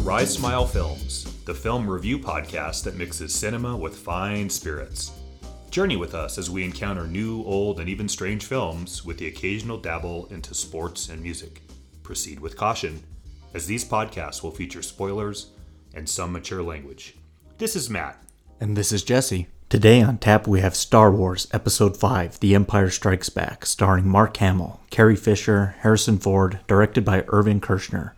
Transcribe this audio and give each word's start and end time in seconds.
Rise 0.00 0.32
Smile 0.32 0.66
Films, 0.66 1.24
the 1.44 1.54
film 1.54 1.88
review 1.88 2.18
podcast 2.18 2.84
that 2.84 2.96
mixes 2.96 3.34
cinema 3.34 3.76
with 3.76 3.94
fine 3.94 4.48
spirits. 4.48 5.12
Journey 5.70 5.96
with 5.96 6.14
us 6.14 6.38
as 6.38 6.48
we 6.48 6.64
encounter 6.64 7.06
new, 7.06 7.44
old, 7.44 7.80
and 7.80 7.88
even 7.88 8.08
strange 8.08 8.46
films 8.46 9.04
with 9.04 9.18
the 9.18 9.26
occasional 9.26 9.76
dabble 9.76 10.26
into 10.30 10.54
sports 10.54 11.10
and 11.10 11.22
music. 11.22 11.60
Proceed 12.02 12.40
with 12.40 12.56
caution, 12.56 13.02
as 13.52 13.66
these 13.66 13.84
podcasts 13.84 14.42
will 14.42 14.50
feature 14.50 14.82
spoilers 14.82 15.50
and 15.92 16.08
some 16.08 16.32
mature 16.32 16.62
language. 16.62 17.16
This 17.58 17.76
is 17.76 17.90
Matt. 17.90 18.22
And 18.58 18.78
this 18.78 18.92
is 18.92 19.04
Jesse. 19.04 19.48
Today 19.68 20.00
on 20.00 20.16
tap 20.16 20.48
we 20.48 20.60
have 20.60 20.74
Star 20.74 21.12
Wars 21.12 21.46
Episode 21.52 21.94
5 21.94 22.40
The 22.40 22.54
Empire 22.54 22.88
Strikes 22.88 23.28
Back, 23.28 23.66
starring 23.66 24.08
Mark 24.08 24.34
Hamill, 24.38 24.80
Carrie 24.88 25.14
Fisher, 25.14 25.76
Harrison 25.80 26.18
Ford, 26.18 26.60
directed 26.66 27.04
by 27.04 27.22
Irvin 27.28 27.60
Kershner. 27.60 28.12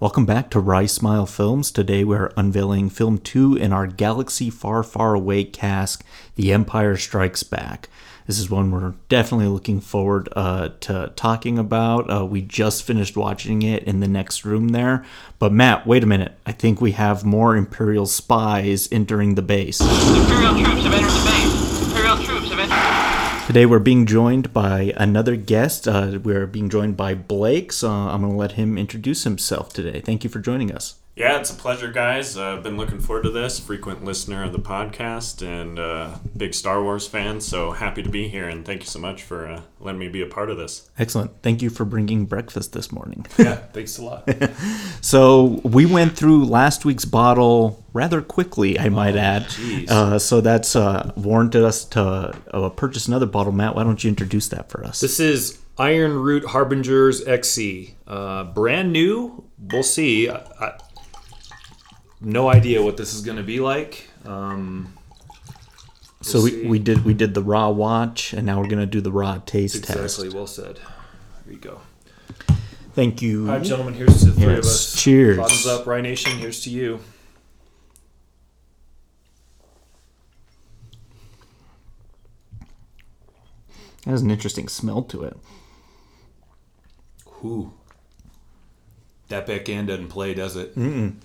Welcome 0.00 0.26
back 0.26 0.48
to 0.50 0.60
Rise 0.60 0.92
Smile 0.92 1.26
Films. 1.26 1.72
Today 1.72 2.04
we're 2.04 2.30
unveiling 2.36 2.88
film 2.88 3.18
2 3.18 3.56
in 3.56 3.72
our 3.72 3.88
Galaxy 3.88 4.48
Far 4.48 4.84
Far 4.84 5.14
Away 5.14 5.42
cask, 5.42 6.04
The 6.36 6.52
Empire 6.52 6.96
Strikes 6.96 7.42
Back. 7.42 7.88
This 8.28 8.38
is 8.38 8.48
one 8.48 8.70
we're 8.70 8.94
definitely 9.08 9.48
looking 9.48 9.80
forward 9.80 10.28
uh, 10.36 10.68
to 10.82 11.12
talking 11.16 11.58
about. 11.58 12.08
Uh, 12.08 12.24
we 12.24 12.42
just 12.42 12.84
finished 12.84 13.16
watching 13.16 13.62
it 13.62 13.82
in 13.82 13.98
the 13.98 14.06
next 14.06 14.44
room 14.44 14.68
there. 14.68 15.04
But 15.40 15.52
Matt, 15.52 15.84
wait 15.84 16.04
a 16.04 16.06
minute. 16.06 16.38
I 16.46 16.52
think 16.52 16.80
we 16.80 16.92
have 16.92 17.24
more 17.24 17.56
Imperial 17.56 18.06
spies 18.06 18.88
entering 18.92 19.34
the 19.34 19.42
base. 19.42 19.80
Imperial 19.80 20.54
troops 20.62 20.84
have 20.84 20.94
entered 20.94 21.10
the 21.10 21.24
base. 21.24 21.88
Imperial 21.88 22.16
troops 22.18 22.50
have 22.50 22.58
entered. 22.60 23.07
Today 23.48 23.64
we're 23.64 23.78
being 23.78 24.04
joined 24.04 24.52
by 24.52 24.92
another 24.98 25.34
guest. 25.34 25.88
Uh, 25.88 26.18
we're 26.22 26.46
being 26.46 26.68
joined 26.68 26.98
by 26.98 27.14
Blake, 27.14 27.72
so 27.72 27.88
I'm 27.88 28.20
going 28.20 28.32
to 28.32 28.38
let 28.38 28.52
him 28.52 28.76
introduce 28.76 29.24
himself 29.24 29.72
today. 29.72 30.02
Thank 30.02 30.22
you 30.22 30.28
for 30.28 30.38
joining 30.38 30.70
us. 30.70 30.97
Yeah, 31.18 31.40
it's 31.40 31.50
a 31.50 31.54
pleasure, 31.54 31.90
guys. 31.90 32.36
Uh, 32.36 32.52
I've 32.52 32.62
been 32.62 32.76
looking 32.76 33.00
forward 33.00 33.24
to 33.24 33.30
this. 33.30 33.58
Frequent 33.58 34.04
listener 34.04 34.44
of 34.44 34.52
the 34.52 34.60
podcast 34.60 35.44
and 35.44 35.76
uh, 35.76 36.16
big 36.36 36.54
Star 36.54 36.80
Wars 36.80 37.08
fan. 37.08 37.40
So 37.40 37.72
happy 37.72 38.04
to 38.04 38.08
be 38.08 38.28
here, 38.28 38.48
and 38.48 38.64
thank 38.64 38.82
you 38.82 38.86
so 38.86 39.00
much 39.00 39.24
for 39.24 39.48
uh, 39.48 39.62
letting 39.80 39.98
me 39.98 40.06
be 40.06 40.22
a 40.22 40.26
part 40.26 40.48
of 40.48 40.58
this. 40.58 40.88
Excellent. 40.96 41.42
Thank 41.42 41.60
you 41.60 41.70
for 41.70 41.84
bringing 41.84 42.26
breakfast 42.26 42.72
this 42.72 42.92
morning. 42.92 43.26
Yeah, 43.38 43.56
thanks 43.56 43.98
a 43.98 44.04
lot. 44.04 44.28
So 45.00 45.60
we 45.64 45.86
went 45.86 46.16
through 46.16 46.44
last 46.44 46.84
week's 46.84 47.04
bottle 47.04 47.84
rather 47.92 48.20
quickly, 48.20 48.78
I 48.78 48.88
might 48.88 49.16
add. 49.16 49.44
jeez. 49.44 49.88
Uh, 49.90 50.18
so 50.18 50.40
that's 50.40 50.76
uh, 50.76 51.12
warranted 51.16 51.64
us 51.64 51.84
to 51.86 52.36
uh, 52.52 52.68
purchase 52.70 53.08
another 53.08 53.26
bottle. 53.26 53.52
Matt, 53.52 53.74
why 53.74 53.84
don't 53.84 54.02
you 54.04 54.08
introduce 54.08 54.48
that 54.48 54.70
for 54.70 54.84
us? 54.84 55.00
This 55.00 55.18
is 55.18 55.58
Iron 55.78 56.14
Root 56.18 56.44
Harbingers 56.46 57.26
XC. 57.26 57.94
Uh, 58.06 58.44
brand 58.44 58.92
new. 58.92 59.44
We'll 59.58 59.82
see. 59.82 60.28
I, 60.28 60.36
I, 60.60 60.78
no 62.20 62.48
idea 62.48 62.82
what 62.82 62.96
this 62.96 63.14
is 63.14 63.22
going 63.22 63.36
to 63.36 63.42
be 63.42 63.60
like. 63.60 64.08
Um, 64.24 64.92
so 66.20 66.38
we'll 66.38 66.44
we, 66.44 66.50
see. 66.50 66.66
we 66.66 66.78
did 66.78 67.04
we 67.04 67.14
did 67.14 67.34
the 67.34 67.42
raw 67.42 67.70
watch, 67.70 68.32
and 68.32 68.44
now 68.44 68.60
we're 68.60 68.68
gonna 68.68 68.86
do 68.86 69.00
the 69.00 69.12
raw 69.12 69.38
taste 69.38 69.76
exactly. 69.76 70.02
test. 70.02 70.18
Exactly. 70.18 70.36
Well 70.36 70.46
said. 70.46 70.78
Here 71.44 71.52
you 71.54 71.58
go. 71.58 71.80
Thank 72.94 73.22
you. 73.22 73.46
All 73.46 73.56
right, 73.56 73.62
gentlemen. 73.62 73.94
Here's 73.94 74.20
to 74.20 74.30
the 74.30 74.40
three 74.40 74.54
of 74.54 74.64
us. 74.64 75.00
cheers. 75.00 75.36
Bottoms 75.36 75.66
up, 75.66 75.86
Rye 75.86 76.00
Nation. 76.00 76.36
Here's 76.38 76.60
to 76.64 76.70
you. 76.70 77.00
It 84.04 84.10
has 84.10 84.22
an 84.22 84.30
interesting 84.30 84.68
smell 84.68 85.02
to 85.02 85.22
it. 85.22 85.36
Whew. 87.40 87.72
That 89.28 89.46
back 89.46 89.68
end 89.68 89.88
doesn't 89.88 90.08
play, 90.08 90.34
does 90.34 90.56
it? 90.56 90.74
Mm-mm. 90.76 91.16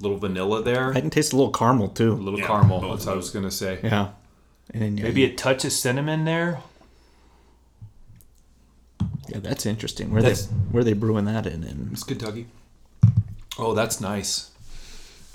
Little 0.00 0.16
vanilla 0.18 0.62
there. 0.62 0.92
I 0.94 1.00
can 1.00 1.10
taste 1.10 1.32
a 1.32 1.36
little 1.36 1.52
caramel 1.52 1.88
too. 1.88 2.12
a 2.12 2.14
little 2.14 2.40
Yeah, 2.40 2.46
caramel. 2.46 2.80
both 2.80 2.90
That's 2.98 3.06
what 3.06 3.12
I 3.12 3.16
was 3.16 3.30
gonna 3.30 3.50
say. 3.50 3.80
Yeah. 3.82 4.08
And 4.72 4.82
then, 4.82 4.94
Maybe 4.94 5.24
a 5.24 5.34
touch 5.34 5.64
of 5.64 5.72
cinnamon 5.72 6.24
there. 6.24 6.60
yeah, 9.28 9.38
that's 9.40 9.66
interesting. 9.66 10.10
Where 10.10 10.22
That's- 10.22 10.46
they 10.46 10.52
where 10.70 10.84
they 10.84 10.92
brewing 10.92 11.24
that 11.26 11.46
in? 11.46 11.64
In 11.64 11.90
It's 11.92 12.04
Kentucky. 12.04 12.46
Oh, 13.58 13.74
that's 13.74 14.00
nice. 14.00 14.50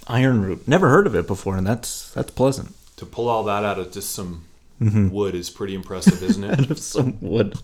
iron 0.07 0.41
root. 0.41 0.67
Never 0.67 0.89
heard 0.89 1.07
of 1.07 1.15
it 1.15 1.27
before, 1.27 1.57
and 1.57 1.65
that's 1.67 2.09
that's 2.11 2.31
pleasant. 2.31 2.75
To 2.97 3.05
pull 3.05 3.27
all 3.29 3.43
that 3.43 3.63
out 3.63 3.77
of 3.79 3.91
just 3.91 4.11
some 4.11 4.45
Mm-hmm. 4.81 5.09
wood 5.09 5.36
is 5.36 5.50
pretty 5.50 5.74
impressive, 5.74 6.22
isn't 6.22 6.44
it? 6.44 6.59
Out 6.59 6.69
of 6.69 6.80
some 6.80 7.18
wood. 7.22 7.58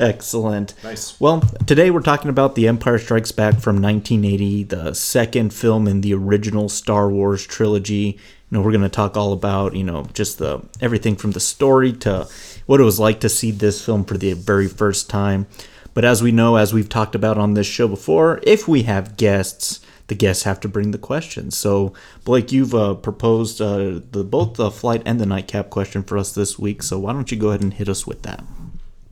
Excellent. 0.00 0.74
Nice. 0.82 1.18
Well, 1.20 1.40
today 1.66 1.90
we're 1.90 2.00
talking 2.00 2.30
about 2.30 2.56
The 2.56 2.66
Empire 2.66 2.98
Strikes 2.98 3.30
Back 3.30 3.60
from 3.60 3.80
1980, 3.80 4.64
the 4.64 4.92
second 4.94 5.54
film 5.54 5.86
in 5.86 6.00
the 6.00 6.14
original 6.14 6.68
Star 6.68 7.08
Wars 7.08 7.46
trilogy. 7.46 8.18
You 8.50 8.58
know, 8.58 8.60
we're 8.62 8.72
going 8.72 8.82
to 8.82 8.88
talk 8.88 9.16
all 9.16 9.32
about, 9.32 9.76
you 9.76 9.84
know, 9.84 10.06
just 10.14 10.38
the 10.38 10.60
everything 10.80 11.14
from 11.14 11.30
the 11.30 11.40
story 11.40 11.92
to 11.92 12.26
what 12.66 12.80
it 12.80 12.84
was 12.84 12.98
like 12.98 13.20
to 13.20 13.28
see 13.28 13.52
this 13.52 13.84
film 13.84 14.04
for 14.04 14.18
the 14.18 14.32
very 14.32 14.66
first 14.66 15.08
time. 15.08 15.46
But 15.94 16.04
as 16.04 16.22
we 16.22 16.32
know, 16.32 16.56
as 16.56 16.74
we've 16.74 16.88
talked 16.88 17.14
about 17.14 17.38
on 17.38 17.54
this 17.54 17.66
show 17.66 17.88
before, 17.88 18.40
if 18.42 18.66
we 18.66 18.82
have 18.82 19.16
guests, 19.16 19.80
the 20.08 20.14
guests 20.14 20.42
have 20.42 20.58
to 20.60 20.68
bring 20.68 20.90
the 20.90 20.98
questions. 20.98 21.56
So, 21.56 21.92
Blake, 22.24 22.50
you've 22.50 22.74
uh, 22.74 22.94
proposed 22.94 23.60
uh, 23.60 24.00
the 24.10 24.24
both 24.24 24.54
the 24.54 24.70
flight 24.70 25.02
and 25.06 25.20
the 25.20 25.26
nightcap 25.26 25.70
question 25.70 26.02
for 26.02 26.18
us 26.18 26.32
this 26.32 26.58
week. 26.58 26.82
So, 26.82 26.98
why 26.98 27.12
don't 27.12 27.30
you 27.30 27.38
go 27.38 27.48
ahead 27.48 27.62
and 27.62 27.72
hit 27.72 27.88
us 27.88 28.06
with 28.06 28.22
that? 28.22 28.42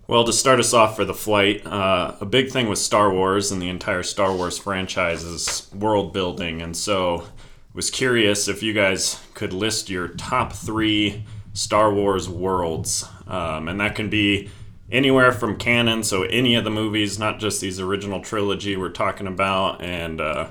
Well, 0.09 0.25
to 0.25 0.33
start 0.33 0.61
us 0.61 0.73
off 0.73 0.97
for 0.97 1.05
the 1.05 1.15
flight, 1.15 1.67
uh, 1.67 2.15
a 2.21 2.27
big 2.27 2.51
thing 2.51 2.69
with 2.69 2.79
Star 2.79 3.12
Wars 3.12 3.51
and 3.51 3.61
the 3.61 3.69
entire 3.69 4.03
Star 4.03 4.33
Wars 4.34 4.57
franchise 4.57 5.25
is 5.25 5.69
world 5.75 6.12
building, 6.12 6.62
and 6.62 6.77
so 6.77 7.23
I 7.23 7.27
was 7.75 7.91
curious 7.91 8.47
if 8.49 8.63
you 8.63 8.73
guys 8.73 9.21
could 9.34 9.53
list 9.53 9.91
your 9.91 10.09
top 10.09 10.53
three 10.53 11.25
Star 11.55 11.93
Wars 11.93 12.28
worlds, 12.28 13.05
um, 13.27 13.67
and 13.67 13.81
that 13.81 13.97
can 13.97 14.09
be 14.09 14.49
anywhere 14.93 15.33
from 15.33 15.57
canon, 15.57 16.05
so 16.05 16.23
any 16.23 16.55
of 16.55 16.63
the 16.63 16.71
movies, 16.71 17.19
not 17.19 17.41
just 17.41 17.61
these 17.61 17.81
original 17.81 18.21
trilogy 18.21 18.77
we're 18.77 18.91
talking 18.91 19.27
about, 19.27 19.83
and 19.83 20.21
uh, 20.21 20.49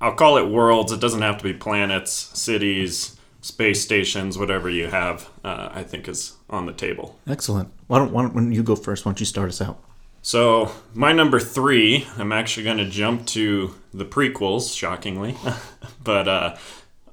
I'll 0.00 0.14
call 0.14 0.36
it 0.38 0.48
worlds. 0.48 0.92
It 0.92 1.00
doesn't 1.00 1.22
have 1.22 1.38
to 1.38 1.44
be 1.44 1.52
planets, 1.52 2.12
cities, 2.12 3.16
space 3.40 3.82
stations, 3.82 4.38
whatever 4.38 4.68
you 4.70 4.88
have. 4.88 5.28
Uh, 5.44 5.70
I 5.72 5.82
think 5.82 6.08
is 6.08 6.36
on 6.48 6.66
the 6.66 6.72
table. 6.72 7.18
Excellent. 7.26 7.72
Why 7.86 7.98
don't, 7.98 8.12
why 8.12 8.22
don't 8.22 8.34
when 8.34 8.52
you 8.52 8.62
go 8.62 8.76
first? 8.76 9.04
Why 9.04 9.10
don't 9.10 9.20
you 9.20 9.26
start 9.26 9.48
us 9.48 9.60
out? 9.60 9.82
So 10.22 10.72
my 10.94 11.12
number 11.12 11.40
three, 11.40 12.06
I'm 12.16 12.32
actually 12.32 12.64
going 12.64 12.78
to 12.78 12.88
jump 12.88 13.26
to 13.28 13.74
the 13.94 14.04
prequels, 14.04 14.76
shockingly, 14.76 15.36
but 16.04 16.28
uh, 16.28 16.56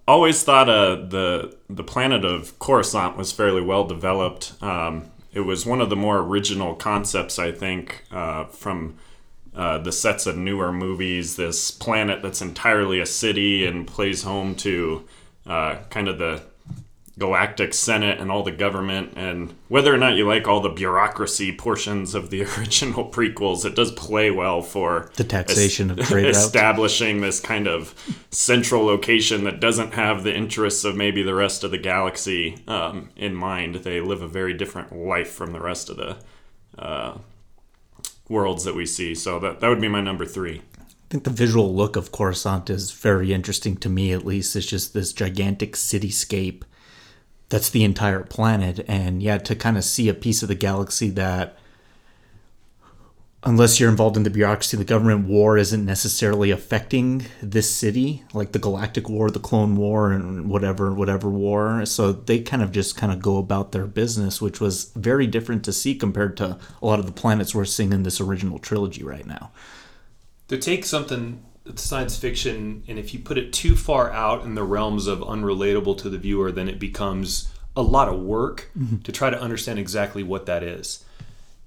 always 0.07 0.43
thought 0.43 0.69
uh, 0.69 0.95
the 0.95 1.57
the 1.69 1.83
planet 1.83 2.25
of 2.25 2.57
Coruscant 2.59 3.17
was 3.17 3.31
fairly 3.31 3.61
well 3.61 3.85
developed. 3.85 4.53
Um, 4.61 5.11
it 5.33 5.41
was 5.41 5.65
one 5.65 5.81
of 5.81 5.89
the 5.89 5.95
more 5.95 6.19
original 6.19 6.75
concepts, 6.75 7.37
I 7.37 7.51
think, 7.51 8.03
uh, 8.11 8.45
from 8.45 8.95
uh, 9.55 9.77
the 9.79 9.91
sets 9.91 10.25
of 10.25 10.37
newer 10.37 10.71
movies. 10.71 11.35
This 11.35 11.71
planet 11.71 12.21
that's 12.21 12.41
entirely 12.41 12.99
a 12.99 13.05
city 13.05 13.65
and 13.65 13.87
plays 13.87 14.23
home 14.23 14.55
to 14.55 15.05
uh, 15.47 15.77
kind 15.89 16.07
of 16.07 16.17
the 16.17 16.41
galactic 17.17 17.73
senate 17.73 18.19
and 18.19 18.29
all 18.29 18.43
the 18.43 18.51
government 18.51 19.13
and 19.15 19.53
whether 19.69 19.93
or 19.93 19.97
not 19.97 20.15
you 20.15 20.27
like 20.27 20.49
all 20.49 20.59
the 20.59 20.67
bureaucracy 20.67 21.49
portions 21.55 22.13
of 22.13 22.29
the 22.29 22.41
original 22.57 23.09
prequels 23.09 23.63
it 23.63 23.73
does 23.73 23.89
play 23.93 24.29
well 24.29 24.61
for 24.61 25.09
The 25.15 25.23
taxation 25.23 25.89
of 25.91 25.99
trade 26.09 26.25
routes. 26.25 26.39
establishing 26.39 27.21
this 27.21 27.39
kind 27.39 27.67
of 27.69 27.95
central 28.31 28.83
location 28.83 29.45
that 29.45 29.61
doesn't 29.61 29.93
have 29.93 30.23
the 30.23 30.35
interests 30.35 30.83
of 30.83 30.97
maybe 30.97 31.23
the 31.23 31.33
rest 31.33 31.63
of 31.63 31.71
the 31.71 31.77
galaxy 31.77 32.57
um, 32.67 33.09
in 33.15 33.33
mind 33.33 33.75
they 33.75 34.01
live 34.01 34.21
a 34.21 34.27
very 34.27 34.53
different 34.53 34.93
life 34.93 35.31
from 35.31 35.53
the 35.53 35.61
rest 35.61 35.89
of 35.89 35.95
the 35.95 36.17
uh, 36.77 37.17
worlds 38.29 38.63
that 38.63 38.75
we 38.75 38.85
see 38.85 39.13
so 39.13 39.39
that, 39.39 39.59
that 39.59 39.69
would 39.69 39.81
be 39.81 39.87
my 39.87 40.01
number 40.01 40.25
three 40.25 40.61
I 41.05 41.07
think 41.09 41.23
the 41.23 41.29
visual 41.29 41.73
look 41.73 41.95
of 41.95 42.11
Coruscant 42.11 42.69
is 42.71 42.89
very 42.91 43.31
interesting 43.31 43.77
to 43.77 43.89
me, 43.89 44.11
at 44.11 44.25
least. 44.25 44.55
It's 44.55 44.65
just 44.65 44.95
this 44.95 45.13
gigantic 45.13 45.73
cityscape 45.73 46.63
that's 47.49 47.69
the 47.69 47.83
entire 47.83 48.23
planet. 48.23 48.83
And 48.87 49.21
yeah, 49.21 49.37
to 49.37 49.55
kind 49.55 49.77
of 49.77 49.83
see 49.83 50.09
a 50.09 50.15
piece 50.15 50.41
of 50.41 50.47
the 50.47 50.55
galaxy 50.55 51.09
that, 51.11 51.57
unless 53.45 53.79
you're 53.79 53.89
involved 53.89 54.17
in 54.17 54.23
the 54.23 54.29
bureaucracy, 54.29 54.75
the 54.75 54.83
government 54.83 55.27
war 55.27 55.57
isn't 55.57 55.85
necessarily 55.85 56.51
affecting 56.51 57.25
this 57.41 57.69
city, 57.69 58.23
like 58.33 58.51
the 58.51 58.59
Galactic 58.59 59.07
War, 59.07 59.29
the 59.29 59.39
Clone 59.39 59.75
War, 59.75 60.11
and 60.11 60.49
whatever, 60.49 60.93
whatever 60.93 61.29
war. 61.29 61.85
So 61.85 62.11
they 62.11 62.39
kind 62.39 62.63
of 62.63 62.71
just 62.71 62.97
kind 62.97 63.13
of 63.13 63.21
go 63.21 63.37
about 63.37 63.71
their 63.71 63.85
business, 63.85 64.41
which 64.41 64.59
was 64.59 64.91
very 64.95 65.27
different 65.27 65.63
to 65.65 65.73
see 65.73 65.95
compared 65.95 66.35
to 66.37 66.57
a 66.81 66.85
lot 66.85 66.99
of 66.99 67.05
the 67.05 67.11
planets 67.11 67.53
we're 67.53 67.65
seeing 67.65 67.93
in 67.93 68.03
this 68.03 68.19
original 68.19 68.57
trilogy 68.57 69.03
right 69.03 69.25
now. 69.25 69.51
to 70.47 70.57
take 70.57 70.85
something 70.85 71.43
that's 71.65 71.81
science 71.81 72.17
fiction 72.17 72.83
and 72.87 72.99
if 72.99 73.13
you 73.13 73.19
put 73.19 73.37
it 73.37 73.51
too 73.51 73.75
far 73.75 74.11
out 74.11 74.43
in 74.43 74.55
the 74.55 74.63
realms 74.63 75.07
of 75.07 75.19
unrelatable 75.19 75.97
to 75.97 76.09
the 76.09 76.17
viewer 76.17 76.51
then 76.51 76.69
it 76.69 76.79
becomes 76.79 77.49
a 77.75 77.81
lot 77.81 78.07
of 78.07 78.19
work 78.19 78.69
mm-hmm. 78.77 78.97
to 78.97 79.11
try 79.11 79.29
to 79.29 79.41
understand 79.41 79.79
exactly 79.79 80.23
what 80.23 80.45
that 80.45 80.63
is 80.63 81.03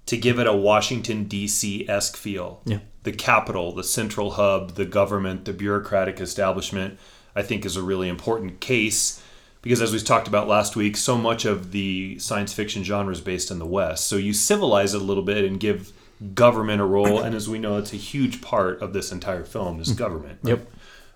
to 0.08 0.16
give 0.16 0.38
it 0.38 0.46
a 0.46 0.54
Washington 0.54 1.24
D.C. 1.24 1.88
esque 1.88 2.16
feel. 2.16 2.60
Yeah. 2.64 2.80
The 3.04 3.12
capital, 3.12 3.72
the 3.72 3.84
central 3.84 4.32
hub, 4.32 4.74
the 4.74 4.84
government, 4.84 5.44
the 5.44 5.52
bureaucratic 5.52 6.20
establishment, 6.20 6.98
I 7.34 7.42
think 7.42 7.64
is 7.64 7.76
a 7.76 7.82
really 7.82 8.08
important 8.08 8.60
case 8.60 9.22
because 9.62 9.82
as 9.82 9.92
we 9.92 9.98
talked 9.98 10.28
about 10.28 10.48
last 10.48 10.76
week, 10.76 10.96
so 10.96 11.18
much 11.18 11.44
of 11.44 11.72
the 11.72 12.18
science 12.18 12.52
fiction 12.52 12.84
genre 12.84 13.12
is 13.12 13.20
based 13.20 13.50
in 13.50 13.58
the 13.58 13.66
West. 13.66 14.06
So 14.06 14.16
you 14.16 14.32
civilize 14.32 14.94
it 14.94 15.02
a 15.02 15.04
little 15.04 15.22
bit 15.22 15.44
and 15.44 15.58
give 15.58 15.92
government 16.34 16.80
a 16.80 16.84
role, 16.84 17.20
and 17.20 17.34
as 17.34 17.48
we 17.48 17.58
know, 17.58 17.76
it's 17.76 17.92
a 17.92 17.96
huge 17.96 18.40
part 18.40 18.80
of 18.80 18.92
this 18.92 19.12
entire 19.12 19.44
film 19.44 19.80
is 19.80 19.92
mm. 19.92 19.96
government. 19.96 20.38
Yep. 20.42 20.70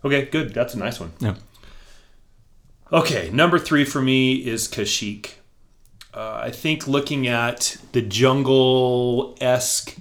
Okay, 0.05 0.25
good. 0.27 0.53
That's 0.53 0.75
a 0.75 0.79
nice 0.79 0.99
one. 0.99 1.13
Yeah. 1.21 1.37
Okay, 2.93 3.31
number 3.31 3.59
three 3.59 3.85
for 3.85 4.03
me 4.03 4.35
is 4.35 4.69
Kashyyyk. 4.69 5.35
Uh, 6.15 6.41
I 6.45 6.51
think 6.51 6.87
looking 6.87 7.27
at 7.27 7.77
the 7.93 8.03
jungle 8.03 9.37
esque 9.41 9.97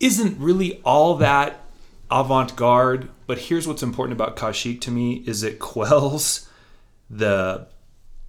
isn't 0.00 0.38
really 0.38 0.80
all 0.84 1.16
that 1.16 1.60
avant 2.10 2.56
garde, 2.56 3.08
but 3.26 3.38
here's 3.38 3.66
what's 3.68 3.82
important 3.82 4.18
about 4.18 4.36
Kashyyyk 4.36 4.80
to 4.82 4.90
me 4.90 5.22
is 5.26 5.42
it 5.42 5.58
quells 5.58 6.48
the 7.10 7.66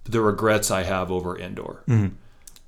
the 0.04 0.20
regrets 0.20 0.70
I 0.70 0.82
have 0.82 1.10
over 1.10 1.38
Endor. 1.38 1.82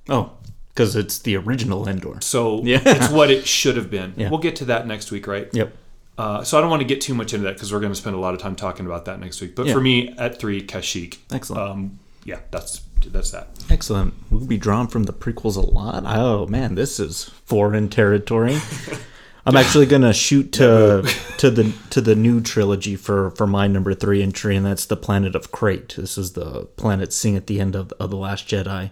Oh, 0.09 0.31
because 0.69 0.95
it's 0.95 1.19
the 1.19 1.35
original 1.37 1.87
Endor. 1.87 2.17
So 2.21 2.61
Yeah. 2.63 2.81
it's 2.83 3.09
what 3.11 3.29
it 3.29 3.45
should 3.47 3.77
have 3.77 3.91
been. 3.91 4.13
Yeah. 4.17 4.29
We'll 4.29 4.39
get 4.39 4.55
to 4.57 4.65
that 4.65 4.87
next 4.87 5.11
week, 5.11 5.27
right? 5.27 5.47
Yep. 5.53 5.75
Uh, 6.17 6.43
so 6.43 6.57
I 6.57 6.61
don't 6.61 6.71
want 6.71 6.81
to 6.81 6.87
get 6.87 6.99
too 6.99 7.13
much 7.13 7.35
into 7.35 7.43
that 7.45 7.53
because 7.53 7.71
we're 7.71 7.79
going 7.79 7.91
to 7.91 7.95
spend 7.99 8.15
a 8.15 8.19
lot 8.19 8.33
of 8.33 8.39
time 8.41 8.55
talking 8.55 8.87
about 8.87 9.05
that 9.05 9.19
next 9.19 9.39
week. 9.39 9.55
But 9.55 9.67
Yeah. 9.67 9.73
for 9.73 9.81
me, 9.81 10.15
at 10.17 10.39
three, 10.39 10.65
Kashyyyk. 10.65 11.19
Excellent. 11.31 11.61
Um, 11.61 11.99
yeah, 12.25 12.39
that's 12.49 12.81
that's 13.05 13.31
that. 13.31 13.49
Excellent. 13.69 14.13
We'll 14.29 14.45
be 14.45 14.57
drawn 14.57 14.87
from 14.87 15.03
the 15.03 15.13
prequels 15.13 15.57
a 15.57 15.61
lot. 15.61 16.03
Oh 16.05 16.47
man, 16.47 16.75
this 16.75 16.99
is 16.99 17.25
foreign 17.45 17.89
territory. 17.89 18.57
I'm 19.45 19.55
actually 19.55 19.85
gonna 19.85 20.13
shoot 20.13 20.51
to 20.53 21.09
to 21.37 21.49
the 21.49 21.73
to 21.91 22.01
the 22.01 22.15
new 22.15 22.41
trilogy 22.41 22.97
for 22.97 23.31
for 23.31 23.47
my 23.47 23.67
number 23.67 23.93
three 23.93 24.21
entry, 24.21 24.57
and 24.57 24.65
that's 24.65 24.85
the 24.85 24.97
planet 24.97 25.35
of 25.35 25.51
Crait. 25.51 25.95
This 25.95 26.17
is 26.17 26.33
the 26.33 26.65
planet 26.75 27.13
seen 27.13 27.35
at 27.35 27.47
the 27.47 27.61
end 27.61 27.75
of, 27.75 27.93
of 27.93 28.09
the 28.09 28.17
Last 28.17 28.47
Jedi. 28.47 28.91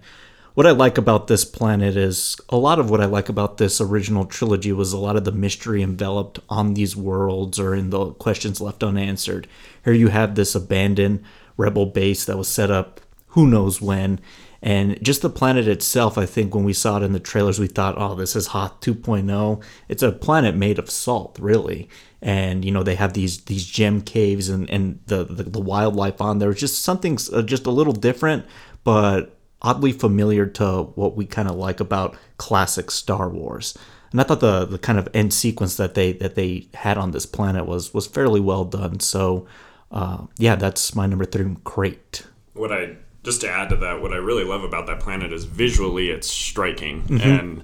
What 0.53 0.65
I 0.65 0.71
like 0.71 0.97
about 0.97 1.27
this 1.27 1.43
planet 1.43 1.97
is 1.97 2.37
a 2.47 2.55
lot 2.55 2.79
of 2.79 2.89
what 2.89 3.01
I 3.01 3.05
like 3.05 3.27
about 3.27 3.57
this 3.57 3.81
original 3.81 4.25
trilogy 4.25 4.71
was 4.71 4.93
a 4.93 4.97
lot 4.97 5.17
of 5.17 5.25
the 5.25 5.33
mystery 5.33 5.83
enveloped 5.83 6.39
on 6.47 6.73
these 6.73 6.95
worlds 6.95 7.59
or 7.59 7.75
in 7.75 7.89
the 7.89 8.11
questions 8.13 8.61
left 8.61 8.81
unanswered. 8.81 9.49
Here 9.83 9.91
you 9.91 10.07
have 10.07 10.35
this 10.35 10.55
abandoned 10.55 11.25
rebel 11.57 11.85
base 11.85 12.23
that 12.23 12.37
was 12.37 12.47
set 12.47 12.71
up 12.71 13.01
who 13.35 13.47
knows 13.47 13.81
when. 13.81 14.19
And 14.61 15.01
just 15.03 15.21
the 15.21 15.29
planet 15.29 15.67
itself, 15.67 16.17
I 16.17 16.25
think 16.25 16.55
when 16.55 16.63
we 16.63 16.73
saw 16.73 16.97
it 16.97 17.03
in 17.03 17.11
the 17.11 17.19
trailers, 17.19 17.59
we 17.59 17.67
thought, 17.67 17.95
oh, 17.97 18.15
this 18.15 18.35
is 18.35 18.47
Hoth 18.47 18.79
2.0. 18.79 19.61
It's 19.89 20.01
a 20.01 20.11
planet 20.11 20.55
made 20.55 20.79
of 20.79 20.89
salt, 20.89 21.37
really. 21.39 21.87
And, 22.21 22.65
you 22.65 22.71
know, 22.71 22.81
they 22.81 22.95
have 22.95 23.13
these 23.13 23.41
these 23.43 23.65
gem 23.65 24.01
caves 24.01 24.49
and, 24.49 24.67
and 24.71 24.99
the, 25.05 25.25
the, 25.25 25.43
the 25.43 25.59
wildlife 25.59 26.19
on 26.19 26.39
there. 26.39 26.53
Just 26.53 26.81
something 26.81 27.19
uh, 27.31 27.43
just 27.43 27.67
a 27.67 27.71
little 27.71 27.93
different, 27.93 28.45
but 28.83 29.37
oddly 29.61 29.91
familiar 29.91 30.45
to 30.45 30.83
what 30.95 31.15
we 31.15 31.25
kind 31.25 31.47
of 31.47 31.55
like 31.55 31.79
about 31.79 32.15
classic 32.37 32.89
Star 32.89 33.29
Wars. 33.29 33.77
And 34.11 34.21
I 34.21 34.23
thought 34.23 34.39
the, 34.39 34.65
the 34.65 34.79
kind 34.79 34.97
of 34.97 35.09
end 35.13 35.33
sequence 35.33 35.75
that 35.75 35.93
they 35.93 36.13
that 36.13 36.35
they 36.35 36.69
had 36.73 36.97
on 36.97 37.11
this 37.11 37.25
planet 37.25 37.67
was 37.67 37.93
was 37.93 38.07
fairly 38.07 38.39
well 38.39 38.63
done. 38.63 39.01
So, 39.01 39.45
uh, 39.91 40.25
yeah, 40.37 40.55
that's 40.55 40.95
my 40.95 41.05
number 41.05 41.25
three 41.25 41.55
Crait. 41.65 42.25
what 42.53 42.71
I 42.71 42.95
just 43.25 43.41
to 43.41 43.49
add 43.49 43.69
to 43.69 43.75
that, 43.77 44.01
what 44.01 44.13
I 44.13 44.17
really 44.17 44.45
love 44.45 44.63
about 44.63 44.87
that 44.87 45.01
planet 45.01 45.33
is 45.33 45.43
visually 45.43 46.09
it's 46.11 46.29
striking, 46.29 47.03
and 47.21 47.63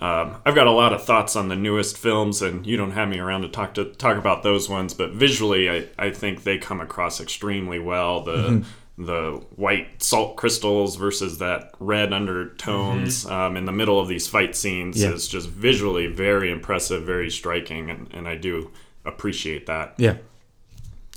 um, 0.00 0.36
I've 0.46 0.54
got 0.54 0.68
a 0.68 0.70
lot 0.70 0.92
of 0.92 1.02
thoughts 1.02 1.34
on 1.34 1.48
the 1.48 1.56
newest 1.56 1.98
films, 1.98 2.40
and 2.42 2.64
you 2.64 2.76
don't 2.76 2.92
have 2.92 3.08
me 3.08 3.18
around 3.18 3.42
to 3.42 3.48
talk 3.48 3.74
to 3.74 3.86
talk 3.86 4.16
about 4.16 4.44
those 4.44 4.68
ones, 4.68 4.94
but 4.94 5.10
visually, 5.10 5.68
I, 5.68 5.86
I 5.98 6.10
think 6.10 6.44
they 6.44 6.58
come 6.58 6.80
across 6.80 7.20
extremely 7.20 7.80
well. 7.80 8.22
The 8.22 8.64
the 9.00 9.40
white 9.54 10.02
salt 10.02 10.36
crystals 10.36 10.96
versus 10.96 11.38
that 11.38 11.70
red 11.78 12.12
undertones 12.12 13.24
um, 13.26 13.56
in 13.56 13.64
the 13.64 13.70
middle 13.72 14.00
of 14.00 14.08
these 14.08 14.26
fight 14.26 14.56
scenes 14.56 15.00
Yeah. 15.00 15.10
is 15.12 15.28
just 15.28 15.48
visually 15.48 16.08
very 16.08 16.50
impressive, 16.50 17.04
very 17.04 17.30
striking, 17.30 17.90
and, 17.90 18.08
and 18.12 18.26
I 18.28 18.34
do 18.34 18.72
appreciate 19.04 19.66
that. 19.66 19.94
Yeah. 19.98 20.16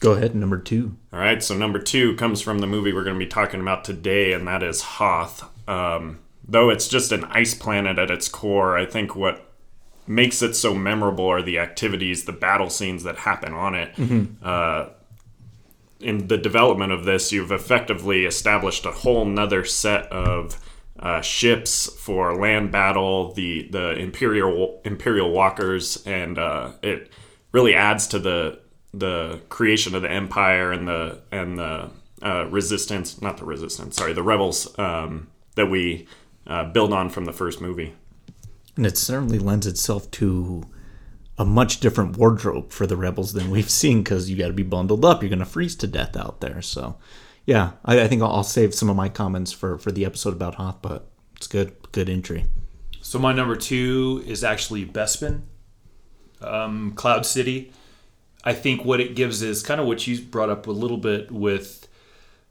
Go 0.02 0.14
ahead, 0.14 0.34
number 0.36 0.58
two. 0.58 0.98
All 1.14 1.20
right, 1.20 1.42
so 1.44 1.56
number 1.56 1.78
two 1.78 2.16
comes 2.16 2.42
from 2.42 2.58
the 2.58 2.68
movie 2.68 2.92
we're 2.92 3.04
going 3.04 3.20
to 3.20 3.24
be 3.24 3.30
talking 3.30 3.62
about 3.62 3.86
today, 3.86 4.34
and 4.34 4.48
that 4.48 4.64
is 4.64 4.82
Hoth. 4.82 5.48
Um, 5.70 6.20
though 6.46 6.72
it's 6.72 6.88
just 6.88 7.12
an 7.12 7.24
ice 7.26 7.54
planet 7.54 8.00
at 8.00 8.10
its 8.10 8.28
core, 8.28 8.76
I 8.76 8.88
think 8.88 9.16
what 9.16 9.54
makes 10.08 10.42
it 10.42 10.56
so 10.56 10.74
memorable 10.74 11.28
are 11.28 11.44
the 11.44 11.60
activities, 11.60 12.26
the 12.26 12.32
battle 12.32 12.72
scenes 12.72 13.04
that 13.04 13.18
happen 13.20 13.54
on 13.54 13.76
it. 13.76 13.94
Uh, 14.44 14.90
in 16.00 16.28
the 16.28 16.38
development 16.38 16.92
of 16.92 17.06
this, 17.06 17.32
you've 17.32 17.52
effectively 17.52 18.26
established 18.26 18.88
a 18.88 18.92
whole 18.92 19.24
nother 19.24 19.64
set 19.64 20.08
of 20.12 20.60
uh, 20.98 21.22
ships 21.22 21.86
for 21.94 22.36
land 22.36 22.72
battle, 22.72 23.34
the 23.34 23.68
the 23.70 23.92
imperial 23.92 24.82
imperial 24.84 25.30
walkers, 25.30 26.04
and 26.08 26.40
uh, 26.40 26.72
it 26.82 27.12
really 27.52 27.76
adds 27.76 28.08
to 28.08 28.18
the 28.18 28.60
the 28.94 29.42
creation 29.50 29.96
of 29.96 30.02
the 30.02 30.12
empire 30.12 30.72
and 30.72 30.88
the 30.88 31.22
and 31.32 31.58
the 31.58 31.90
uh, 32.22 32.46
resistance, 32.50 33.22
not 33.22 33.38
the 33.38 33.46
resistance, 33.46 33.96
sorry, 33.96 34.14
the 34.14 34.24
rebels 34.24 34.78
um, 34.78 35.28
that 35.56 35.68
we 35.68 36.08
uh, 36.48 36.66
build 36.66 36.94
on 36.94 37.10
from 37.10 37.26
the 37.26 37.34
first 37.34 37.62
movie. 37.62 37.94
And 38.76 38.86
it 38.86 38.98
certainly 38.98 39.40
lends 39.40 39.68
itself 39.68 40.10
to 40.12 40.64
a 41.38 41.46
much 41.46 41.80
different 41.80 42.18
wardrobe 42.18 42.72
for 42.72 42.86
the 42.86 42.96
rebels 42.96 43.34
than 43.34 43.50
we've 43.50 43.70
seen 43.70 44.04
because 44.04 44.30
you 44.30 44.38
got 44.38 44.48
to 44.48 44.54
be 44.54 44.64
bundled 44.64 45.04
up. 45.04 45.22
You're 45.22 45.30
going 45.30 45.40
to 45.40 45.46
freeze 45.46 45.76
to 45.78 45.88
death 45.88 46.16
out 46.16 46.40
there. 46.42 46.62
So, 46.62 46.98
yeah, 47.46 47.72
I, 47.84 48.02
I 48.02 48.08
think 48.08 48.22
I'll, 48.22 48.32
I'll 48.32 48.44
save 48.44 48.76
some 48.76 48.90
of 48.90 48.96
my 48.96 49.10
comments 49.10 49.52
for, 49.52 49.78
for 49.78 49.92
the 49.92 50.06
episode 50.06 50.34
about 50.34 50.56
Hoth, 50.56 50.82
but 50.82 51.10
it's 51.36 51.48
good. 51.48 51.76
Good 51.92 52.10
entry. 52.10 52.46
So 53.02 53.18
my 53.18 53.34
number 53.34 53.56
two 53.56 54.24
is 54.28 54.44
actually 54.44 54.86
Bespin, 54.86 55.42
um, 56.40 56.94
Cloud 56.94 57.26
City. 57.26 57.74
I 58.44 58.54
think 58.54 58.84
what 58.84 59.00
it 59.00 59.16
gives 59.16 59.42
is 59.42 59.62
kind 59.62 59.80
of 59.80 59.88
what 59.88 60.06
you 60.08 60.20
brought 60.22 60.50
up 60.50 60.68
a 60.68 60.72
little 60.72 60.98
bit 60.98 61.32
with 61.32 61.88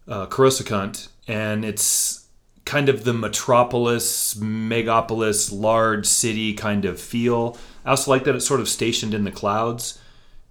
uh, 0.06 0.26
Coruscant, 0.26 1.08
and 1.26 1.64
it's 1.64 2.26
kind 2.64 2.88
of 2.88 3.04
the 3.04 3.12
metropolis, 3.12 4.34
megapolis, 4.34 5.52
large 5.52 6.06
city 6.06 6.54
kind 6.54 6.84
of 6.84 7.00
feel. 7.00 7.56
I 7.84 7.90
also 7.90 8.10
like 8.10 8.24
that 8.24 8.36
it's 8.36 8.46
sort 8.46 8.60
of 8.60 8.68
stationed 8.68 9.14
in 9.14 9.24
the 9.24 9.32
clouds. 9.32 9.98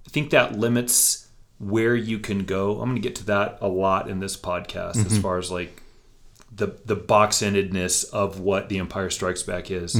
I 0.05 0.09
think 0.09 0.31
that 0.31 0.57
limits 0.57 1.27
where 1.59 1.95
you 1.95 2.19
can 2.19 2.45
go. 2.45 2.71
I'm 2.81 2.89
going 2.89 2.95
to 2.95 3.01
get 3.01 3.15
to 3.17 3.25
that 3.25 3.57
a 3.61 3.67
lot 3.67 4.09
in 4.09 4.19
this 4.19 4.35
podcast 4.35 5.05
as 5.05 5.17
far 5.19 5.37
as 5.37 5.51
like 5.51 5.83
the 6.51 6.77
the 6.85 6.95
box 6.95 7.37
endedness 7.37 8.09
of 8.11 8.39
what 8.39 8.69
the 8.69 8.79
Empire 8.79 9.09
Strikes 9.09 9.43
Back 9.43 9.69
is. 9.71 9.95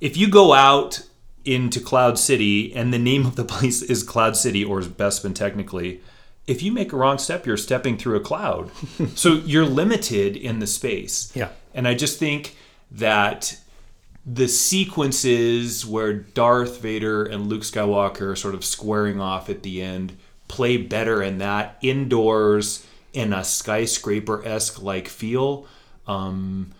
If 0.00 0.16
you 0.16 0.28
go 0.28 0.52
out 0.52 1.02
into 1.44 1.80
Cloud 1.80 2.18
City 2.18 2.74
and 2.74 2.92
the 2.92 2.98
name 2.98 3.26
of 3.26 3.36
the 3.36 3.44
place 3.54 3.82
is 3.82 4.02
Cloud 4.02 4.36
City 4.36 4.64
or 4.64 4.80
is 4.80 4.88
Bespin 4.88 5.34
technically, 5.34 6.00
if 6.46 6.62
you 6.62 6.72
make 6.72 6.92
a 6.92 6.96
wrong 6.96 7.18
step, 7.18 7.46
you're 7.46 7.56
stepping 7.56 7.96
through 7.96 8.16
a 8.16 8.20
cloud. 8.20 8.70
so 9.14 9.34
you're 9.34 9.66
limited 9.66 10.36
in 10.36 10.58
the 10.58 10.66
space. 10.66 11.30
Yeah. 11.34 11.50
And 11.74 11.86
I 11.86 11.94
just 11.94 12.18
think 12.18 12.56
that 12.90 13.56
the 14.26 14.48
sequences 14.48 15.86
where 15.86 16.12
Darth 16.12 16.80
Vader 16.80 17.24
and 17.24 17.46
Luke 17.46 17.62
Skywalker 17.62 18.32
are 18.32 18.36
sort 18.36 18.54
of 18.54 18.64
squaring 18.64 19.20
off 19.20 19.48
at 19.48 19.62
the 19.62 19.80
end 19.80 20.16
play 20.48 20.76
better 20.76 21.22
in 21.22 21.38
that 21.38 21.78
indoors 21.80 22.84
in 23.12 23.32
a 23.32 23.44
skyscraper 23.44 24.44
esque 24.44 24.82
like 24.82 25.06
feel 25.08 25.66
um, 26.06 26.72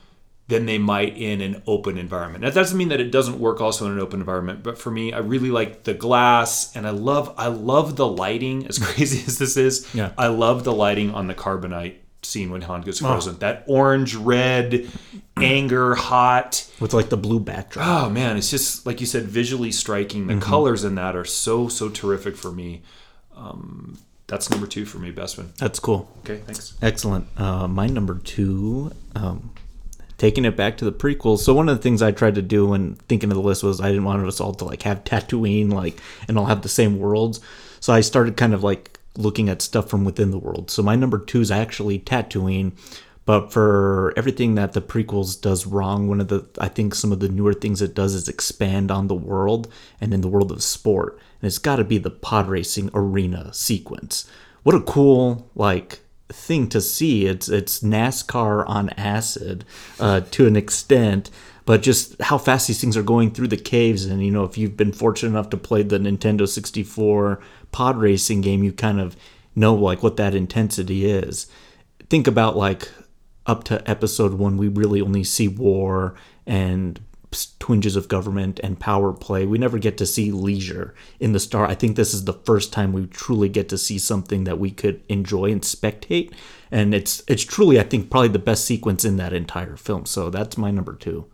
than 0.51 0.67
they 0.67 0.77
might 0.77 1.17
in 1.17 1.41
an 1.41 1.63
open 1.67 1.97
environment. 1.97 2.43
That 2.45 2.53
doesn't 2.53 2.77
mean 2.77 2.89
that 2.91 3.01
it 3.01 3.11
doesn't 3.11 3.39
work 3.41 3.63
also 3.63 3.87
in 3.87 3.93
an 3.93 4.01
open 4.01 4.21
environment, 4.21 4.63
but 4.63 4.77
for 4.77 4.91
me, 4.91 5.13
I 5.15 5.19
really 5.21 5.51
like 5.51 5.85
the 5.85 5.95
glass 5.95 6.77
and 6.77 6.87
I 6.87 6.91
love 6.91 7.33
I 7.39 7.47
love 7.47 7.97
the 7.97 8.07
lighting. 8.07 8.67
As 8.67 8.79
crazy 8.85 9.25
as 9.27 9.39
this 9.39 9.57
is, 9.57 9.89
Yeah. 9.95 10.13
I 10.19 10.27
love 10.27 10.65
the 10.65 10.73
lighting 10.75 11.15
on 11.15 11.27
the 11.27 11.35
carbonite 11.35 11.95
scene 12.23 12.51
when 12.51 12.61
Han 12.61 12.83
gets 12.83 12.99
frozen. 12.99 13.39
That 13.39 13.65
orange, 13.67 14.15
red, 14.15 14.87
anger, 15.39 15.95
hot. 15.95 16.69
With 16.79 16.93
like 16.93 17.09
the 17.09 17.17
blue 17.17 17.41
backdrop. 17.41 17.87
Oh 17.87 18.11
man, 18.11 18.37
it's 18.37 18.51
just 18.51 18.85
like 18.85 19.01
you 19.01 19.07
said, 19.07 19.23
visually 19.25 19.73
striking. 19.73 20.27
The 20.27 20.37
colors 20.39 20.85
in 20.85 20.97
that 20.97 21.17
are 21.17 21.25
so 21.25 21.69
so 21.69 21.89
terrific 21.89 22.37
for 22.37 22.53
me. 22.53 22.83
Um, 23.37 23.97
that's 24.27 24.51
number 24.51 24.67
two 24.67 24.85
for 24.85 24.99
me, 24.99 25.13
Bespin. 25.13 25.57
That's 25.57 25.81
cool. 25.81 26.09
Okay, 26.21 26.37
thanks. 26.45 26.75
Excellent. 26.83 27.27
Uh, 27.37 27.67
my 27.67 27.87
number 27.87 28.19
two, 28.19 28.93
um, 29.17 29.51
taking 30.21 30.45
it 30.45 30.55
back 30.55 30.77
to 30.77 30.85
the 30.85 30.93
prequels. 30.93 31.39
So 31.39 31.55
one 31.55 31.71
of 31.71 31.77
the 31.77 31.83
things 31.83 32.03
I 32.03 32.13
tried 32.13 32.35
to 32.35 32.43
do 32.43 32.67
when 32.67 32.97
thinking 33.09 33.31
of 33.31 33.37
the 33.37 33.43
list 33.43 33.63
was 33.63 33.81
I 33.81 33.89
didn't 33.89 34.05
want 34.05 34.25
us 34.27 34.39
all 34.39 34.53
to 34.53 34.67
like 34.67 34.83
have 34.83 35.03
Tatooine, 35.03 35.73
like, 35.73 35.99
and 36.29 36.39
all 36.39 36.45
have 36.45 36.61
the 36.61 36.69
same 36.69 36.99
worlds. 36.99 37.41
So 37.81 37.95
I 37.95 38.03
started 38.03 38.37
kind 38.37 38.53
of 38.53 38.63
like 38.63 39.01
looking 39.17 39.49
at 39.49 39.63
stuff 39.63 39.89
from 39.89 40.05
within 40.05 40.31
the 40.31 40.39
world. 40.39 40.71
So 40.71 40.83
my 40.83 40.95
number 40.95 41.19
two 41.19 41.41
is 41.41 41.51
actually 41.51 42.01
Tatooine, 42.01 42.73
But 43.31 43.53
for 43.53 44.13
everything 44.17 44.57
that 44.57 44.73
the 44.73 44.83
prequels 44.83 45.41
does 45.41 45.65
wrong, 45.65 46.09
one 46.09 46.21
of 46.21 46.27
the 46.27 46.49
I 46.59 46.67
think 46.69 46.97
some 46.97 47.13
of 47.13 47.21
the 47.21 47.29
newer 47.29 47.55
things 47.55 47.81
it 47.81 47.95
does 47.95 48.13
is 48.13 48.29
expand 48.29 48.91
on 48.91 49.07
the 49.07 49.15
world 49.15 49.73
and 50.01 50.13
in 50.13 50.21
the 50.21 50.29
world 50.29 50.51
of 50.51 50.65
sport. 50.65 51.13
And 51.41 51.47
it's 51.47 51.59
got 51.59 51.77
to 51.77 51.85
be 51.85 51.99
the 51.99 52.11
pod 52.11 52.49
racing 52.49 52.91
arena 52.93 53.55
sequence. 53.55 54.29
What 54.65 54.75
a 54.75 54.81
cool 54.81 55.49
like 55.55 56.01
thing 56.33 56.69
to 56.69 56.81
see. 56.81 57.27
It's 57.27 57.49
it's 57.49 57.81
NASCAR 57.81 58.69
on 58.69 58.91
acid 58.91 59.65
uh, 59.99 60.21
to 60.33 60.47
an 60.47 60.57
extent, 60.57 61.31
but 61.65 61.83
just 61.83 62.21
how 62.23 62.39
fast 62.39 62.67
these 62.67 62.81
things 62.81 62.97
are 62.97 63.03
going 63.03 63.31
through 63.31 63.49
the 63.49 63.57
caves. 63.57 64.05
And 64.05 64.25
you 64.25 64.31
know, 64.31 64.45
if 64.45 64.57
you've 64.57 64.77
been 64.77 64.93
fortunate 64.93 65.31
enough 65.31 65.51
to 65.51 65.57
play 65.57 65.83
the 65.83 65.99
Nintendo 65.99 66.49
64 66.49 67.41
pod 67.73 67.97
racing 67.99 68.41
game, 68.41 68.63
you 68.65 68.73
kind 68.73 69.01
of 69.01 69.17
know 69.55 69.75
like 69.75 70.03
what 70.03 70.17
that 70.17 70.35
intensity 70.35 71.11
is. 71.11 71.47
Think 72.09 72.27
about 72.27 72.57
like 72.57 72.91
up 73.47 73.65
to 73.65 73.89
episode 73.91 74.35
one, 74.35 74.57
we 74.57 74.69
really 74.69 75.01
only 75.01 75.25
see 75.25 75.49
war 75.49 76.15
and 76.47 77.01
twinges 77.59 77.97
of 77.97 78.09
government 78.09 78.59
and 78.63 78.81
power 78.81 79.13
play. 79.13 79.47
We 79.47 79.59
never 79.59 79.79
get 79.79 79.97
to 79.99 80.07
see 80.07 80.33
leisure 80.33 80.95
in 81.21 81.33
the 81.33 81.41
star. 81.41 81.67
I 81.67 81.75
think 81.75 81.97
this 81.97 82.13
is 82.13 82.25
the 82.25 82.33
first 82.33 82.73
time 82.73 82.93
we 82.93 83.07
truly 83.07 83.49
get 83.49 83.69
to 83.69 83.79
see 83.79 83.99
something 83.99 84.45
that 84.45 84.59
we 84.59 84.71
could 84.71 85.03
enjoy 85.09 85.53
and 85.53 85.63
spectate. 85.63 86.33
And 86.71 86.95
it's 86.95 87.23
it's 87.29 87.45
truly, 87.45 87.79
I 87.79 87.85
think, 87.85 88.11
probably 88.11 88.29
the 88.29 88.39
best 88.39 88.65
sequence 88.65 89.05
in 89.05 89.17
that 89.17 89.33
entire 89.33 89.77
film. 89.77 90.07
So 90.07 90.31
that's 90.31 90.57
my 90.57 90.71
number 90.71 90.95
two. 90.95 91.27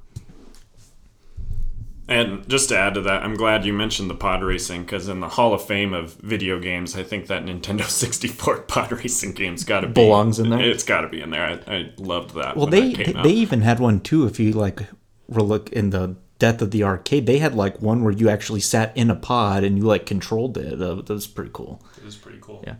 And 2.08 2.48
just 2.48 2.68
to 2.68 2.78
add 2.78 2.94
to 2.94 3.00
that, 3.02 3.24
I'm 3.24 3.34
glad 3.34 3.64
you 3.64 3.72
mentioned 3.72 4.08
the 4.08 4.14
pod 4.14 4.42
racing 4.42 4.82
because 4.82 5.08
in 5.08 5.18
the 5.18 5.28
Hall 5.28 5.52
of 5.52 5.64
Fame 5.64 5.92
of 5.92 6.14
video 6.14 6.60
games, 6.60 6.96
I 6.96 7.02
think 7.02 7.26
that 7.26 7.44
Nintendo 7.44 7.84
64 7.88 8.62
pod 8.62 8.92
racing 8.92 9.32
game's 9.32 9.64
got 9.64 9.80
to 9.80 9.88
be 9.88 9.94
Belongs 9.94 10.38
in 10.38 10.50
there? 10.50 10.60
It's 10.60 10.84
got 10.84 11.00
to 11.00 11.08
be 11.08 11.20
in 11.20 11.30
there. 11.30 11.60
I, 11.66 11.74
I 11.74 11.92
loved 11.96 12.34
that. 12.36 12.56
Well, 12.56 12.66
they 12.66 12.92
they, 12.92 13.12
they 13.12 13.30
even 13.30 13.62
had 13.62 13.80
one 13.80 14.00
too. 14.00 14.26
If 14.26 14.38
you 14.38 14.52
like, 14.52 14.82
look 15.28 15.70
in 15.70 15.90
the 15.90 16.16
Death 16.38 16.60
of 16.60 16.70
the 16.70 16.84
Arcade, 16.84 17.26
they 17.26 17.38
had 17.38 17.54
like 17.54 17.80
one 17.80 18.04
where 18.04 18.12
you 18.12 18.28
actually 18.28 18.60
sat 18.60 18.94
in 18.96 19.10
a 19.10 19.16
pod 19.16 19.64
and 19.64 19.78
you 19.78 19.84
like 19.84 20.04
controlled 20.04 20.58
it. 20.58 20.80
Uh, 20.80 20.96
that 20.96 21.08
was 21.08 21.26
pretty 21.26 21.50
cool. 21.52 21.82
It 21.96 22.04
was 22.04 22.16
pretty 22.16 22.38
cool. 22.40 22.62
Yeah. 22.66 22.74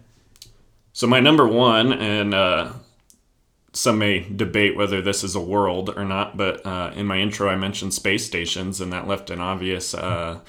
So 0.92 1.06
my 1.06 1.20
number 1.20 1.46
one, 1.46 1.92
and 1.92 2.34
uh, 2.34 2.72
some 3.72 3.98
may 3.98 4.20
debate 4.20 4.76
whether 4.76 5.00
this 5.00 5.24
is 5.24 5.34
a 5.34 5.40
world 5.40 5.92
or 5.96 6.04
not, 6.04 6.36
but 6.36 6.64
uh, 6.66 6.92
in 6.94 7.06
my 7.06 7.18
intro 7.18 7.48
I 7.48 7.56
mentioned 7.56 7.94
space 7.94 8.26
stations, 8.26 8.80
and 8.80 8.92
that 8.92 9.06
left 9.06 9.30
an 9.30 9.40
obvious 9.40 9.94
uh, 9.94 10.40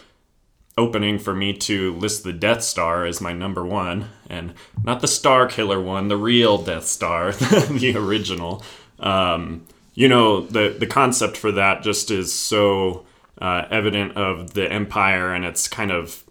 opening 0.78 1.18
for 1.18 1.34
me 1.34 1.54
to 1.54 1.94
list 1.96 2.24
the 2.24 2.34
Death 2.34 2.64
Star 2.64 3.06
as 3.06 3.20
my 3.22 3.34
number 3.34 3.66
one, 3.66 4.10
and 4.30 4.54
not 4.84 5.02
the 5.02 5.08
Star 5.08 5.48
Killer 5.48 5.82
one, 5.82 6.08
the 6.08 6.18
real 6.18 6.58
Death 6.58 6.86
Star, 6.86 7.32
the 7.32 7.94
original. 7.96 8.64
Um, 9.00 9.66
you 9.98 10.08
know, 10.08 10.42
the 10.42 10.76
the 10.78 10.86
concept 10.86 11.36
for 11.38 11.52
that 11.54 11.82
just 11.82 12.12
is 12.12 12.32
so 12.32 13.04
uh, 13.42 13.66
evident 13.72 14.16
of 14.16 14.54
the 14.54 14.72
Empire 14.72 15.34
and 15.34 15.44
its 15.44 15.68
kind 15.68 15.90
of 15.90 16.24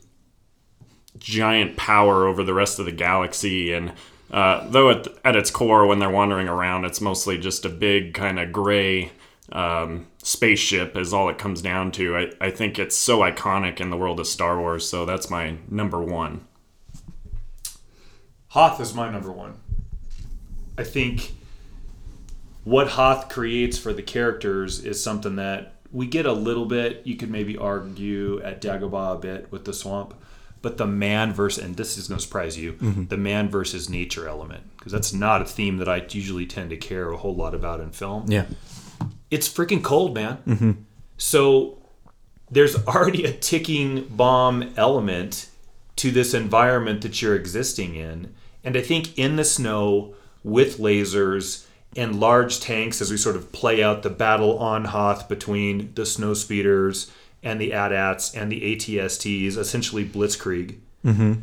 giant 1.18 1.76
power 1.76 2.28
over 2.28 2.44
the 2.44 2.54
rest 2.54 2.78
of 2.78 2.84
the 2.84 2.92
galaxy. 2.92 3.72
And 3.72 3.92
uh, 4.30 4.68
though 4.70 4.90
at, 4.90 5.08
at 5.24 5.34
its 5.34 5.50
core, 5.50 5.84
when 5.84 5.98
they're 5.98 6.08
wandering 6.08 6.46
around, 6.46 6.84
it's 6.84 7.00
mostly 7.00 7.38
just 7.38 7.64
a 7.64 7.68
big 7.68 8.14
kind 8.14 8.38
of 8.38 8.52
gray 8.52 9.10
um, 9.50 10.06
spaceship, 10.22 10.96
is 10.96 11.12
all 11.12 11.28
it 11.28 11.36
comes 11.36 11.60
down 11.60 11.90
to. 11.92 12.16
I, 12.16 12.30
I 12.40 12.50
think 12.52 12.78
it's 12.78 12.96
so 12.96 13.18
iconic 13.18 13.80
in 13.80 13.90
the 13.90 13.96
world 13.96 14.20
of 14.20 14.28
Star 14.28 14.60
Wars, 14.60 14.88
so 14.88 15.04
that's 15.04 15.28
my 15.28 15.56
number 15.68 16.00
one. 16.00 16.46
Hoth 18.50 18.80
is 18.80 18.94
my 18.94 19.10
number 19.10 19.32
one. 19.32 19.54
I 20.78 20.84
think 20.84 21.32
what 22.66 22.88
Hoth 22.88 23.28
creates 23.28 23.78
for 23.78 23.92
the 23.92 24.02
characters 24.02 24.84
is 24.84 25.00
something 25.00 25.36
that 25.36 25.74
we 25.92 26.04
get 26.04 26.26
a 26.26 26.32
little 26.32 26.66
bit. 26.66 27.02
You 27.04 27.14
could 27.14 27.30
maybe 27.30 27.56
argue 27.56 28.42
at 28.42 28.60
Dagobah 28.60 29.14
a 29.14 29.18
bit 29.18 29.52
with 29.52 29.64
the 29.64 29.72
swamp, 29.72 30.14
but 30.62 30.76
the 30.76 30.84
man 30.84 31.32
versus 31.32 31.62
and 31.62 31.76
this 31.76 31.96
is 31.96 32.08
going 32.08 32.18
to 32.18 32.24
surprise 32.24 32.58
you, 32.58 32.72
mm-hmm. 32.72 33.04
the 33.04 33.16
man 33.16 33.48
versus 33.48 33.88
nature 33.88 34.26
element 34.28 34.64
because 34.76 34.90
that's 34.90 35.12
not 35.12 35.42
a 35.42 35.44
theme 35.44 35.76
that 35.76 35.88
I 35.88 36.04
usually 36.10 36.44
tend 36.44 36.70
to 36.70 36.76
care 36.76 37.08
a 37.12 37.16
whole 37.16 37.36
lot 37.36 37.54
about 37.54 37.78
in 37.78 37.92
film 37.92 38.24
Yeah. 38.26 38.46
it's 39.30 39.48
freaking 39.48 39.84
cold, 39.84 40.14
man. 40.14 40.38
Mm-hmm. 40.44 40.72
So 41.18 41.78
there's 42.50 42.84
already 42.84 43.24
a 43.26 43.32
ticking 43.32 44.08
bomb 44.08 44.74
element 44.76 45.50
to 45.96 46.10
this 46.10 46.34
environment 46.34 47.02
that 47.02 47.22
you're 47.22 47.36
existing 47.36 47.94
in. 47.94 48.34
And 48.64 48.76
I 48.76 48.80
think 48.82 49.16
in 49.16 49.36
the 49.36 49.44
snow 49.44 50.16
with 50.42 50.78
lasers 50.78 51.65
and 51.94 52.20
large 52.20 52.60
tanks 52.60 53.00
as 53.00 53.10
we 53.10 53.16
sort 53.16 53.36
of 53.36 53.52
play 53.52 53.82
out 53.82 54.02
the 54.02 54.10
battle 54.10 54.58
on 54.58 54.86
Hoth 54.86 55.28
between 55.28 55.92
the 55.94 56.02
snowspeeders 56.02 57.10
and 57.42 57.60
the 57.60 57.72
AT-ATs 57.72 58.34
and 58.34 58.50
the 58.50 58.60
ATSTs, 58.76 59.56
essentially 59.56 60.04
Blitzkrieg. 60.04 60.78
Mm-hmm. 61.04 61.34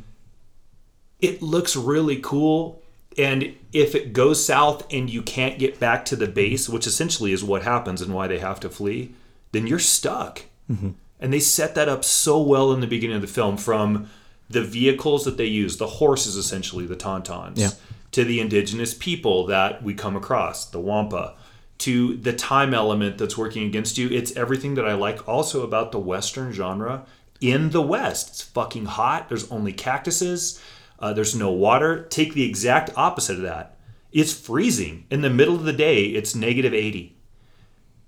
It 1.22 1.42
looks 1.42 1.76
really 1.76 2.18
cool. 2.18 2.82
And 3.18 3.56
if 3.72 3.96
it 3.96 4.12
goes 4.12 4.44
south 4.44 4.86
and 4.92 5.10
you 5.10 5.22
can't 5.22 5.60
get 5.60 5.80
back 5.80 6.04
to 6.06 6.16
the 6.16 6.28
base, 6.28 6.68
which 6.68 6.88
essentially 6.88 7.32
is 7.32 7.44
what 7.44 7.64
happens 7.64 8.02
and 8.02 8.14
why 8.14 8.28
they 8.28 8.40
have 8.40 8.60
to 8.62 8.70
flee, 8.70 9.14
then 9.52 9.68
you're 9.68 9.80
stuck. 9.80 10.44
Mm-hmm. 10.70 10.92
And 11.20 11.32
they 11.32 11.40
set 11.40 11.76
that 11.76 11.88
up 11.88 12.04
so 12.04 12.42
well 12.42 12.74
in 12.74 12.82
the 12.82 12.88
beginning 12.88 13.16
of 13.16 13.22
the 13.22 13.28
film 13.28 13.56
from 13.56 14.10
the 14.50 14.64
vehicles 14.64 15.24
that 15.26 15.38
they 15.38 15.46
use, 15.46 15.78
the 15.78 15.88
horses 15.88 16.36
essentially, 16.36 16.86
the 16.86 16.96
tauntauns, 16.96 17.58
Yeah. 17.58 17.70
To 18.14 18.24
the 18.24 18.40
indigenous 18.40 18.94
people 18.94 19.46
that 19.48 19.84
we 19.84 19.94
come 19.94 20.16
across, 20.16 20.66
the 20.66 20.80
Wampa, 20.80 21.36
to 21.80 22.16
the 22.18 22.34
time 22.34 22.74
element 22.74 23.18
that's 23.18 23.38
working 23.38 23.66
against 23.66 23.98
you. 23.98 24.10
It's 24.10 24.36
everything 24.36 24.76
that 24.76 24.88
I 24.88 24.94
like 24.94 25.28
also 25.28 25.64
about 25.64 25.92
the 25.92 26.00
Western 26.00 26.54
genre 26.54 27.06
in 27.42 27.72
the 27.72 27.82
West. 27.82 28.30
It's 28.30 28.42
fucking 28.42 28.86
hot. 28.86 29.30
There's 29.30 29.52
only 29.52 29.74
cactuses. 29.74 30.62
Uh, 31.00 31.12
there's 31.12 31.36
no 31.36 31.52
water. 31.52 32.06
Take 32.06 32.34
the 32.34 32.48
exact 32.48 32.92
opposite 32.96 33.36
of 33.36 33.44
that. 33.44 33.78
It's 34.12 34.32
freezing. 34.32 35.06
In 35.10 35.22
the 35.22 35.30
middle 35.30 35.56
of 35.56 35.66
the 35.66 35.74
day, 35.74 36.06
it's 36.06 36.36
negative 36.36 36.74
80. 36.74 37.18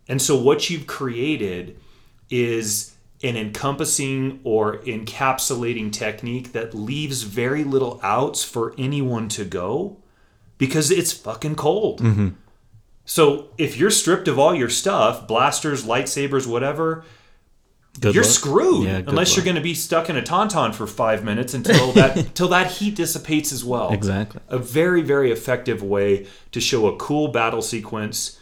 And 0.07 0.21
so 0.21 0.39
what 0.39 0.69
you've 0.69 0.87
created 0.87 1.79
is 2.29 2.94
an 3.25 3.35
encompassing 3.35 4.39
or 4.43 4.77
encapsulating 4.83 5.91
technique 5.91 6.51
that 6.51 6.75
leaves 6.75 7.23
very 7.23 7.63
little 7.63 7.99
outs 8.03 8.43
for 8.43 8.75
anyone 8.77 9.27
to 9.27 9.43
go 9.43 9.97
because 10.59 10.91
it's 10.91 11.11
fucking 11.11 11.55
cold. 11.55 12.01
Mm-hmm. 12.01 12.29
So 13.03 13.49
if 13.57 13.77
you're 13.77 13.89
stripped 13.89 14.27
of 14.27 14.37
all 14.37 14.53
your 14.53 14.69
stuff, 14.69 15.27
blasters, 15.27 15.85
lightsabers, 15.85 16.45
whatever, 16.45 17.03
Good 17.99 18.13
you're 18.13 18.23
luck. 18.23 18.33
screwed 18.33 18.87
Yeah, 18.87 19.01
unless 19.07 19.35
you're 19.35 19.45
going 19.45 19.55
to 19.55 19.61
be 19.61 19.73
stuck 19.73 20.09
in 20.09 20.17
a 20.17 20.21
tauntaun 20.21 20.75
for 20.75 20.85
five 20.85 21.23
minutes 21.23 21.53
until 21.53 21.93
that 21.93 22.17
until 22.17 22.49
that 22.49 22.71
heat 22.71 22.95
dissipates 22.95 23.51
as 23.51 23.63
well. 23.63 23.91
Exactly. 23.91 24.41
A 24.49 24.57
very 24.57 25.01
very 25.01 25.31
effective 25.31 25.81
way 25.81 26.27
to 26.51 26.59
show 26.59 26.87
a 26.87 26.95
cool 26.97 27.29
battle 27.29 27.61
sequence 27.61 28.39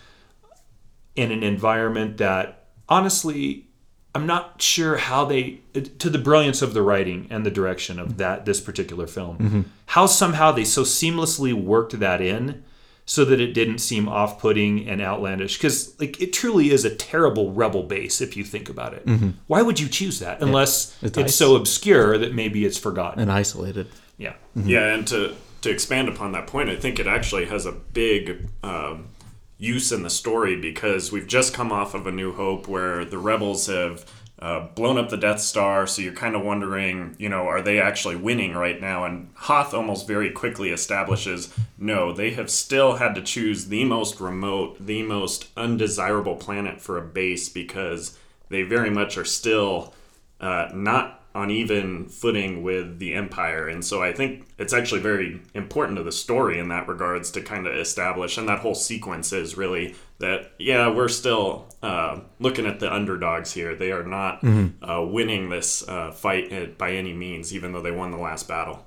in 1.16 1.32
an 1.32 1.44
environment 1.44 2.18
that 2.18 2.66
honestly 2.90 3.68
I'm 4.15 4.27
not 4.27 4.62
sure 4.62 4.98
how 4.98 5.25
they 5.25 5.62
to 5.74 6.10
the 6.10 6.20
brilliance 6.20 6.62
of 6.62 6.74
the 6.74 6.82
writing 6.82 7.27
and 7.29 7.46
the 7.46 7.51
direction 7.51 8.00
of 8.00 8.17
that 8.17 8.46
this 8.46 8.62
particular 8.62 9.08
film. 9.08 9.38
Mm-hmm. 9.38 9.62
How 9.88 10.05
somehow 10.05 10.51
they 10.51 10.65
so 10.65 10.84
seamlessly 10.84 11.53
worked 11.53 12.00
that 12.00 12.22
in 12.22 12.63
so 13.05 13.25
that 13.25 13.41
it 13.41 13.53
didn't 13.53 13.79
seem 13.79 14.08
off-putting 14.08 14.88
and 14.88 15.01
outlandish 15.01 15.58
because 15.58 16.00
like 16.00 16.22
it 16.22 16.32
truly 16.32 16.72
is 16.72 16.86
a 16.86 16.96
terrible 16.96 17.51
rebel 17.51 17.84
base 17.84 18.22
if 18.22 18.38
you 18.38 18.43
think 18.43 18.70
about 18.70 18.93
it. 18.93 19.05
Why 19.48 19.62
would 19.62 19.79
you 19.79 19.89
choose 19.89 20.20
that 20.20 20.41
unless 20.41 20.93
Mm-hmm. 20.93 21.05
It's 21.08 21.17
it's, 21.17 21.36
so 21.36 21.55
obscure 21.55 22.17
that 22.17 22.34
maybe 22.34 22.65
it's 22.65 22.77
forgotten? 22.77 23.20
And 23.20 23.32
isolated. 23.32 23.88
yeah. 24.17 24.36
Yeah, 24.55 24.93
and 24.93 25.08
to 25.08 25.36
to 25.62 25.70
expand 25.70 26.10
upon 26.10 26.34
that 26.34 26.46
point, 26.48 26.70
I 26.70 26.75
think 26.75 27.00
it 27.00 27.08
actually 27.08 27.46
has 27.46 27.65
a 27.65 27.72
big 27.72 28.48
um, 28.63 29.10
use 29.58 29.92
in 29.92 30.04
the 30.04 30.10
story 30.10 30.56
because 30.56 31.12
we've 31.12 31.28
just 31.28 31.54
come 31.54 31.72
off 31.72 31.94
of 31.94 32.08
A 32.08 32.12
New 32.12 32.34
Hope 32.34 32.68
where 32.68 33.06
the 33.06 33.18
rebels 33.18 33.68
have 33.68 34.06
uh, 34.40 34.68
blown 34.76 34.98
up 34.98 35.10
the 35.10 35.16
Death 35.16 35.40
Star, 35.40 35.88
so 35.88 36.02
you're 36.02 36.12
kind 36.12 36.36
of 36.36 36.42
wondering, 36.42 37.16
you 37.18 37.30
know, 37.30 37.48
are 37.48 37.62
they 37.62 37.80
actually 37.80 38.18
winning 38.18 38.54
right 38.54 38.82
now? 38.82 39.06
And 39.06 39.30
Hoth 39.36 39.74
almost 39.74 40.06
very 40.06 40.32
quickly 40.32 40.72
establishes, 40.72 41.54
no, 41.78 42.12
they 42.12 42.32
have 42.32 42.50
still 42.50 42.98
had 42.98 43.16
to 43.16 43.22
choose 43.22 43.68
the 43.68 43.86
most 43.86 44.20
remote, 44.20 44.86
the 44.86 45.02
most 45.04 45.48
undesirable 45.56 46.36
planet 46.36 46.82
for 46.82 46.98
a 46.98 47.02
base 47.02 47.48
because 47.48 48.18
they 48.50 48.64
very 48.64 48.90
much 48.90 49.18
are 49.18 49.24
still 49.24 49.94
uh, 50.42 50.70
not 50.74 51.23
on 51.36 51.50
even 51.50 52.08
footing 52.08 52.63
with 52.63 53.00
the 53.00 53.13
empire 53.13 53.68
and 53.68 53.84
so 53.84 54.02
i 54.04 54.13
think 54.13 54.46
it's 54.58 54.74
actually 54.74 55.02
very 55.02 55.42
important 55.54 55.98
to 55.98 56.04
the 56.04 56.12
story 56.12 56.60
in 56.60 56.68
that 56.70 56.88
regards 56.88 57.32
to 57.32 57.42
kind 57.42 57.66
of 57.68 57.75
establish 57.75 58.38
and 58.38 58.48
that 58.48 58.60
whole 58.60 58.75
sequence 58.75 59.34
is 59.34 59.58
really 59.58 59.96
that 60.20 60.52
yeah 60.60 60.88
we're 60.90 61.08
still 61.08 61.66
uh, 61.82 62.20
looking 62.40 62.66
at 62.66 62.80
the 62.80 62.94
underdogs 62.94 63.54
here 63.54 63.75
they 63.75 63.92
are 63.92 64.04
not 64.06 64.44
uh, 64.44 65.02
winning 65.02 65.50
this 65.50 65.88
uh, 65.90 66.12
fight 66.12 66.54
uh, 66.54 66.66
by 66.78 66.92
any 66.92 67.13
means 67.13 67.54
even 67.54 67.72
though 67.74 67.82
they 67.82 67.92
won 67.92 68.12
the 68.12 68.18
last 68.18 68.48
battle 68.48 68.86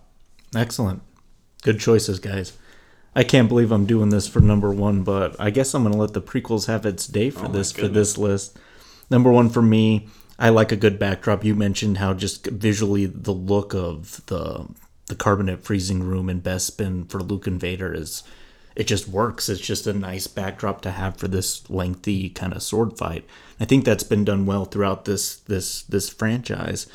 Excellent. 0.54 1.02
Good 1.62 1.80
choices, 1.80 2.18
guys. 2.18 2.52
I 3.14 3.24
can't 3.24 3.48
believe 3.48 3.72
I'm 3.72 3.86
doing 3.86 4.10
this 4.10 4.28
for 4.28 4.40
number 4.40 4.70
one, 4.70 5.02
but 5.02 5.34
I 5.40 5.50
guess 5.50 5.74
I'm 5.74 5.82
gonna 5.82 5.96
let 5.96 6.12
the 6.12 6.20
prequels 6.22 6.66
have 6.66 6.84
its 6.84 7.06
day 7.06 7.30
for 7.30 7.46
Oh 7.46 7.48
this 7.48 7.72
for 7.72 7.88
this 7.88 8.18
list. 8.18 8.58
Number 9.10 9.32
one 9.32 9.48
for 9.48 9.62
me, 9.62 10.08
I 10.38 10.50
like 10.50 10.72
a 10.72 10.76
good 10.76 10.98
backdrop. 10.98 11.44
You 11.44 11.54
mentioned 11.54 11.98
how 11.98 12.14
just 12.14 12.46
visually 12.46 13.06
the 13.06 13.32
look 13.32 13.74
of 13.74 14.24
the 14.26 14.66
the 15.06 15.14
carbonite 15.14 15.62
freezing 15.62 16.02
room 16.02 16.28
in 16.28 16.42
Bespin 16.42 17.08
for 17.08 17.22
Luke 17.22 17.46
and 17.46 17.60
Vader 17.60 17.94
is 17.94 18.24
it 18.74 18.86
just 18.86 19.08
works. 19.08 19.48
It's 19.48 19.60
just 19.60 19.86
a 19.86 19.94
nice 19.94 20.26
backdrop 20.26 20.82
to 20.82 20.90
have 20.90 21.16
for 21.16 21.28
this 21.28 21.68
lengthy 21.70 22.28
kind 22.28 22.52
of 22.52 22.62
sword 22.62 22.98
fight. 22.98 23.24
I 23.58 23.64
think 23.64 23.84
that's 23.84 24.02
been 24.02 24.24
done 24.24 24.44
well 24.44 24.66
throughout 24.66 25.06
this 25.06 25.36
this 25.36 25.82
this 25.82 26.10
franchise. 26.10 26.86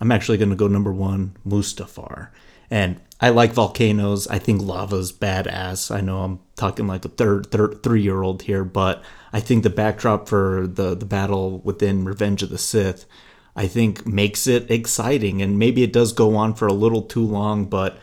I'm 0.00 0.12
actually 0.12 0.38
going 0.38 0.50
to 0.50 0.56
go 0.56 0.68
number 0.68 0.92
one, 0.92 1.36
Mustafar. 1.46 2.28
And 2.70 3.00
I 3.20 3.30
like 3.30 3.52
volcanoes. 3.52 4.28
I 4.28 4.38
think 4.38 4.62
lava's 4.62 5.12
badass. 5.12 5.94
I 5.94 6.00
know 6.00 6.22
I'm 6.22 6.40
talking 6.56 6.86
like 6.86 7.04
a 7.04 7.08
third, 7.08 7.50
third 7.50 7.82
three 7.82 8.02
year 8.02 8.22
old 8.22 8.42
here, 8.42 8.64
but 8.64 9.02
I 9.32 9.40
think 9.40 9.62
the 9.62 9.70
backdrop 9.70 10.28
for 10.28 10.66
the 10.66 10.94
the 10.94 11.06
battle 11.06 11.60
within 11.60 12.04
Revenge 12.04 12.42
of 12.42 12.50
the 12.50 12.58
Sith, 12.58 13.06
I 13.54 13.66
think 13.66 14.06
makes 14.06 14.46
it 14.46 14.70
exciting. 14.70 15.42
And 15.42 15.58
maybe 15.58 15.82
it 15.82 15.92
does 15.92 16.12
go 16.12 16.36
on 16.36 16.54
for 16.54 16.66
a 16.66 16.72
little 16.72 17.02
too 17.02 17.24
long, 17.24 17.66
but 17.66 17.98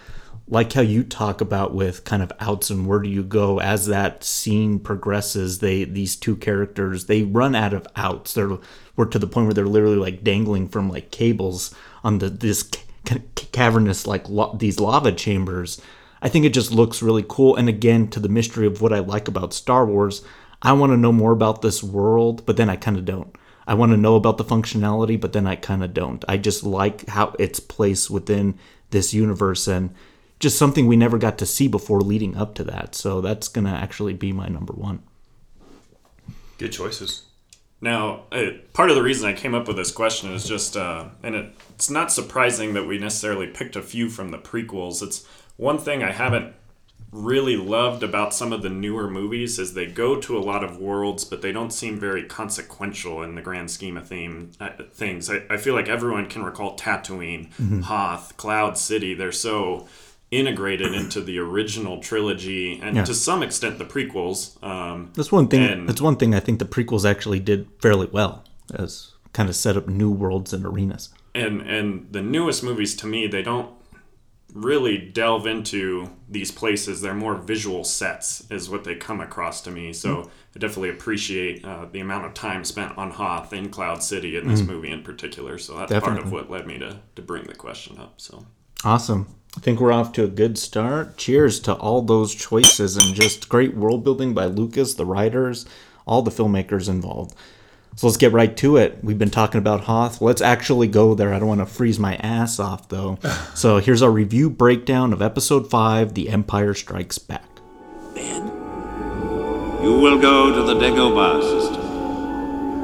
like 0.47 0.73
how 0.73 0.81
you 0.81 1.03
talk 1.03 1.41
about 1.41 1.73
with 1.73 2.03
kind 2.03 2.21
of 2.21 2.31
outs 2.39 2.69
and 2.69 2.85
where 2.85 2.99
do 2.99 3.09
you 3.09 3.23
go 3.23 3.59
as 3.59 3.87
that 3.87 4.23
scene 4.23 4.77
progresses 4.77 5.57
they 5.57 5.83
these 5.83 6.15
two 6.15 6.35
characters 6.35 7.05
they 7.05 7.23
run 7.23 7.55
out 7.55 7.73
of 7.73 7.87
outs. 7.95 8.33
They're 8.33 8.57
we're 8.95 9.05
to 9.05 9.19
the 9.19 9.27
point 9.27 9.47
where 9.47 9.53
they're 9.53 9.65
literally 9.65 9.97
like 9.97 10.23
dangling 10.23 10.69
from 10.69 10.89
like 10.89 11.09
cables 11.11 11.73
on 12.03 12.19
the 12.19 12.29
this 12.29 12.63
ca- 12.63 12.81
ca- 13.05 13.47
cavernous 13.51 14.05
like 14.05 14.29
lo- 14.29 14.55
these 14.59 14.79
lava 14.79 15.11
chambers. 15.11 15.81
I 16.21 16.29
think 16.29 16.45
it 16.45 16.53
just 16.53 16.71
looks 16.71 17.01
really 17.01 17.25
cool. 17.27 17.55
And 17.55 17.67
again 17.67 18.07
to 18.09 18.19
the 18.19 18.29
mystery 18.29 18.67
of 18.67 18.81
what 18.81 18.93
i 18.93 18.99
like 18.99 19.27
about 19.27 19.53
star 19.53 19.85
wars 19.85 20.23
i 20.65 20.73
want 20.73 20.91
to 20.91 20.97
know 20.97 21.11
more 21.11 21.31
about 21.31 21.61
this 21.61 21.81
world 21.81 22.45
but 22.45 22.57
then 22.57 22.69
i 22.69 22.75
kind 22.75 22.97
of 22.97 23.05
don't 23.05 23.35
I 23.67 23.73
want 23.73 23.91
to 23.93 23.97
know 23.97 24.15
about 24.15 24.37
the 24.37 24.43
functionality, 24.43 25.19
but 25.19 25.33
then 25.33 25.47
I 25.47 25.55
kind 25.55 25.83
of 25.83 25.93
don't. 25.93 26.23
I 26.27 26.37
just 26.37 26.63
like 26.63 27.07
how 27.07 27.35
it's 27.39 27.59
placed 27.59 28.11
within 28.11 28.59
this 28.91 29.13
universe 29.13 29.67
and 29.67 29.93
just 30.39 30.57
something 30.57 30.85
we 30.85 30.95
never 30.95 31.17
got 31.17 31.37
to 31.39 31.45
see 31.45 31.67
before 31.67 32.01
leading 32.01 32.37
up 32.37 32.53
to 32.55 32.63
that. 32.65 32.93
So 32.93 33.21
that's 33.21 33.47
going 33.47 33.65
to 33.65 33.71
actually 33.71 34.13
be 34.13 34.31
my 34.31 34.47
number 34.47 34.73
one. 34.73 35.01
Good 36.57 36.71
choices. 36.71 37.23
Now, 37.81 38.23
uh, 38.31 38.51
part 38.73 38.89
of 38.89 38.95
the 38.95 39.03
reason 39.03 39.27
I 39.27 39.33
came 39.33 39.53
up 39.53 39.67
with 39.67 39.77
this 39.77 39.91
question 39.91 40.31
is 40.31 40.47
just, 40.47 40.77
uh, 40.77 41.09
and 41.23 41.35
it, 41.35 41.53
it's 41.71 41.89
not 41.89 42.11
surprising 42.11 42.73
that 42.73 42.85
we 42.85 42.97
necessarily 42.97 43.47
picked 43.47 43.75
a 43.75 43.81
few 43.81 44.09
from 44.09 44.29
the 44.29 44.37
prequels. 44.37 45.01
It's 45.01 45.27
one 45.57 45.77
thing 45.77 46.03
I 46.03 46.11
haven't 46.11 46.53
really 47.15 47.55
loved 47.55 48.03
about 48.03 48.33
some 48.33 48.51
of 48.51 48.61
the 48.61 48.69
newer 48.69 49.09
movies 49.09 49.57
is 49.57 49.73
they 49.73 49.85
go 49.85 50.19
to 50.19 50.37
a 50.37 50.39
lot 50.39 50.63
of 50.63 50.77
worlds, 50.77 51.23
but 51.23 51.41
they 51.41 51.51
don't 51.53 51.71
seem 51.71 51.97
very 51.99 52.23
consequential 52.23 53.23
in 53.23 53.35
the 53.35 53.41
grand 53.41 53.71
scheme 53.71 53.95
of 53.97 54.07
theme 54.07 54.51
uh, 54.59 54.69
things. 54.91 55.29
I, 55.29 55.43
I 55.49 55.57
feel 55.57 55.73
like 55.73 55.87
everyone 55.87 56.27
can 56.27 56.43
recall 56.43 56.75
Tatooine, 56.77 57.51
Hoth, 57.83 58.35
Cloud 58.37 58.77
City. 58.77 59.13
They're 59.13 59.31
so 59.31 59.87
integrated 60.31 60.93
into 60.93 61.21
the 61.21 61.37
original 61.39 62.01
trilogy 62.01 62.79
and 62.81 62.97
Yeah. 62.97 63.05
to 63.05 63.13
some 63.13 63.41
extent 63.43 63.77
the 63.77 63.85
prequels. 63.85 64.61
Um, 64.63 65.11
That's 65.15 65.31
one 65.31 65.47
thing. 65.47 65.61
And- 65.63 65.87
that's 65.87 66.01
one 66.01 66.17
thing 66.17 66.35
I 66.35 66.39
think 66.41 66.59
the 66.59 66.65
prequels 66.65 67.09
actually 67.09 67.39
did 67.39 67.67
fairly 67.79 68.07
well, 68.11 68.43
as 68.73 69.11
kind 69.31 69.47
of 69.47 69.55
set 69.55 69.77
up 69.77 69.87
new 69.87 70.09
worlds 70.11 70.51
and 70.53 70.65
arenas. 70.65 71.09
and 71.33 71.61
and 71.61 72.07
the 72.11 72.21
newest 72.21 72.63
movies 72.63 72.95
to 72.95 73.05
me 73.05 73.27
they 73.27 73.41
don't 73.43 73.69
really 74.55 74.97
delve 74.97 75.45
into 75.45 76.09
these 76.29 76.49
places. 76.49 77.01
They're 77.01 77.13
more 77.13 77.35
visual 77.35 77.83
sets 77.83 78.49
is 78.49 78.69
what 78.69 78.85
they 78.85 78.95
come 78.95 79.19
across 79.19 79.61
to 79.63 79.71
me. 79.71 79.91
So 79.91 80.31
i 80.55 80.59
definitely 80.59 80.89
appreciate 80.89 81.63
uh, 81.65 81.87
the 81.91 81.99
amount 81.99 82.25
of 82.25 82.33
time 82.33 82.63
spent 82.63 82.97
on 82.97 83.11
hoth 83.11 83.51
in 83.51 83.69
cloud 83.69 84.01
city 84.01 84.37
in 84.37 84.47
this 84.47 84.61
movie 84.61 84.89
in 84.89 85.03
particular. 85.03 85.57
So 85.57 85.77
that's 85.77 85.91
part 86.03 86.17
of 86.17 86.31
what 86.31 86.49
led 86.49 86.65
me 86.65 86.79
to, 86.79 87.01
to 87.17 87.21
bring 87.21 87.43
the 87.43 87.53
question 87.53 87.99
up 87.99 88.13
so. 88.15 88.45
Awesome. 88.83 89.27
I 89.57 89.59
think 89.59 89.79
we're 89.79 89.91
off 89.91 90.13
to 90.13 90.23
a 90.23 90.29
good 90.29 90.57
start. 90.57 91.17
Cheers 91.17 91.59
to 91.61 91.73
all 91.73 92.01
those 92.01 92.33
choices 92.33 92.95
and 92.95 93.13
just 93.13 93.49
great 93.49 93.75
world 93.75 94.03
building 94.03 94.33
by 94.33 94.45
Lucas, 94.45 94.93
the 94.93 95.05
writers, 95.05 95.65
all 96.05 96.21
the 96.21 96.31
filmmakers 96.31 96.87
involved. 96.87 97.35
So 97.95 98.07
let's 98.07 98.17
get 98.17 98.33
right 98.33 98.55
to 98.57 98.75
it. 98.75 99.01
We've 99.01 99.17
been 99.17 99.29
talking 99.29 99.57
about 99.57 99.85
Hoth. 99.85 100.21
Let's 100.21 100.41
actually 100.41 100.87
go 100.87 101.15
there. 101.15 101.33
I 101.33 101.39
don't 101.39 101.47
want 101.47 101.61
to 101.61 101.65
freeze 101.65 101.97
my 101.97 102.15
ass 102.17 102.59
off 102.59 102.89
though. 102.89 103.17
so 103.55 103.77
here's 103.77 104.01
our 104.01 104.11
review 104.11 104.49
breakdown 104.49 105.13
of 105.13 105.21
episode 105.21 105.69
5, 105.69 106.13
The 106.13 106.29
Empire 106.29 106.73
Strikes 106.73 107.17
Back. 107.17 107.45
Man, 108.13 108.47
you 109.81 109.93
will 109.97 110.19
go 110.19 110.53
to 110.53 110.61
the 110.63 110.73
Dagobah 110.73 111.41
system. 111.41 111.81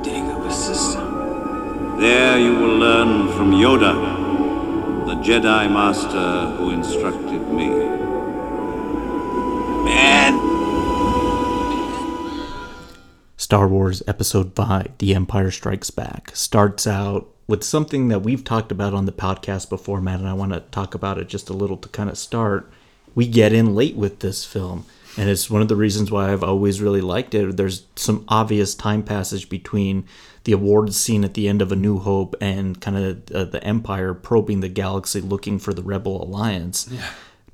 Dagobah 0.03 0.51
system. 0.51 1.99
There 1.99 2.39
you 2.39 2.55
will 2.55 2.77
learn 2.77 3.27
from 3.33 3.51
Yoda, 3.51 5.05
the 5.05 5.15
Jedi 5.15 5.71
Master 5.71 6.55
who 6.55 6.71
instructed 6.71 7.49
me. 7.49 7.67
Man! 9.83 10.50
Star 13.51 13.67
Wars 13.67 14.01
Episode 14.07 14.55
5 14.55 14.97
The 14.99 15.13
Empire 15.13 15.51
Strikes 15.51 15.91
Back 15.91 16.31
starts 16.33 16.87
out 16.87 17.27
with 17.47 17.65
something 17.65 18.07
that 18.07 18.21
we've 18.21 18.45
talked 18.45 18.71
about 18.71 18.93
on 18.93 19.05
the 19.05 19.11
podcast 19.11 19.67
before, 19.67 19.99
Matt, 19.99 20.21
and 20.21 20.29
I 20.29 20.31
want 20.31 20.53
to 20.53 20.61
talk 20.71 20.95
about 20.95 21.17
it 21.17 21.27
just 21.27 21.49
a 21.49 21.53
little 21.53 21.75
to 21.75 21.89
kind 21.89 22.09
of 22.09 22.17
start. 22.17 22.71
We 23.13 23.27
get 23.27 23.51
in 23.51 23.75
late 23.75 23.97
with 23.97 24.19
this 24.19 24.45
film, 24.45 24.85
and 25.17 25.29
it's 25.29 25.49
one 25.49 25.61
of 25.61 25.67
the 25.67 25.75
reasons 25.75 26.09
why 26.09 26.31
I've 26.31 26.45
always 26.45 26.79
really 26.79 27.01
liked 27.01 27.35
it. 27.35 27.57
There's 27.57 27.87
some 27.97 28.23
obvious 28.29 28.73
time 28.73 29.03
passage 29.03 29.49
between 29.49 30.05
the 30.45 30.53
awards 30.53 30.95
scene 30.95 31.25
at 31.25 31.33
the 31.33 31.49
end 31.49 31.61
of 31.61 31.73
A 31.73 31.75
New 31.75 31.99
Hope 31.99 32.37
and 32.39 32.79
kind 32.79 32.97
of 32.97 33.31
uh, 33.35 33.43
the 33.43 33.61
Empire 33.65 34.13
probing 34.13 34.61
the 34.61 34.69
galaxy 34.69 35.19
looking 35.19 35.59
for 35.59 35.73
the 35.73 35.83
Rebel 35.83 36.23
Alliance 36.23 36.89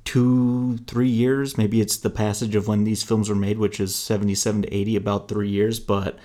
two, 0.08 0.78
three 0.86 1.10
years. 1.10 1.58
Maybe 1.58 1.82
it's 1.82 1.98
the 1.98 2.08
passage 2.08 2.54
of 2.54 2.66
when 2.66 2.84
these 2.84 3.02
films 3.02 3.28
were 3.28 3.34
made, 3.34 3.58
which 3.58 3.78
is 3.78 3.94
77 3.94 4.62
to 4.62 4.74
80, 4.74 4.96
about 4.96 5.28
three 5.28 5.50
years. 5.50 5.80
But 5.80 6.18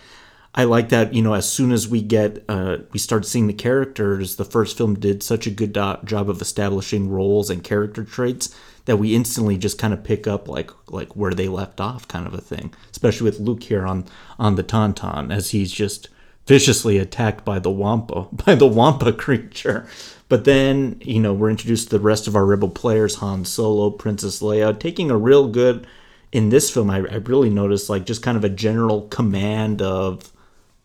I 0.55 0.63
like 0.63 0.87
that, 0.87 1.13
you 1.13 1.21
know, 1.21 1.33
as 1.33 1.51
soon 1.51 1.73
as 1.73 1.85
we 1.85 2.01
get, 2.01 2.45
uh, 2.47 2.77
we 2.93 2.99
start 2.99 3.25
seeing 3.25 3.47
the 3.47 3.53
characters, 3.53 4.37
the 4.37 4.45
first 4.45 4.77
film 4.77 4.93
did 4.95 5.21
such 5.21 5.47
a 5.47 5.51
good 5.51 5.73
do- 5.73 5.97
job 6.05 6.29
of 6.29 6.41
establishing 6.41 7.09
roles 7.09 7.49
and 7.49 7.61
character 7.61 8.05
traits 8.05 8.55
that 8.85 8.95
we 8.95 9.15
instantly 9.15 9.57
just 9.57 9.77
kind 9.77 9.93
of 9.93 10.03
pick 10.03 10.27
up 10.27 10.47
like 10.47 10.71
like 10.89 11.15
where 11.15 11.33
they 11.33 11.47
left 11.47 11.79
off 11.79 12.07
kind 12.07 12.27
of 12.27 12.33
a 12.33 12.41
thing 12.41 12.73
especially 12.91 13.23
with 13.23 13.39
luke 13.39 13.63
here 13.63 13.85
on 13.85 14.05
on 14.37 14.55
the 14.55 14.63
tauntaun 14.63 15.33
as 15.33 15.51
he's 15.51 15.71
just 15.71 16.09
viciously 16.45 16.97
attacked 16.97 17.45
by 17.45 17.59
the 17.59 17.71
wampa 17.71 18.27
by 18.45 18.55
the 18.55 18.67
wampa 18.67 19.13
creature 19.13 19.87
but 20.29 20.45
then 20.45 20.99
you 21.01 21.19
know 21.19 21.33
we're 21.33 21.49
introduced 21.49 21.89
to 21.89 21.97
the 21.97 22.03
rest 22.03 22.27
of 22.27 22.35
our 22.35 22.45
rebel 22.45 22.69
players 22.69 23.15
han 23.15 23.45
solo 23.45 23.89
princess 23.89 24.41
leia 24.41 24.77
taking 24.77 25.11
a 25.11 25.17
real 25.17 25.47
good 25.47 25.85
in 26.31 26.49
this 26.49 26.69
film 26.69 26.89
i, 26.89 26.97
I 26.97 27.15
really 27.15 27.49
noticed 27.49 27.89
like 27.89 28.05
just 28.05 28.23
kind 28.23 28.37
of 28.37 28.43
a 28.43 28.49
general 28.49 29.07
command 29.07 29.81
of 29.81 30.31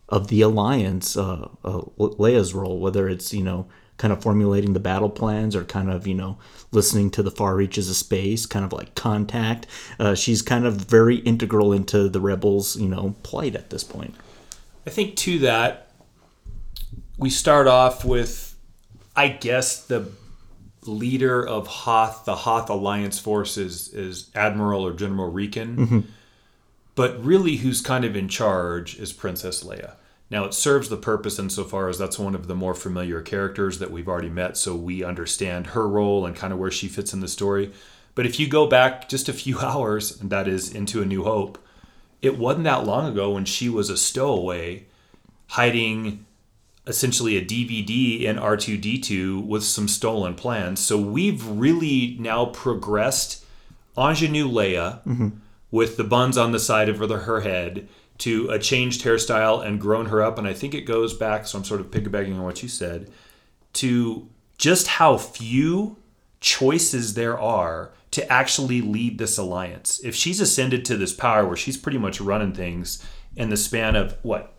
of 0.07 0.27
the 0.27 0.41
alliance 0.41 1.15
uh, 1.17 1.47
uh 1.63 1.81
leia's 1.97 2.53
role 2.53 2.79
whether 2.79 3.07
it's 3.07 3.33
you 3.33 3.43
know 3.43 3.67
kind 3.99 4.13
of 4.13 4.23
formulating 4.23 4.73
the 4.73 4.79
battle 4.79 5.09
plans 5.09 5.55
or 5.55 5.63
kind 5.65 5.91
of 5.91 6.07
you 6.07 6.15
know 6.15 6.37
listening 6.71 7.11
to 7.11 7.21
the 7.21 7.29
far 7.29 7.55
reaches 7.55 7.89
of 7.89 7.95
space 7.95 8.47
kind 8.47 8.65
of 8.65 8.73
like 8.73 8.95
contact. 8.95 9.67
Uh, 9.99 10.15
she's 10.15 10.41
kind 10.41 10.65
of 10.65 10.75
very 10.75 11.17
integral 11.17 11.71
into 11.71 12.09
the 12.09 12.19
rebels 12.19 12.75
you 12.77 12.87
know 12.87 13.13
plight 13.21 13.55
at 13.55 13.69
this 13.69 13.83
point. 13.83 14.15
I 14.87 14.89
think 14.89 15.15
to 15.17 15.39
that, 15.39 15.91
we 17.17 17.29
start 17.29 17.67
off 17.67 18.03
with, 18.03 18.48
I 19.19 19.27
guess, 19.27 19.83
the 19.83 20.09
leader 20.85 21.45
of 21.45 21.67
Hoth, 21.67 22.23
the 22.23 22.37
Hoth 22.37 22.69
Alliance 22.69 23.19
force 23.19 23.57
is, 23.57 23.93
is 23.93 24.31
Admiral 24.33 24.87
or 24.87 24.93
General 24.93 25.29
Rieekan. 25.29 25.75
Mm-hmm. 25.75 25.99
But 26.95 27.21
really, 27.21 27.57
who's 27.57 27.81
kind 27.81 28.05
of 28.05 28.15
in 28.15 28.29
charge 28.29 28.97
is 28.97 29.11
Princess 29.11 29.61
Leia. 29.61 29.95
Now, 30.29 30.45
it 30.45 30.53
serves 30.53 30.87
the 30.87 30.95
purpose 30.95 31.37
insofar 31.37 31.89
as 31.89 31.97
that's 31.97 32.17
one 32.17 32.33
of 32.33 32.47
the 32.47 32.55
more 32.55 32.73
familiar 32.73 33.21
characters 33.21 33.79
that 33.79 33.91
we've 33.91 34.07
already 34.07 34.29
met, 34.29 34.55
so 34.55 34.73
we 34.73 35.03
understand 35.03 35.67
her 35.67 35.85
role 35.85 36.25
and 36.25 36.33
kind 36.33 36.53
of 36.53 36.59
where 36.59 36.71
she 36.71 36.87
fits 36.87 37.11
in 37.11 37.19
the 37.19 37.27
story. 37.27 37.73
But 38.15 38.25
if 38.25 38.39
you 38.39 38.47
go 38.47 38.67
back 38.67 39.09
just 39.09 39.27
a 39.27 39.33
few 39.33 39.59
hours, 39.59 40.21
and 40.21 40.29
that 40.29 40.47
is 40.47 40.73
into 40.73 41.01
A 41.01 41.05
New 41.05 41.25
Hope, 41.25 41.57
it 42.21 42.37
wasn't 42.37 42.63
that 42.63 42.85
long 42.85 43.11
ago 43.11 43.31
when 43.31 43.43
she 43.43 43.67
was 43.67 43.89
a 43.89 43.97
stowaway 43.97 44.85
hiding 45.47 46.25
essentially 46.89 47.37
a 47.37 47.45
DVD 47.45 48.23
in 48.23 48.37
R2D2 48.37 49.45
with 49.45 49.63
some 49.63 49.87
stolen 49.87 50.33
plans. 50.33 50.79
So 50.79 50.97
we've 50.97 51.45
really 51.45 52.17
now 52.19 52.47
progressed 52.47 53.45
Ingenue 53.95 54.49
Leia 54.49 55.03
mm-hmm. 55.03 55.29
with 55.71 55.97
the 55.97 56.03
buns 56.03 56.37
on 56.37 56.51
the 56.51 56.59
side 56.59 56.89
of 56.89 56.97
her, 56.97 57.17
her 57.19 57.41
head 57.41 57.87
to 58.19 58.49
a 58.49 58.59
changed 58.59 59.03
hairstyle 59.03 59.65
and 59.65 59.79
grown 59.79 60.07
her 60.07 60.21
up. 60.21 60.37
And 60.37 60.47
I 60.47 60.53
think 60.53 60.73
it 60.73 60.81
goes 60.81 61.13
back, 61.13 61.45
so 61.45 61.59
I'm 61.59 61.63
sort 61.63 61.79
of 61.79 61.91
piggybacking 61.91 62.33
on 62.33 62.43
what 62.43 62.63
you 62.63 62.67
said, 62.67 63.11
to 63.73 64.27
just 64.57 64.87
how 64.87 65.17
few 65.17 65.97
choices 66.41 67.13
there 67.13 67.39
are 67.39 67.91
to 68.11 68.31
actually 68.31 68.81
lead 68.81 69.19
this 69.19 69.37
alliance. 69.37 70.01
If 70.03 70.15
she's 70.15 70.41
ascended 70.41 70.85
to 70.85 70.97
this 70.97 71.13
power 71.13 71.45
where 71.45 71.55
she's 71.55 71.77
pretty 71.77 71.99
much 71.99 72.19
running 72.19 72.53
things 72.53 73.05
in 73.35 73.49
the 73.49 73.57
span 73.57 73.95
of 73.95 74.17
what 74.23 74.53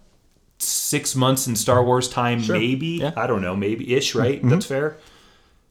six 0.62 1.14
months 1.16 1.46
in 1.46 1.56
Star 1.56 1.82
Wars 1.84 2.08
time, 2.08 2.42
maybe 2.48 2.98
Yeah. 3.00 3.12
I 3.16 3.26
don't 3.26 3.42
know, 3.42 3.56
maybe 3.56 3.94
ish, 3.94 4.14
right? 4.14 4.38
Mm-hmm. 4.38 4.48
That's 4.50 4.66
fair. 4.66 4.98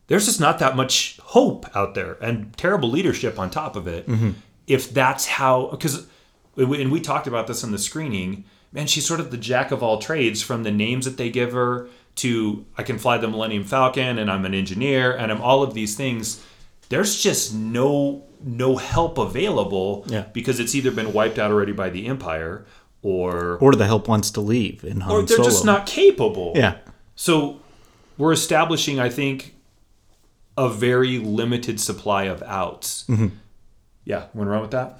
There's 0.07 0.25
just 0.25 0.39
not 0.39 0.57
that 0.59 0.75
much 0.75 1.19
hope 1.23 1.65
out 1.75 1.93
there, 1.93 2.13
and 2.21 2.55
terrible 2.57 2.89
leadership 2.89 3.37
on 3.37 3.49
top 3.51 3.75
of 3.75 3.87
it. 3.87 4.07
Mm-hmm. 4.07 4.31
If 4.65 4.91
that's 4.93 5.27
how, 5.27 5.67
because 5.67 6.07
and 6.57 6.91
we 6.91 6.99
talked 6.99 7.27
about 7.27 7.47
this 7.47 7.63
in 7.63 7.71
the 7.71 7.77
screening. 7.77 8.45
Man, 8.71 8.85
she's 8.85 9.05
sort 9.05 9.19
of 9.19 9.31
the 9.31 9.37
jack 9.37 9.71
of 9.71 9.81
all 9.81 9.97
trades 9.99 10.41
from 10.43 10.61
the 10.63 10.71
names 10.71 11.05
that 11.05 11.17
they 11.17 11.29
give 11.31 11.53
her 11.53 11.87
to 12.15 12.65
I 12.77 12.83
can 12.83 12.99
fly 12.99 13.17
the 13.17 13.27
Millennium 13.27 13.63
Falcon 13.63 14.19
and 14.19 14.29
I'm 14.29 14.45
an 14.45 14.53
engineer 14.53 15.15
and 15.15 15.31
I'm 15.31 15.41
all 15.41 15.63
of 15.63 15.73
these 15.73 15.95
things. 15.95 16.43
There's 16.89 17.19
just 17.21 17.53
no 17.53 18.25
no 18.43 18.75
help 18.77 19.17
available 19.17 20.05
Yeah. 20.07 20.25
because 20.33 20.59
it's 20.59 20.75
either 20.75 20.91
been 20.91 21.13
wiped 21.13 21.39
out 21.39 21.49
already 21.51 21.71
by 21.71 21.89
the 21.89 22.05
Empire 22.07 22.65
or 23.01 23.57
Or 23.57 23.73
the 23.73 23.85
help 23.85 24.07
wants 24.07 24.31
to 24.31 24.41
leave 24.41 24.83
in 24.83 25.01
Han 25.01 25.11
or 25.11 25.21
they're 25.23 25.37
just 25.37 25.65
not 25.65 25.85
capable. 25.85 26.53
Yeah. 26.55 26.77
So 27.15 27.59
we're 28.17 28.33
establishing, 28.33 28.99
I 28.99 29.09
think, 29.09 29.55
a 30.57 30.69
very 30.69 31.17
limited 31.19 31.79
supply 31.79 32.23
of 32.23 32.43
outs. 32.43 33.05
Yeah, 34.05 34.25
want 34.33 34.47
to 34.47 34.51
run 34.51 34.61
with 34.61 34.71
that? 34.71 34.99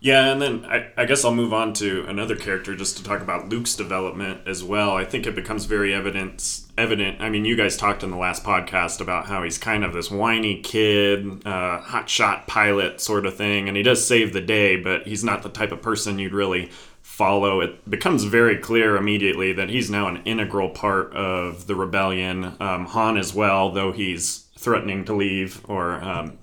Yeah, 0.00 0.30
and 0.30 0.40
then 0.42 0.64
I, 0.66 0.90
I 0.96 1.04
guess 1.06 1.24
I'll 1.24 1.34
move 1.34 1.52
on 1.52 1.72
to 1.74 2.04
another 2.06 2.36
character 2.36 2.76
just 2.76 2.96
to 2.98 3.04
talk 3.04 3.22
about 3.22 3.48
Luke's 3.48 3.74
development 3.74 4.46
as 4.46 4.62
well. 4.62 4.94
I 4.94 5.04
think 5.04 5.26
it 5.26 5.34
becomes 5.34 5.64
very 5.64 5.92
evident. 5.94 6.60
Evident. 6.76 7.20
I 7.20 7.30
mean, 7.30 7.44
you 7.44 7.56
guys 7.56 7.76
talked 7.76 8.02
in 8.02 8.10
the 8.10 8.16
last 8.16 8.44
podcast 8.44 9.00
about 9.00 9.26
how 9.26 9.42
he's 9.42 9.58
kind 9.58 9.84
of 9.84 9.94
this 9.94 10.10
whiny 10.10 10.60
kid, 10.60 11.26
uh, 11.46 11.80
hotshot 11.80 12.46
pilot 12.46 13.00
sort 13.00 13.26
of 13.26 13.36
thing, 13.36 13.68
and 13.68 13.76
he 13.76 13.82
does 13.82 14.06
save 14.06 14.32
the 14.32 14.42
day, 14.42 14.76
but 14.76 15.06
he's 15.06 15.24
not 15.24 15.42
the 15.42 15.48
type 15.48 15.72
of 15.72 15.82
person 15.82 16.18
you'd 16.18 16.34
really 16.34 16.70
follow. 17.16 17.62
It 17.62 17.88
becomes 17.88 18.24
very 18.24 18.58
clear 18.58 18.94
immediately 18.94 19.54
that 19.54 19.70
he's 19.70 19.90
now 19.90 20.06
an 20.06 20.20
integral 20.26 20.68
part 20.68 21.14
of 21.14 21.66
the 21.66 21.74
rebellion. 21.74 22.54
Um, 22.60 22.84
Han 22.86 23.16
as 23.16 23.32
well, 23.32 23.70
though 23.70 23.92
he's 23.92 24.45
threatening 24.56 25.04
to 25.04 25.14
leave 25.14 25.60
or 25.68 26.02
um, 26.02 26.38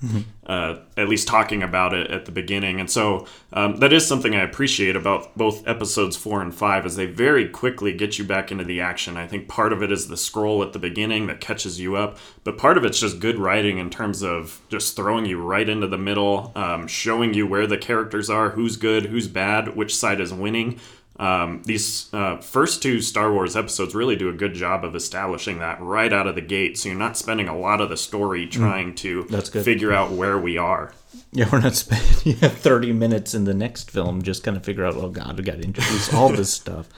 uh, 0.46 0.76
at 0.96 1.10
least 1.10 1.28
talking 1.28 1.64
about 1.64 1.94
it 1.94 2.12
at 2.12 2.26
the 2.26 2.32
beginning. 2.32 2.80
And 2.80 2.90
so 2.90 3.28
um, 3.52 3.78
that 3.78 3.92
is 3.92 4.06
something 4.06 4.36
I 4.36 4.44
appreciate 4.44 4.96
about 4.96 5.36
both 5.36 5.68
episodes 5.68 6.16
four 6.16 6.42
and 6.42 6.54
five, 6.54 6.86
is 6.86 6.96
they 6.96 7.08
very 7.08 7.50
quickly 7.50 7.92
get 7.92 8.20
you 8.20 8.24
back 8.26 8.52
into 8.52 8.64
the 8.64 8.82
action. 8.82 9.18
I 9.18 9.28
think 9.28 9.48
part 9.48 9.74
of 9.74 9.82
it 9.82 9.92
is 9.92 10.08
the 10.08 10.18
scroll 10.18 10.62
at 10.62 10.74
the 10.74 10.80
beginning 10.80 11.28
that 11.28 11.42
catches 11.42 11.80
you 11.80 11.96
up, 11.96 12.18
but 12.44 12.58
part 12.58 12.78
of 12.78 12.86
it's 12.86 13.00
just 13.00 13.20
good 13.20 13.40
writing 13.40 13.80
in 13.80 13.90
terms 13.90 14.22
of 14.22 14.62
just 14.70 14.96
throwing 14.96 15.26
you 15.26 15.42
right 15.42 15.68
into 15.68 15.88
the 15.88 15.98
middle, 15.98 16.52
um, 16.56 16.88
showing 16.88 17.34
you 17.34 17.48
where 17.48 17.66
the 17.66 17.78
characters 17.78 18.30
are, 18.30 18.52
who's 18.52 18.78
good, 18.78 19.08
who's 19.08 19.28
bad, 19.28 19.76
which 19.76 19.96
side 19.96 20.22
is 20.22 20.32
winning. 20.34 20.80
Um, 21.18 21.62
these 21.66 22.12
uh, 22.12 22.38
first 22.38 22.82
two 22.82 23.00
Star 23.02 23.32
Wars 23.32 23.56
episodes 23.56 23.94
really 23.94 24.16
do 24.16 24.30
a 24.30 24.34
good 24.34 24.54
job 24.54 24.84
of 24.84 24.96
establishing 24.96 25.60
that 25.60 25.80
right 25.80 26.12
out 26.12 26.28
of 26.28 26.36
the 26.36 26.42
gate. 26.42 26.78
So 26.78 26.90
you're 26.90 26.98
not 26.98 27.18
spending 27.18 27.48
a 27.48 27.58
lot 27.58 27.82
of 27.82 27.90
the 27.90 27.98
story 27.98 28.48
trying 28.48 28.96
to 28.96 29.24
figure 29.26 29.94
out 29.94 30.12
where 30.12 30.40
we 30.40 30.58
are. 30.58 30.94
Yeah, 31.32 31.50
we're 31.52 31.60
not 31.60 31.76
spending 31.76 32.08
yeah, 32.42 32.50
30 32.50 32.94
minutes 32.94 33.34
in 33.34 33.44
the 33.44 33.54
next 33.54 33.92
film 33.92 34.24
just 34.24 34.44
kind 34.44 34.58
of 34.58 34.64
figure 34.64 34.86
out, 34.86 34.96
oh 34.96 35.10
God, 35.10 35.38
we 35.38 35.44
got 35.44 35.58
to 35.58 35.64
introduce 35.64 36.14
all 36.14 36.30
this 36.30 36.54
stuff. 36.54 36.90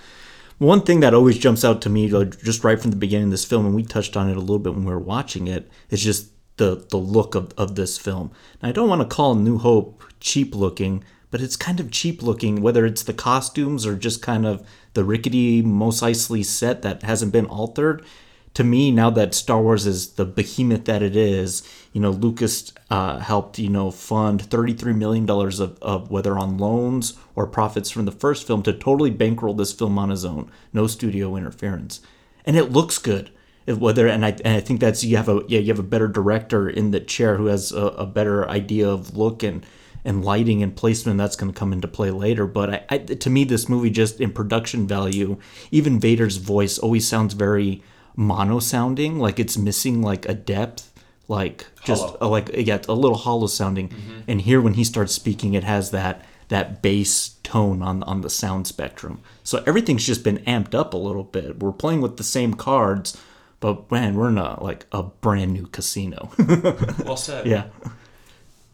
One 0.57 0.81
thing 0.81 1.01
that 1.01 1.13
always 1.13 1.37
jumps 1.37 1.65
out 1.65 1.81
to 1.81 1.89
me, 1.89 2.07
just 2.07 2.63
right 2.63 2.79
from 2.79 2.91
the 2.91 2.97
beginning 2.97 3.25
of 3.25 3.31
this 3.31 3.43
film, 3.43 3.65
and 3.65 3.75
we 3.75 3.83
touched 3.83 4.15
on 4.15 4.29
it 4.29 4.37
a 4.37 4.39
little 4.39 4.59
bit 4.59 4.73
when 4.73 4.85
we 4.85 4.91
were 4.91 4.99
watching 4.99 5.47
it, 5.47 5.69
is 5.89 6.01
just 6.01 6.29
the, 6.55 6.85
the 6.89 6.97
look 6.97 7.35
of, 7.35 7.53
of 7.57 7.75
this 7.75 7.97
film. 7.97 8.31
Now, 8.63 8.69
I 8.69 8.71
don't 8.71 8.87
want 8.87 9.01
to 9.01 9.13
call 9.13 9.35
New 9.35 9.57
Hope 9.57 10.01
cheap 10.21 10.55
looking, 10.55 11.03
but 11.35 11.41
it's 11.41 11.57
kind 11.57 11.81
of 11.81 11.91
cheap 11.91 12.23
looking, 12.23 12.61
whether 12.61 12.85
it's 12.85 13.03
the 13.03 13.13
costumes 13.13 13.85
or 13.85 13.97
just 13.97 14.21
kind 14.21 14.45
of 14.45 14.65
the 14.93 15.03
rickety 15.03 15.61
Mos 15.61 15.99
Eisley 15.99 16.45
set 16.45 16.81
that 16.81 17.03
hasn't 17.03 17.33
been 17.33 17.45
altered. 17.47 18.05
To 18.53 18.63
me 18.63 18.89
now 18.89 19.09
that 19.09 19.35
Star 19.35 19.61
Wars 19.61 19.85
is 19.85 20.13
the 20.13 20.23
behemoth 20.23 20.85
that 20.85 21.03
it 21.03 21.13
is, 21.13 21.61
you 21.91 21.99
know, 21.99 22.11
Lucas 22.11 22.71
uh, 22.89 23.19
helped 23.19 23.59
you 23.59 23.67
know 23.67 23.91
fund 23.91 24.43
thirty 24.43 24.71
three 24.71 24.93
million 24.93 25.25
dollars 25.25 25.59
of, 25.59 25.77
of 25.81 26.09
whether 26.09 26.37
on 26.37 26.57
loans 26.57 27.17
or 27.35 27.45
profits 27.47 27.91
from 27.91 28.05
the 28.05 28.13
first 28.13 28.47
film 28.47 28.63
to 28.63 28.71
totally 28.71 29.11
bankroll 29.11 29.55
this 29.55 29.73
film 29.73 29.99
on 29.99 30.11
his 30.11 30.23
own, 30.23 30.49
no 30.71 30.87
studio 30.87 31.35
interference, 31.35 31.99
and 32.45 32.55
it 32.55 32.71
looks 32.71 32.97
good. 32.97 33.29
Whether 33.67 34.07
and 34.07 34.23
I, 34.23 34.37
and 34.45 34.55
I 34.55 34.61
think 34.61 34.79
that's 34.79 35.03
you 35.03 35.17
have 35.17 35.27
a 35.27 35.41
yeah 35.49 35.59
you 35.59 35.73
have 35.73 35.79
a 35.79 35.83
better 35.83 36.07
director 36.07 36.69
in 36.69 36.91
the 36.91 37.01
chair 37.01 37.35
who 37.35 37.47
has 37.47 37.73
a, 37.73 37.87
a 37.87 38.05
better 38.05 38.47
idea 38.47 38.87
of 38.87 39.17
look 39.17 39.43
and 39.43 39.65
and 40.05 40.23
lighting 40.23 40.63
and 40.63 40.75
placement 40.75 41.17
that's 41.17 41.35
going 41.35 41.51
to 41.51 41.57
come 41.57 41.73
into 41.73 41.87
play 41.87 42.11
later. 42.11 42.45
But 42.45 42.69
I, 42.69 42.85
I, 42.89 42.97
to 42.99 43.29
me, 43.29 43.43
this 43.43 43.67
movie 43.67 43.89
just 43.89 44.21
in 44.21 44.31
production 44.31 44.87
value, 44.87 45.37
even 45.71 45.99
Vader's 45.99 46.37
voice 46.37 46.77
always 46.77 47.07
sounds 47.07 47.33
very 47.33 47.83
mono 48.15 48.59
sounding, 48.59 49.19
like 49.19 49.39
it's 49.39 49.57
missing 49.57 50.01
like 50.01 50.27
a 50.27 50.33
depth, 50.33 50.91
like 51.27 51.65
just 51.83 52.15
uh, 52.21 52.27
like 52.27 52.49
yeah, 52.53 52.79
a 52.87 52.93
little 52.93 53.17
hollow 53.17 53.47
sounding. 53.47 53.91
And 54.27 54.41
here, 54.41 54.61
when 54.61 54.75
he 54.75 54.83
starts 54.83 55.13
speaking, 55.13 55.53
it 55.53 55.63
has 55.63 55.91
that 55.91 56.23
that 56.49 56.81
bass 56.81 57.35
tone 57.43 57.81
on 57.81 58.03
on 58.03 58.21
the 58.21 58.29
sound 58.29 58.67
spectrum. 58.67 59.21
So 59.43 59.63
everything's 59.65 60.05
just 60.05 60.23
been 60.23 60.37
amped 60.39 60.75
up 60.75 60.93
a 60.93 60.97
little 60.97 61.23
bit. 61.23 61.59
We're 61.59 61.71
playing 61.71 62.01
with 62.01 62.17
the 62.17 62.23
same 62.23 62.53
cards. 62.53 63.17
But 63.59 63.89
man, 63.89 64.15
we're 64.15 64.31
not 64.31 64.61
like 64.61 64.85
a 64.91 65.01
brand 65.01 65.53
new 65.53 65.65
casino. 65.67 66.29
Well 67.03 67.17
said. 67.17 67.47
yeah, 67.47 67.67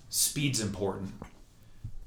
speed's 0.09 0.59
important. 0.59 1.13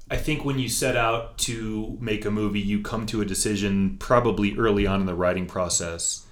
I 0.09 0.17
think 0.17 0.45
when 0.45 0.59
you 0.59 0.69
set 0.69 0.95
out 0.95 1.39
to 1.39 1.97
make 1.99 2.25
a 2.25 2.31
movie, 2.31 2.59
you 2.59 2.81
come 2.81 3.07
to 3.07 3.21
a 3.21 3.25
decision 3.25 3.97
probably 3.97 4.55
early 4.55 4.85
on 4.85 4.99
in 5.01 5.07
the 5.07 5.15
writing 5.15 5.47
process 5.47 6.25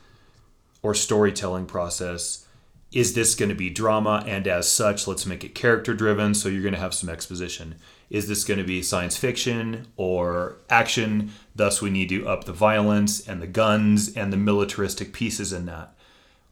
or 0.83 0.93
storytelling 0.93 1.65
process. 1.65 2.45
Is 2.91 3.15
this 3.15 3.33
going 3.33 3.49
to 3.49 3.55
be 3.55 3.71
drama? 3.71 4.23
And 4.27 4.47
as 4.47 4.71
such, 4.71 5.07
let's 5.07 5.25
make 5.25 5.43
it 5.43 5.55
character 5.55 5.95
driven. 5.95 6.35
So 6.35 6.49
you're 6.49 6.61
going 6.61 6.75
to 6.75 6.79
have 6.79 6.93
some 6.93 7.09
exposition. 7.09 7.75
Is 8.11 8.27
this 8.27 8.43
going 8.43 8.59
to 8.59 8.63
be 8.63 8.83
science 8.83 9.17
fiction 9.17 9.87
or 9.97 10.57
action? 10.69 11.31
Thus, 11.55 11.81
we 11.81 11.89
need 11.89 12.09
to 12.09 12.27
up 12.27 12.43
the 12.43 12.53
violence 12.53 13.27
and 13.27 13.41
the 13.41 13.47
guns 13.47 14.15
and 14.15 14.31
the 14.31 14.37
militaristic 14.37 15.13
pieces 15.13 15.51
in 15.51 15.65
that. 15.65 15.95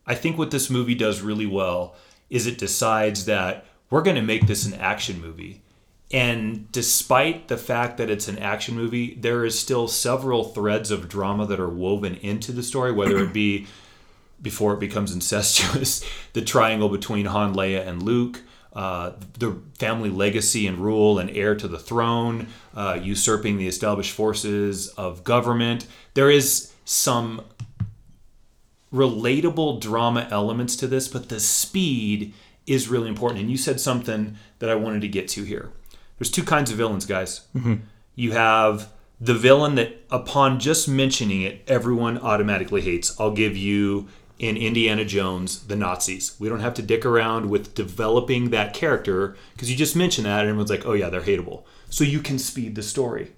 I 0.08 0.16
think 0.16 0.40
what 0.40 0.50
this 0.50 0.72
movie 0.72 0.96
does 0.96 1.22
really 1.22 1.46
well 1.46 1.96
is 2.32 2.48
it 2.48 2.58
decides 2.58 3.26
that 3.26 3.66
we're 3.92 4.02
going 4.02 4.16
to 4.16 4.24
make 4.24 4.48
this 4.48 4.66
an 4.66 4.74
action 4.74 5.22
movie. 5.22 5.62
And 6.14 6.70
despite 6.72 7.48
the 7.48 7.58
fact 7.58 7.98
that 7.98 8.10
it's 8.10 8.28
an 8.28 8.38
action 8.38 8.76
movie, 8.76 9.16
there 9.16 9.46
is 9.46 9.58
still 9.58 9.88
several 9.88 10.44
threads 10.44 10.92
of 10.92 11.08
drama 11.08 11.46
that 11.48 11.60
are 11.60 11.70
woven 11.70 12.16
into 12.16 12.52
the 12.52 12.64
story, 12.64 12.92
whether 12.92 13.18
it 13.20 13.34
be 13.34 13.68
before 14.42 14.74
it 14.74 14.80
becomes 14.80 15.14
incestuous, 15.14 16.04
the 16.34 16.42
triangle 16.42 16.90
between 16.90 17.28
Han, 17.28 17.54
Leia, 17.54 17.88
and 17.88 18.04
Luke, 18.04 18.42
uh, 18.74 19.12
the 19.40 19.58
family 19.78 20.10
legacy 20.10 20.68
and 20.68 20.78
rule 20.80 21.20
and 21.20 21.30
heir 21.32 21.56
to 21.56 21.68
the 21.68 21.80
throne, 21.80 22.48
uh, 22.76 22.98
usurping 23.02 23.58
the 23.58 23.68
established 23.68 24.12
forces 24.12 24.90
of 24.90 25.24
government. 25.24 25.88
There 26.14 26.30
is 26.30 26.74
some 26.84 27.46
relatable 28.94 29.80
drama 29.80 30.28
elements 30.30 30.76
to 30.78 30.88
this, 30.88 31.08
but 31.08 31.30
the 31.30 31.40
speed 31.40 32.34
is 32.68 32.88
really 32.88 33.10
important. 33.10 33.42
And 33.42 33.52
you 33.52 33.58
said 33.58 33.80
something 33.80 34.36
that 34.60 34.70
I 34.70 34.76
wanted 34.76 35.02
to 35.02 35.08
get 35.08 35.28
to 35.30 35.44
here. 35.44 35.72
There's 36.22 36.30
two 36.30 36.44
kinds 36.44 36.70
of 36.70 36.78
villains, 36.78 37.08
guys. 37.08 37.48
Mm-hmm. 37.56 37.78
You 38.14 38.34
have 38.34 38.92
the 39.20 39.34
villain 39.34 39.74
that, 39.74 40.06
upon 40.12 40.60
just 40.60 40.88
mentioning 40.88 41.42
it, 41.42 41.64
everyone 41.68 42.20
automatically 42.20 42.82
hates. 42.82 43.20
I'll 43.20 43.32
give 43.32 43.58
you 43.58 44.08
in 44.38 44.56
Indiana 44.56 45.04
Jones 45.04 45.66
the 45.66 45.76
Nazis. 45.76 46.36
We 46.40 46.48
don't 46.48 46.60
have 46.60 46.76
to 46.76 46.84
dick 46.84 47.08
around 47.08 47.50
with 47.50 47.74
developing 47.74 48.52
that 48.52 48.76
character 48.76 49.36
because 49.54 49.72
you 49.72 49.76
just 49.76 49.96
mentioned 49.96 50.28
that 50.28 50.42
and 50.42 50.50
everyone's 50.50 50.70
like, 50.70 50.86
oh 50.86 50.94
yeah, 50.94 51.10
they're 51.10 51.22
hateable. 51.22 51.64
So 51.90 52.04
you 52.04 52.20
can 52.20 52.38
speed 52.38 52.76
the 52.76 52.84
story. 52.84 53.32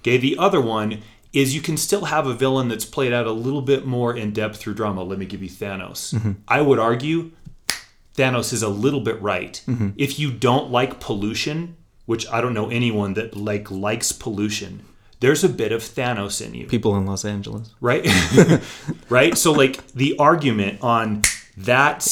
Okay, 0.00 0.16
the 0.16 0.36
other 0.36 0.60
one 0.60 1.02
is 1.32 1.54
you 1.54 1.60
can 1.60 1.76
still 1.76 2.06
have 2.06 2.26
a 2.26 2.34
villain 2.34 2.66
that's 2.66 2.84
played 2.84 3.12
out 3.12 3.28
a 3.28 3.32
little 3.32 3.62
bit 3.62 3.86
more 3.86 4.16
in 4.16 4.32
depth 4.32 4.56
through 4.56 4.74
drama. 4.74 5.04
Let 5.04 5.20
me 5.20 5.26
give 5.26 5.40
you 5.40 5.48
Thanos. 5.48 6.12
Mm-hmm. 6.12 6.32
I 6.48 6.62
would 6.62 6.80
argue 6.80 7.30
Thanos 8.16 8.52
is 8.52 8.64
a 8.64 8.68
little 8.68 9.02
bit 9.02 9.22
right. 9.22 9.62
Mm-hmm. 9.68 9.90
If 9.96 10.18
you 10.18 10.32
don't 10.32 10.72
like 10.72 10.98
pollution, 10.98 11.76
which 12.06 12.28
I 12.28 12.40
don't 12.40 12.54
know 12.54 12.70
anyone 12.70 13.14
that 13.14 13.36
like 13.36 13.70
likes 13.70 14.12
pollution, 14.12 14.84
there's 15.20 15.44
a 15.44 15.48
bit 15.48 15.72
of 15.72 15.82
Thanos 15.82 16.44
in 16.44 16.54
you 16.54 16.66
people 16.66 16.96
in 16.96 17.06
Los 17.06 17.24
Angeles. 17.24 17.74
right? 17.80 18.06
right? 19.08 19.36
So 19.36 19.52
like 19.52 19.86
the 19.92 20.18
argument 20.18 20.82
on 20.82 21.22
that 21.56 22.02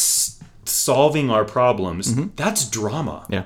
solving 0.64 1.30
our 1.30 1.44
problems, 1.44 2.14
mm-hmm. 2.14 2.28
that's 2.36 2.68
drama. 2.68 3.26
Yeah. 3.28 3.44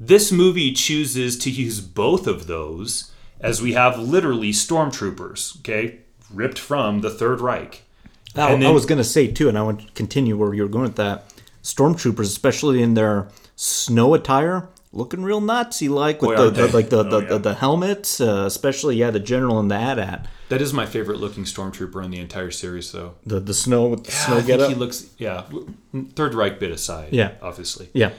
This 0.00 0.30
movie 0.30 0.72
chooses 0.72 1.36
to 1.38 1.50
use 1.50 1.80
both 1.80 2.26
of 2.26 2.46
those 2.46 3.12
as 3.40 3.60
we 3.62 3.72
have 3.72 3.98
literally 3.98 4.50
stormtroopers, 4.50 5.58
okay, 5.60 5.98
ripped 6.32 6.58
from 6.58 7.00
the 7.00 7.10
Third 7.10 7.40
Reich. 7.40 7.82
I, 8.34 8.52
And 8.52 8.64
I 8.64 8.70
was 8.70 8.86
gonna 8.86 9.04
say 9.04 9.28
too, 9.28 9.48
and 9.48 9.58
I 9.58 9.62
want 9.62 9.80
to 9.80 9.92
continue 9.92 10.36
where 10.36 10.54
you 10.54 10.62
were 10.62 10.68
going 10.68 10.84
with 10.84 10.96
that. 10.96 11.32
Stormtroopers, 11.62 12.20
especially 12.20 12.82
in 12.82 12.94
their 12.94 13.28
Snow 13.56 14.14
attire 14.14 14.68
looking 14.92 15.22
real 15.22 15.40
Nazi 15.40 15.88
like 15.88 16.22
with 16.22 16.36
Boy, 16.36 16.50
the, 16.50 16.66
the 16.66 16.74
like 16.74 16.88
the 16.90 17.02
the, 17.02 17.16
Oh, 17.16 17.20
yeah. 17.20 17.28
the, 17.28 17.38
the 17.38 17.54
helmets, 17.54 18.20
uh, 18.20 18.44
especially 18.46 18.96
yeah 18.96 19.10
the 19.10 19.20
general 19.20 19.58
and 19.60 19.70
the 19.70 19.74
AT-AT. 19.76 20.26
That 20.48 20.62
is 20.62 20.72
my 20.72 20.86
favorite 20.86 21.18
looking 21.18 21.44
stormtrooper 21.44 22.02
in 22.04 22.10
the 22.10 22.18
entire 22.20 22.50
series, 22.50 22.90
though. 22.92 23.14
The 23.26 23.38
the 23.40 23.52
snow 23.54 23.88
with 23.88 24.04
the 24.04 24.12
Yeah, 24.12 24.26
snow 24.26 24.42
get 24.42 24.60
up. 24.60 24.68
he 24.70 24.74
looks. 24.74 25.06
Yeah, 25.18 25.44
Third 26.14 26.34
Reich 26.34 26.58
bit 26.58 26.70
aside. 26.70 27.12
Yeah. 27.12 27.32
obviously. 27.42 27.90
yeah. 27.92 28.10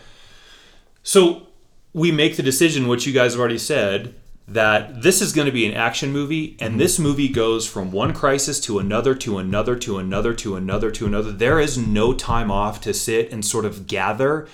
So 1.03 1.47
we 1.93 2.11
make 2.11 2.35
the 2.37 2.43
decision, 2.43 2.87
which 2.87 3.07
you 3.07 3.13
guys 3.13 3.31
have 3.33 3.39
already 3.39 3.57
said, 3.57 4.13
that 4.47 5.01
this 5.01 5.21
is 5.21 5.31
going 5.33 5.45
to 5.45 5.51
be 5.51 5.65
an 5.65 5.73
action 5.73 6.11
movie, 6.11 6.55
and 6.59 6.79
this 6.79 6.99
movie 6.99 7.29
goes 7.29 7.67
from 7.67 7.91
one 7.91 8.13
crisis 8.13 8.59
to 8.61 8.79
another, 8.79 9.15
to 9.15 9.37
another, 9.37 9.75
to 9.77 9.97
another, 9.97 10.33
to 10.35 10.55
another, 10.55 10.91
to 10.91 11.05
another. 11.07 11.31
There 11.31 11.59
is 11.59 11.77
no 11.77 12.13
time 12.13 12.51
off 12.51 12.81
to 12.81 12.93
sit 12.93 13.31
and 13.31 13.43
sort 13.45 13.65
of 13.65 13.87
gather. 13.87 14.47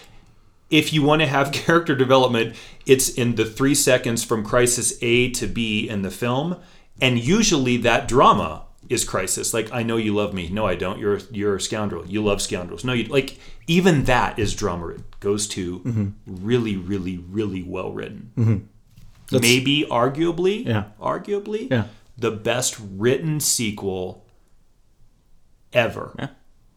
If 0.70 0.94
you 0.94 1.04
want 1.04 1.22
to 1.22 1.28
have 1.28 1.52
character 1.66 1.96
development, 1.96 2.56
it's 2.86 3.10
in 3.10 3.36
the 3.36 3.46
three 3.46 3.76
seconds 3.76 4.24
from 4.24 4.44
crisis 4.44 4.98
A 5.02 5.30
to 5.32 5.48
B 5.48 5.88
in 5.90 6.02
the 6.02 6.12
film, 6.12 6.58
and 7.02 7.20
usually 7.20 7.78
that 7.78 8.08
drama 8.08 8.64
is 8.90 9.04
crisis. 9.04 9.54
Like, 9.54 9.72
I 9.74 9.84
know 9.84 9.98
you 9.98 10.14
love 10.14 10.34
me. 10.34 10.50
No, 10.50 10.66
I 10.66 10.76
don't. 10.76 11.00
You're 11.00 11.20
you're 11.32 11.56
a 11.56 11.62
scoundrel. 11.62 12.06
You 12.06 12.24
love 12.24 12.42
scoundrels. 12.42 12.84
No, 12.84 12.94
you 12.94 13.06
like 13.06 13.38
even 13.68 14.04
that 14.04 14.38
is 14.38 14.54
drama. 14.56 14.90
It 14.90 15.20
goes 15.20 15.48
to 15.50 15.80
mm-hmm. 15.80 16.08
really, 16.28 16.76
really, 16.78 17.18
really 17.18 17.64
well 17.64 17.92
written. 17.92 18.32
Mm-hmm. 18.38 19.38
Maybe 19.40 19.86
arguably, 19.90 20.66
Yeah. 20.66 20.86
arguably, 21.02 21.70
Yeah. 21.72 21.86
the 22.18 22.32
best 22.32 22.78
written 22.80 23.40
sequel 23.40 24.24
ever. 25.74 26.14
Yeah, 26.20 26.28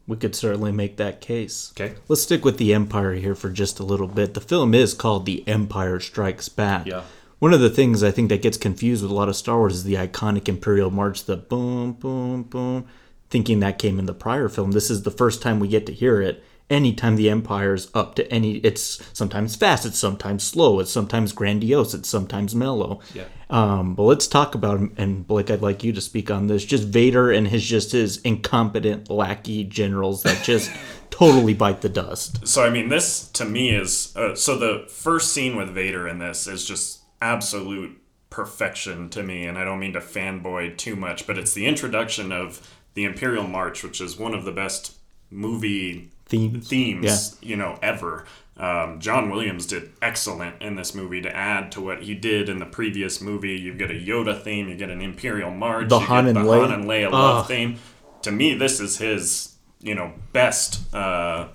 we 0.09 0.17
could 0.17 0.35
certainly 0.35 0.71
make 0.71 0.97
that 0.97 1.21
case. 1.21 1.71
Okay. 1.79 1.93
Let's 2.07 2.23
stick 2.23 2.43
with 2.43 2.57
the 2.57 2.73
Empire 2.73 3.13
here 3.13 3.35
for 3.35 3.51
just 3.51 3.79
a 3.79 3.83
little 3.83 4.07
bit. 4.07 4.33
The 4.33 4.41
film 4.41 4.73
is 4.73 4.95
called 4.95 5.27
The 5.27 5.47
Empire 5.47 5.99
Strikes 5.99 6.49
Back. 6.49 6.87
Yeah. 6.87 7.03
One 7.37 7.53
of 7.53 7.59
the 7.59 7.69
things 7.69 8.01
I 8.01 8.09
think 8.09 8.29
that 8.29 8.41
gets 8.41 8.57
confused 8.57 9.03
with 9.03 9.11
a 9.11 9.13
lot 9.13 9.29
of 9.29 9.35
Star 9.35 9.59
Wars 9.59 9.75
is 9.75 9.83
the 9.83 9.93
iconic 9.93 10.49
Imperial 10.49 10.89
March, 10.89 11.25
the 11.25 11.37
boom, 11.37 11.93
boom, 11.93 12.41
boom, 12.41 12.87
thinking 13.29 13.59
that 13.59 13.77
came 13.77 13.99
in 13.99 14.07
the 14.07 14.13
prior 14.15 14.49
film. 14.49 14.71
This 14.71 14.89
is 14.89 15.03
the 15.03 15.11
first 15.11 15.43
time 15.43 15.59
we 15.59 15.67
get 15.67 15.85
to 15.85 15.93
hear 15.93 16.23
it. 16.23 16.43
Anytime 16.71 17.15
the 17.15 17.29
Empire's 17.29 17.89
up 17.93 18.15
to 18.15 18.31
any, 18.31 18.57
it's 18.57 18.99
sometimes 19.13 19.55
fast, 19.55 19.85
it's 19.85 19.99
sometimes 19.99 20.43
slow, 20.43 20.79
it's 20.79 20.91
sometimes 20.91 21.33
grandiose, 21.33 21.93
it's 21.93 22.09
sometimes 22.09 22.55
mellow. 22.55 22.99
Yeah. 23.13 23.25
Um, 23.49 23.95
but 23.95 24.03
let's 24.03 24.27
talk 24.27 24.53
about 24.53 24.77
him. 24.77 24.93
and 24.97 25.25
Blake, 25.25 25.49
I'd 25.49 25.61
like 25.61 25.83
you 25.83 25.91
to 25.93 26.01
speak 26.01 26.29
on 26.29 26.47
this. 26.47 26.63
Just 26.63 26.83
Vader 26.83 27.31
and 27.31 27.47
his 27.47 27.65
just 27.65 27.91
his 27.91 28.17
incompetent 28.21 29.09
lackey 29.09 29.63
generals 29.63 30.23
that 30.23 30.43
just 30.43 30.71
totally 31.09 31.53
bite 31.53 31.81
the 31.81 31.89
dust. 31.89 32.47
So 32.47 32.63
I 32.63 32.69
mean, 32.69 32.89
this 32.89 33.27
to 33.29 33.45
me 33.45 33.71
is 33.71 34.15
uh, 34.15 34.35
so 34.35 34.57
the 34.57 34.85
first 34.87 35.33
scene 35.33 35.55
with 35.55 35.69
Vader 35.69 36.07
in 36.07 36.19
this 36.19 36.45
is 36.45 36.65
just 36.65 36.99
absolute 37.21 37.99
perfection 38.29 39.09
to 39.09 39.23
me, 39.23 39.45
and 39.45 39.57
I 39.57 39.63
don't 39.63 39.79
mean 39.79 39.93
to 39.93 39.99
fanboy 39.99 40.77
too 40.77 40.95
much, 40.95 41.25
but 41.25 41.37
it's 41.37 41.53
the 41.53 41.65
introduction 41.65 42.31
of 42.31 42.67
the 42.93 43.05
Imperial 43.05 43.47
March, 43.47 43.83
which 43.83 43.99
is 43.99 44.17
one 44.17 44.35
of 44.35 44.45
the 44.45 44.51
best 44.51 44.95
movie 45.31 46.11
Themes. 46.25 46.67
themes 46.67 47.37
you 47.41 47.55
know 47.55 47.79
ever. 47.81 48.25
Um, 48.59 48.99
John 48.99 49.29
Williams 49.29 49.65
did 49.65 49.93
excellent 50.01 50.61
in 50.61 50.75
this 50.75 50.93
movie 50.93 51.21
to 51.21 51.33
add 51.33 51.71
to 51.71 51.81
what 51.81 52.03
he 52.03 52.13
did 52.13 52.49
in 52.49 52.59
the 52.59 52.65
previous 52.65 53.21
movie. 53.21 53.57
You 53.57 53.73
get 53.73 53.89
a 53.89 53.93
Yoda 53.93 54.41
theme, 54.41 54.67
you 54.67 54.75
get 54.75 54.89
an 54.89 55.01
Imperial 55.01 55.49
March, 55.49 55.87
The 55.87 55.99
you 55.99 56.05
Han 56.05 56.25
get 56.25 56.35
and 56.35 56.45
the 56.45 56.51
Leia. 56.51 56.59
Han 56.67 56.71
and 56.73 56.83
Leia 56.85 57.11
love 57.11 57.47
theme. 57.47 57.77
To 58.23 58.31
me, 58.31 58.53
this 58.55 58.79
is 58.81 58.97
his 58.97 59.55
you 59.79 59.95
know 59.95 60.11
best 60.33 60.93
uh, 60.93 61.47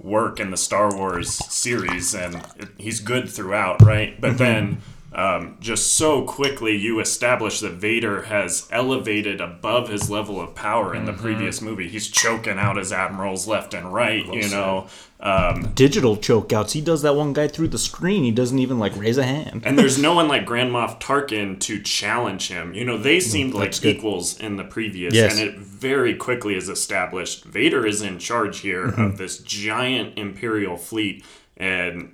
work 0.00 0.38
in 0.38 0.50
the 0.52 0.56
Star 0.56 0.94
Wars 0.94 1.30
series, 1.52 2.14
and 2.14 2.36
it, 2.56 2.68
he's 2.78 3.00
good 3.00 3.28
throughout, 3.28 3.82
right? 3.82 4.20
But 4.20 4.38
then. 4.38 4.80
Um, 5.14 5.56
just 5.60 5.92
so 5.94 6.24
quickly, 6.24 6.74
you 6.76 6.98
establish 6.98 7.60
that 7.60 7.74
Vader 7.74 8.22
has 8.22 8.66
elevated 8.72 9.40
above 9.40 9.88
his 9.88 10.10
level 10.10 10.40
of 10.40 10.54
power 10.56 10.92
in 10.94 11.04
the 11.04 11.12
previous 11.12 11.62
movie. 11.62 11.88
He's 11.88 12.08
choking 12.08 12.58
out 12.58 12.76
his 12.76 12.92
admirals 12.92 13.46
left 13.46 13.74
and 13.74 13.92
right, 13.94 14.26
you 14.26 14.48
know. 14.50 14.88
Um, 15.20 15.72
Digital 15.74 16.16
chokeouts. 16.16 16.72
He 16.72 16.80
does 16.80 17.02
that 17.02 17.14
one 17.14 17.32
guy 17.32 17.46
through 17.48 17.68
the 17.68 17.78
screen. 17.78 18.24
He 18.24 18.32
doesn't 18.32 18.58
even 18.58 18.78
like 18.80 18.94
raise 18.96 19.16
a 19.16 19.22
hand. 19.24 19.62
and 19.64 19.78
there's 19.78 19.98
no 19.98 20.14
one 20.14 20.26
like 20.26 20.44
Grand 20.44 20.70
Moff 20.72 21.00
Tarkin 21.00 21.60
to 21.60 21.80
challenge 21.80 22.48
him. 22.48 22.74
You 22.74 22.84
know, 22.84 22.98
they 22.98 23.20
seemed 23.20 23.54
like 23.54 23.70
Mm, 23.70 23.82
good. 23.82 23.96
equals 23.96 24.38
in 24.40 24.56
the 24.56 24.64
previous, 24.64 25.14
Yes. 25.14 25.38
and 25.38 25.48
it 25.48 25.56
very 25.58 26.14
quickly 26.14 26.56
is 26.56 26.68
established 26.68 27.44
Vader 27.44 27.86
is 27.86 28.02
in 28.02 28.18
charge 28.18 28.58
here 28.60 28.88
Mm-hmm. 28.88 29.00
of 29.00 29.16
this 29.18 29.38
giant 29.38 30.18
Imperial 30.18 30.76
fleet, 30.76 31.24
and 31.56 32.12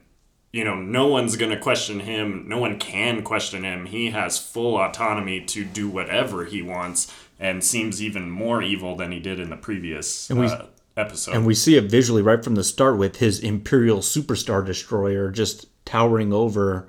you 0.52 0.64
know, 0.64 0.74
no 0.76 1.06
one's 1.06 1.36
going 1.36 1.50
to 1.52 1.58
question 1.58 2.00
him. 2.00 2.44
No 2.48 2.58
one 2.58 2.78
can 2.78 3.22
question 3.22 3.62
him. 3.64 3.86
He 3.86 4.10
has 4.10 4.38
full 4.38 4.76
autonomy 4.76 5.40
to 5.46 5.64
do 5.64 5.88
whatever 5.88 6.44
he 6.44 6.60
wants, 6.62 7.12
and 7.38 7.62
seems 7.62 8.02
even 8.02 8.28
more 8.30 8.62
evil 8.62 8.96
than 8.96 9.12
he 9.12 9.20
did 9.20 9.38
in 9.40 9.50
the 9.50 9.56
previous 9.56 10.28
we- 10.28 10.46
uh, 10.46 10.64
episode. 10.96 11.34
And 11.34 11.46
we 11.46 11.54
see 11.54 11.76
it 11.76 11.84
visually 11.84 12.22
right 12.22 12.42
from 12.42 12.56
the 12.56 12.64
start 12.64 12.98
with 12.98 13.16
his 13.16 13.38
Imperial 13.40 13.98
Superstar 13.98 14.64
Destroyer 14.66 15.30
just 15.30 15.66
towering 15.84 16.32
over 16.32 16.88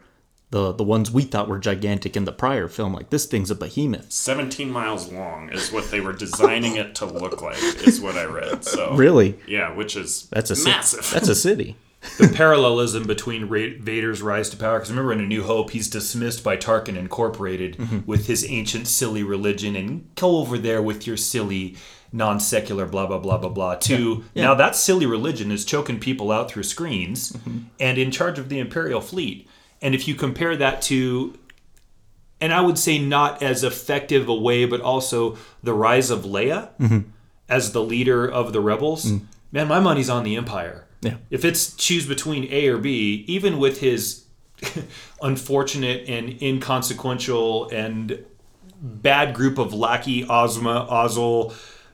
the 0.49 0.73
the 0.73 0.83
ones 0.83 1.09
we 1.09 1.23
thought 1.23 1.47
were 1.47 1.59
gigantic 1.59 2.17
in 2.17 2.25
the 2.25 2.31
prior 2.33 2.67
film. 2.67 2.93
Like 2.93 3.09
this 3.09 3.25
thing's 3.25 3.49
a 3.51 3.55
behemoth. 3.55 4.11
17 4.11 4.69
miles 4.69 5.09
long 5.11 5.49
is 5.49 5.71
what 5.71 5.89
they 5.91 6.01
were 6.01 6.11
designing 6.11 6.75
it 6.75 6.93
to 6.95 7.05
look 7.05 7.41
like, 7.41 7.57
is 7.87 8.01
what 8.01 8.17
I 8.17 8.25
read. 8.25 8.65
So 8.65 8.93
Really? 8.95 9.39
Yeah, 9.47 9.73
which 9.73 9.95
is 9.95 10.27
That's 10.31 10.51
a 10.51 10.55
ci- 10.57 10.65
massive. 10.65 11.09
That's 11.13 11.29
a 11.29 11.35
city. 11.35 11.77
the 12.17 12.31
parallelism 12.35 13.05
between 13.05 13.45
Ra- 13.45 13.77
Vader's 13.79 14.21
rise 14.21 14.49
to 14.49 14.57
power. 14.57 14.77
Because 14.77 14.89
remember, 14.89 15.13
in 15.13 15.19
A 15.19 15.27
New 15.27 15.43
Hope, 15.43 15.71
he's 15.71 15.89
dismissed 15.89 16.43
by 16.43 16.57
Tarkin 16.57 16.97
Incorporated 16.97 17.77
mm-hmm. 17.77 17.99
with 18.05 18.27
his 18.27 18.49
ancient 18.49 18.87
silly 18.87 19.23
religion, 19.23 19.75
and 19.75 20.13
go 20.15 20.37
over 20.37 20.57
there 20.57 20.81
with 20.81 21.05
your 21.05 21.17
silly 21.17 21.75
non 22.11 22.39
secular 22.39 22.85
blah 22.85 23.05
blah 23.05 23.19
blah 23.19 23.37
blah 23.37 23.49
blah. 23.49 23.75
To 23.75 24.23
now 24.35 24.53
that 24.55 24.75
silly 24.75 25.05
religion 25.05 25.51
is 25.51 25.63
choking 25.63 25.99
people 25.99 26.31
out 26.31 26.51
through 26.51 26.63
screens 26.63 27.31
mm-hmm. 27.31 27.59
and 27.79 27.97
in 27.97 28.11
charge 28.11 28.39
of 28.39 28.49
the 28.49 28.59
Imperial 28.59 29.01
fleet. 29.01 29.47
And 29.81 29.95
if 29.95 30.07
you 30.07 30.15
compare 30.15 30.55
that 30.57 30.81
to 30.83 31.37
and 32.41 32.51
I 32.51 32.61
would 32.61 32.79
say 32.79 32.97
not 32.97 33.43
as 33.43 33.63
effective 33.63 34.27
a 34.27 34.33
way, 34.33 34.65
but 34.65 34.81
also 34.81 35.37
the 35.61 35.75
rise 35.75 36.09
of 36.09 36.23
Leia 36.23 36.69
mm-hmm. 36.79 36.99
as 37.47 37.71
the 37.71 37.83
leader 37.83 38.27
of 38.27 38.51
the 38.51 38.59
rebels. 38.59 39.05
Mm. 39.05 39.25
Man, 39.51 39.67
my 39.67 39.79
money's 39.79 40.09
on 40.09 40.23
the 40.23 40.35
Empire. 40.35 40.87
Yeah. 41.01 41.15
If 41.29 41.43
it's 41.43 41.75
choose 41.75 42.05
between 42.07 42.47
A 42.51 42.67
or 42.67 42.77
B, 42.77 43.25
even 43.27 43.57
with 43.57 43.79
his 43.79 44.25
unfortunate 45.21 46.07
and 46.07 46.41
inconsequential 46.41 47.69
and 47.69 48.23
bad 48.81 49.33
group 49.33 49.57
of 49.57 49.73
lackey 49.73 50.25
Ozma, 50.25 50.87
Ozzel, 50.89 51.53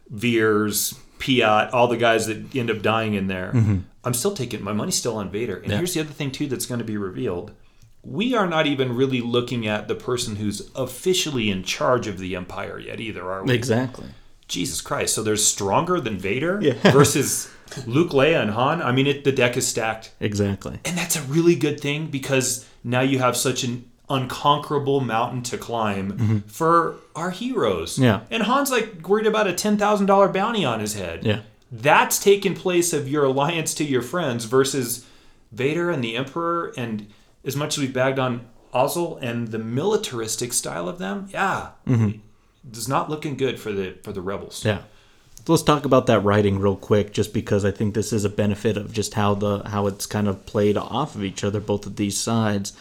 Veers, 0.10 0.93
Piett, 1.20 1.74
all 1.74 1.88
the 1.88 1.98
guys 1.98 2.28
that 2.28 2.56
end 2.56 2.70
up 2.70 2.82
dying 2.82 3.13
in 3.13 3.28
there, 3.28 3.52
mm-hmm. 3.54 3.80
I'm 4.04 4.13
still 4.13 4.34
taking 4.34 4.63
my 4.63 4.74
money's 4.74 4.96
still 4.96 5.17
on 5.17 5.30
Vader. 5.30 5.58
And 5.58 5.72
here's 5.72 5.93
the 5.93 6.02
other 6.02 6.13
thing 6.13 6.32
too 6.32 6.48
that's 6.48 6.65
going 6.65 6.80
to 6.80 6.86
be 6.86 6.98
revealed. 6.98 7.52
We 8.04 8.36
are 8.36 8.48
not 8.48 8.67
even 8.67 8.96
really 8.96 9.20
looking 9.20 9.67
at 9.67 9.89
the 9.89 9.96
person 9.96 10.38
who's 10.38 10.72
officially 10.76 11.50
in 11.50 11.63
charge 11.63 12.08
of 12.08 12.20
the 12.20 12.36
Empire 12.38 12.80
yet 12.80 13.02
either, 13.02 13.30
are 13.30 13.43
we? 13.43 13.54
Exactly. 13.54 14.08
Jesus 14.48 14.80
Christ. 14.80 15.13
So 15.13 15.24
there's 15.24 15.46
stronger 15.46 16.00
than 16.00 16.17
Vader 16.17 16.60
Yeah. 16.62 16.74
versus 16.91 17.52
Luke, 17.86 18.12
Leia, 18.12 18.41
and 18.41 18.51
Han. 18.51 18.82
I 18.82 18.91
mean, 18.91 19.08
it, 19.08 19.23
the 19.23 19.32
deck 19.32 19.58
is 19.58 19.67
stacked. 19.67 20.12
Exactly. 20.19 20.80
And 20.86 20.97
that's 20.97 21.15
a 21.15 21.21
really 21.23 21.56
good 21.56 21.80
thing 21.80 22.08
because 22.08 22.67
now 22.84 23.01
you 23.01 23.19
have 23.19 23.36
such 23.38 23.63
an 23.63 23.89
unconquerable 24.10 25.01
mountain 25.01 25.43
to 25.43 25.58
climb 25.58 26.43
for 26.47 26.95
our 27.15 27.32
heroes. 27.32 27.95
Mm-hmm. 27.95 28.03
Yeah. 28.03 28.21
And 28.32 28.43
Han's 28.43 28.71
like 28.71 29.08
worried 29.08 29.27
about 29.27 29.47
a 29.47 29.53
$10,000 29.53 30.34
bounty 30.34 30.63
on 30.65 30.80
his 30.80 30.93
head. 30.93 31.25
Yeah. 31.25 31.41
That's 31.71 32.17
taken 32.17 32.53
place 32.53 32.93
of 32.93 33.10
your 33.10 33.25
alliance 33.25 33.73
to 33.75 33.84
your 33.84 34.01
friends 34.01 34.45
versus 34.45 35.06
Vader 35.51 35.89
and 35.89 36.01
the 36.03 36.15
Emperor. 36.15 36.73
And 36.77 37.12
as 37.43 37.58
much 37.58 37.77
as 37.77 37.82
we've 37.82 37.93
bagged 37.93 38.19
on 38.19 38.47
Ozzel 38.73 39.19
and 39.21 39.49
the 39.49 39.60
militaristic 39.60 40.53
style 40.53 40.88
of 40.88 40.99
them, 40.99 41.27
yeah. 41.34 41.71
It's 42.69 42.88
not 42.88 43.10
looking 43.10 43.36
good 43.38 43.60
for 43.60 43.71
the 43.71 43.97
for 44.03 44.12
the 44.12 44.21
rebels. 44.21 44.63
Yeah. 44.65 44.82
So 45.47 45.53
let's 45.53 45.63
talk 45.63 45.86
about 45.86 46.07
that 46.07 46.25
writing 46.25 46.60
real 46.60 46.75
quick, 46.75 47.13
just 47.13 47.33
because 47.33 47.63
I 47.63 47.71
think 47.71 47.93
this 47.93 48.12
is 48.12 48.25
a 48.25 48.29
benefit 48.29 48.75
of 48.75 48.91
just 48.91 49.13
how 49.13 49.33
the 49.33 49.60
how 49.60 49.88
it's 49.88 50.05
kind 50.05 50.27
of 50.27 50.45
played 50.45 50.75
off 50.75 51.15
of 51.15 51.23
each 51.23 51.41
other, 51.41 51.62
both 51.62 51.86
of 51.86 51.95
these 51.95 52.19
sides. 52.19 52.73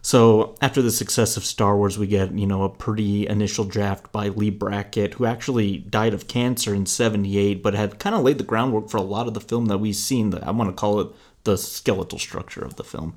So 0.00 0.56
after 0.62 0.80
the 0.80 0.90
success 0.90 1.36
of 1.36 1.44
Star 1.44 1.76
Wars, 1.76 1.98
we 1.98 2.06
get 2.06 2.32
you 2.32 2.46
know 2.46 2.62
a 2.62 2.70
pretty 2.70 3.26
initial 3.26 3.66
draft 3.66 4.10
by 4.10 4.28
Leigh 4.28 4.48
Brackett, 4.48 5.12
who 5.12 5.26
actually 5.26 5.76
died 5.76 6.14
of 6.14 6.26
cancer 6.26 6.74
in 6.74 6.86
'78, 6.86 7.62
but 7.62 7.74
had 7.74 7.98
kind 7.98 8.16
of 8.16 8.22
laid 8.22 8.38
the 8.38 8.44
groundwork 8.44 8.88
for 8.88 8.96
a 8.96 9.02
lot 9.02 9.28
of 9.28 9.34
the 9.34 9.40
film 9.40 9.66
that 9.66 9.76
we've 9.76 9.94
seen. 9.94 10.32
I 10.32 10.50
want 10.52 10.70
to 10.70 10.74
call 10.74 11.00
it 11.00 11.08
the 11.42 11.58
skeletal 11.58 12.18
structure 12.18 12.64
of 12.64 12.76
the 12.76 12.84
film. 12.84 13.16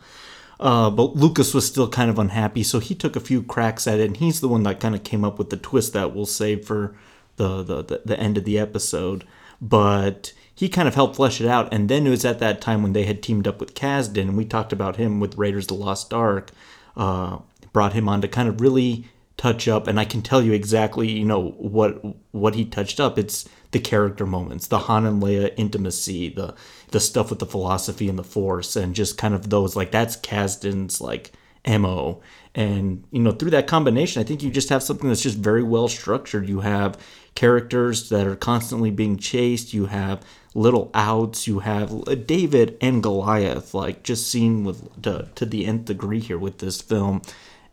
Uh, 0.60 0.90
but 0.90 1.16
Lucas 1.16 1.54
was 1.54 1.66
still 1.66 1.88
kind 1.88 2.10
of 2.10 2.20
unhappy, 2.20 2.62
so 2.62 2.80
he 2.80 2.94
took 2.94 3.16
a 3.16 3.22
few 3.22 3.42
cracks 3.42 3.88
at 3.88 4.02
it, 4.02 4.08
and 4.08 4.18
he's 4.18 4.42
the 4.42 4.50
one 4.50 4.64
that 4.64 4.82
kind 4.82 4.96
of 4.96 5.06
came 5.06 5.24
up 5.24 5.40
with 5.40 5.50
the 5.50 5.56
twist 5.56 5.94
that 5.94 6.14
we'll 6.14 6.26
save 6.26 6.66
for 6.66 6.94
the, 7.38 7.64
the, 7.64 8.02
the, 8.06 8.20
end 8.20 8.38
of 8.38 8.44
the 8.44 8.60
episode. 8.60 9.24
but 9.62 10.34
he 10.58 10.68
kind 10.68 10.88
of 10.88 10.96
helped 10.96 11.16
flesh 11.16 11.40
it 11.40 11.48
out. 11.48 11.72
And 11.72 11.88
then 11.88 12.08
it 12.08 12.10
was 12.10 12.26
at 12.26 12.40
that 12.40 12.62
time 12.62 12.82
when 12.82 12.94
they 12.94 13.04
had 13.04 13.22
teamed 13.22 13.48
up 13.48 13.60
with 13.60 13.76
Kasdan, 13.76 14.22
and 14.22 14.38
we 14.38 14.44
talked 14.44 14.74
about 14.74 14.96
him 14.96 15.20
with 15.20 15.38
Raiders 15.38 15.66
of 15.66 15.68
the 15.68 15.74
Lost 15.76 16.12
Ark, 16.12 16.50
uh, 16.96 17.38
brought 17.74 17.94
him 17.94 18.10
on 18.10 18.22
to 18.22 18.28
kind 18.28 18.50
of 18.50 18.60
really 18.60 19.06
touch 19.38 19.68
up. 19.68 19.88
And 19.88 20.00
I 20.00 20.06
can 20.06 20.24
tell 20.24 20.42
you 20.42 20.54
exactly, 20.54 21.12
you 21.12 21.26
know, 21.26 21.50
what 21.52 22.02
what 22.32 22.56
he 22.56 22.66
touched 22.66 23.00
up. 23.00 23.20
It's 23.20 23.48
the 23.70 23.80
character 23.80 24.26
moments, 24.26 24.66
the 24.66 24.80
Han 24.80 25.06
and 25.06 25.22
Leia 25.22 25.54
intimacy, 25.58 26.30
the 26.30 26.56
the 26.90 27.00
stuff 27.00 27.30
with 27.30 27.38
the 27.38 27.46
philosophy 27.46 28.10
and 28.10 28.18
the 28.18 28.24
Force, 28.24 28.76
and 28.76 28.96
just 28.96 29.16
kind 29.16 29.36
of 29.36 29.52
those 29.52 29.76
like 29.76 29.92
that's 29.92 30.18
Kasdan's 30.18 31.00
like 31.00 31.34
mo 31.68 32.22
and 32.56 33.04
you 33.12 33.20
know 33.20 33.32
through 33.32 33.50
that 33.50 33.68
combination 33.68 34.22
i 34.22 34.24
think 34.24 34.42
you 34.42 34.50
just 34.50 34.70
have 34.70 34.82
something 34.82 35.10
that's 35.10 35.22
just 35.22 35.38
very 35.38 35.64
well 35.64 35.88
structured 35.88 36.48
you 36.48 36.62
have 36.62 36.98
characters 37.38 38.10
that 38.10 38.26
are 38.26 38.36
constantly 38.36 38.90
being 38.90 39.16
chased. 39.16 39.72
You 39.72 39.86
have 39.86 40.26
little 40.56 40.90
outs. 40.96 41.46
You 41.46 41.60
have 41.60 41.94
uh, 42.08 42.16
david 42.16 42.76
and 42.82 43.04
goliath 43.04 43.76
like 43.76 44.02
just 44.02 44.28
seen 44.28 44.64
with 44.64 45.04
to, 45.04 45.30
to 45.36 45.46
the 45.46 45.68
nth 45.68 45.86
degree 45.86 46.20
here 46.20 46.40
with 46.40 46.58
this 46.58 46.82
film. 46.82 47.22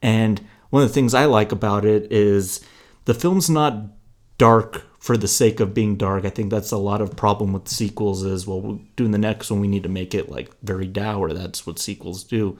And 0.02 0.44
one 0.68 0.82
of 0.82 0.90
the 0.90 0.94
things 0.94 1.14
i 1.14 1.24
like 1.24 1.50
about 1.50 1.86
it 1.86 2.12
is 2.12 2.60
the 3.06 3.14
film's 3.14 3.48
not 3.48 3.86
dark 4.36 4.84
for 4.98 5.16
the 5.16 5.28
sake 5.28 5.60
of 5.60 5.72
being 5.72 5.96
dark. 5.96 6.26
I 6.26 6.30
think 6.30 6.50
that's 6.50 6.70
a 6.70 6.76
lot 6.76 7.00
of 7.00 7.16
problem 7.16 7.54
with 7.54 7.66
sequels 7.66 8.22
is 8.22 8.46
well 8.46 8.60
we're 8.60 8.78
doing 8.96 9.12
the 9.12 9.18
next 9.18 9.50
one 9.50 9.60
we 9.60 9.68
need 9.68 9.84
to 9.84 9.88
make 9.88 10.14
it 10.14 10.28
like 10.28 10.50
very 10.62 10.86
dour. 10.86 11.32
That's 11.32 11.66
what 11.66 11.78
sequels 11.78 12.22
do 12.22 12.58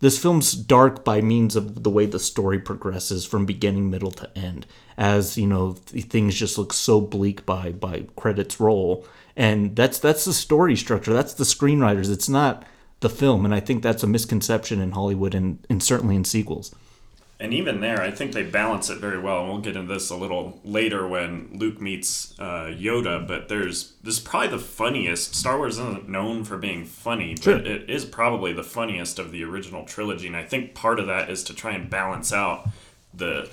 this 0.00 0.18
film's 0.18 0.52
dark 0.52 1.04
by 1.04 1.20
means 1.20 1.56
of 1.56 1.82
the 1.82 1.90
way 1.90 2.06
the 2.06 2.18
story 2.18 2.58
progresses 2.58 3.24
from 3.24 3.46
beginning, 3.46 3.90
middle 3.90 4.10
to 4.12 4.36
end. 4.36 4.66
As 4.96 5.38
you 5.38 5.46
know, 5.46 5.72
things 5.72 6.34
just 6.34 6.58
look 6.58 6.72
so 6.72 7.00
bleak 7.00 7.46
by 7.46 7.72
by 7.72 8.06
credits 8.16 8.60
roll, 8.60 9.06
and 9.36 9.76
that's 9.76 9.98
that's 9.98 10.24
the 10.24 10.32
story 10.32 10.76
structure. 10.76 11.12
That's 11.12 11.34
the 11.34 11.44
screenwriters. 11.44 12.10
It's 12.10 12.28
not 12.28 12.64
the 13.00 13.10
film, 13.10 13.44
and 13.44 13.54
I 13.54 13.60
think 13.60 13.82
that's 13.82 14.02
a 14.02 14.06
misconception 14.06 14.80
in 14.80 14.92
Hollywood 14.92 15.34
and, 15.34 15.64
and 15.70 15.82
certainly 15.82 16.16
in 16.16 16.24
sequels. 16.24 16.74
And 17.40 17.54
even 17.54 17.80
there, 17.80 18.02
I 18.02 18.10
think 18.10 18.32
they 18.32 18.42
balance 18.42 18.90
it 18.90 18.98
very 18.98 19.18
well. 19.18 19.40
And 19.40 19.48
we'll 19.48 19.60
get 19.62 19.74
into 19.74 19.92
this 19.92 20.10
a 20.10 20.14
little 20.16 20.60
later 20.62 21.08
when 21.08 21.48
Luke 21.54 21.80
meets 21.80 22.38
uh, 22.38 22.66
Yoda. 22.66 23.26
But 23.26 23.48
there's 23.48 23.94
this 24.02 24.18
is 24.18 24.20
probably 24.20 24.48
the 24.48 24.58
funniest. 24.58 25.34
Star 25.34 25.56
Wars 25.56 25.78
isn't 25.78 26.06
known 26.08 26.44
for 26.44 26.58
being 26.58 26.84
funny, 26.84 27.34
Sure. 27.36 27.56
but 27.56 27.66
it 27.66 27.88
is 27.88 28.04
probably 28.04 28.52
the 28.52 28.62
funniest 28.62 29.18
of 29.18 29.32
the 29.32 29.42
original 29.42 29.84
trilogy. 29.86 30.26
And 30.26 30.36
I 30.36 30.44
think 30.44 30.74
part 30.74 31.00
of 31.00 31.06
that 31.06 31.30
is 31.30 31.42
to 31.44 31.54
try 31.54 31.72
and 31.72 31.88
balance 31.88 32.30
out 32.32 32.68
the 33.14 33.48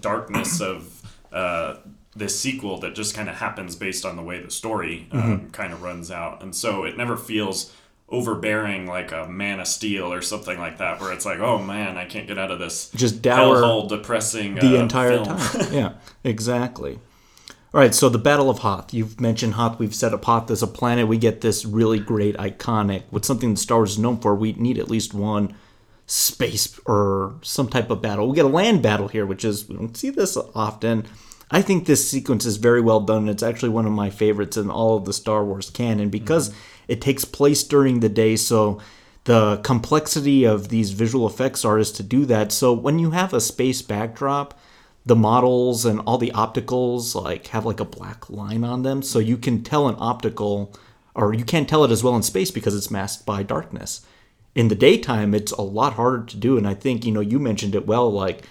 darkness 0.00 0.60
of 0.60 1.02
uh, 1.32 1.76
this 2.16 2.38
sequel 2.38 2.78
that 2.78 2.94
just 2.94 3.14
kind 3.16 3.28
of 3.28 3.34
happens 3.36 3.74
based 3.74 4.04
on 4.06 4.14
the 4.16 4.22
way 4.22 4.40
the 4.40 4.50
story 4.50 5.08
um, 5.10 5.50
kind 5.50 5.72
of 5.72 5.82
runs 5.82 6.10
out. 6.10 6.40
And 6.42 6.54
so 6.54 6.84
it 6.84 6.96
never 6.96 7.16
feels 7.16 7.74
overbearing 8.08 8.86
like 8.86 9.12
a 9.12 9.26
Man 9.26 9.60
of 9.60 9.66
Steel 9.66 10.12
or 10.12 10.22
something 10.22 10.58
like 10.58 10.78
that, 10.78 11.00
where 11.00 11.12
it's 11.12 11.24
like, 11.26 11.40
oh 11.40 11.58
man, 11.58 11.96
I 11.96 12.04
can't 12.04 12.28
get 12.28 12.38
out 12.38 12.50
of 12.50 12.58
this 12.58 12.90
Just 12.90 13.22
dour 13.22 13.56
hellhole, 13.56 13.88
depressing 13.88 14.54
the 14.56 14.78
uh, 14.78 14.82
entire 14.82 15.24
film. 15.24 15.38
time. 15.38 15.66
yeah, 15.72 15.92
exactly. 16.22 16.98
All 17.72 17.80
right, 17.80 17.94
so 17.94 18.08
the 18.08 18.18
Battle 18.18 18.50
of 18.50 18.60
Hoth. 18.60 18.94
You've 18.94 19.20
mentioned 19.20 19.54
Hoth. 19.54 19.80
We've 19.80 19.94
set 19.94 20.14
up 20.14 20.24
Hoth 20.24 20.48
as 20.52 20.62
a 20.62 20.68
planet. 20.68 21.08
We 21.08 21.18
get 21.18 21.40
this 21.40 21.64
really 21.64 21.98
great, 21.98 22.36
iconic, 22.36 23.02
with 23.10 23.24
something 23.24 23.54
that 23.54 23.60
Star 23.60 23.78
Wars 23.78 23.92
is 23.92 23.98
known 23.98 24.18
for. 24.18 24.34
We 24.36 24.52
need 24.52 24.78
at 24.78 24.88
least 24.88 25.12
one 25.12 25.56
space 26.06 26.78
or 26.86 27.34
some 27.42 27.68
type 27.68 27.90
of 27.90 28.00
battle. 28.00 28.28
We 28.28 28.36
get 28.36 28.44
a 28.44 28.48
land 28.48 28.80
battle 28.80 29.08
here, 29.08 29.26
which 29.26 29.44
is 29.44 29.68
we 29.68 29.74
don't 29.74 29.96
see 29.96 30.10
this 30.10 30.36
often. 30.54 31.06
I 31.50 31.62
think 31.62 31.86
this 31.86 32.08
sequence 32.08 32.46
is 32.46 32.58
very 32.58 32.80
well 32.80 33.00
done. 33.00 33.28
It's 33.28 33.42
actually 33.42 33.70
one 33.70 33.86
of 33.86 33.92
my 33.92 34.08
favorites 34.08 34.56
in 34.56 34.70
all 34.70 34.96
of 34.96 35.04
the 35.04 35.12
Star 35.12 35.44
Wars 35.44 35.70
canon 35.70 36.10
because 36.10 36.54
it 36.88 37.00
takes 37.00 37.24
place 37.24 37.62
during 37.62 38.00
the 38.00 38.08
day. 38.08 38.36
So 38.36 38.80
the 39.24 39.58
complexity 39.64 40.44
of 40.44 40.68
these 40.68 40.92
visual 40.92 41.26
effects 41.26 41.64
artists 41.64 41.96
to 41.96 42.02
do 42.02 42.24
that. 42.26 42.52
So 42.52 42.72
when 42.72 42.98
you 42.98 43.12
have 43.12 43.32
a 43.32 43.40
space 43.40 43.82
backdrop, 43.82 44.58
the 45.06 45.16
models 45.16 45.84
and 45.84 46.00
all 46.00 46.18
the 46.18 46.30
opticals 46.30 47.14
like 47.14 47.48
have 47.48 47.66
like 47.66 47.80
a 47.80 47.84
black 47.84 48.30
line 48.30 48.64
on 48.64 48.82
them, 48.82 49.02
so 49.02 49.18
you 49.18 49.36
can 49.36 49.62
tell 49.62 49.88
an 49.88 49.96
optical, 49.98 50.74
or 51.14 51.34
you 51.34 51.44
can't 51.44 51.68
tell 51.68 51.84
it 51.84 51.90
as 51.90 52.02
well 52.02 52.16
in 52.16 52.22
space 52.22 52.50
because 52.50 52.74
it's 52.74 52.90
masked 52.90 53.26
by 53.26 53.42
darkness. 53.42 54.04
In 54.54 54.68
the 54.68 54.74
daytime, 54.74 55.34
it's 55.34 55.52
a 55.52 55.62
lot 55.62 55.94
harder 55.94 56.24
to 56.24 56.36
do, 56.36 56.56
and 56.56 56.66
I 56.66 56.74
think 56.74 57.04
you 57.04 57.12
know 57.12 57.20
you 57.20 57.38
mentioned 57.38 57.74
it 57.74 57.86
well, 57.86 58.10
like 58.10 58.44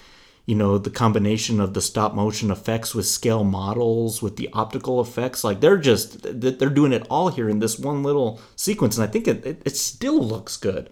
you 0.46 0.54
know 0.54 0.78
the 0.78 0.90
combination 0.90 1.60
of 1.60 1.74
the 1.74 1.80
stop 1.80 2.14
motion 2.14 2.50
effects 2.50 2.94
with 2.94 3.06
scale 3.06 3.44
models 3.44 4.22
with 4.22 4.36
the 4.36 4.48
optical 4.52 5.00
effects 5.00 5.42
like 5.44 5.60
they're 5.60 5.78
just 5.78 6.18
they're 6.22 6.68
doing 6.68 6.92
it 6.92 7.06
all 7.08 7.28
here 7.28 7.48
in 7.48 7.58
this 7.60 7.78
one 7.78 8.02
little 8.02 8.40
sequence 8.56 8.96
and 8.96 9.08
i 9.08 9.10
think 9.10 9.26
it, 9.26 9.44
it, 9.46 9.62
it 9.64 9.76
still 9.76 10.20
looks 10.20 10.56
good 10.56 10.90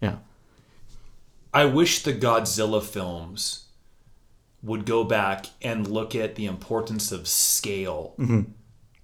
yeah 0.00 0.16
I 1.56 1.64
wish 1.64 2.02
the 2.02 2.12
Godzilla 2.12 2.82
films 2.82 3.64
would 4.62 4.84
go 4.84 5.04
back 5.04 5.46
and 5.62 5.88
look 5.88 6.14
at 6.14 6.34
the 6.34 6.44
importance 6.44 7.10
of 7.12 7.26
scale 7.26 8.12
mm-hmm. 8.18 8.42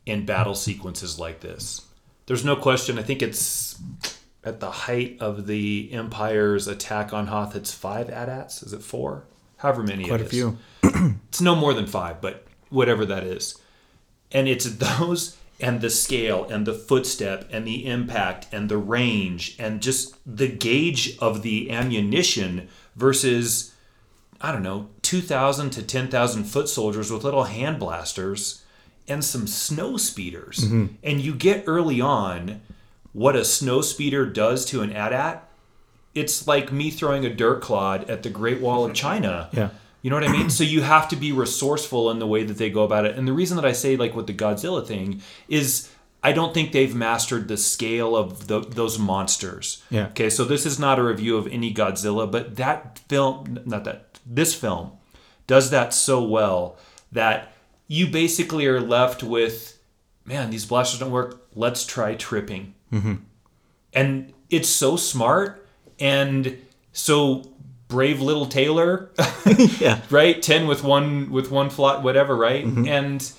in 0.04 0.26
battle 0.26 0.54
sequences 0.54 1.18
like 1.18 1.40
this. 1.40 1.86
There's 2.26 2.44
no 2.44 2.54
question. 2.54 2.98
I 2.98 3.04
think 3.04 3.22
it's 3.22 3.80
at 4.44 4.60
the 4.60 4.70
height 4.70 5.16
of 5.20 5.46
the 5.46 5.90
Empire's 5.92 6.66
attack 6.66 7.12
on 7.12 7.28
Hoth. 7.28 7.54
It's 7.54 7.72
five 7.72 8.10
AT-ATs. 8.10 8.62
Is 8.62 8.72
it 8.72 8.82
four? 8.82 9.24
However 9.58 9.82
many. 9.82 10.06
quite 10.06 10.20
it 10.20 10.24
a 10.24 10.26
is. 10.26 10.30
few 10.30 10.58
It's 11.28 11.40
no 11.40 11.54
more 11.54 11.72
than 11.72 11.86
five, 11.86 12.20
but 12.20 12.44
whatever 12.68 13.06
that 13.06 13.24
is. 13.24 13.58
And 14.32 14.48
it's 14.48 14.64
those 14.64 15.36
and 15.60 15.80
the 15.80 15.90
scale 15.90 16.44
and 16.50 16.66
the 16.66 16.74
footstep 16.74 17.48
and 17.52 17.66
the 17.66 17.86
impact 17.86 18.48
and 18.50 18.68
the 18.68 18.76
range 18.76 19.54
and 19.58 19.80
just 19.80 20.16
the 20.26 20.48
gauge 20.48 21.16
of 21.18 21.42
the 21.42 21.70
ammunition 21.70 22.68
versus, 22.96 23.72
I 24.40 24.50
don't 24.50 24.64
know, 24.64 24.88
2,000 25.02 25.70
to 25.70 25.82
10,000 25.82 26.44
foot 26.44 26.68
soldiers 26.68 27.12
with 27.12 27.22
little 27.22 27.44
hand 27.44 27.78
blasters 27.78 28.64
and 29.06 29.24
some 29.24 29.46
snow 29.46 29.96
speeders. 29.96 30.58
Mm-hmm. 30.58 30.86
And 31.04 31.20
you 31.20 31.34
get 31.34 31.64
early 31.66 32.00
on 32.00 32.60
what 33.12 33.36
a 33.36 33.44
snow 33.44 33.80
speeder 33.80 34.26
does 34.26 34.64
to 34.66 34.82
an 34.82 34.92
AT-AT. 34.92 35.48
It's 36.14 36.46
like 36.46 36.72
me 36.72 36.90
throwing 36.90 37.24
a 37.24 37.34
dirt 37.34 37.62
clod 37.62 38.08
at 38.10 38.22
the 38.22 38.30
Great 38.30 38.60
Wall 38.60 38.84
of 38.84 38.94
China. 38.94 39.48
Yeah. 39.52 39.70
You 40.02 40.10
know 40.10 40.16
what 40.16 40.28
I 40.28 40.32
mean? 40.32 40.50
so 40.50 40.64
you 40.64 40.82
have 40.82 41.08
to 41.10 41.16
be 41.16 41.30
resourceful 41.30 42.10
in 42.10 42.18
the 42.18 42.26
way 42.26 42.42
that 42.42 42.58
they 42.58 42.70
go 42.70 42.82
about 42.82 43.04
it. 43.04 43.16
And 43.16 43.28
the 43.28 43.32
reason 43.32 43.54
that 43.54 43.64
I 43.64 43.70
say 43.70 43.96
like 43.96 44.16
with 44.16 44.26
the 44.26 44.34
Godzilla 44.34 44.84
thing 44.84 45.22
is 45.46 45.92
I 46.24 46.32
don't 46.32 46.54
think 46.54 46.72
they've 46.72 46.94
mastered 46.94 47.48
the 47.48 47.56
scale 47.56 48.16
of 48.16 48.46
the, 48.46 48.60
those 48.60 48.98
monsters. 48.98 49.82
Yeah. 49.90 50.06
Okay, 50.08 50.30
so 50.30 50.44
this 50.44 50.64
is 50.66 50.78
not 50.78 50.98
a 50.98 51.04
review 51.04 51.36
of 51.36 51.46
any 51.48 51.74
Godzilla, 51.74 52.30
but 52.30 52.56
that 52.56 53.00
film, 53.08 53.60
not 53.64 53.84
that, 53.84 54.18
this 54.24 54.54
film 54.54 54.92
does 55.46 55.70
that 55.70 55.92
so 55.92 56.22
well 56.22 56.76
that 57.10 57.52
you 57.88 58.06
basically 58.06 58.66
are 58.66 58.80
left 58.80 59.22
with, 59.22 59.78
man, 60.24 60.50
these 60.50 60.64
blasters 60.64 61.00
don't 61.00 61.10
work. 61.10 61.46
Let's 61.54 61.84
try 61.84 62.14
tripping. 62.14 62.74
Mm-hmm. 62.92 63.14
And 63.92 64.32
it's 64.50 64.68
so 64.68 64.96
smart 64.96 65.66
and 65.98 66.58
so 66.92 67.50
brave 67.88 68.20
little 68.20 68.46
Taylor. 68.46 69.10
Yeah. 69.80 70.00
Right? 70.10 70.40
10 70.40 70.66
with 70.66 70.84
one 70.84 71.30
with 71.30 71.50
one 71.50 71.68
flat 71.68 72.02
whatever 72.02 72.36
right? 72.36 72.64
Mm-hmm. 72.64 72.86
And 72.86 73.32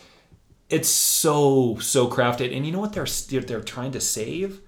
it's 0.69 0.89
so 0.89 1.77
so 1.79 2.07
crafted. 2.07 2.55
And 2.55 2.65
you 2.65 2.71
know 2.71 2.79
what 2.79 2.93
they're 2.93 3.07
they're, 3.29 3.41
they're 3.41 3.61
trying 3.61 3.91
to 3.93 4.01
save? 4.01 4.59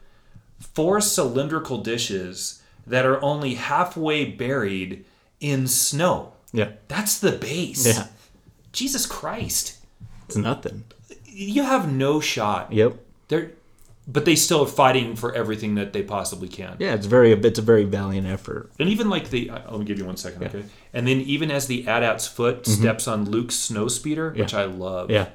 Four 0.59 1.01
cylindrical 1.01 1.79
dishes 1.79 2.61
that 2.87 3.05
are 3.05 3.21
only 3.21 3.55
halfway 3.55 4.25
buried 4.25 5.05
in 5.39 5.67
snow. 5.67 6.33
Yeah. 6.53 6.71
That's 6.87 7.19
the 7.19 7.33
base. 7.33 7.85
Yeah. 7.85 8.07
Jesus 8.71 9.05
christ. 9.05 9.77
It's 10.27 10.37
nothing. 10.37 10.85
You 11.25 11.63
have 11.63 11.91
no 11.91 12.19
shot. 12.19 12.71
Yep. 12.71 12.97
They're 13.27 13.51
but 14.07 14.25
they 14.25 14.35
still 14.35 14.63
are 14.63 14.67
fighting 14.67 15.15
for 15.15 15.33
everything 15.33 15.75
that 15.75 15.91
they 15.93 16.03
possibly 16.03 16.47
can 16.47 16.75
yeah 16.79 16.93
it's 16.93 17.05
very 17.07 17.31
it's 17.31 17.59
a 17.59 17.61
very 17.61 17.83
valiant 17.85 18.27
effort 18.27 18.71
And 18.79 18.89
even 18.89 19.09
like 19.09 19.29
the, 19.29 19.49
let 19.49 19.79
me 19.79 19.85
give 19.85 19.97
you 19.97 20.05
one 20.05 20.17
second, 20.17 20.43
okay? 20.43 20.63
And 20.93 21.07
then 21.07 21.21
even 21.21 21.49
as 21.51 21.67
the 21.67 21.87
AT-AT's 21.87 22.27
foot 22.27 22.65
steps 22.67 23.07
on 23.07 23.25
Luke's 23.29 23.55
snow 23.55 23.87
speeder, 23.87 24.31
which 24.31 24.53
Mm-hmm. 24.53 24.57
I 24.57 24.75
love, 24.85 25.09
yeah 25.11 25.29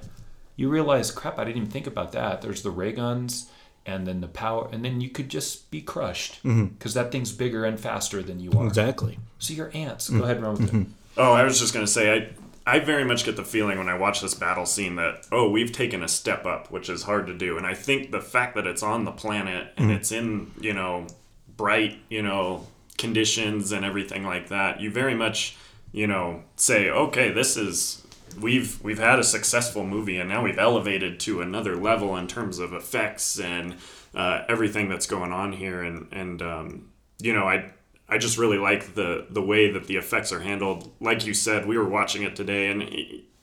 you 0.56 0.68
realize, 0.68 1.10
crap, 1.10 1.38
I 1.38 1.44
didn't 1.44 1.56
even 1.56 1.70
think 1.70 1.86
about 1.86 2.12
that. 2.12 2.42
There's 2.42 2.62
the 2.62 2.70
ray 2.70 2.92
guns, 2.92 3.48
and 3.86 4.06
then 4.06 4.20
the 4.20 4.28
power, 4.28 4.68
and 4.70 4.84
then 4.84 5.00
you 5.00 5.08
could 5.08 5.30
just 5.30 5.70
be 5.70 5.80
crushed 5.80 6.42
because 6.42 6.92
that 6.92 7.10
thing's 7.10 7.32
bigger 7.32 7.64
and 7.64 7.80
faster 7.80 8.22
than 8.22 8.40
you 8.40 8.50
are. 8.50 8.54
Mm-hmm. 8.56 8.66
exactly 8.68 9.18
So 9.38 9.54
you're 9.54 9.70
ants. 9.72 10.10
Go 10.10 10.22
ahead 10.22 10.36
and 10.36 10.44
run 10.44 10.54
with 10.56 10.74
it. 10.74 10.86
Oh, 11.16 11.32
I 11.32 11.44
was 11.44 11.58
just 11.58 11.72
gonna 11.72 11.86
say 11.86 12.14
I 12.14 12.28
I 12.70 12.78
very 12.78 13.04
much 13.04 13.24
get 13.24 13.34
the 13.34 13.44
feeling 13.44 13.78
when 13.78 13.88
I 13.88 13.98
watch 13.98 14.20
this 14.20 14.34
battle 14.34 14.64
scene 14.64 14.94
that 14.94 15.26
oh 15.32 15.50
we've 15.50 15.72
taken 15.72 16.04
a 16.04 16.08
step 16.08 16.46
up, 16.46 16.70
which 16.70 16.88
is 16.88 17.02
hard 17.02 17.26
to 17.26 17.34
do, 17.34 17.56
and 17.56 17.66
I 17.66 17.74
think 17.74 18.12
the 18.12 18.20
fact 18.20 18.54
that 18.54 18.66
it's 18.66 18.82
on 18.82 19.04
the 19.04 19.10
planet 19.10 19.72
and 19.76 19.90
it's 19.90 20.12
in 20.12 20.52
you 20.60 20.72
know 20.72 21.08
bright 21.56 21.98
you 22.08 22.22
know 22.22 22.68
conditions 22.96 23.72
and 23.72 23.84
everything 23.84 24.24
like 24.24 24.48
that, 24.50 24.80
you 24.80 24.88
very 24.88 25.14
much 25.14 25.56
you 25.90 26.06
know 26.06 26.44
say 26.54 26.88
okay 26.88 27.32
this 27.32 27.56
is 27.56 28.06
we've 28.40 28.80
we've 28.84 29.00
had 29.00 29.18
a 29.18 29.24
successful 29.24 29.84
movie, 29.84 30.18
and 30.18 30.28
now 30.28 30.44
we've 30.44 30.58
elevated 30.58 31.18
to 31.20 31.40
another 31.40 31.74
level 31.76 32.16
in 32.16 32.28
terms 32.28 32.60
of 32.60 32.72
effects 32.72 33.40
and 33.40 33.74
uh, 34.14 34.44
everything 34.48 34.88
that's 34.88 35.06
going 35.06 35.32
on 35.32 35.52
here. 35.52 35.82
And 35.82 36.06
and 36.12 36.40
um, 36.40 36.90
you 37.20 37.32
know, 37.32 37.48
I 37.48 37.72
I 38.10 38.18
just 38.18 38.38
really 38.38 38.58
like 38.58 38.94
the 38.94 39.26
the 39.30 39.42
way 39.42 39.70
that 39.70 39.86
the 39.86 39.96
effects 39.96 40.32
are 40.32 40.40
handled. 40.40 40.90
Like 41.00 41.24
you 41.26 41.34
said, 41.34 41.66
we 41.66 41.78
were 41.78 41.88
watching 41.88 42.22
it 42.22 42.36
today, 42.36 42.70
and 42.70 42.82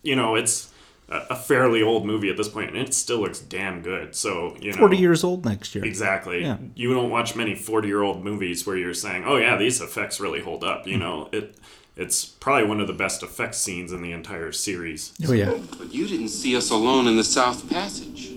you 0.03 0.15
know, 0.15 0.35
it's 0.35 0.71
a 1.09 1.27
a 1.29 1.35
fairly 1.35 1.81
old 1.81 2.05
movie 2.05 2.29
at 2.29 2.37
this 2.37 2.49
point, 2.49 2.69
and 2.69 2.77
it 2.77 2.93
still 2.93 3.19
looks 3.19 3.39
damn 3.39 3.81
good. 3.81 4.15
So 4.15 4.57
you 4.59 4.71
know, 4.73 4.79
40 4.79 4.97
years 4.97 5.23
old 5.23 5.45
next 5.45 5.73
year. 5.73 5.85
Exactly. 5.85 6.41
Yeah. 6.41 6.57
You 6.75 6.93
don't 6.93 7.09
watch 7.09 7.35
many 7.35 7.55
40 7.55 7.87
year 7.87 8.03
old 8.03 8.23
movies 8.23 8.67
where 8.67 8.75
you're 8.75 8.93
saying, 8.93 9.23
oh, 9.25 9.37
yeah, 9.37 9.55
these 9.57 9.79
effects 9.79 10.19
really 10.19 10.41
hold 10.41 10.63
up. 10.63 10.81
Mm-hmm. 10.81 10.89
You 10.89 10.97
know, 10.97 11.29
it 11.31 11.55
it's 11.95 12.25
probably 12.25 12.67
one 12.67 12.79
of 12.79 12.87
the 12.87 12.93
best 12.93 13.23
effects 13.23 13.57
scenes 13.57 13.91
in 13.91 14.01
the 14.03 14.11
entire 14.11 14.51
series. 14.51 15.13
Oh, 15.27 15.33
yeah. 15.33 15.57
But 15.79 15.93
you 15.93 16.07
didn't 16.07 16.29
see 16.29 16.55
us 16.55 16.69
alone 16.69 17.07
in 17.07 17.17
the 17.17 17.23
South 17.23 17.67
Passage. 17.69 18.33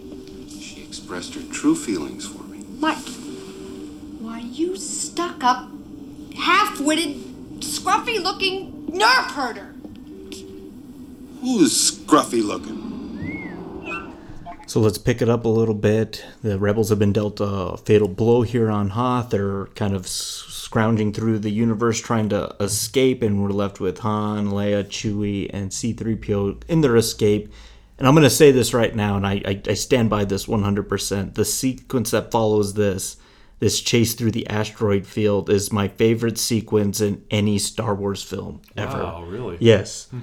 She 0.49 0.83
expressed 0.83 1.35
her 1.35 1.43
true 1.53 1.77
feelings 1.77 2.27
for 2.27 2.43
me. 2.45 2.61
What? 2.61 2.97
Why, 4.19 4.39
you 4.39 4.77
stuck 4.77 5.45
up, 5.45 5.69
half 6.41 6.81
witted, 6.81 7.17
scruffy 7.61 8.23
looking 8.23 8.87
nerve 8.87 9.31
herder. 9.33 9.75
Who's 11.41 11.93
scruffy 11.93 12.43
looking? 12.43 12.81
So 14.67 14.79
let's 14.79 14.99
pick 14.99 15.21
it 15.21 15.29
up 15.29 15.45
a 15.45 15.49
little 15.49 15.75
bit. 15.75 16.25
The 16.43 16.59
rebels 16.59 16.91
have 16.91 16.99
been 16.99 17.13
dealt 17.13 17.41
a 17.41 17.77
fatal 17.77 18.09
blow 18.09 18.43
here 18.43 18.71
on 18.71 18.91
Hoth. 18.91 19.31
They're 19.31 19.67
kind 19.75 19.95
of 19.95 20.07
scrounging 20.07 21.13
through 21.13 21.41
the 21.41 21.51
universe 21.51 22.01
trying 22.01 22.29
to 22.29 22.55
escape, 22.61 23.23
and 23.23 23.43
we're 23.43 23.51
left 23.51 23.81
with 23.81 23.99
Han, 23.99 24.51
Leia, 24.51 24.85
Chewie, 24.85 25.51
and 25.53 25.71
C3PO 25.71 26.63
in 26.69 26.83
their 26.83 26.97
escape. 26.97 27.53
And 27.99 28.07
I'm 28.07 28.15
going 28.15 28.23
to 28.23 28.31
say 28.31 28.53
this 28.53 28.73
right 28.73 28.95
now, 28.95 29.17
and 29.17 29.27
I, 29.27 29.43
I, 29.45 29.61
I 29.67 29.75
stand 29.75 30.09
by 30.09 30.25
this 30.25 30.47
100%. 30.47 31.35
The 31.35 31.45
sequence 31.45 32.13
that 32.13 32.31
follows 32.31 32.75
this, 32.75 33.17
this 33.61 33.81
chase 33.81 34.15
through 34.15 34.33
the 34.33 34.47
asteroid 34.49 35.07
field, 35.07 35.49
is 35.49 35.73
my 35.73 35.87
favorite 35.87 36.39
sequence 36.39 37.01
in 37.01 37.25
any 37.31 37.59
Star 37.59 37.95
Wars 37.95 38.23
film 38.23 38.61
ever. 38.77 39.03
Wow, 39.03 39.25
really? 39.25 39.59
Yes. 39.61 40.09
Hmm. 40.11 40.21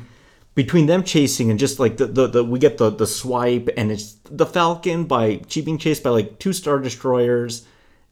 Between 0.56 0.88
them 0.88 1.04
chasing 1.04 1.52
and 1.52 1.60
just 1.60 1.80
like 1.80 1.98
the, 1.98 2.08
the, 2.08 2.28
the 2.28 2.44
we 2.44 2.58
get 2.58 2.80
the, 2.80 2.90
the 2.90 3.06
swipe 3.06 3.70
and 3.78 3.92
it's 3.92 4.18
the 4.26 4.46
Falcon 4.46 5.06
by 5.06 5.42
she 5.48 5.62
being 5.62 5.78
chased 5.78 6.02
by 6.04 6.10
like 6.10 6.40
two 6.40 6.52
Star 6.52 6.80
Destroyers. 6.80 7.66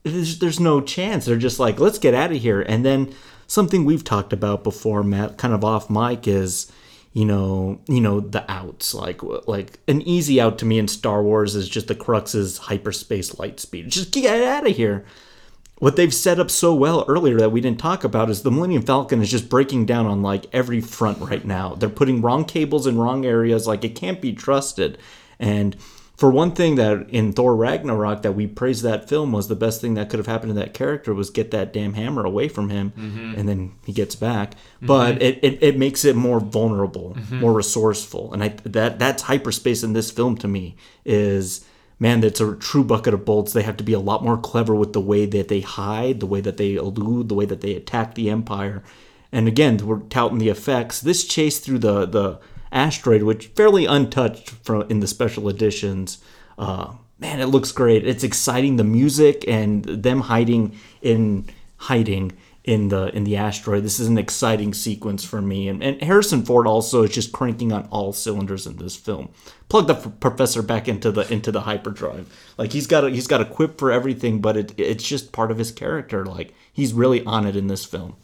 There's, 0.04 0.38
there's 0.38 0.60
no 0.60 0.80
chance. 0.80 1.26
They're 1.26 1.38
just 1.38 1.60
like, 1.60 1.80
let's 1.80 1.98
get 1.98 2.14
out 2.14 2.32
of 2.32 2.38
here. 2.40 2.62
And 2.62 2.86
then 2.86 3.16
something 3.48 3.84
we've 3.84 4.04
talked 4.04 4.32
about 4.32 4.64
before, 4.64 5.04
Matt, 5.04 5.40
kind 5.40 5.56
of 5.56 5.66
off 5.66 5.90
mic, 5.90 6.28
is 6.28 6.72
you 7.16 7.26
know, 7.26 7.80
you 7.88 8.02
know 8.02 8.20
the 8.20 8.50
outs. 8.52 8.94
Like 8.94 9.24
like 9.48 9.80
an 9.88 10.04
easy 10.04 10.40
out 10.40 10.60
to 10.60 10.66
me 10.66 10.78
in 10.78 10.88
Star 10.88 11.24
Wars 11.24 11.56
is 11.56 11.68
just 11.68 11.88
the 11.88 11.96
Crux's 11.96 12.60
hyperspace 12.60 13.40
light 13.40 13.60
speed. 13.60 13.90
Just 13.90 14.12
get 14.12 14.44
out 14.44 14.68
of 14.68 14.76
here 14.76 15.06
what 15.80 15.96
they've 15.96 16.14
set 16.14 16.40
up 16.40 16.50
so 16.50 16.74
well 16.74 17.04
earlier 17.08 17.38
that 17.38 17.52
we 17.52 17.60
didn't 17.60 17.80
talk 17.80 18.04
about 18.04 18.30
is 18.30 18.44
the 18.44 18.52
Millennium 18.52 18.84
Falcon 18.84 19.22
is 19.22 19.30
just 19.30 19.50
breaking 19.50 19.86
down 19.86 20.06
on 20.06 20.22
like 20.22 20.46
every 20.54 20.80
front 20.80 21.20
right 21.20 21.44
now. 21.44 21.76
They're 21.76 21.90
putting 21.90 22.22
wrong 22.22 22.46
cables 22.46 22.88
in 22.88 22.98
wrong 22.98 23.26
areas, 23.26 23.68
like 23.68 23.84
it 23.84 23.96
can't 23.96 24.22
be 24.22 24.34
trusted. 24.34 24.98
And 25.38 25.76
for 26.18 26.30
one 26.32 26.52
thing 26.52 26.76
that 26.76 27.10
in 27.10 27.34
Thor 27.34 27.56
Ragnarok 27.56 28.22
that 28.22 28.34
we 28.34 28.48
praised 28.48 28.84
that 28.84 29.10
film 29.10 29.32
was 29.32 29.48
the 29.48 29.56
best 29.56 29.82
thing 29.82 29.96
that 29.96 30.10
could 30.10 30.20
have 30.20 30.28
happened 30.28 30.52
to 30.52 30.60
that 30.60 30.74
character 30.74 31.14
was 31.14 31.30
get 31.30 31.52
that 31.52 31.74
damn 31.74 31.94
hammer 31.94 32.24
away 32.24 32.48
from 32.48 32.70
him 32.70 32.94
mm-hmm. 32.98 33.34
and 33.38 33.50
then 33.50 33.74
he 33.86 33.92
gets 33.92 34.16
back. 34.16 34.54
But 34.82 35.14
mm-hmm. 35.16 35.22
it, 35.22 35.40
it, 35.44 35.64
it 35.64 35.78
makes 35.78 36.06
it 36.06 36.16
more 36.16 36.40
vulnerable, 36.40 37.16
mm-hmm. 37.16 37.40
more 37.42 37.54
resourceful. 37.54 38.34
And 38.34 38.44
I 38.44 38.50
that 38.64 39.00
that's 39.00 39.24
hyperspace 39.24 39.84
in 39.84 39.94
this 39.94 40.12
film 40.12 40.38
to 40.38 40.48
me 40.48 40.76
is 41.04 41.66
man, 42.00 42.22
that's 42.22 42.42
a 42.42 42.56
true 42.56 42.84
bucket 42.84 43.14
of 43.14 43.26
bolts. 43.26 43.54
They 43.54 43.64
have 43.64 43.78
to 43.78 43.84
be 43.84 43.94
a 43.94 44.00
lot 44.00 44.24
more 44.24 44.38
clever 44.38 44.76
with 44.76 44.94
the 44.94 45.02
way 45.02 45.26
that 45.26 45.48
they 45.48 45.62
hide, 45.62 46.20
the 46.20 46.26
way 46.26 46.42
that 46.42 46.58
they 46.58 46.76
elude, 46.76 47.30
the 47.30 47.36
way 47.36 47.46
that 47.46 47.62
they 47.62 47.74
attack 47.74 48.16
the 48.16 48.30
Empire. 48.30 48.84
And 49.32 49.48
again, 49.48 49.78
we're 49.78 50.00
touting 50.00 50.38
the 50.38 50.50
effects. 50.50 51.02
This 51.02 51.26
chase 51.26 51.60
through 51.60 51.80
the 51.80 52.06
the 52.06 52.40
asteroid, 52.72 53.24
which 53.24 53.48
fairly 53.48 53.86
untouched 53.86 54.50
from 54.50 54.84
in 54.90 55.00
the 55.00 55.08
special 55.08 55.50
editions, 55.50 56.20
uh, 56.58 56.94
man, 57.20 57.40
it 57.40 57.48
looks 57.48 57.72
great. 57.72 58.06
It's 58.08 58.24
exciting. 58.24 58.78
The 58.78 58.84
music 58.84 59.46
and 59.48 59.84
them 59.84 60.22
hiding 60.22 60.78
in 61.02 61.46
hiding 61.78 62.34
in 62.66 62.90
the 62.90 63.16
in 63.16 63.24
the 63.24 63.38
asteroid. 63.38 63.84
This 63.84 64.00
is 64.00 64.08
an 64.08 64.18
exciting 64.18 64.74
sequence 64.74 65.24
for 65.24 65.42
me. 65.42 65.70
And, 65.70 65.84
and 65.84 66.02
Harrison 66.02 66.44
Ford 66.44 66.66
also 66.68 67.04
is 67.04 67.12
just 67.12 67.32
cranking 67.32 67.72
on 67.72 67.88
all 67.92 68.12
cylinders 68.12 68.66
in 68.66 68.78
this 68.78 68.96
film. 68.96 69.30
Plug 69.70 69.88
the 69.88 69.96
f- 69.96 70.20
professor 70.20 70.62
back 70.62 70.88
into 70.88 71.12
the 71.12 71.32
into 71.32 71.52
the 71.52 71.62
hyperdrive. 71.62 72.28
Like 72.58 72.72
he's 72.74 72.88
got 72.88 73.04
a, 73.04 73.10
he's 73.12 73.28
got 73.28 73.42
a 73.42 73.46
quip 73.46 73.78
for 73.78 73.92
everything, 73.92 74.42
but 74.42 74.58
it 74.58 74.74
it's 74.78 75.08
just 75.08 75.32
part 75.32 75.52
of 75.52 75.60
his 75.60 75.72
character. 75.72 76.26
Like 76.26 76.54
he's 76.74 76.94
really 76.94 77.24
on 77.26 77.46
it 77.46 77.56
in 77.56 77.68
this 77.68 77.86
film. 77.86 78.16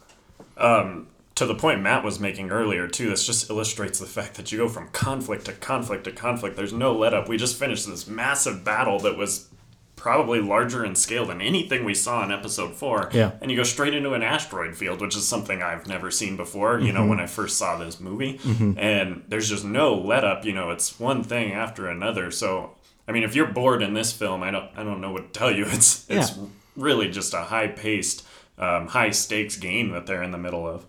To 1.42 1.48
the 1.48 1.56
point 1.56 1.82
Matt 1.82 2.04
was 2.04 2.20
making 2.20 2.52
earlier, 2.52 2.88
too, 2.88 3.10
this 3.10 3.26
just 3.26 3.50
illustrates 3.50 3.98
the 3.98 4.06
fact 4.06 4.36
that 4.36 4.52
you 4.52 4.60
go 4.60 4.70
from 4.70 4.90
conflict 4.90 5.46
to 5.46 5.54
conflict 5.54 6.04
to 6.04 6.12
conflict. 6.12 6.56
There's 6.56 6.72
no 6.72 6.96
let 6.96 7.16
up. 7.16 7.28
We 7.28 7.36
just 7.36 7.58
finished 7.58 7.88
this 7.88 8.06
massive 8.06 8.64
battle 8.64 9.00
that 9.00 9.18
was 9.18 9.50
probably 9.96 10.40
larger 10.40 10.86
in 10.86 10.96
scale 10.96 11.26
than 11.26 11.42
anything 11.42 11.84
we 11.84 11.96
saw 11.96 12.24
in 12.24 12.32
episode 12.32 12.76
four. 12.76 13.10
Yeah. 13.12 13.32
And 13.42 13.50
you 13.50 13.58
go 13.58 13.64
straight 13.64 13.96
into 13.96 14.14
an 14.14 14.22
asteroid 14.22 14.76
field, 14.76 15.02
which 15.02 15.16
is 15.16 15.28
something 15.28 15.64
I've 15.64 15.88
never 15.88 16.12
seen 16.12 16.38
before, 16.38 16.80
you 16.80 16.94
know, 16.94 17.00
mm-hmm. 17.00 17.10
when 17.10 17.20
I 17.20 17.26
first 17.26 17.58
saw 17.58 17.76
this 17.76 18.00
movie. 18.00 18.38
Mm-hmm. 18.38 18.78
And 18.78 19.24
there's 19.28 19.50
just 19.50 19.66
no 19.66 19.96
let 19.96 20.24
up, 20.24 20.46
you 20.46 20.54
know, 20.54 20.70
it's 20.70 21.00
one 21.00 21.24
thing 21.24 21.54
after 21.54 21.88
another. 21.88 22.30
So 22.30 22.76
I 23.08 23.14
mean 23.14 23.24
if 23.24 23.34
you're 23.34 23.48
bored 23.48 23.82
in 23.82 23.96
this 23.96 24.14
film, 24.14 24.44
I 24.44 24.52
don't 24.52 24.70
I 24.78 24.84
don't 24.84 25.02
know 25.02 25.12
what 25.12 25.34
to 25.34 25.40
tell 25.40 25.52
you. 25.52 25.66
It's 25.70 26.06
it's 26.08 26.38
Yeah. 26.38 26.44
really 26.78 27.10
just 27.10 27.34
a 27.34 27.42
high 27.42 27.68
paced, 27.70 28.28
um, 28.62 28.88
high 28.88 29.10
stakes 29.10 29.58
game 29.58 29.90
that 29.92 30.06
they're 30.06 30.24
in 30.24 30.32
the 30.32 30.38
middle 30.38 30.66
of. 30.68 30.86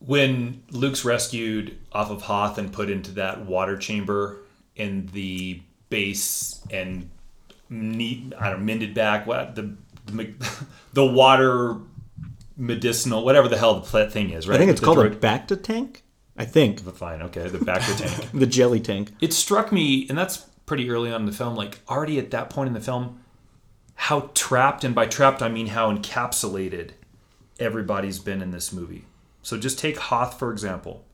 when 0.00 0.62
Luke's 0.70 1.04
rescued 1.04 1.76
off 1.92 2.10
of 2.10 2.22
Hoth 2.22 2.58
and 2.58 2.72
put 2.72 2.90
into 2.90 3.12
that 3.12 3.46
water 3.46 3.76
chamber 3.76 4.38
in 4.76 5.06
the 5.12 5.60
base 5.88 6.60
and 6.70 7.08
neat, 7.70 8.32
I 8.38 8.50
don't 8.50 8.60
know, 8.60 8.64
mended 8.66 8.94
back 8.94 9.26
what 9.26 9.54
the 9.54 9.74
the, 10.06 10.34
the 10.92 11.06
water 11.06 11.76
medicinal 12.56 13.24
whatever 13.24 13.48
the 13.48 13.56
hell 13.56 13.80
the 13.80 14.06
thing 14.12 14.30
is 14.30 14.46
right 14.46 14.54
I 14.54 14.58
think 14.58 14.70
it's 14.70 14.80
The 14.80 14.84
called 14.86 14.98
a 14.98 15.10
droid- 15.10 15.16
Bacta 15.16 15.60
tank. 15.60 16.02
I 16.36 16.44
think 16.44 16.80
fine 16.92 17.22
okay 17.22 17.48
the 17.48 17.58
Bacta 17.58 17.96
tank 17.98 18.30
the 18.34 18.46
jelly 18.46 18.78
tank. 18.80 19.10
it 19.20 19.32
struck 19.32 19.72
me 19.72 20.06
and 20.08 20.16
that's 20.16 20.36
pretty 20.66 20.88
early 20.90 21.10
on 21.12 21.22
in 21.22 21.26
the 21.26 21.32
film 21.32 21.56
like 21.56 21.80
already 21.88 22.18
at 22.18 22.30
that 22.32 22.50
point 22.50 22.68
in 22.68 22.74
the 22.74 22.80
film 22.80 23.18
how 23.94 24.30
trapped 24.34 24.84
and 24.84 24.94
by 24.94 25.06
trapped 25.06 25.42
I 25.42 25.48
mean 25.48 25.68
how 25.68 25.94
encapsulated 25.94 26.90
everybody's 27.58 28.18
been 28.18 28.42
in 28.42 28.50
this 28.50 28.72
movie. 28.72 29.04
So 29.42 29.58
just 29.58 29.78
take 29.78 29.98
Hoth 29.98 30.38
for 30.38 30.52
example. 30.52 31.04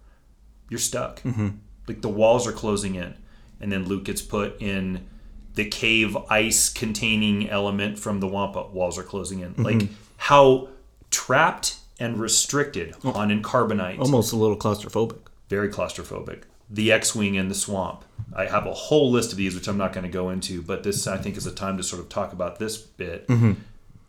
You're 0.68 0.78
stuck. 0.78 1.22
Mm-hmm. 1.22 1.48
Like 1.86 2.02
the 2.02 2.08
walls 2.08 2.46
are 2.46 2.52
closing 2.52 2.94
in 2.94 3.14
and 3.60 3.70
then 3.70 3.86
Luke 3.86 4.04
gets 4.04 4.22
put 4.22 4.60
in 4.60 5.06
the 5.54 5.64
cave 5.64 6.16
ice 6.28 6.68
containing 6.68 7.50
element 7.50 7.98
from 7.98 8.20
the 8.20 8.28
Wampa. 8.28 8.68
Walls 8.68 8.98
are 8.98 9.02
closing 9.02 9.40
in. 9.40 9.54
Like 9.56 9.76
mm-hmm. 9.76 9.94
how 10.16 10.68
trapped 11.10 11.76
and 11.98 12.18
restricted 12.18 12.94
on 13.04 13.30
in 13.30 13.42
carbonite 13.42 13.98
Almost 13.98 14.32
a 14.32 14.36
little 14.36 14.56
claustrophobic. 14.56 15.18
very 15.48 15.68
claustrophobic. 15.68 16.44
The 16.70 16.92
X-wing 16.92 17.36
and 17.36 17.50
the 17.50 17.54
swamp. 17.54 18.04
I 18.34 18.46
have 18.46 18.66
a 18.66 18.72
whole 18.72 19.10
list 19.10 19.32
of 19.32 19.38
these, 19.38 19.54
which 19.54 19.68
I'm 19.68 19.76
not 19.76 19.92
going 19.92 20.04
to 20.04 20.10
go 20.10 20.30
into, 20.30 20.62
but 20.62 20.82
this 20.84 21.06
I 21.06 21.16
think 21.16 21.36
is 21.36 21.46
a 21.46 21.52
time 21.52 21.76
to 21.76 21.82
sort 21.82 22.00
of 22.00 22.08
talk 22.08 22.32
about 22.32 22.58
this 22.58 22.76
bit. 22.76 23.26
Mm-hmm. 23.26 23.52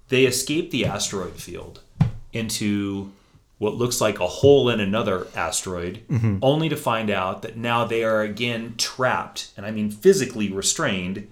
They 0.09 0.25
escape 0.25 0.71
the 0.71 0.85
asteroid 0.85 1.35
field 1.35 1.81
into 2.33 3.11
what 3.57 3.75
looks 3.75 4.01
like 4.01 4.19
a 4.19 4.27
hole 4.27 4.69
in 4.69 4.79
another 4.79 5.27
asteroid, 5.35 6.03
mm-hmm. 6.07 6.37
only 6.41 6.69
to 6.69 6.75
find 6.75 7.09
out 7.09 7.41
that 7.43 7.57
now 7.57 7.85
they 7.85 8.03
are 8.03 8.21
again 8.21 8.75
trapped, 8.77 9.51
and 9.55 9.65
I 9.65 9.71
mean 9.71 9.91
physically 9.91 10.51
restrained, 10.51 11.27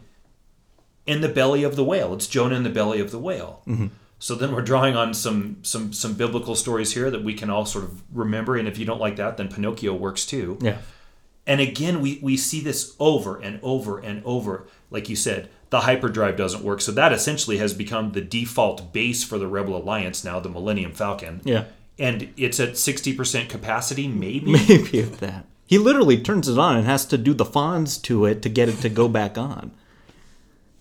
in 1.05 1.21
the 1.21 1.29
belly 1.29 1.63
of 1.63 1.75
the 1.75 1.83
whale. 1.83 2.13
It's 2.13 2.27
Jonah 2.27 2.55
in 2.55 2.63
the 2.63 2.69
belly 2.69 2.99
of 2.99 3.09
the 3.09 3.17
whale. 3.17 3.63
Mm-hmm. 3.67 3.87
So 4.19 4.35
then 4.35 4.53
we're 4.53 4.61
drawing 4.61 4.95
on 4.95 5.13
some 5.13 5.57
some 5.63 5.91
some 5.91 6.13
biblical 6.13 6.55
stories 6.55 6.93
here 6.93 7.09
that 7.09 7.23
we 7.23 7.33
can 7.33 7.49
all 7.49 7.65
sort 7.65 7.85
of 7.85 8.03
remember. 8.15 8.57
And 8.57 8.67
if 8.67 8.77
you 8.77 8.85
don't 8.85 8.99
like 8.99 9.15
that, 9.15 9.37
then 9.37 9.47
Pinocchio 9.47 9.95
works 9.95 10.25
too. 10.25 10.59
Yeah. 10.61 10.77
And 11.49 11.59
again, 11.59 11.99
we, 11.99 12.19
we 12.21 12.37
see 12.37 12.61
this 12.61 12.95
over 12.99 13.39
and 13.39 13.59
over 13.63 13.97
and 13.97 14.23
over. 14.23 14.67
Like 14.91 15.09
you 15.09 15.15
said, 15.15 15.49
the 15.71 15.81
hyperdrive 15.81 16.37
doesn't 16.37 16.63
work. 16.63 16.79
So 16.79 16.91
that 16.91 17.11
essentially 17.11 17.57
has 17.57 17.73
become 17.73 18.11
the 18.11 18.21
default 18.21 18.93
base 18.93 19.23
for 19.23 19.39
the 19.39 19.47
Rebel 19.47 19.75
Alliance 19.75 20.23
now, 20.23 20.39
the 20.39 20.47
Millennium 20.47 20.91
Falcon. 20.91 21.41
Yeah. 21.43 21.65
And 21.97 22.31
it's 22.37 22.59
at 22.59 22.73
60% 22.73 23.49
capacity, 23.49 24.07
maybe? 24.07 24.51
Maybe 24.67 24.99
if 24.99 25.19
that. 25.21 25.47
He 25.65 25.79
literally 25.79 26.21
turns 26.21 26.47
it 26.47 26.59
on 26.59 26.77
and 26.77 26.85
has 26.85 27.03
to 27.07 27.17
do 27.17 27.33
the 27.33 27.45
Fonz 27.45 27.99
to 28.03 28.25
it 28.25 28.43
to 28.43 28.49
get 28.49 28.69
it 28.69 28.77
to 28.81 28.89
go 28.89 29.07
back 29.07 29.35
on. 29.35 29.71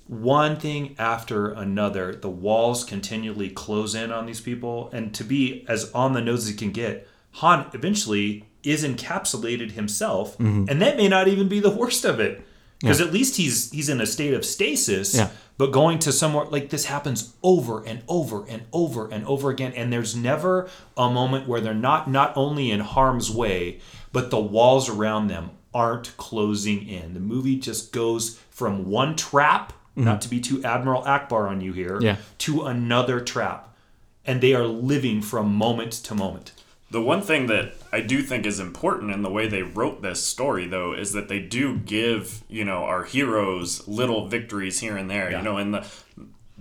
one 0.07 0.57
thing 0.59 0.97
after 0.99 1.51
another. 1.53 2.15
The 2.15 2.31
walls 2.31 2.85
continually 2.85 3.51
close 3.51 3.95
in 3.95 4.11
on 4.13 4.27
these 4.27 4.41
people, 4.41 4.91
and 4.93 5.15
to 5.15 5.25
be 5.25 5.65
as 5.67 5.91
on 5.93 6.13
the 6.15 6.21
nose 6.21 6.45
as 6.45 6.53
you 6.53 6.57
can 6.57 6.73
get, 6.73 7.09
Han 7.33 7.67
eventually 7.73 8.45
is 8.71 8.85
encapsulated 8.85 9.73
himself, 9.73 10.37
Mm-hmm. 10.39 10.65
and 10.69 10.81
that 10.83 10.97
may 10.97 11.09
not 11.09 11.29
even 11.29 11.49
be 11.49 11.61
the 11.61 11.71
worst 11.71 12.05
of 12.05 12.21
it. 12.21 12.43
Because 12.81 13.01
at 13.01 13.13
least 13.13 13.37
he's 13.37 13.73
he's 13.73 13.89
in 13.89 14.01
a 14.01 14.07
state 14.07 14.35
of 14.35 14.45
stasis, 14.45 15.13
Yeah. 15.17 15.31
but 15.57 15.73
going 15.73 15.99
to 16.01 16.13
somewhere 16.13 16.45
like 16.45 16.71
this 16.71 16.85
happens 16.85 17.35
over 17.43 17.85
and 17.85 18.03
over 18.07 18.45
and 18.49 18.63
over 18.73 19.09
and 19.11 19.27
over 19.27 19.51
again, 19.51 19.73
and 19.75 19.93
there's 19.93 20.15
never 20.15 20.69
a 20.97 21.11
moment 21.11 21.49
where 21.49 21.61
they're 21.61 21.75
not 21.75 22.09
not 22.09 22.33
only 22.37 22.71
in 22.71 22.79
harm's 22.79 23.33
way, 23.33 23.81
but 24.13 24.31
the 24.31 24.39
walls 24.39 24.89
around 24.89 25.27
them 25.27 25.51
aren't 25.75 26.17
closing 26.17 26.87
in. 26.89 27.15
The 27.15 27.21
movie 27.21 27.57
just 27.57 27.93
goes 27.93 28.39
from 28.49 28.89
one 28.89 29.17
trap, 29.17 29.73
not 29.97 30.21
to 30.21 30.29
be 30.31 30.39
too 30.39 30.63
Admiral 30.63 31.03
Ackbar 31.03 31.49
on 31.51 31.61
you 31.61 31.73
here, 31.73 31.97
Mm-hmm. 31.97 32.05
Yeah. 32.05 32.17
to 32.47 32.63
another 32.67 33.19
trap, 33.21 33.75
and 34.25 34.41
they 34.41 34.55
are 34.55 34.67
living 34.67 35.21
from 35.21 35.53
moment 35.53 35.91
to 36.07 36.15
moment. 36.15 36.53
The 36.91 37.03
one 37.03 37.21
thing 37.21 37.49
that 37.49 37.75
I 37.93 38.01
do 38.01 38.23
think 38.23 38.47
is 38.47 38.59
important 38.59 39.11
in 39.11 39.23
the 39.23 39.31
way 39.31 39.47
they 39.47 39.63
wrote 39.63 40.01
this 40.01 40.25
story, 40.25 40.67
though, 40.67 40.95
is 40.95 41.13
that 41.13 41.29
they 41.29 41.39
do 41.39 41.77
give, 41.77 42.43
you 42.49 42.65
know, 42.65 42.85
our 42.85 43.05
heroes 43.05 43.87
little 43.87 44.27
victories 44.27 44.81
here 44.81 44.97
and 44.97 45.11
there. 45.11 45.31
You 45.31 45.43
know, 45.43 45.59
in 45.59 45.73
the 45.73 45.87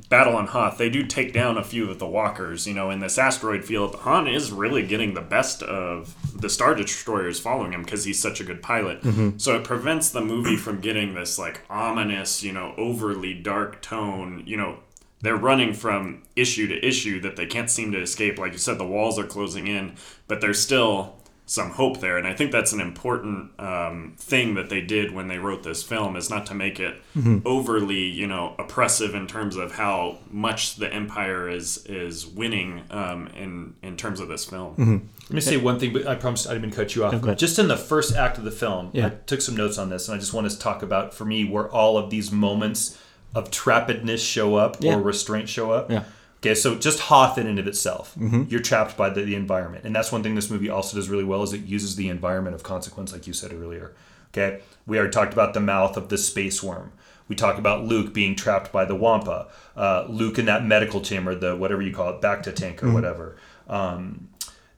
battle 0.10 0.36
on 0.36 0.48
Hoth, 0.48 0.78
they 0.78 0.90
do 0.90 1.06
take 1.06 1.32
down 1.34 1.58
a 1.58 1.64
few 1.64 1.90
of 1.90 1.98
the 1.98 2.06
walkers. 2.06 2.68
You 2.68 2.74
know, 2.74 2.90
in 2.90 3.00
this 3.00 3.18
asteroid 3.18 3.64
field, 3.64 3.96
Han 3.96 4.28
is 4.28 4.52
really 4.52 4.86
getting 4.86 5.14
the 5.14 5.22
best 5.22 5.64
of 5.64 6.14
the 6.40 6.50
Star 6.50 6.76
Destroyers 6.76 7.40
following 7.40 7.72
him 7.72 7.84
because 7.84 8.04
he's 8.04 8.22
such 8.22 8.42
a 8.42 8.44
good 8.44 8.62
pilot. 8.62 9.02
Mm-hmm. 9.04 9.38
So 9.38 9.56
it 9.56 9.64
prevents 9.64 10.12
the 10.12 10.22
movie 10.22 10.58
from 10.58 10.82
getting 10.82 11.14
this, 11.14 11.40
like, 11.40 11.62
ominous, 11.70 12.44
you 12.44 12.52
know, 12.52 12.74
overly 12.78 13.34
dark 13.34 13.82
tone, 13.82 14.44
you 14.46 14.58
know, 14.58 14.80
they're 15.22 15.36
running 15.36 15.74
from 15.74 16.24
issue 16.36 16.68
to 16.68 16.86
issue 16.86 17.20
that 17.22 17.36
they 17.36 17.46
can't 17.46 17.70
seem 17.70 17.92
to 17.94 18.00
escape. 18.02 18.38
Like 18.38 18.52
you 18.52 18.58
said, 18.60 18.78
the 18.78 18.86
walls 18.86 19.18
are 19.18 19.26
closing 19.26 19.68
in, 19.68 19.96
but 20.28 20.42
there's 20.42 20.62
still 20.62 21.16
some 21.50 21.70
hope 21.72 22.02
there. 22.02 22.18
And 22.18 22.28
I 22.28 22.34
think 22.34 22.52
that's 22.52 22.74
an 22.74 22.82
important 22.82 23.58
um, 23.58 24.16
thing 24.18 24.56
that 24.56 24.70
they 24.70 24.82
did 24.82 25.14
when 25.14 25.30
they 25.30 25.38
wrote 25.38 25.64
this 25.64 25.82
film 25.82 26.18
is 26.18 26.30
not 26.30 26.46
to 26.48 26.54
make 26.54 26.78
it 26.78 27.02
overly, 27.46 28.02
you 28.04 28.28
know, 28.28 28.54
oppressive 28.60 29.16
in 29.16 29.28
terms 29.28 29.56
of 29.56 29.72
how 29.72 30.18
much 30.30 30.76
the 30.76 30.94
Empire 30.94 31.50
is 31.50 31.86
is 31.86 32.28
winning 32.28 32.84
um, 32.92 33.28
in 33.28 33.76
in 33.82 33.96
terms 33.98 34.20
of 34.20 34.28
this 34.28 34.46
film. 34.46 34.76
Let 35.24 35.32
me 35.34 35.42
say 35.42 35.58
one 35.58 35.80
thing, 35.80 35.94
but 35.94 36.06
I 36.06 36.16
promise 36.16 36.46
I 36.46 36.52
didn't 36.52 36.64
mean 36.64 36.72
to 36.72 36.78
cut 36.78 36.96
you 36.96 37.06
off. 37.06 37.14
go 37.14 37.20
ahead. 37.20 37.40
Just 37.40 37.60
in 37.60 37.68
the 37.70 37.78
first 37.78 38.16
act 38.16 38.38
of 38.38 38.44
the 38.44 38.52
film, 38.52 38.90
Yeah. 38.94 39.08
I 39.08 39.10
took 39.10 39.42
some 39.42 39.56
notes 39.56 39.78
on 39.78 39.90
this, 39.90 40.08
and 40.08 40.16
I 40.16 40.20
just 40.20 40.34
want 40.34 40.50
to 40.50 40.60
talk 40.60 40.84
about 40.84 41.14
for 41.14 41.26
me 41.26 41.44
where 41.46 41.70
all 41.70 41.98
of 41.98 42.10
these 42.10 42.32
moments 42.32 42.98
of 43.36 43.52
trappedness 43.52 44.20
show 44.20 44.56
up 44.56 44.78
Yeah. 44.80 44.96
or 44.96 45.02
restraint 45.02 45.50
show 45.50 45.72
up. 45.72 45.92
Yeah. 45.92 46.04
Okay, 46.40 46.54
so 46.54 46.76
just 46.76 47.00
Hoth 47.00 47.38
in 47.40 47.48
and 47.48 47.58
of 47.58 47.68
itself, 47.68 48.16
you're 48.48 48.60
trapped 48.62 48.96
by 48.96 49.10
the, 49.10 49.22
the 49.24 49.34
environment, 49.36 49.86
and 49.86 49.96
that's 49.96 50.12
one 50.12 50.22
thing 50.22 50.36
this 50.36 50.52
movie 50.52 50.70
also 50.70 50.96
does 50.96 51.10
really 51.10 51.24
well 51.24 51.42
is 51.42 51.52
it 51.52 51.62
uses 51.66 51.96
the 51.96 52.10
environment 52.10 52.54
of 52.56 52.62
consequence, 52.62 53.12
like 53.12 53.26
you 53.26 53.34
said 53.34 53.52
earlier. 53.52 53.94
Okay, 54.32 54.62
we 54.86 54.98
already 55.00 55.12
talked 55.12 55.34
about 55.34 55.56
the 55.56 55.60
mouth 55.60 55.98
of 55.98 56.10
the 56.10 56.18
space 56.18 56.62
worm. 56.62 56.92
We 57.28 57.36
talk 57.36 57.58
about 57.58 57.86
Luke 57.86 58.14
being 58.14 58.36
trapped 58.36 58.72
by 58.72 58.86
the 58.86 58.94
Wampa. 58.96 59.48
Uh, 59.76 60.06
Luke 60.08 60.38
in 60.38 60.46
that 60.46 60.64
medical 60.64 61.02
chamber, 61.02 61.34
the 61.34 61.56
whatever 61.56 61.82
you 61.82 61.92
call 61.94 62.12
it, 62.12 62.22
Bacta 62.22 62.54
tank 62.54 62.84
or 62.84 62.92
whatever. 62.94 63.36
Um, 63.68 64.30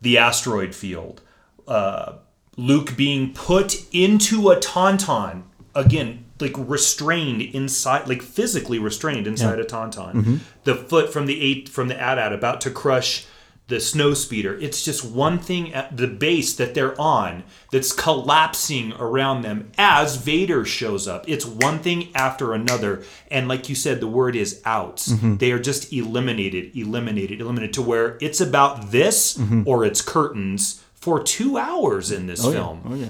the 0.02 0.18
asteroid 0.18 0.74
field. 0.74 1.22
Uh, 1.68 2.14
Luke 2.58 2.96
being 2.96 3.34
put 3.34 3.86
into 3.94 4.50
a 4.50 4.56
tauntaun 4.58 5.44
again, 5.76 6.26
like 6.40 6.54
restrained 6.58 7.42
inside, 7.42 8.08
like 8.08 8.22
physically 8.22 8.80
restrained 8.80 9.28
inside 9.28 9.60
a 9.60 9.66
tauntaun. 9.66 10.14
Mm-hmm. 10.14 10.36
The 10.64 10.76
foot 10.76 11.12
from 11.12 11.26
the 11.26 11.42
eight 11.42 11.70
from 11.70 11.88
the 11.88 12.00
AT-AT 12.00 12.34
about 12.34 12.62
to 12.62 12.72
crush 12.72 13.26
the 13.70 13.80
snow 13.80 14.14
speeder. 14.14 14.58
It's 14.60 14.84
just 14.84 15.06
one 15.06 15.38
thing 15.38 15.74
at 15.74 15.96
the 15.96 16.08
base 16.08 16.56
that 16.56 16.74
they're 16.74 17.00
on 17.00 17.44
that's 17.72 17.94
collapsing 17.94 18.94
around 18.94 19.44
them 19.44 19.72
as 19.78 20.18
Vader 20.18 20.66
shows 20.66 21.08
up. 21.08 21.30
It's 21.30 21.46
one 21.46 21.80
thing 21.80 22.10
after 22.16 22.54
another. 22.54 23.04
And 23.30 23.48
like 23.48 23.70
you 23.70 23.76
said, 23.76 24.00
the 24.00 24.08
word 24.08 24.36
is 24.36 24.62
outs. 24.66 25.10
Mm-hmm. 25.10 25.38
They 25.38 25.52
are 25.52 25.60
just 25.60 25.94
eliminated, 25.94 26.76
eliminated, 26.76 27.42
eliminated 27.42 27.74
to 27.76 27.84
where 27.84 28.18
it's 28.20 28.42
about 28.42 28.92
this 28.92 29.38
mm-hmm. 29.38 29.64
or 29.68 29.86
it's 29.86 30.02
curtains 30.02 30.84
for 30.96 31.22
two 31.22 31.58
hours 31.58 32.12
in 32.12 32.26
this 32.26 32.44
oh, 32.44 32.52
film. 32.52 32.82
Oh 32.86 32.96
yeah. 32.96 33.10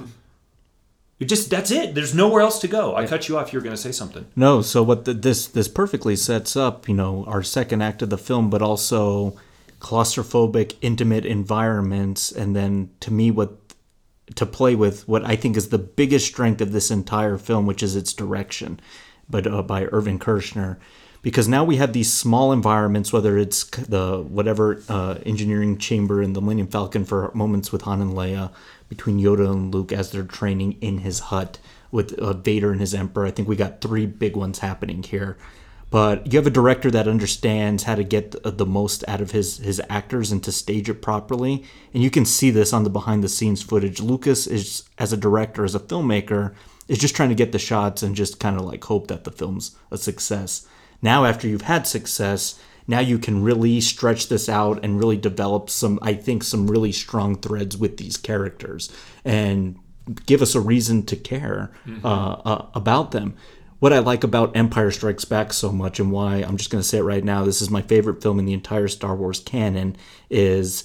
It 1.20 1.26
just 1.26 1.50
that's 1.50 1.70
it. 1.70 1.96
There's 1.96 2.16
nowhere 2.16 2.42
else 2.42 2.60
to 2.60 2.68
go. 2.68 2.96
I 2.96 3.06
cut 3.06 3.28
you 3.28 3.38
off. 3.38 3.52
You 3.52 3.60
were 3.60 3.64
going 3.64 3.76
to 3.76 3.82
say 3.82 3.92
something. 3.92 4.26
No, 4.36 4.62
so 4.62 4.82
what 4.82 5.04
the, 5.04 5.14
this 5.14 5.48
this 5.48 5.68
perfectly 5.68 6.16
sets 6.16 6.56
up, 6.56 6.88
you 6.88 6.96
know, 6.96 7.26
our 7.28 7.44
second 7.44 7.82
act 7.82 8.02
of 8.02 8.10
the 8.10 8.18
film, 8.18 8.50
but 8.50 8.62
also 8.62 9.38
claustrophobic, 9.80 10.76
intimate 10.82 11.26
environments, 11.26 12.32
and 12.32 12.56
then 12.56 12.90
to 13.02 13.12
me, 13.12 13.32
what 13.32 13.58
to 14.36 14.46
play 14.46 14.76
with 14.76 15.08
what 15.08 15.26
I 15.26 15.36
think 15.36 15.58
is 15.58 15.70
the 15.70 15.78
biggest 15.78 16.28
strength 16.28 16.62
of 16.62 16.72
this 16.72 16.92
entire 16.92 17.38
film, 17.38 17.66
which 17.66 17.84
is 17.84 17.96
its 17.96 18.14
direction, 18.14 18.80
but 19.30 19.48
uh, 19.48 19.62
by 19.62 19.86
Irvin 19.86 20.20
Kershner, 20.20 20.78
because 21.22 21.48
now 21.48 21.64
we 21.64 21.78
have 21.78 21.94
these 21.94 22.14
small 22.14 22.52
environments, 22.52 23.12
whether 23.12 23.38
it's 23.38 23.66
the 23.66 24.22
whatever 24.22 24.82
uh, 24.88 25.16
engineering 25.26 25.78
chamber 25.78 26.22
in 26.22 26.34
the 26.34 26.42
Millennium 26.42 26.68
Falcon 26.68 27.04
for 27.06 27.32
moments 27.34 27.72
with 27.72 27.82
Han 27.82 28.02
and 28.02 28.14
Leia, 28.14 28.52
between 28.90 29.20
Yoda 29.20 29.50
and 29.50 29.74
Luke 29.74 29.94
as 29.94 30.12
they're 30.12 30.24
training 30.24 30.78
in 30.82 31.00
his 31.00 31.20
hut 31.20 31.60
with 31.92 32.14
uh, 32.20 32.34
Vader 32.34 32.72
and 32.72 32.82
his 32.82 32.94
Emperor. 32.94 33.26
I 33.26 33.32
think 33.32 33.48
we 33.48 33.56
got 33.56 33.82
three 33.82 34.06
big 34.06 34.36
ones 34.36 34.60
happening 34.60 35.04
here. 35.04 35.38
But 35.92 36.32
you 36.32 36.38
have 36.38 36.46
a 36.46 36.52
director 36.52 36.92
that 36.92 37.08
understands 37.08 37.84
how 37.84 37.96
to 37.96 38.04
get 38.04 38.32
the, 38.32 38.52
the 38.52 38.66
most 38.66 39.04
out 39.08 39.22
of 39.22 39.32
his 39.32 39.58
his 39.58 39.82
actors 39.90 40.32
and 40.32 40.44
to 40.44 40.52
stage 40.52 40.88
it 40.88 41.02
properly, 41.02 41.64
and 41.94 42.04
you 42.04 42.12
can 42.12 42.26
see 42.26 42.52
this 42.52 42.74
on 42.74 42.84
the 42.84 42.92
behind 42.92 43.24
the 43.24 43.30
scenes 43.30 43.64
footage. 43.64 44.00
Lucas 44.00 44.46
is 44.46 44.84
as 45.00 45.12
a 45.12 45.18
director, 45.18 45.66
as 45.66 45.74
a 45.74 45.80
filmmaker, 45.80 46.54
is 46.88 47.00
just 47.00 47.16
trying 47.16 47.30
to 47.30 47.36
get 47.36 47.52
the 47.52 47.60
shots 47.60 48.04
and 48.04 48.16
just 48.16 48.40
kind 48.40 48.56
of 48.56 48.66
like 48.66 48.84
hope 48.84 49.08
that 49.08 49.24
the 49.24 49.32
film's 49.32 49.76
a 49.90 49.98
success. 49.98 50.68
Now, 51.02 51.26
after 51.26 51.48
you've 51.48 51.64
had 51.64 51.88
success, 51.88 52.60
now 52.90 53.00
you 53.00 53.20
can 53.20 53.44
really 53.44 53.80
stretch 53.80 54.30
this 54.30 54.50
out 54.50 54.84
and 54.84 55.00
really 55.00 55.16
develop 55.16 55.70
some, 55.70 56.00
I 56.02 56.16
think, 56.16 56.44
some 56.44 56.66
really 56.66 56.92
strong 56.92 57.36
threads 57.36 57.78
with 57.78 57.98
these 57.98 58.18
characters 58.18 58.92
and 59.24 59.78
give 60.26 60.42
us 60.42 60.56
a 60.56 60.60
reason 60.60 61.06
to 61.06 61.16
care 61.16 61.70
uh, 62.04 62.32
uh, 62.32 62.66
about 62.74 63.12
them. 63.12 63.36
What 63.78 63.94
I 63.94 64.00
like 64.00 64.24
about 64.24 64.58
Empire 64.58 64.90
Strikes 64.90 65.24
Back 65.24 65.54
so 65.54 65.72
much, 65.72 66.00
and 66.00 66.12
why 66.12 66.38
I'm 66.38 66.58
just 66.58 66.72
going 66.72 66.82
to 66.82 66.88
say 66.88 66.98
it 66.98 67.04
right 67.04 67.24
now, 67.24 67.46
this 67.46 67.62
is 67.62 67.70
my 67.70 67.84
favorite 67.84 68.24
film 68.24 68.40
in 68.40 68.46
the 68.46 68.54
entire 68.54 68.88
Star 68.88 69.16
Wars 69.16 69.40
canon, 69.40 69.96
is 70.32 70.84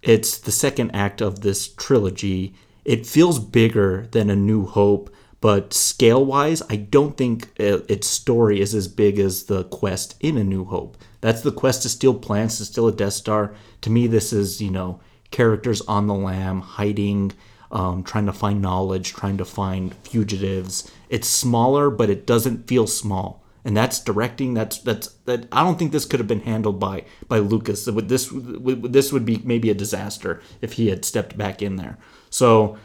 it's 0.00 0.38
the 0.38 0.50
second 0.50 0.92
act 0.92 1.20
of 1.20 1.42
this 1.42 1.68
trilogy. 1.68 2.54
It 2.86 3.06
feels 3.06 3.38
bigger 3.38 4.08
than 4.12 4.30
A 4.30 4.36
New 4.36 4.64
Hope, 4.64 5.14
but 5.42 5.74
scale 5.74 6.24
wise, 6.24 6.62
I 6.70 6.76
don't 6.76 7.16
think 7.18 7.48
uh, 7.60 7.80
its 7.90 8.08
story 8.08 8.62
is 8.62 8.74
as 8.74 8.88
big 8.88 9.18
as 9.18 9.44
the 9.44 9.64
quest 9.64 10.16
in 10.18 10.38
A 10.38 10.44
New 10.44 10.64
Hope. 10.64 10.96
That's 11.22 11.40
the 11.40 11.52
quest 11.52 11.82
to 11.82 11.88
steal 11.88 12.14
plants, 12.14 12.58
to 12.58 12.66
steal 12.66 12.88
a 12.88 12.92
Death 12.92 13.14
Star. 13.14 13.54
To 13.80 13.90
me, 13.90 14.06
this 14.06 14.32
is, 14.32 14.60
you 14.60 14.70
know, 14.70 15.00
characters 15.30 15.80
on 15.82 16.08
the 16.08 16.14
lam, 16.14 16.60
hiding, 16.60 17.32
um, 17.70 18.02
trying 18.02 18.26
to 18.26 18.32
find 18.32 18.60
knowledge, 18.60 19.14
trying 19.14 19.38
to 19.38 19.44
find 19.44 19.94
fugitives. 20.04 20.90
It's 21.08 21.28
smaller, 21.28 21.90
but 21.90 22.10
it 22.10 22.26
doesn't 22.26 22.68
feel 22.68 22.86
small. 22.86 23.42
And 23.64 23.76
that's 23.76 24.00
directing. 24.00 24.54
That's 24.54 24.78
that's 24.78 25.08
that. 25.26 25.46
I 25.52 25.62
don't 25.62 25.78
think 25.78 25.92
this 25.92 26.04
could 26.04 26.18
have 26.18 26.26
been 26.26 26.40
handled 26.40 26.80
by 26.80 27.04
by 27.28 27.38
Lucas. 27.38 27.86
Would 27.86 28.08
this 28.08 28.32
would, 28.32 28.92
this 28.92 29.12
would 29.12 29.24
be 29.24 29.40
maybe 29.44 29.70
a 29.70 29.74
disaster 29.74 30.42
if 30.60 30.72
he 30.72 30.88
had 30.88 31.04
stepped 31.04 31.38
back 31.38 31.62
in 31.62 31.76
there. 31.76 31.96
So 32.28 32.76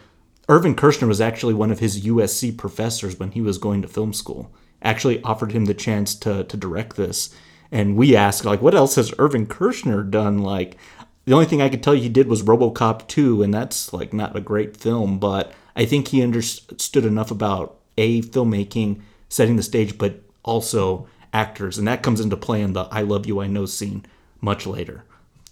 Irvin 0.48 0.76
Kershner 0.76 1.08
was 1.08 1.20
actually 1.20 1.56
one 1.56 1.72
of 1.72 1.80
his 1.80 2.06
USC 2.06 2.56
professors 2.56 3.18
when 3.18 3.32
he 3.32 3.42
was 3.42 3.58
going 3.58 3.82
to 3.82 3.88
film 3.88 4.14
school. 4.14 4.54
Actually 4.84 5.20
offered 5.24 5.52
him 5.52 5.66
the 5.66 5.74
chance 5.74 6.14
to 6.20 6.44
to 6.44 6.56
direct 6.56 6.96
this. 6.96 7.34
And 7.72 7.98
we 7.98 8.16
asked, 8.16 8.46
like, 8.46 8.62
what 8.62 8.76
else 8.76 8.96
has 8.96 9.14
Irvin 9.20 9.46
Kershner 9.46 10.10
done? 10.10 10.40
Like, 10.40 10.78
the 11.26 11.34
only 11.34 11.46
thing 11.46 11.62
I 11.62 11.70
could 11.70 11.84
tell 11.84 11.94
you 11.94 12.04
he 12.04 12.10
did 12.10 12.28
was 12.28 12.44
RoboCop 12.44 13.08
2, 13.08 13.44
and 13.44 13.54
that's 13.54 13.92
like 13.92 14.14
not 14.14 14.36
a 14.36 14.42
great 14.42 14.78
film, 14.78 15.20
but 15.20 15.54
I 15.76 15.86
think 15.86 16.08
he 16.08 16.24
understood 16.24 17.06
enough 17.06 17.32
about 17.32 17.78
a 17.98 18.22
filmmaking, 18.22 19.02
setting 19.28 19.58
the 19.58 19.64
stage, 19.64 19.98
but 19.98 20.22
also 20.44 21.08
actors, 21.34 21.78
and 21.78 21.88
that 21.88 22.02
comes 22.02 22.22
into 22.22 22.38
play 22.38 22.62
in 22.62 22.72
the 22.72 22.88
"I 22.92 23.02
love 23.02 23.26
you, 23.26 23.42
I 23.42 23.48
know" 23.48 23.66
scene 23.66 24.06
much 24.40 24.66
later. 24.66 25.04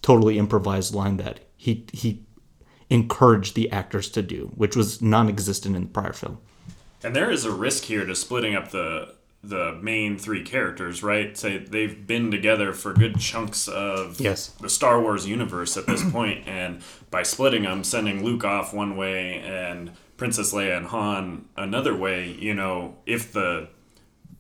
Totally 0.02 0.38
improvised 0.38 0.96
line 0.96 1.18
that 1.18 1.42
he 1.58 1.86
he 1.92 2.24
encouraged 2.90 3.56
the 3.56 3.70
actors 3.72 4.10
to 4.12 4.22
do, 4.22 4.52
which 4.56 4.76
was 4.76 5.02
non-existent 5.02 5.76
in 5.76 5.82
the 5.82 5.90
prior 5.90 6.14
film. 6.14 6.38
And 7.04 7.16
there 7.16 7.30
is 7.30 7.44
a 7.44 7.52
risk 7.52 7.84
here 7.84 8.06
to 8.06 8.16
splitting 8.16 8.56
up 8.56 8.72
the 8.72 9.15
the 9.50 9.78
main 9.82 10.18
three 10.18 10.44
characters, 10.44 11.04
right? 11.04 11.38
Say 11.38 11.58
they've 11.58 12.06
been 12.08 12.32
together 12.32 12.74
for 12.74 12.94
good 12.94 13.20
chunks 13.20 13.68
of 13.68 14.20
Yes. 14.20 14.48
the 14.62 14.70
Star 14.70 15.00
Wars 15.02 15.28
universe 15.28 15.78
at 15.78 15.86
this 15.88 16.04
point, 16.12 16.48
and 16.48 16.82
by 17.12 17.24
splitting 17.24 17.64
them, 17.64 17.84
sending 17.84 18.24
Luke 18.24 18.44
off 18.44 18.74
one 18.74 18.96
way 18.98 19.40
and 19.40 19.92
Princess 20.18 20.54
Leia 20.54 20.78
and 20.78 20.88
Han 20.88 21.46
another 21.58 21.96
way, 21.96 22.32
you 22.32 22.54
know, 22.54 22.96
if 23.06 23.32
the 23.34 23.68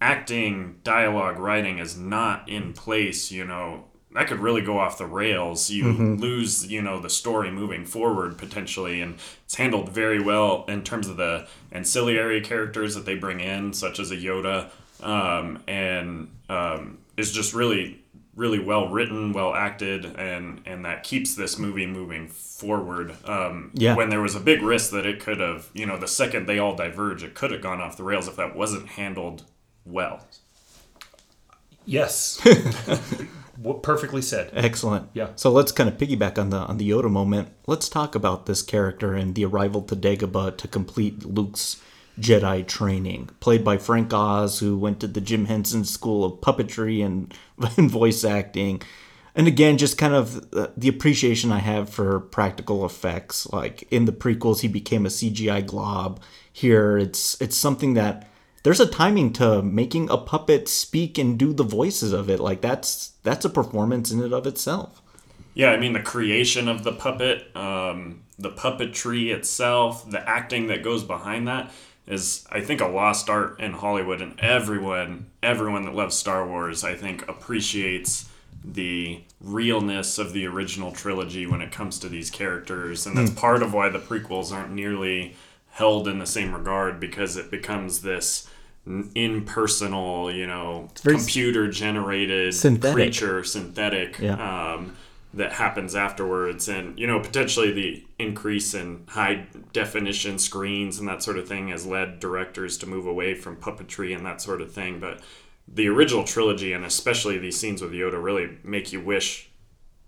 acting, 0.01 0.79
dialogue, 0.83 1.37
writing 1.39 1.79
is 1.79 1.97
not 1.97 2.47
in 2.49 2.73
place, 2.73 3.31
you 3.31 3.45
know, 3.45 3.85
that 4.13 4.27
could 4.27 4.39
really 4.39 4.61
go 4.61 4.77
off 4.79 4.97
the 4.97 5.05
rails. 5.05 5.69
You 5.69 5.85
Mm-hmm. 5.85 6.15
lose, 6.15 6.67
you 6.71 6.81
know, 6.81 6.99
the 7.01 7.09
story 7.09 7.51
moving 7.51 7.85
forward 7.85 8.37
potentially, 8.37 9.01
and 9.01 9.15
it's 9.43 9.55
handled 9.55 9.89
very 9.89 10.21
well 10.21 10.63
in 10.67 10.83
terms 10.83 11.07
of 11.09 11.17
the 11.17 11.47
ancillary 11.71 12.39
characters 12.41 12.95
that 12.95 13.05
they 13.05 13.15
bring 13.15 13.39
in, 13.41 13.73
such 13.73 13.99
as 13.99 14.11
a 14.11 14.15
Yoda, 14.17 14.69
um, 15.01 15.63
and 15.67 16.29
um, 16.49 16.99
is 17.17 17.31
just 17.31 17.53
really, 17.53 18.03
really 18.35 18.59
well 18.59 18.89
written, 18.89 19.33
well 19.33 19.53
acted, 19.53 20.05
and 20.17 20.61
and 20.65 20.85
that 20.85 21.03
keeps 21.03 21.35
this 21.35 21.57
movie 21.57 21.85
moving 21.85 22.27
forward. 22.27 23.15
Um, 23.25 23.71
Yeah. 23.73 23.95
When 23.95 24.09
there 24.09 24.21
was 24.21 24.35
a 24.35 24.39
big 24.39 24.61
risk 24.61 24.91
that 24.91 25.05
it 25.05 25.19
could 25.19 25.39
have, 25.39 25.69
you 25.73 25.85
know, 25.85 25.97
the 25.97 26.07
second 26.07 26.45
they 26.47 26.59
all 26.59 26.75
diverge, 26.75 27.23
it 27.23 27.33
could 27.33 27.51
have 27.51 27.61
gone 27.61 27.81
off 27.81 27.97
the 27.97 28.03
rails 28.03 28.27
if 28.27 28.35
that 28.37 28.55
wasn't 28.55 28.87
handled 28.89 29.43
well. 29.85 30.25
Yes. 31.85 32.41
Perfectly 33.83 34.21
said. 34.21 34.51
Excellent. 34.53 35.09
Yeah. 35.13 35.29
So 35.35 35.49
let's 35.49 35.71
kind 35.71 35.87
of 35.87 35.97
piggyback 35.97 36.37
on 36.37 36.49
the 36.49 36.57
on 36.57 36.77
the 36.77 36.89
Yoda 36.89 37.09
moment. 37.09 37.49
Let's 37.67 37.87
talk 37.87 38.13
about 38.13 38.47
this 38.47 38.61
character 38.61 39.13
and 39.13 39.33
the 39.33 39.45
arrival 39.45 39.81
to 39.83 39.95
Dagobah 39.95 40.57
to 40.57 40.67
complete 40.67 41.25
Luke's 41.25 41.81
Jedi 42.19 42.65
training, 42.65 43.29
played 43.39 43.63
by 43.63 43.77
Frank 43.77 44.13
Oz, 44.13 44.59
who 44.59 44.77
went 44.77 44.99
to 45.01 45.07
the 45.07 45.21
Jim 45.21 45.45
Henson 45.45 45.83
School 45.83 46.23
of 46.23 46.41
Puppetry 46.41 47.05
and, 47.05 47.33
and 47.77 47.89
voice 47.89 48.23
acting. 48.23 48.81
And 49.35 49.47
again, 49.47 49.77
just 49.77 49.97
kind 49.97 50.13
of 50.13 50.53
uh, 50.53 50.67
the 50.77 50.87
appreciation 50.87 51.51
I 51.51 51.59
have 51.59 51.89
for 51.89 52.21
practical 52.21 52.85
effects. 52.85 53.51
Like 53.51 53.85
in 53.91 54.05
the 54.05 54.13
prequels, 54.13 54.61
he 54.61 54.69
became 54.69 55.05
a 55.05 55.09
CGI 55.09 55.65
glob. 55.65 56.21
Here, 56.51 56.97
it's 56.97 57.39
it's 57.41 57.57
something 57.57 57.95
that 57.95 58.29
there's 58.63 58.79
a 58.79 58.87
timing 58.87 59.33
to 59.33 59.61
making 59.61 60.09
a 60.09 60.17
puppet 60.17 60.69
speak 60.69 61.17
and 61.17 61.37
do 61.37 61.51
the 61.51 61.63
voices 61.63 62.13
of 62.13 62.29
it. 62.29 62.39
Like 62.39 62.61
that's 62.61 63.11
that's 63.23 63.43
a 63.43 63.49
performance 63.49 64.09
in 64.09 64.23
and 64.23 64.33
of 64.33 64.47
itself. 64.47 65.01
Yeah, 65.53 65.71
I 65.71 65.77
mean 65.77 65.91
the 65.91 66.01
creation 66.01 66.69
of 66.69 66.85
the 66.85 66.93
puppet, 66.93 67.53
um, 67.57 68.23
the 68.39 68.51
puppetry 68.51 69.33
itself, 69.33 70.09
the 70.09 70.27
acting 70.29 70.67
that 70.67 70.81
goes 70.81 71.03
behind 71.03 71.49
that 71.49 71.71
is, 72.07 72.45
I 72.51 72.61
think, 72.61 72.81
a 72.81 72.87
lost 72.87 73.29
art 73.29 73.59
in 73.59 73.73
Hollywood, 73.73 74.21
and 74.21 74.39
everyone, 74.39 75.27
everyone 75.41 75.83
that 75.85 75.95
loves 75.95 76.15
Star 76.15 76.47
Wars, 76.47 76.83
I 76.83 76.95
think, 76.95 77.27
appreciates 77.27 78.29
the 78.63 79.21
realness 79.41 80.17
of 80.17 80.33
the 80.33 80.45
original 80.47 80.91
trilogy 80.91 81.45
when 81.45 81.61
it 81.61 81.71
comes 81.71 81.99
to 81.99 82.09
these 82.09 82.29
characters, 82.31 83.05
and 83.05 83.15
that's 83.17 83.31
part 83.31 83.61
of 83.61 83.73
why 83.73 83.89
the 83.89 83.99
prequels 83.99 84.51
aren't 84.51 84.71
nearly 84.71 85.35
held 85.69 86.07
in 86.07 86.19
the 86.19 86.25
same 86.25 86.53
regard 86.53 86.99
because 86.99 87.37
it 87.37 87.51
becomes 87.51 88.01
this 88.01 88.47
impersonal, 89.15 90.31
you 90.31 90.47
know, 90.47 90.89
computer 91.25 91.67
generated 91.67 92.53
creature, 92.93 93.43
synthetic 93.43 94.19
um, 94.73 94.95
that 95.35 95.53
happens 95.53 95.95
afterwards, 95.95 96.67
and 96.67 96.97
you 96.97 97.05
know 97.07 97.19
potentially 97.19 97.71
the 97.71 98.03
increase 98.17 98.73
in 98.73 99.03
high 99.09 99.47
definition 99.73 100.39
screens 100.39 100.97
and 100.99 101.07
that 101.07 101.21
sort 101.21 101.37
of 101.37 101.47
thing 101.47 101.67
has 101.67 101.85
led 101.85 102.19
directors 102.19 102.77
to 102.79 102.85
move 102.87 103.05
away 103.05 103.33
from 103.35 103.57
puppetry 103.57 104.15
and 104.15 104.25
that 104.25 104.41
sort 104.41 104.61
of 104.61 104.71
thing. 104.71 104.99
But 104.99 105.21
the 105.67 105.87
original 105.87 106.23
trilogy 106.23 106.73
and 106.73 106.85
especially 106.85 107.37
these 107.37 107.59
scenes 107.59 107.81
with 107.81 107.91
Yoda 107.91 108.21
really 108.23 108.57
make 108.63 108.93
you 108.93 109.01
wish 109.01 109.49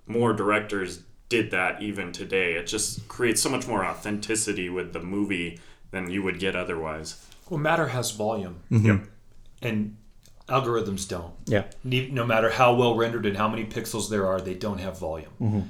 more 0.05 0.31
directors 0.33 1.03
did 1.29 1.51
that 1.51 1.81
even 1.81 2.11
today. 2.13 2.53
It 2.53 2.67
just 2.67 3.07
creates 3.09 3.41
so 3.41 3.49
much 3.49 3.67
more 3.67 3.83
authenticity 3.85 4.69
with 4.69 4.93
the 4.93 5.01
movie 5.01 5.59
than 5.91 6.09
you 6.09 6.23
would 6.23 6.39
get 6.39 6.55
otherwise. 6.55 7.25
Well, 7.49 7.59
matter 7.59 7.87
has 7.87 8.11
volume, 8.11 8.61
Yep. 8.69 9.01
and 9.61 9.97
algorithms 10.47 11.07
don't. 11.07 11.33
Yeah. 11.45 11.65
No 11.83 12.25
matter 12.25 12.49
how 12.49 12.73
well 12.75 12.95
rendered 12.95 13.25
and 13.25 13.37
how 13.37 13.47
many 13.47 13.65
pixels 13.65 14.09
there 14.09 14.25
are, 14.25 14.39
they 14.41 14.53
don't 14.53 14.79
have 14.79 14.97
volume. 14.97 15.31
Mm-hmm. 15.41 15.61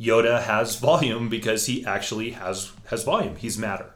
Yoda 0.00 0.42
has 0.42 0.76
volume 0.80 1.28
because 1.28 1.66
he 1.66 1.84
actually 1.84 2.30
has 2.30 2.72
has 2.86 3.04
volume. 3.04 3.36
He's 3.36 3.58
matter. 3.58 3.90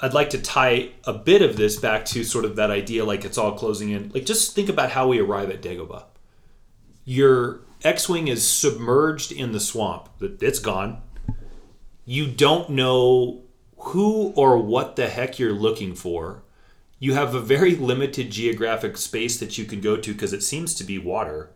I'd 0.00 0.14
like 0.14 0.30
to 0.30 0.38
tie 0.42 0.90
a 1.04 1.12
bit 1.12 1.42
of 1.42 1.56
this 1.56 1.76
back 1.76 2.04
to 2.06 2.24
sort 2.24 2.44
of 2.44 2.56
that 2.56 2.72
idea, 2.72 3.04
like 3.04 3.24
it's 3.24 3.38
all 3.38 3.52
closing 3.52 3.90
in. 3.90 4.10
Like, 4.12 4.26
just 4.26 4.52
think 4.52 4.68
about 4.68 4.90
how 4.90 5.06
we 5.06 5.20
arrive 5.20 5.48
at 5.48 5.62
Dagobah. 5.62 6.04
Your 7.04 7.60
X-wing 7.84 8.26
is 8.26 8.44
submerged 8.44 9.30
in 9.30 9.52
the 9.52 9.60
swamp. 9.60 10.08
It's 10.20 10.58
gone. 10.58 11.02
You 12.04 12.26
don't 12.26 12.70
know 12.70 13.42
who 13.76 14.32
or 14.34 14.58
what 14.58 14.96
the 14.96 15.08
heck 15.08 15.38
you're 15.38 15.52
looking 15.52 15.94
for. 15.94 16.41
You 17.02 17.14
have 17.14 17.34
a 17.34 17.40
very 17.40 17.74
limited 17.74 18.30
geographic 18.30 18.96
space 18.96 19.40
that 19.40 19.58
you 19.58 19.64
can 19.64 19.80
go 19.80 19.96
to 19.96 20.12
because 20.12 20.32
it 20.32 20.40
seems 20.40 20.72
to 20.76 20.84
be 20.84 20.98
water. 20.98 21.50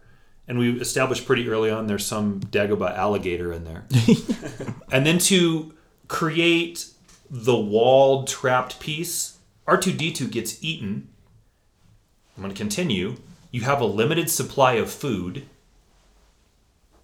And 0.49 0.59
we 0.59 0.81
established 0.81 1.25
pretty 1.25 1.49
early 1.49 1.71
on 1.71 1.87
there's 1.87 2.05
some 2.05 2.41
Dagobah 2.41 2.97
alligator 2.97 3.53
in 3.53 3.63
there. 3.63 3.87
and 4.91 5.07
then 5.07 5.19
to 5.19 5.73
create 6.09 6.87
the 7.31 7.55
walled 7.55 8.27
trapped 8.27 8.81
piece, 8.81 9.39
R2D2 9.69 10.33
gets 10.33 10.65
eaten. 10.65 11.11
I'm 12.37 12.43
going 12.43 12.53
to 12.53 12.59
continue. 12.59 13.15
You 13.53 13.61
have 13.61 13.81
a 13.81 13.87
limited 13.87 14.29
supply 14.29 14.73
of 14.73 14.91
food. 14.91 15.47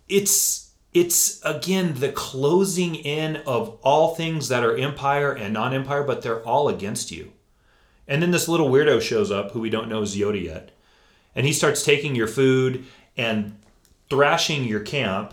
It's 0.08 0.72
it's 0.92 1.40
again 1.44 1.94
the 1.94 2.10
closing 2.10 2.96
in 2.96 3.36
of 3.46 3.78
all 3.84 4.16
things 4.16 4.48
that 4.48 4.64
are 4.64 4.76
empire 4.76 5.32
and 5.32 5.54
non-empire, 5.54 6.02
but 6.02 6.22
they're 6.22 6.42
all 6.42 6.68
against 6.68 7.12
you. 7.12 7.30
And 8.12 8.22
then 8.22 8.30
this 8.30 8.46
little 8.46 8.68
weirdo 8.68 9.00
shows 9.00 9.30
up 9.30 9.52
who 9.52 9.60
we 9.60 9.70
don't 9.70 9.88
know 9.88 10.02
is 10.02 10.14
Yoda 10.14 10.44
yet. 10.44 10.70
And 11.34 11.46
he 11.46 11.52
starts 11.54 11.82
taking 11.82 12.14
your 12.14 12.26
food 12.26 12.84
and 13.16 13.58
thrashing 14.10 14.64
your 14.64 14.80
camp. 14.80 15.32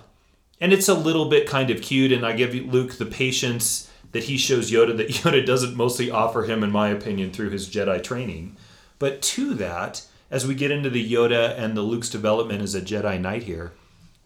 And 0.61 0.71
it's 0.71 0.87
a 0.87 0.93
little 0.93 1.25
bit 1.27 1.45
kind 1.45 1.71
of 1.71 1.81
cute. 1.81 2.13
And 2.13 2.25
I 2.25 2.31
give 2.31 2.53
Luke 2.53 2.93
the 2.93 3.05
patience 3.05 3.91
that 4.13 4.23
he 4.23 4.37
shows 4.37 4.71
Yoda 4.71 4.95
that 4.95 5.09
Yoda 5.09 5.45
doesn't 5.45 5.75
mostly 5.75 6.09
offer 6.09 6.43
him, 6.43 6.63
in 6.63 6.71
my 6.71 6.87
opinion, 6.87 7.31
through 7.31 7.49
his 7.49 7.67
Jedi 7.67 8.01
training. 8.01 8.55
But 8.97 9.21
to 9.23 9.53
that, 9.55 10.05
as 10.31 10.47
we 10.47 10.55
get 10.55 10.71
into 10.71 10.89
the 10.89 11.05
Yoda 11.05 11.59
and 11.59 11.75
the 11.75 11.81
Luke's 11.81 12.09
development 12.09 12.61
as 12.61 12.75
a 12.75 12.81
Jedi 12.81 13.19
Knight 13.19 13.43
here, 13.43 13.73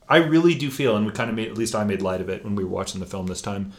I 0.08 0.18
really 0.18 0.54
do 0.54 0.70
feel, 0.70 0.96
and 0.96 1.08
we 1.08 1.12
kind 1.12 1.32
of 1.32 1.36
made, 1.36 1.50
at 1.50 1.58
least 1.58 1.74
I 1.74 1.86
made 1.86 2.04
light 2.04 2.22
of 2.22 2.30
it 2.30 2.44
when 2.44 2.54
we 2.54 2.64
were 2.64 2.70
watching 2.70 3.00
the 3.00 3.08
film 3.08 3.26
this 3.26 3.42
time. 3.42 3.74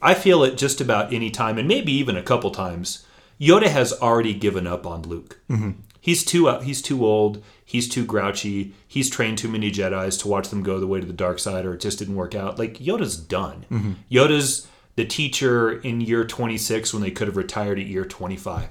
I 0.00 0.14
feel 0.14 0.44
it 0.44 0.56
just 0.56 0.80
about 0.80 1.12
any 1.12 1.32
time, 1.32 1.58
and 1.58 1.66
maybe 1.66 1.90
even 1.90 2.16
a 2.16 2.22
couple 2.22 2.52
times. 2.52 3.04
Yoda 3.40 3.68
has 3.68 3.92
already 3.92 4.34
given 4.34 4.66
up 4.66 4.86
on 4.86 5.02
Luke. 5.02 5.40
Mm-hmm. 5.48 5.70
He's 6.00 6.24
too 6.24 6.48
uh, 6.48 6.60
he's 6.60 6.82
too 6.82 7.04
old. 7.04 7.42
He's 7.64 7.88
too 7.88 8.04
grouchy. 8.04 8.74
He's 8.86 9.08
trained 9.08 9.38
too 9.38 9.48
many 9.48 9.70
Jedi's 9.70 10.16
to 10.18 10.28
watch 10.28 10.48
them 10.48 10.62
go 10.62 10.80
the 10.80 10.86
way 10.86 11.00
to 11.00 11.06
the 11.06 11.12
dark 11.12 11.38
side, 11.38 11.64
or 11.64 11.74
it 11.74 11.80
just 11.80 11.98
didn't 11.98 12.16
work 12.16 12.34
out. 12.34 12.58
Like 12.58 12.78
Yoda's 12.78 13.16
done. 13.16 13.64
Mm-hmm. 13.70 13.92
Yoda's 14.10 14.66
the 14.96 15.04
teacher 15.04 15.80
in 15.80 16.00
year 16.00 16.24
26 16.24 16.92
when 16.92 17.02
they 17.02 17.10
could 17.10 17.28
have 17.28 17.36
retired 17.36 17.78
at 17.78 17.86
year 17.86 18.04
25. 18.04 18.68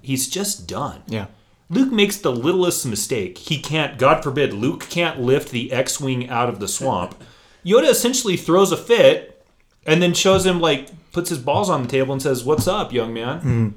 He's 0.00 0.28
just 0.28 0.66
done. 0.66 1.02
Yeah. 1.06 1.26
Luke 1.68 1.92
makes 1.92 2.16
the 2.16 2.32
littlest 2.32 2.86
mistake. 2.86 3.36
He 3.36 3.60
can't, 3.60 3.98
God 3.98 4.22
forbid, 4.22 4.54
Luke 4.54 4.88
can't 4.88 5.20
lift 5.20 5.50
the 5.50 5.70
X 5.70 6.00
Wing 6.00 6.30
out 6.30 6.48
of 6.48 6.60
the 6.60 6.68
swamp. 6.68 7.22
Yoda 7.64 7.90
essentially 7.90 8.38
throws 8.38 8.72
a 8.72 8.76
fit 8.76 9.44
and 9.84 10.00
then 10.00 10.14
shows 10.14 10.46
him, 10.46 10.60
like, 10.60 10.88
puts 11.12 11.28
his 11.28 11.38
balls 11.38 11.68
on 11.68 11.82
the 11.82 11.88
table 11.88 12.12
and 12.12 12.22
says, 12.22 12.44
What's 12.44 12.66
up, 12.66 12.92
young 12.92 13.12
man? 13.12 13.38
Mm-hmm. 13.38 13.68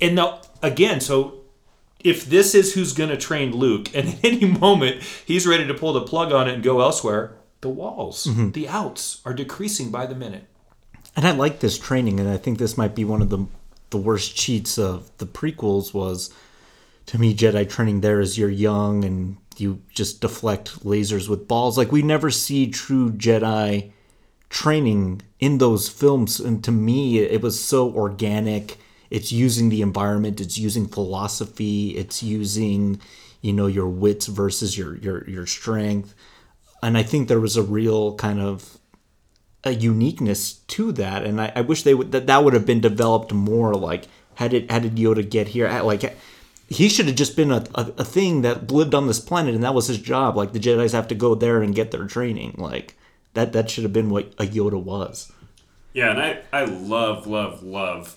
And 0.00 0.14
now, 0.14 0.40
again, 0.62 1.00
so 1.00 1.40
if 2.00 2.24
this 2.24 2.54
is 2.54 2.74
who's 2.74 2.92
going 2.92 3.10
to 3.10 3.16
train 3.16 3.52
Luke, 3.52 3.94
and 3.94 4.08
at 4.14 4.24
any 4.24 4.46
moment 4.46 5.02
he's 5.24 5.46
ready 5.46 5.66
to 5.66 5.74
pull 5.74 5.92
the 5.92 6.02
plug 6.02 6.32
on 6.32 6.48
it 6.48 6.54
and 6.54 6.62
go 6.62 6.80
elsewhere, 6.80 7.36
the 7.60 7.68
walls, 7.68 8.26
mm-hmm. 8.26 8.52
the 8.52 8.68
outs 8.68 9.20
are 9.24 9.34
decreasing 9.34 9.90
by 9.90 10.06
the 10.06 10.14
minute. 10.14 10.44
And 11.16 11.26
I 11.26 11.32
like 11.32 11.60
this 11.60 11.78
training, 11.78 12.20
and 12.20 12.28
I 12.28 12.36
think 12.36 12.58
this 12.58 12.78
might 12.78 12.94
be 12.94 13.04
one 13.04 13.22
of 13.22 13.30
the 13.30 13.46
the 13.90 13.98
worst 13.98 14.36
cheats 14.36 14.78
of 14.78 15.10
the 15.18 15.26
prequels 15.26 15.94
was 15.94 16.32
to 17.06 17.18
me 17.18 17.34
Jedi 17.34 17.68
training 17.68 18.00
there 18.00 18.20
is 18.20 18.36
you're 18.36 18.50
young 18.50 19.04
and 19.04 19.36
you 19.56 19.82
just 19.92 20.20
deflect 20.20 20.84
lasers 20.84 21.28
with 21.28 21.48
balls. 21.48 21.78
Like 21.78 21.90
we 21.90 22.02
never 22.02 22.30
see 22.30 22.70
true 22.70 23.10
Jedi 23.10 23.92
training 24.50 25.22
in 25.40 25.58
those 25.58 25.88
films 25.88 26.38
and 26.38 26.62
to 26.64 26.72
me 26.72 27.18
it 27.18 27.40
was 27.40 27.58
so 27.62 27.90
organic. 27.90 28.78
It's 29.10 29.32
using 29.32 29.68
the 29.68 29.82
environment, 29.82 30.40
it's 30.40 30.58
using 30.58 30.86
philosophy, 30.86 31.96
it's 31.96 32.22
using, 32.22 33.00
you 33.40 33.52
know, 33.52 33.66
your 33.66 33.88
wits 33.88 34.26
versus 34.26 34.76
your 34.76 34.96
your 34.96 35.28
your 35.28 35.46
strength. 35.46 36.14
And 36.82 36.96
I 36.96 37.02
think 37.02 37.28
there 37.28 37.40
was 37.40 37.56
a 37.56 37.62
real 37.62 38.14
kind 38.14 38.40
of 38.40 38.78
a 39.64 39.72
uniqueness 39.72 40.54
to 40.54 40.92
that, 40.92 41.24
and 41.24 41.40
I, 41.40 41.52
I 41.56 41.60
wish 41.62 41.82
they 41.82 41.94
would 41.94 42.12
that 42.12 42.26
that 42.26 42.44
would 42.44 42.54
have 42.54 42.66
been 42.66 42.80
developed 42.80 43.32
more. 43.32 43.74
Like, 43.74 44.06
had 44.34 44.52
it 44.52 44.70
had 44.70 44.84
it 44.84 44.94
Yoda 44.94 45.28
get 45.28 45.48
here, 45.48 45.68
like 45.82 46.16
he 46.68 46.88
should 46.88 47.06
have 47.06 47.16
just 47.16 47.34
been 47.34 47.50
a, 47.50 47.64
a, 47.74 47.92
a 47.98 48.04
thing 48.04 48.42
that 48.42 48.70
lived 48.70 48.94
on 48.94 49.06
this 49.06 49.20
planet, 49.20 49.54
and 49.54 49.64
that 49.64 49.74
was 49.74 49.86
his 49.86 49.98
job. 49.98 50.36
Like 50.36 50.52
the 50.52 50.60
Jedi's 50.60 50.92
have 50.92 51.08
to 51.08 51.14
go 51.14 51.34
there 51.34 51.62
and 51.62 51.74
get 51.74 51.90
their 51.90 52.06
training. 52.06 52.54
Like 52.58 52.96
that 53.34 53.52
that 53.52 53.70
should 53.70 53.84
have 53.84 53.92
been 53.92 54.10
what 54.10 54.32
a 54.38 54.44
Yoda 54.44 54.80
was. 54.80 55.32
Yeah, 55.94 56.10
and 56.10 56.20
I, 56.20 56.42
I 56.52 56.64
love, 56.64 57.26
love, 57.26 57.62
love 57.62 58.16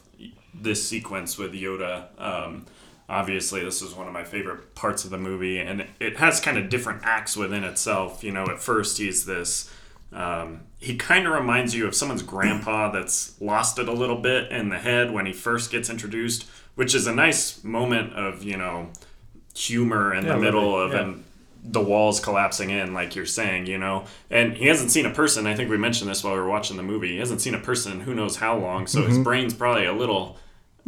this 0.54 0.88
sequence 0.88 1.38
with 1.38 1.54
Yoda. 1.54 2.08
Um, 2.20 2.66
obviously 3.10 3.64
this 3.64 3.82
is 3.82 3.94
one 3.94 4.08
of 4.08 4.14
my 4.14 4.24
favorite 4.24 4.74
parts 4.76 5.04
of 5.04 5.12
the 5.12 5.18
movie, 5.18 5.60
and 5.60 5.86
it 6.00 6.18
has 6.18 6.40
kind 6.40 6.58
of 6.58 6.70
different 6.70 7.02
acts 7.04 7.36
within 7.36 7.64
itself. 7.64 8.24
You 8.24 8.32
know, 8.32 8.46
at 8.46 8.60
first 8.60 8.98
he's 8.98 9.26
this. 9.26 9.70
Um, 10.14 10.62
he 10.80 10.96
kind 10.98 11.26
of 11.26 11.34
reminds 11.34 11.74
you 11.76 11.88
of 11.88 11.96
someone's 11.96 12.24
grandpa 12.24 12.92
that's 12.92 13.40
lost 13.42 13.80
it 13.80 13.88
a 13.88 13.94
little 13.94 14.18
bit 14.18 14.52
in 14.52 14.70
the 14.70 14.78
head 14.80 15.12
when 15.12 15.26
he 15.26 15.32
first 15.34 15.72
gets 15.72 15.90
introduced, 15.90 16.46
which 16.76 16.94
is 16.96 17.08
a 17.08 17.14
nice 17.16 17.64
moment 17.64 18.14
of 18.14 18.44
you 18.44 18.58
know 18.58 18.90
humor 19.56 20.14
in 20.14 20.26
Yeah, 20.26 20.34
the 20.36 20.40
middle 20.40 20.74
really, 20.78 20.86
of 20.86 20.92
yeah. 20.94 21.02
and 21.02 21.24
the 21.64 21.82
walls 21.82 22.20
collapsing 22.20 22.70
in, 22.70 22.94
like 22.94 23.16
you're 23.16 23.26
saying, 23.26 23.68
you 23.68 23.78
know. 23.78 24.06
And 24.30 24.54
he 24.54 24.68
hasn't 24.68 24.92
seen 24.92 25.06
a 25.06 25.12
person. 25.14 25.46
I 25.46 25.56
think 25.56 25.70
we 25.70 25.78
mentioned 25.78 26.10
this 26.10 26.24
while 26.24 26.34
we 26.34 26.40
were 26.40 26.50
watching 26.50 26.78
the 26.78 26.84
movie. 26.84 27.10
He 27.10 27.18
hasn't 27.20 27.42
seen 27.42 27.54
a 27.54 27.60
person 27.60 27.92
in 27.94 28.00
who 28.02 28.14
knows 28.14 28.38
how 28.38 28.58
long, 28.58 28.88
so 28.88 29.04
his 29.04 29.20
brain's 29.20 29.54
probably 29.54 29.86
a 29.86 29.94
little 29.94 30.38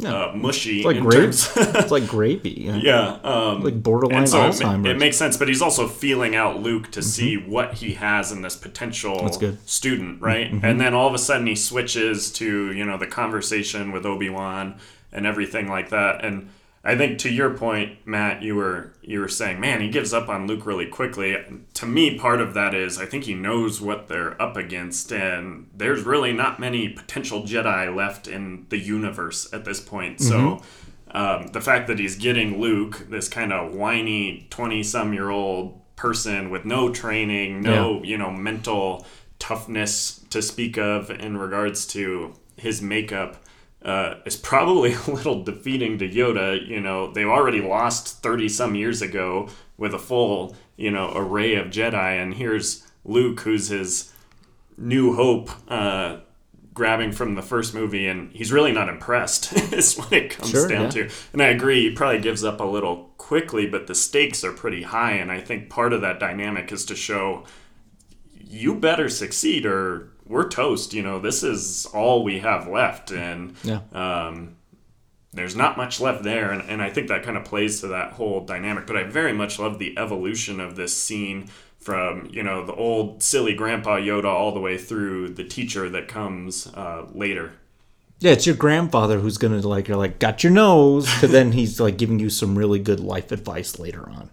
uh, 0.04 0.32
mushy 0.34 0.82
Mm-hmm. 0.82 1.06
It's 1.06 1.06
like 1.06 1.14
terms. 1.14 1.52
it's 1.76 1.90
like 1.92 2.06
gravy. 2.08 2.68
yeah, 2.82 3.18
um, 3.22 3.62
Like 3.62 3.80
borderline 3.82 4.26
so 4.26 4.44
it, 4.44 4.50
Alzheimer's. 4.50 4.88
it 4.88 4.98
makes 4.98 5.16
sense, 5.16 5.36
but 5.36 5.46
he's 5.48 5.62
also 5.62 5.86
feeling 5.86 6.34
out 6.34 6.60
Luke 6.60 6.90
to 6.92 7.02
see 7.02 7.36
what 7.36 7.74
he 7.74 7.94
has 7.94 8.32
in 8.32 8.42
this 8.42 8.56
potential 8.56 9.22
That's 9.22 9.36
good. 9.36 9.54
Mm-hmm. 9.54 9.66
student, 9.66 10.22
right? 10.22 10.50
And 10.50 10.80
then 10.80 10.94
all 10.94 11.06
of 11.06 11.14
a 11.14 11.18
sudden 11.18 11.46
he 11.46 11.54
switches 11.54 12.32
to 12.32 12.72
you 12.72 12.84
know 12.84 12.98
the 12.98 13.06
conversation 13.06 13.92
with 13.92 14.04
Obi 14.04 14.28
Wan 14.28 14.78
and 15.12 15.26
everything 15.26 15.68
like 15.68 15.90
that. 15.90 16.24
And 16.24 16.50
I 16.86 16.96
think 16.96 17.18
to 17.20 17.30
your 17.30 17.56
point, 17.56 18.06
Matt, 18.06 18.42
you 18.42 18.56
were 18.56 18.92
you 19.00 19.20
were 19.20 19.28
saying, 19.28 19.58
man, 19.58 19.80
he 19.80 19.88
gives 19.88 20.12
up 20.12 20.28
on 20.28 20.46
Luke 20.46 20.66
really 20.66 20.86
quickly. 20.86 21.34
To 21.74 21.86
me, 21.86 22.18
part 22.18 22.42
of 22.42 22.52
that 22.54 22.74
is 22.74 22.98
I 22.98 23.06
think 23.06 23.24
he 23.24 23.34
knows 23.34 23.80
what 23.80 24.08
they're 24.08 24.40
up 24.40 24.58
against, 24.58 25.10
and 25.10 25.70
there's 25.74 26.02
really 26.02 26.34
not 26.34 26.60
many 26.60 26.90
potential 26.90 27.42
Jedi 27.42 27.94
left 27.94 28.28
in 28.28 28.66
the 28.68 28.78
universe 28.78 29.50
at 29.52 29.64
this 29.64 29.80
point. 29.80 30.20
So 30.20 30.60
um, 31.12 31.46
the 31.48 31.60
fact 31.60 31.86
that 31.86 31.98
he's 31.98 32.16
getting 32.16 32.60
Luke, 32.60 33.06
this 33.08 33.28
kind 33.28 33.52
of 33.52 33.74
whiny 33.74 34.46
twenty-some-year-old 34.50 35.80
person 35.96 36.50
with 36.50 36.66
no 36.66 36.92
training, 36.92 37.62
no 37.62 38.02
you 38.02 38.18
know 38.18 38.30
mental 38.30 39.06
toughness 39.38 40.20
to 40.28 40.42
speak 40.42 40.76
of 40.76 41.10
in 41.10 41.38
regards 41.38 41.86
to 41.86 42.34
his 42.56 42.82
makeup. 42.82 43.42
Uh, 43.84 44.14
is 44.24 44.36
probably 44.36 44.92
a 45.06 45.10
little 45.10 45.42
defeating 45.44 45.98
to 45.98 46.08
Yoda. 46.08 46.66
You 46.66 46.80
know, 46.80 47.12
they 47.12 47.24
already 47.24 47.60
lost 47.60 48.22
30 48.22 48.48
some 48.48 48.74
years 48.74 49.02
ago 49.02 49.48
with 49.76 49.92
a 49.92 49.98
full, 49.98 50.56
you 50.76 50.90
know, 50.90 51.12
array 51.14 51.54
of 51.56 51.66
Jedi, 51.66 52.22
and 52.22 52.34
here's 52.34 52.86
Luke, 53.04 53.40
who's 53.40 53.68
his 53.68 54.12
new 54.78 55.14
hope, 55.14 55.50
uh, 55.68 56.18
grabbing 56.72 57.12
from 57.12 57.34
the 57.34 57.42
first 57.42 57.74
movie, 57.74 58.06
and 58.08 58.32
he's 58.32 58.50
really 58.52 58.72
not 58.72 58.88
impressed, 58.88 59.52
is 59.72 59.96
what 59.96 60.12
it 60.12 60.30
comes 60.30 60.50
Sure, 60.50 60.66
down 60.68 60.84
yeah. 60.84 60.90
to. 60.90 61.10
And 61.32 61.42
I 61.42 61.48
agree, 61.48 61.88
he 61.88 61.94
probably 61.94 62.20
gives 62.20 62.42
up 62.42 62.60
a 62.60 62.64
little 62.64 63.10
quickly, 63.18 63.66
but 63.66 63.86
the 63.86 63.94
stakes 63.94 64.42
are 64.44 64.52
pretty 64.52 64.82
high, 64.82 65.12
and 65.12 65.30
I 65.30 65.40
think 65.40 65.68
part 65.68 65.92
of 65.92 66.00
that 66.00 66.18
dynamic 66.18 66.72
is 66.72 66.84
to 66.86 66.96
show 66.96 67.44
you 68.34 68.74
better 68.74 69.08
succeed 69.08 69.66
or 69.66 70.10
we're 70.26 70.48
toast. 70.48 70.94
You 70.94 71.02
know, 71.02 71.18
this 71.18 71.42
is 71.42 71.86
all 71.92 72.24
we 72.24 72.40
have 72.40 72.66
left, 72.68 73.10
and 73.10 73.54
Yeah. 73.62 73.80
um, 73.92 74.56
there's 75.32 75.56
not 75.56 75.76
much 75.76 76.00
left 76.00 76.22
there. 76.22 76.50
And, 76.52 76.62
and 76.68 76.80
I 76.80 76.90
think 76.90 77.08
that 77.08 77.22
kind 77.24 77.36
of 77.36 77.44
plays 77.44 77.80
to 77.80 77.88
that 77.88 78.12
whole 78.12 78.44
dynamic. 78.44 78.86
But 78.86 78.96
I 78.96 79.02
very 79.04 79.32
much 79.32 79.58
love 79.58 79.78
the 79.78 79.98
evolution 79.98 80.60
of 80.60 80.76
this 80.76 80.96
scene 80.96 81.48
from 81.78 82.26
you 82.32 82.42
know 82.42 82.64
the 82.64 82.72
old 82.74 83.22
silly 83.22 83.52
Grandpa 83.54 83.96
Yoda 83.98 84.24
all 84.24 84.52
the 84.52 84.60
way 84.60 84.78
through 84.78 85.28
the 85.30 85.44
teacher 85.44 85.88
that 85.90 86.08
comes 86.08 86.66
uh, 86.68 87.06
later. 87.12 87.52
Yeah, 88.20 88.32
it's 88.32 88.46
your 88.46 88.56
grandfather 88.56 89.18
who's 89.18 89.36
gonna 89.36 89.58
like 89.60 89.88
you're 89.88 89.98
like 89.98 90.18
got 90.18 90.42
your 90.42 90.52
nose, 90.52 91.06
to 91.20 91.26
then 91.26 91.52
he's 91.52 91.78
like 91.80 91.98
giving 91.98 92.18
you 92.20 92.30
some 92.30 92.56
really 92.56 92.78
good 92.78 93.00
life 93.00 93.32
advice 93.32 93.78
later 93.78 94.08
on. 94.08 94.30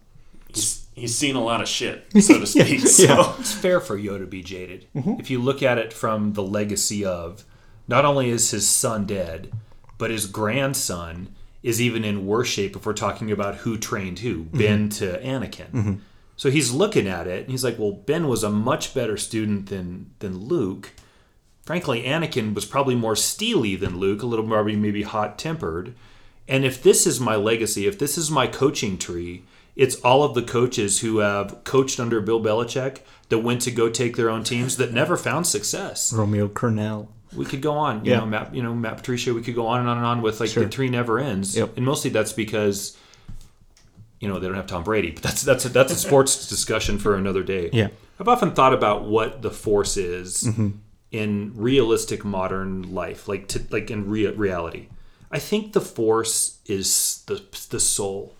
He's, 0.93 1.01
he's 1.01 1.17
seen 1.17 1.35
a 1.35 1.43
lot 1.43 1.61
of 1.61 1.67
shit, 1.67 2.05
so 2.21 2.39
to 2.39 2.45
speak. 2.47 2.81
Yeah. 2.81 2.85
So. 2.85 3.35
It's 3.39 3.53
fair 3.53 3.79
for 3.79 3.97
Yoda 3.97 4.19
to 4.19 4.25
be 4.27 4.43
jaded. 4.43 4.87
Mm-hmm. 4.95 5.19
If 5.19 5.29
you 5.29 5.39
look 5.41 5.63
at 5.63 5.77
it 5.77 5.93
from 5.93 6.33
the 6.33 6.43
legacy 6.43 7.05
of, 7.05 7.45
not 7.87 8.05
only 8.05 8.29
is 8.29 8.51
his 8.51 8.67
son 8.67 9.05
dead, 9.05 9.51
but 9.97 10.11
his 10.11 10.25
grandson 10.25 11.35
is 11.63 11.79
even 11.81 12.03
in 12.03 12.25
worse 12.25 12.47
shape 12.47 12.75
if 12.75 12.85
we're 12.85 12.93
talking 12.93 13.31
about 13.31 13.55
who 13.57 13.77
trained 13.77 14.19
who, 14.19 14.45
Mm-hmm. 14.45 14.57
Ben 14.57 14.89
to 14.89 15.19
Anakin. 15.19 15.99
So 16.35 16.49
he's 16.49 16.71
looking 16.71 17.07
at 17.07 17.27
it 17.27 17.43
and 17.43 17.51
he's 17.51 17.63
like, 17.63 17.77
well, 17.77 17.91
Ben 17.91 18.27
was 18.27 18.43
a 18.43 18.49
much 18.49 18.95
better 18.95 19.15
student 19.15 19.69
than 19.69 20.09
than 20.19 20.45
Luke. 20.45 20.91
Frankly, 21.63 22.03
Anakin 22.03 22.55
was 22.55 22.65
probably 22.65 22.95
more 22.95 23.15
steely 23.15 23.75
than 23.75 23.99
Luke, 23.99 24.23
a 24.23 24.25
little 24.25 24.47
more 24.47 24.63
maybe 24.63 25.03
hot 25.03 25.37
tempered. 25.37 25.93
And 26.47 26.65
if 26.65 26.81
this 26.81 27.05
is 27.05 27.19
my 27.19 27.35
legacy, 27.35 27.85
if 27.85 27.99
this 27.99 28.17
is 28.17 28.31
my 28.31 28.47
coaching 28.47 28.97
tree, 28.97 29.43
it's 29.75 29.95
all 30.01 30.23
of 30.23 30.33
the 30.35 30.41
coaches 30.41 30.99
who 30.99 31.19
have 31.19 31.63
coached 31.63 31.99
under 31.99 32.19
Bill 32.21 32.41
Belichick 32.41 32.99
that 33.29 33.39
went 33.39 33.61
to 33.61 33.71
go 33.71 33.89
take 33.89 34.15
their 34.17 34.29
own 34.29 34.43
teams 34.43 34.77
that 34.77 34.91
never 34.93 35.15
found 35.17 35.47
success. 35.47 36.11
Romeo 36.13 36.47
Crennel. 36.47 37.07
We 37.33 37.45
could 37.45 37.61
go 37.61 37.73
on, 37.73 38.03
you 38.03 38.11
Yeah. 38.11 38.19
know, 38.19 38.25
Matt, 38.25 38.53
you 38.53 38.61
know, 38.61 38.73
Matt 38.75 38.97
Patricia. 38.97 39.33
We 39.33 39.41
could 39.41 39.55
go 39.55 39.65
on 39.67 39.79
and 39.79 39.87
on 39.89 39.97
and 39.97 40.05
on 40.05 40.21
with 40.21 40.41
like 40.41 40.49
Sure. 40.49 40.63
the 40.63 40.69
tree 40.69 40.89
never 40.89 41.17
ends, 41.17 41.55
Yep. 41.55 41.77
and 41.77 41.85
mostly 41.85 42.09
that's 42.09 42.33
because, 42.33 42.97
you 44.19 44.27
know, 44.27 44.37
they 44.39 44.47
don't 44.47 44.55
have 44.57 44.67
Tom 44.67 44.83
Brady. 44.83 45.11
But 45.11 45.23
that's 45.23 45.41
that's 45.41 45.65
a, 45.65 45.69
that's 45.69 45.93
a 45.93 45.95
sports 46.07 46.47
discussion 46.49 46.97
for 46.99 47.15
another 47.15 47.41
day. 47.43 47.69
Yeah. 47.71 47.87
I've 48.19 48.27
often 48.27 48.51
thought 48.51 48.73
about 48.73 49.05
what 49.05 49.41
the 49.41 49.49
force 49.51 49.95
is 49.97 50.43
Mm-hmm. 50.43 50.69
in 51.11 51.53
realistic 51.55 52.23
modern 52.25 52.93
life, 52.93 53.27
like 53.27 53.47
to 53.49 53.61
like 53.71 53.89
in 53.89 54.09
rea- 54.09 54.33
reality. 54.33 54.87
I 55.31 55.39
think 55.39 55.71
the 55.73 55.81
force 55.81 56.57
is 56.65 57.23
the 57.27 57.41
the 57.69 57.79
soul, 57.79 58.35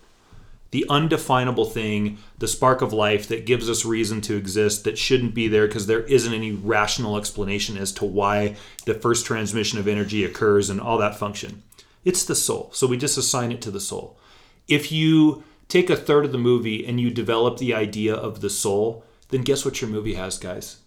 the 0.72 0.86
undefinable 0.88 1.66
thing, 1.66 2.18
the 2.38 2.48
spark 2.48 2.80
of 2.80 2.92
life 2.94 3.28
that 3.28 3.46
gives 3.46 3.68
us 3.68 3.84
reason 3.84 4.22
to 4.22 4.36
exist 4.36 4.84
that 4.84 4.98
shouldn't 4.98 5.34
be 5.34 5.46
there 5.46 5.66
because 5.66 5.86
there 5.86 6.02
isn't 6.04 6.32
any 6.32 6.50
rational 6.50 7.18
explanation 7.18 7.76
as 7.76 7.92
to 7.92 8.06
why 8.06 8.56
the 8.86 8.94
first 8.94 9.26
transmission 9.26 9.78
of 9.78 9.86
energy 9.86 10.24
occurs 10.24 10.70
and 10.70 10.80
all 10.80 10.96
that 10.98 11.18
function. 11.18 11.62
It's 12.04 12.24
the 12.24 12.34
soul. 12.34 12.70
So 12.72 12.86
we 12.86 12.96
just 12.96 13.18
assign 13.18 13.52
it 13.52 13.60
to 13.62 13.70
the 13.70 13.80
soul. 13.80 14.18
If 14.66 14.90
you 14.90 15.44
take 15.68 15.90
a 15.90 15.96
third 15.96 16.24
of 16.24 16.32
the 16.32 16.38
movie 16.38 16.86
and 16.86 16.98
you 16.98 17.10
develop 17.10 17.58
the 17.58 17.74
idea 17.74 18.14
of 18.14 18.40
the 18.40 18.50
soul, 18.50 19.04
then 19.28 19.42
guess 19.42 19.66
what 19.66 19.82
your 19.82 19.90
movie 19.90 20.14
has, 20.14 20.38
guys? 20.38 20.78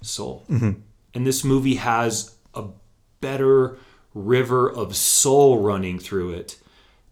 Soul. 0.00 0.44
Mm-hmm. 0.50 0.80
And 1.14 1.26
this 1.26 1.44
movie 1.44 1.76
has 1.76 2.34
a 2.52 2.64
better 3.20 3.78
river 4.12 4.68
of 4.68 4.96
soul 4.96 5.60
running 5.60 6.00
through 6.00 6.32
it 6.32 6.58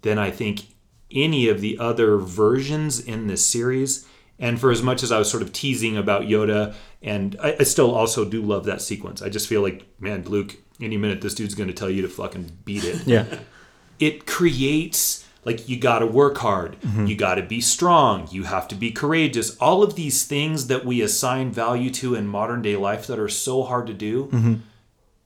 than 0.02 0.18
I 0.18 0.32
think 0.32 0.69
any 1.12 1.48
of 1.48 1.60
the 1.60 1.78
other 1.78 2.16
versions 2.18 3.00
in 3.00 3.26
this 3.26 3.44
series. 3.44 4.06
And 4.38 4.58
for 4.58 4.70
as 4.70 4.82
much 4.82 5.02
as 5.02 5.12
I 5.12 5.18
was 5.18 5.30
sort 5.30 5.42
of 5.42 5.52
teasing 5.52 5.96
about 5.96 6.22
Yoda, 6.22 6.74
and 7.02 7.36
I, 7.42 7.56
I 7.60 7.62
still 7.64 7.94
also 7.94 8.24
do 8.24 8.40
love 8.40 8.64
that 8.64 8.80
sequence. 8.80 9.20
I 9.20 9.28
just 9.28 9.48
feel 9.48 9.60
like, 9.60 9.86
man, 10.00 10.24
Luke, 10.24 10.56
any 10.80 10.96
minute 10.96 11.20
this 11.20 11.34
dude's 11.34 11.54
going 11.54 11.68
to 11.68 11.74
tell 11.74 11.90
you 11.90 12.02
to 12.02 12.08
fucking 12.08 12.58
beat 12.64 12.84
it 12.84 13.06
Yeah. 13.06 13.26
it 13.98 14.26
creates 14.26 15.26
like 15.44 15.68
you 15.68 15.78
got 15.78 16.00
to 16.00 16.06
work 16.06 16.38
hard 16.38 16.80
mm-hmm. 16.80 17.06
you 17.06 17.16
got 17.16 17.36
to 17.36 17.42
be 17.42 17.60
strong 17.60 18.28
you 18.30 18.44
have 18.44 18.68
to 18.68 18.74
be 18.74 18.90
courageous 18.90 19.56
all 19.58 19.82
of 19.82 19.94
these 19.94 20.24
things 20.24 20.66
that 20.66 20.84
we 20.84 21.00
assign 21.00 21.50
value 21.50 21.90
to 21.90 22.14
in 22.14 22.26
modern 22.26 22.62
day 22.62 22.76
life 22.76 23.06
that 23.06 23.18
are 23.18 23.28
so 23.28 23.62
hard 23.62 23.86
to 23.86 23.94
do 23.94 24.26
mm-hmm. 24.26 24.54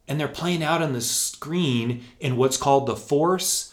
and 0.09 0.21
they're 0.21 0.29
playing 0.29 0.63
out 0.63 0.83
on 0.83 0.93
the 0.93 1.01
screen 1.01 2.03
in 2.21 2.37
what's 2.37 2.57
called 2.57 2.87
the 2.87 2.97
force 2.97 3.73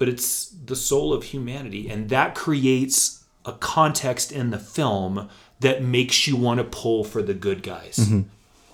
but 0.00 0.08
it's 0.08 0.46
the 0.64 0.74
soul 0.74 1.12
of 1.12 1.22
humanity 1.24 1.88
and 1.88 2.08
that 2.08 2.34
creates 2.34 3.24
a 3.44 3.52
context 3.52 4.32
in 4.32 4.50
the 4.50 4.58
film 4.58 5.28
that 5.60 5.82
makes 5.82 6.26
you 6.26 6.36
want 6.36 6.58
to 6.58 6.64
pull 6.64 7.04
for 7.04 7.22
the 7.22 7.34
good 7.34 7.62
guys 7.62 7.96
mm-hmm. 7.96 8.22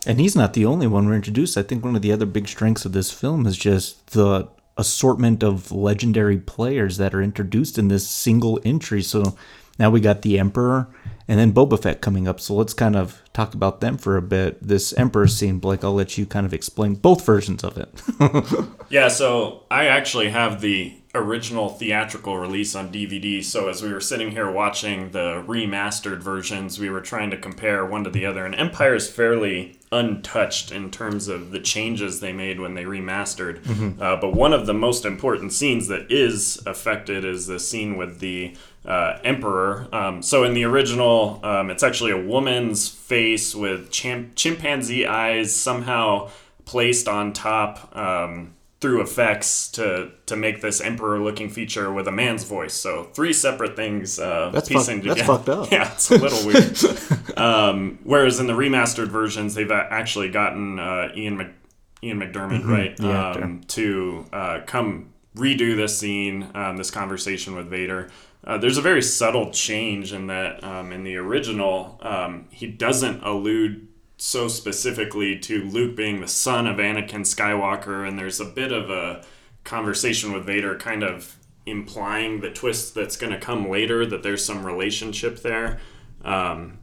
And 0.07 0.21
he's 0.21 0.37
not 0.37 0.53
the 0.53 0.65
only 0.65 0.87
one 0.87 1.07
we're 1.07 1.17
introduced. 1.17 1.59
I 1.59 1.65
think 1.65 1.85
one 1.85 1.97
of 1.97 2.03
the 2.03 2.13
other 2.13 2.27
big 2.27 2.47
strengths 2.47 2.85
of 2.85 2.93
this 2.93 3.11
film 3.11 3.45
is 3.45 3.57
just 3.59 4.13
the 4.13 4.49
assortment 4.77 5.43
of 5.43 5.73
legendary 5.73 6.39
players 6.39 6.97
that 6.99 7.13
are 7.13 7.23
introduced 7.23 7.77
in 7.77 7.89
this 7.89 8.09
single 8.09 8.61
entry. 8.65 9.03
So 9.03 9.37
now 9.81 9.91
we 9.91 10.01
got 10.01 10.23
the 10.23 10.39
Emperor 10.39 10.87
and 11.27 11.41
then 11.41 11.53
Boba 11.53 11.83
Fett 11.83 12.01
coming 12.01 12.29
up. 12.29 12.39
So 12.39 12.55
let's 12.55 12.73
kind 12.73 12.95
of 12.95 13.21
talk 13.33 13.53
about 13.55 13.81
them 13.81 13.99
for 13.99 14.17
a 14.17 14.23
bit. 14.23 14.63
This 14.63 14.93
Emperor 14.93 15.27
scene, 15.27 15.59
Blake, 15.59 15.83
I'll 15.83 15.95
let 15.95 16.17
you 16.17 16.25
kind 16.25 16.47
of 16.47 16.55
explain 16.55 16.95
both 16.95 17.27
versions 17.27 17.65
of 17.65 17.77
it. 17.77 17.91
Yeah, 18.89 19.09
so 19.09 19.65
I 19.69 19.87
actually 19.87 20.29
have 20.29 20.61
the 20.61 20.95
original 21.17 21.69
theatrical 21.69 22.39
release 22.39 22.75
on 22.75 22.93
DVD. 22.93 23.43
So 23.43 23.69
as 23.69 23.83
we 23.83 23.93
were 23.93 24.01
sitting 24.01 24.31
here 24.31 24.51
watching 24.51 25.11
the 25.11 25.43
remastered 25.47 26.19
versions, 26.19 26.79
we 26.79 26.91
were 26.91 27.01
trying 27.01 27.31
to 27.31 27.37
compare 27.37 27.85
one 27.85 28.05
to 28.05 28.11
the 28.11 28.27
other. 28.27 28.45
And 28.45 28.55
Empire 28.55 28.95
is 28.95 29.11
fairly 29.11 29.79
untouched 29.93 30.73
in 30.73 30.91
terms 30.91 31.29
of 31.29 31.53
the 31.53 31.61
changes 31.61 32.21
they 32.21 32.33
made 32.33 32.61
when 32.61 32.75
they 32.75 32.85
remastered. 32.85 33.65
Uh, 34.01 34.17
but 34.21 34.35
one 34.35 34.53
of 34.53 34.67
the 34.67 34.75
most 34.75 35.05
important 35.05 35.53
scenes 35.53 35.89
that 35.89 36.11
is 36.11 36.61
affected 36.67 37.25
is 37.25 37.47
the 37.47 37.59
scene 37.59 37.97
with 37.97 38.19
the 38.21 38.57
uh, 38.85 39.19
Emperor. 39.25 39.89
Um, 39.93 40.23
so 40.23 40.45
in 40.45 40.55
the 40.55 40.65
original, 40.65 41.41
um, 41.45 41.71
it's 41.71 41.83
actually 41.83 42.13
a 42.13 42.21
woman's 42.21 42.89
face 42.89 43.55
with 43.55 43.91
chim- 43.91 44.33
chimpanzee 44.35 45.07
eyes 45.07 45.55
somehow 45.55 46.31
placed 46.65 47.07
on 47.09 47.33
top. 47.33 47.97
Um, 47.97 48.56
through 48.87 49.01
effects 49.03 49.67
to 49.69 50.11
to 50.27 50.37
make 50.37 50.61
this 50.61 50.81
emperor 50.81 51.19
looking 51.21 51.49
feature 51.51 51.93
with 51.93 52.07
a 52.07 52.13
man's 52.13 52.45
voice. 52.45 52.73
So 52.75 53.05
three 53.15 53.33
separate 53.33 53.75
things 53.75 54.21
uh, 54.21 54.51
That's 54.53 54.69
piecing 54.69 55.03
fuck- 55.03 55.17
that's 55.17 55.27
fucked 55.27 55.49
up. 55.49 55.71
Yeah, 55.73 55.93
it's 55.93 56.09
a 56.13 56.17
little 56.19 56.47
weird. 56.47 57.37
um, 57.37 57.99
whereas 58.05 58.39
in 58.39 58.47
the 58.47 58.53
remastered 58.53 59.09
versions, 59.09 59.55
they've 59.57 59.71
actually 59.73 60.31
gotten 60.31 60.79
uh, 60.79 61.09
Ian 61.17 61.37
Mc, 61.39 61.49
Ian 62.05 62.21
McDiarmid 62.21 62.65
right 62.65 62.97
the 62.97 63.11
actor. 63.11 63.43
um, 63.45 63.61
to 63.69 64.25
uh, 64.33 64.61
come 64.67 65.13
redo 65.35 65.75
this 65.77 65.99
scene, 65.99 66.49
um, 66.55 66.77
this 66.77 66.91
conversation 66.93 67.57
with 67.57 67.67
Vader. 67.67 68.09
Uh, 68.45 68.57
there's 68.57 68.79
a 68.79 68.83
very 68.83 69.03
subtle 69.03 69.51
change 69.51 70.13
in 70.13 70.29
that 70.29 70.63
um, 70.63 70.93
in 70.93 71.03
the 71.03 71.17
original, 71.17 71.99
um, 72.03 72.47
he 72.53 72.69
doesn't 72.69 73.21
allude 73.25 73.89
so 74.17 74.49
specifically 74.49 75.39
to 75.39 75.63
Luke 75.65 75.97
being 75.97 76.21
the 76.21 76.29
son 76.29 76.67
of 76.67 76.77
Anakin 76.77 77.21
Skywalker, 77.21 78.07
and 78.07 78.19
there's 78.19 78.41
a 78.41 78.45
bit 78.45 78.73
of 78.73 78.91
a 78.91 79.25
conversation 79.65 80.33
with 80.33 80.47
Vader 80.47 80.77
kind 80.77 81.03
of 81.03 81.37
implying 81.67 82.41
the 82.41 82.51
twist 82.51 82.95
that's 82.95 83.17
going 83.17 83.33
to 83.33 83.39
come 83.39 83.69
later, 83.69 84.07
that 84.07 84.23
there's 84.23 84.45
some 84.45 84.65
relationship 84.65 85.43
there. 85.43 85.79
Um, 86.25 86.79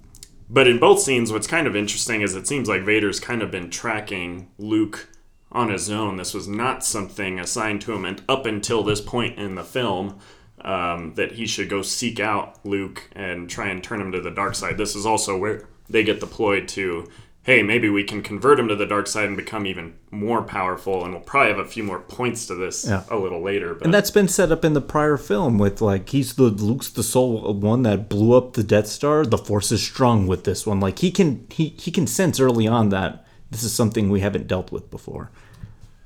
but 0.49 0.67
in 0.67 0.77
both 0.77 0.99
scenes, 0.99 1.31
what's 1.31 1.47
kind 1.47 1.65
of 1.65 1.75
interesting 1.75 2.21
is 2.21 2.35
it 2.35 2.47
seems 2.47 2.69
like 2.69 2.83
Vader's 2.83 3.19
kind 3.19 3.41
of 3.41 3.49
been 3.49 3.69
tracking 3.69 4.51
Luke 4.59 5.09
on 5.51 5.69
his 5.69 5.89
own. 5.89 6.17
This 6.17 6.33
was 6.33 6.47
not 6.47 6.83
something 6.83 7.39
assigned 7.39 7.81
to 7.81 7.93
him 7.93 8.05
and 8.05 8.21
up 8.27 8.45
until 8.45 8.83
this 8.83 9.01
point 9.01 9.39
in 9.39 9.55
the 9.55 9.63
film 9.63 10.19
um, 10.61 11.13
that 11.15 11.33
he 11.33 11.47
should 11.47 11.69
go 11.69 11.81
seek 11.81 12.19
out 12.19 12.63
Luke 12.65 13.09
and 13.13 13.49
try 13.49 13.69
and 13.69 13.83
turn 13.83 14.01
him 14.01 14.11
to 14.11 14.21
the 14.21 14.31
dark 14.31 14.55
side. 14.55 14.77
This 14.77 14.95
is 14.95 15.05
also 15.05 15.37
where 15.37 15.67
they 15.89 16.03
get 16.03 16.19
deployed 16.19 16.67
to. 16.69 17.07
Hey, 17.43 17.61
maybe 17.61 17.89
we 17.89 18.05
can 18.05 18.21
convert 18.21 18.57
him 18.57 18.69
to 18.69 18.75
the 18.75 18.85
dark 18.85 19.05
side 19.05 19.25
and 19.25 19.35
become 19.35 19.65
even 19.65 19.95
more 20.11 20.41
powerful, 20.43 21.03
and 21.03 21.13
we'll 21.13 21.21
probably 21.23 21.49
have 21.51 21.59
a 21.59 21.65
few 21.69 21.83
more 21.83 21.99
points 21.99 22.45
to 22.47 22.55
this 22.55 22.85
Yeah. 22.87 23.03
a 23.09 23.17
little 23.17 23.41
later. 23.41 23.73
But 23.73 23.83
And 23.83 23.93
that's 23.93 24.11
been 24.11 24.29
set 24.29 24.49
up 24.49 24.63
in 24.63 24.71
the 24.73 24.79
prior 24.81 25.17
film 25.17 25.57
with 25.57 25.81
like 25.81 26.07
he's 26.09 26.33
the 26.35 26.43
Luke's 26.43 26.89
the 26.89 27.03
sole 27.03 27.53
one 27.53 27.83
that 27.83 28.07
blew 28.07 28.33
up 28.37 28.53
the 28.53 28.63
Death 28.63 28.87
Star. 28.87 29.25
The 29.25 29.37
Force 29.37 29.73
is 29.73 29.81
strong 29.83 30.25
with 30.25 30.45
this 30.45 30.65
one. 30.65 30.79
Like 30.79 30.99
he 30.99 31.11
can 31.11 31.45
he 31.49 31.73
he 31.77 31.91
can 31.91 32.07
sense 32.07 32.39
early 32.39 32.65
on 32.65 32.89
that 32.89 33.25
this 33.51 33.63
is 33.63 33.73
something 33.73 34.09
we 34.09 34.21
haven't 34.21 34.47
dealt 34.47 34.71
with 34.71 34.89
before, 34.89 35.29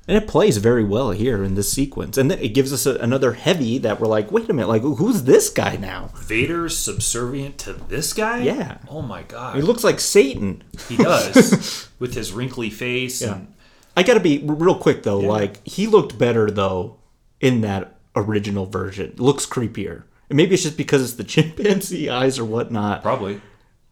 and 0.08 0.16
it 0.16 0.26
plays 0.26 0.56
very 0.56 0.82
well 0.82 1.10
here 1.10 1.44
in 1.44 1.54
this 1.54 1.70
sequence. 1.70 2.16
And 2.16 2.30
then 2.30 2.38
it 2.38 2.54
gives 2.54 2.72
us 2.72 2.86
a, 2.86 2.94
another 2.96 3.34
heavy 3.34 3.76
that 3.78 4.00
we're 4.00 4.08
like, 4.08 4.32
wait 4.32 4.48
a 4.48 4.54
minute, 4.54 4.68
like 4.68 4.80
who's 4.80 5.24
this 5.24 5.50
guy 5.50 5.76
now? 5.76 6.10
Vader's 6.16 6.76
subservient 6.76 7.58
to 7.58 7.74
this 7.74 8.14
guy? 8.14 8.42
Yeah. 8.42 8.78
Oh 8.88 9.02
my 9.02 9.22
god. 9.22 9.56
He 9.56 9.62
looks 9.62 9.84
like 9.84 10.00
Satan. 10.00 10.64
He 10.88 10.96
does. 10.96 11.88
with 11.98 12.14
his 12.14 12.32
wrinkly 12.32 12.70
face. 12.70 13.20
Yeah. 13.20 13.34
And 13.34 13.54
I 13.96 14.02
gotta 14.02 14.20
be 14.20 14.38
real 14.38 14.78
quick 14.78 15.02
though. 15.02 15.20
Like 15.20 15.64
he 15.66 15.86
looked 15.86 16.18
better 16.18 16.50
though 16.50 16.96
in 17.40 17.60
that 17.60 17.98
original 18.16 18.64
version. 18.64 19.14
Looks 19.18 19.44
creepier. 19.44 20.04
And 20.30 20.36
maybe 20.36 20.54
it's 20.54 20.62
just 20.62 20.78
because 20.78 21.02
it's 21.02 21.14
the 21.14 21.24
chimpanzee 21.24 22.08
eyes 22.08 22.38
or 22.38 22.46
whatnot. 22.46 23.02
probably. 23.02 23.42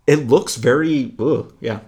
It 0.07 0.29
looks 0.29 0.57
very. 0.57 1.15
Ugh, 1.19 1.53
yeah. 1.61 1.81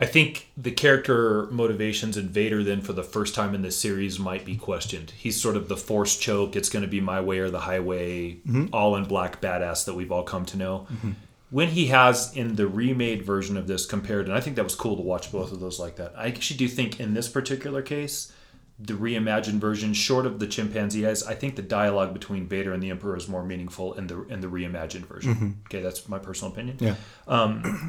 I 0.00 0.06
think 0.06 0.50
the 0.56 0.72
character 0.72 1.46
motivations 1.52 2.16
in 2.16 2.28
Vader 2.28 2.64
then 2.64 2.80
for 2.80 2.92
the 2.92 3.04
first 3.04 3.34
time 3.34 3.54
in 3.54 3.62
this 3.62 3.78
series 3.78 4.18
might 4.18 4.44
be 4.44 4.56
questioned. 4.56 5.12
He's 5.12 5.40
sort 5.40 5.56
of 5.56 5.68
the 5.68 5.76
force 5.76 6.16
choke, 6.16 6.56
it's 6.56 6.68
going 6.68 6.82
to 6.84 6.88
be 6.88 7.00
my 7.00 7.20
way 7.20 7.38
or 7.38 7.48
the 7.50 7.60
highway, 7.60 8.34
mm-hmm. 8.34 8.66
all 8.72 8.96
in 8.96 9.04
black 9.04 9.40
badass 9.40 9.84
that 9.84 9.94
we've 9.94 10.10
all 10.10 10.24
come 10.24 10.44
to 10.46 10.56
know. 10.56 10.86
Mm-hmm. 10.92 11.12
When 11.50 11.68
he 11.68 11.86
has 11.86 12.34
in 12.36 12.56
the 12.56 12.66
remade 12.66 13.22
version 13.22 13.56
of 13.56 13.68
this 13.68 13.86
compared, 13.86 14.26
and 14.26 14.36
I 14.36 14.40
think 14.40 14.56
that 14.56 14.64
was 14.64 14.74
cool 14.74 14.96
to 14.96 15.02
watch 15.02 15.30
both 15.30 15.52
of 15.52 15.60
those 15.60 15.78
like 15.78 15.94
that. 15.96 16.12
I 16.16 16.26
actually 16.26 16.56
do 16.56 16.66
think 16.66 16.98
in 16.98 17.14
this 17.14 17.28
particular 17.28 17.80
case, 17.80 18.32
the 18.80 18.94
reimagined 18.94 19.60
version, 19.60 19.94
short 19.94 20.26
of 20.26 20.40
the 20.40 20.48
chimpanzee 20.48 21.06
eyes, 21.06 21.22
I 21.22 21.36
think 21.36 21.54
the 21.54 21.62
dialogue 21.62 22.12
between 22.12 22.48
Vader 22.48 22.72
and 22.72 22.82
the 22.82 22.90
Emperor 22.90 23.16
is 23.16 23.28
more 23.28 23.44
meaningful 23.44 23.94
in 23.94 24.08
the 24.08 24.24
in 24.24 24.40
the 24.40 24.48
reimagined 24.48 25.06
version. 25.06 25.34
Mm-hmm. 25.34 25.50
Okay, 25.66 25.80
that's 25.80 26.08
my 26.08 26.18
personal 26.18 26.52
opinion 26.52 26.78
Yeah. 26.80 26.96
Um, 27.28 27.86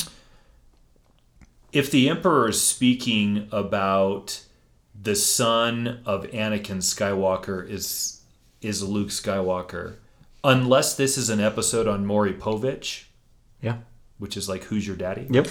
if 1.76 1.92
the 1.92 2.08
emperor 2.10 2.48
is 2.50 2.62
speaking 2.62 3.50
about 3.52 4.42
the 5.00 5.16
son 5.16 6.02
of 6.06 6.24
Anakin 6.28 6.78
Skywalker 6.78 7.70
is 7.70 8.22
is 8.62 8.82
Luke 8.82 9.10
Skywalker, 9.10 9.96
unless 10.44 10.96
this 10.96 11.18
is 11.18 11.30
an 11.30 11.42
episode 11.42 11.86
on 11.88 12.06
Maury 12.06 12.34
Povich, 12.34 13.04
Yeah. 13.62 13.80
which 14.18 14.38
is 14.38 14.48
like 14.48 14.64
who's 14.64 14.88
your 14.88 14.96
daddy? 14.96 15.28
Yep. 15.30 15.48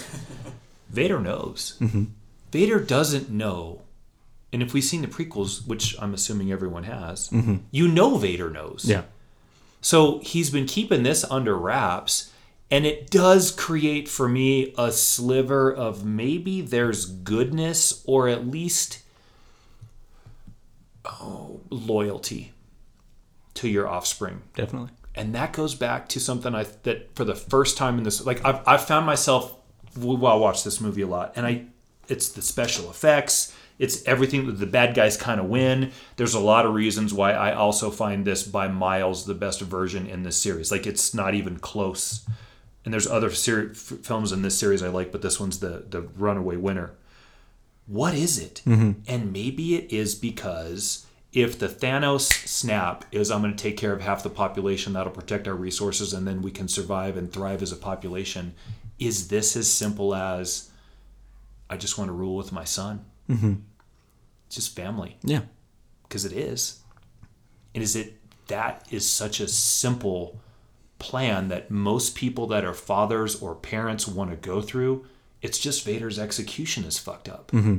Vader 0.89 1.19
knows. 1.21 1.77
Mm-hmm. 1.79 2.05
Vader 2.51 2.79
doesn't 2.79 3.29
know. 3.29 3.81
And 4.51 4.63
if 4.63 4.73
we've 4.73 4.83
seen 4.83 5.01
the 5.03 5.07
prequels, 5.07 5.67
which 5.67 5.95
I'm 6.01 6.13
assuming 6.13 6.51
everyone 6.51 6.83
has, 6.85 7.29
mm-hmm. 7.29 7.57
you 7.69 7.87
know 7.87 8.17
Vader 8.17 8.49
knows. 8.49 8.85
Yeah. 8.87 9.03
So 9.79 10.19
he's 10.19 10.49
been 10.49 10.65
keeping 10.65 11.03
this 11.03 11.23
under 11.25 11.55
wraps, 11.55 12.31
and 12.71 12.85
it 12.85 13.09
does 13.09 13.51
create 13.51 14.07
for 14.07 14.27
me 14.27 14.73
a 14.77 14.91
sliver 14.91 15.71
of 15.71 16.03
maybe 16.03 16.61
there's 16.61 17.05
goodness 17.05 18.03
or 18.05 18.27
at 18.27 18.47
least 18.47 19.03
oh, 21.05 21.61
loyalty 21.69 22.53
to 23.53 23.69
your 23.69 23.87
offspring. 23.87 24.41
Definitely. 24.55 24.89
And 25.13 25.33
that 25.33 25.53
goes 25.53 25.75
back 25.75 26.09
to 26.09 26.19
something 26.19 26.53
I 26.53 26.65
that 26.83 27.15
for 27.15 27.23
the 27.23 27.35
first 27.35 27.77
time 27.77 27.97
in 27.97 28.03
this 28.03 28.25
like 28.25 28.43
I've, 28.43 28.67
I've 28.67 28.85
found 28.85 29.05
myself 29.05 29.55
while 29.95 30.33
I 30.33 30.35
watch 30.35 30.63
this 30.63 30.81
movie 30.81 31.03
a 31.03 31.07
lot, 31.07 31.33
and 31.35 31.45
I 31.45 31.65
it's 32.07 32.29
the 32.29 32.41
special 32.41 32.89
effects, 32.89 33.55
it's 33.79 34.05
everything 34.05 34.45
that 34.47 34.59
the 34.59 34.65
bad 34.65 34.93
guys 34.93 35.17
kind 35.17 35.39
of 35.39 35.47
win. 35.47 35.91
There's 36.17 36.33
a 36.33 36.39
lot 36.39 36.65
of 36.65 36.73
reasons 36.73 37.13
why 37.13 37.31
I 37.31 37.53
also 37.53 37.89
find 37.89 38.25
this 38.25 38.43
by 38.43 38.67
miles 38.67 39.25
the 39.25 39.33
best 39.33 39.61
version 39.61 40.05
in 40.05 40.23
this 40.23 40.37
series. 40.37 40.71
Like 40.71 40.85
it's 40.85 41.13
not 41.13 41.33
even 41.33 41.59
close. 41.59 42.25
And 42.85 42.93
there's 42.93 43.07
other 43.07 43.31
ser- 43.31 43.71
f- 43.71 43.77
films 43.77 44.31
in 44.31 44.43
this 44.43 44.57
series 44.57 44.81
I 44.83 44.89
like, 44.89 45.11
but 45.11 45.21
this 45.21 45.39
one's 45.39 45.59
the 45.59 45.83
the 45.89 46.01
runaway 46.01 46.55
winner. 46.55 46.91
What 47.87 48.13
is 48.15 48.39
it? 48.39 48.61
And 48.65 49.31
maybe 49.33 49.75
it 49.75 49.91
is 49.93 50.15
because 50.15 51.05
if 51.33 51.59
the 51.59 51.67
Thanos 51.67 52.21
snap 52.47 53.05
is 53.11 53.29
I'm 53.29 53.41
going 53.41 53.55
to 53.55 53.61
take 53.63 53.75
care 53.77 53.91
of 53.93 54.01
half 54.01 54.23
the 54.23 54.29
population, 54.29 54.93
that'll 54.93 55.11
protect 55.11 55.47
our 55.47 55.53
resources, 55.53 56.13
and 56.13 56.25
then 56.27 56.41
we 56.41 56.49
can 56.51 56.67
survive 56.67 57.17
and 57.17 57.31
thrive 57.31 57.61
as 57.61 57.71
a 57.71 57.75
population. 57.75 58.53
Is 58.97 59.27
this 59.27 59.55
as 59.57 59.69
simple 59.71 60.15
as 60.15 60.69
I 61.69 61.77
just 61.77 61.97
want 61.97 62.07
to 62.09 62.13
rule 62.13 62.35
with 62.35 62.51
my 62.51 62.63
son? 62.63 63.03
Mm-hmm. 63.29 63.55
It's 64.47 64.55
just 64.55 64.75
family 64.75 65.17
Yeah. 65.23 65.41
because 66.03 66.23
it 66.25 66.31
is. 66.33 66.79
And 67.73 67.83
is 67.83 67.95
it 67.95 68.15
that 68.47 68.87
is 68.91 69.07
such 69.09 69.39
a 69.41 69.47
simple 69.47 70.39
plan 70.99 71.49
that 71.49 71.69
most 71.69 72.15
people 72.15 72.47
that 72.47 72.63
are 72.65 72.73
fathers 72.73 73.41
or 73.41 73.55
parents 73.55 74.07
want 74.07 74.31
to 74.31 74.35
go 74.37 74.61
through? 74.61 75.05
It's 75.41 75.59
just 75.59 75.85
Vader's 75.85 76.17
execution 76.17 76.83
is 76.85 76.97
fucked 76.97 77.29
up. 77.29 77.51
Mm-hmm. 77.51 77.77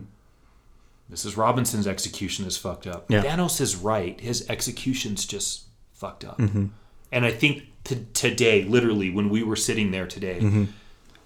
Mrs. 1.12 1.36
Robinson's 1.36 1.86
execution 1.86 2.46
is 2.46 2.56
fucked 2.56 2.86
up. 2.86 3.10
Yeah. 3.10 3.22
Thanos 3.22 3.60
is 3.60 3.76
right. 3.76 4.20
His 4.20 4.48
execution's 4.50 5.24
just 5.24 5.64
fucked 5.92 6.24
up. 6.24 6.38
Mm-hmm. 6.38 6.66
And 7.12 7.24
I 7.24 7.30
think 7.30 7.64
t- 7.84 8.06
today, 8.12 8.64
literally, 8.64 9.10
when 9.10 9.28
we 9.28 9.42
were 9.42 9.56
sitting 9.56 9.92
there 9.92 10.06
today, 10.06 10.40
mm-hmm. 10.40 10.64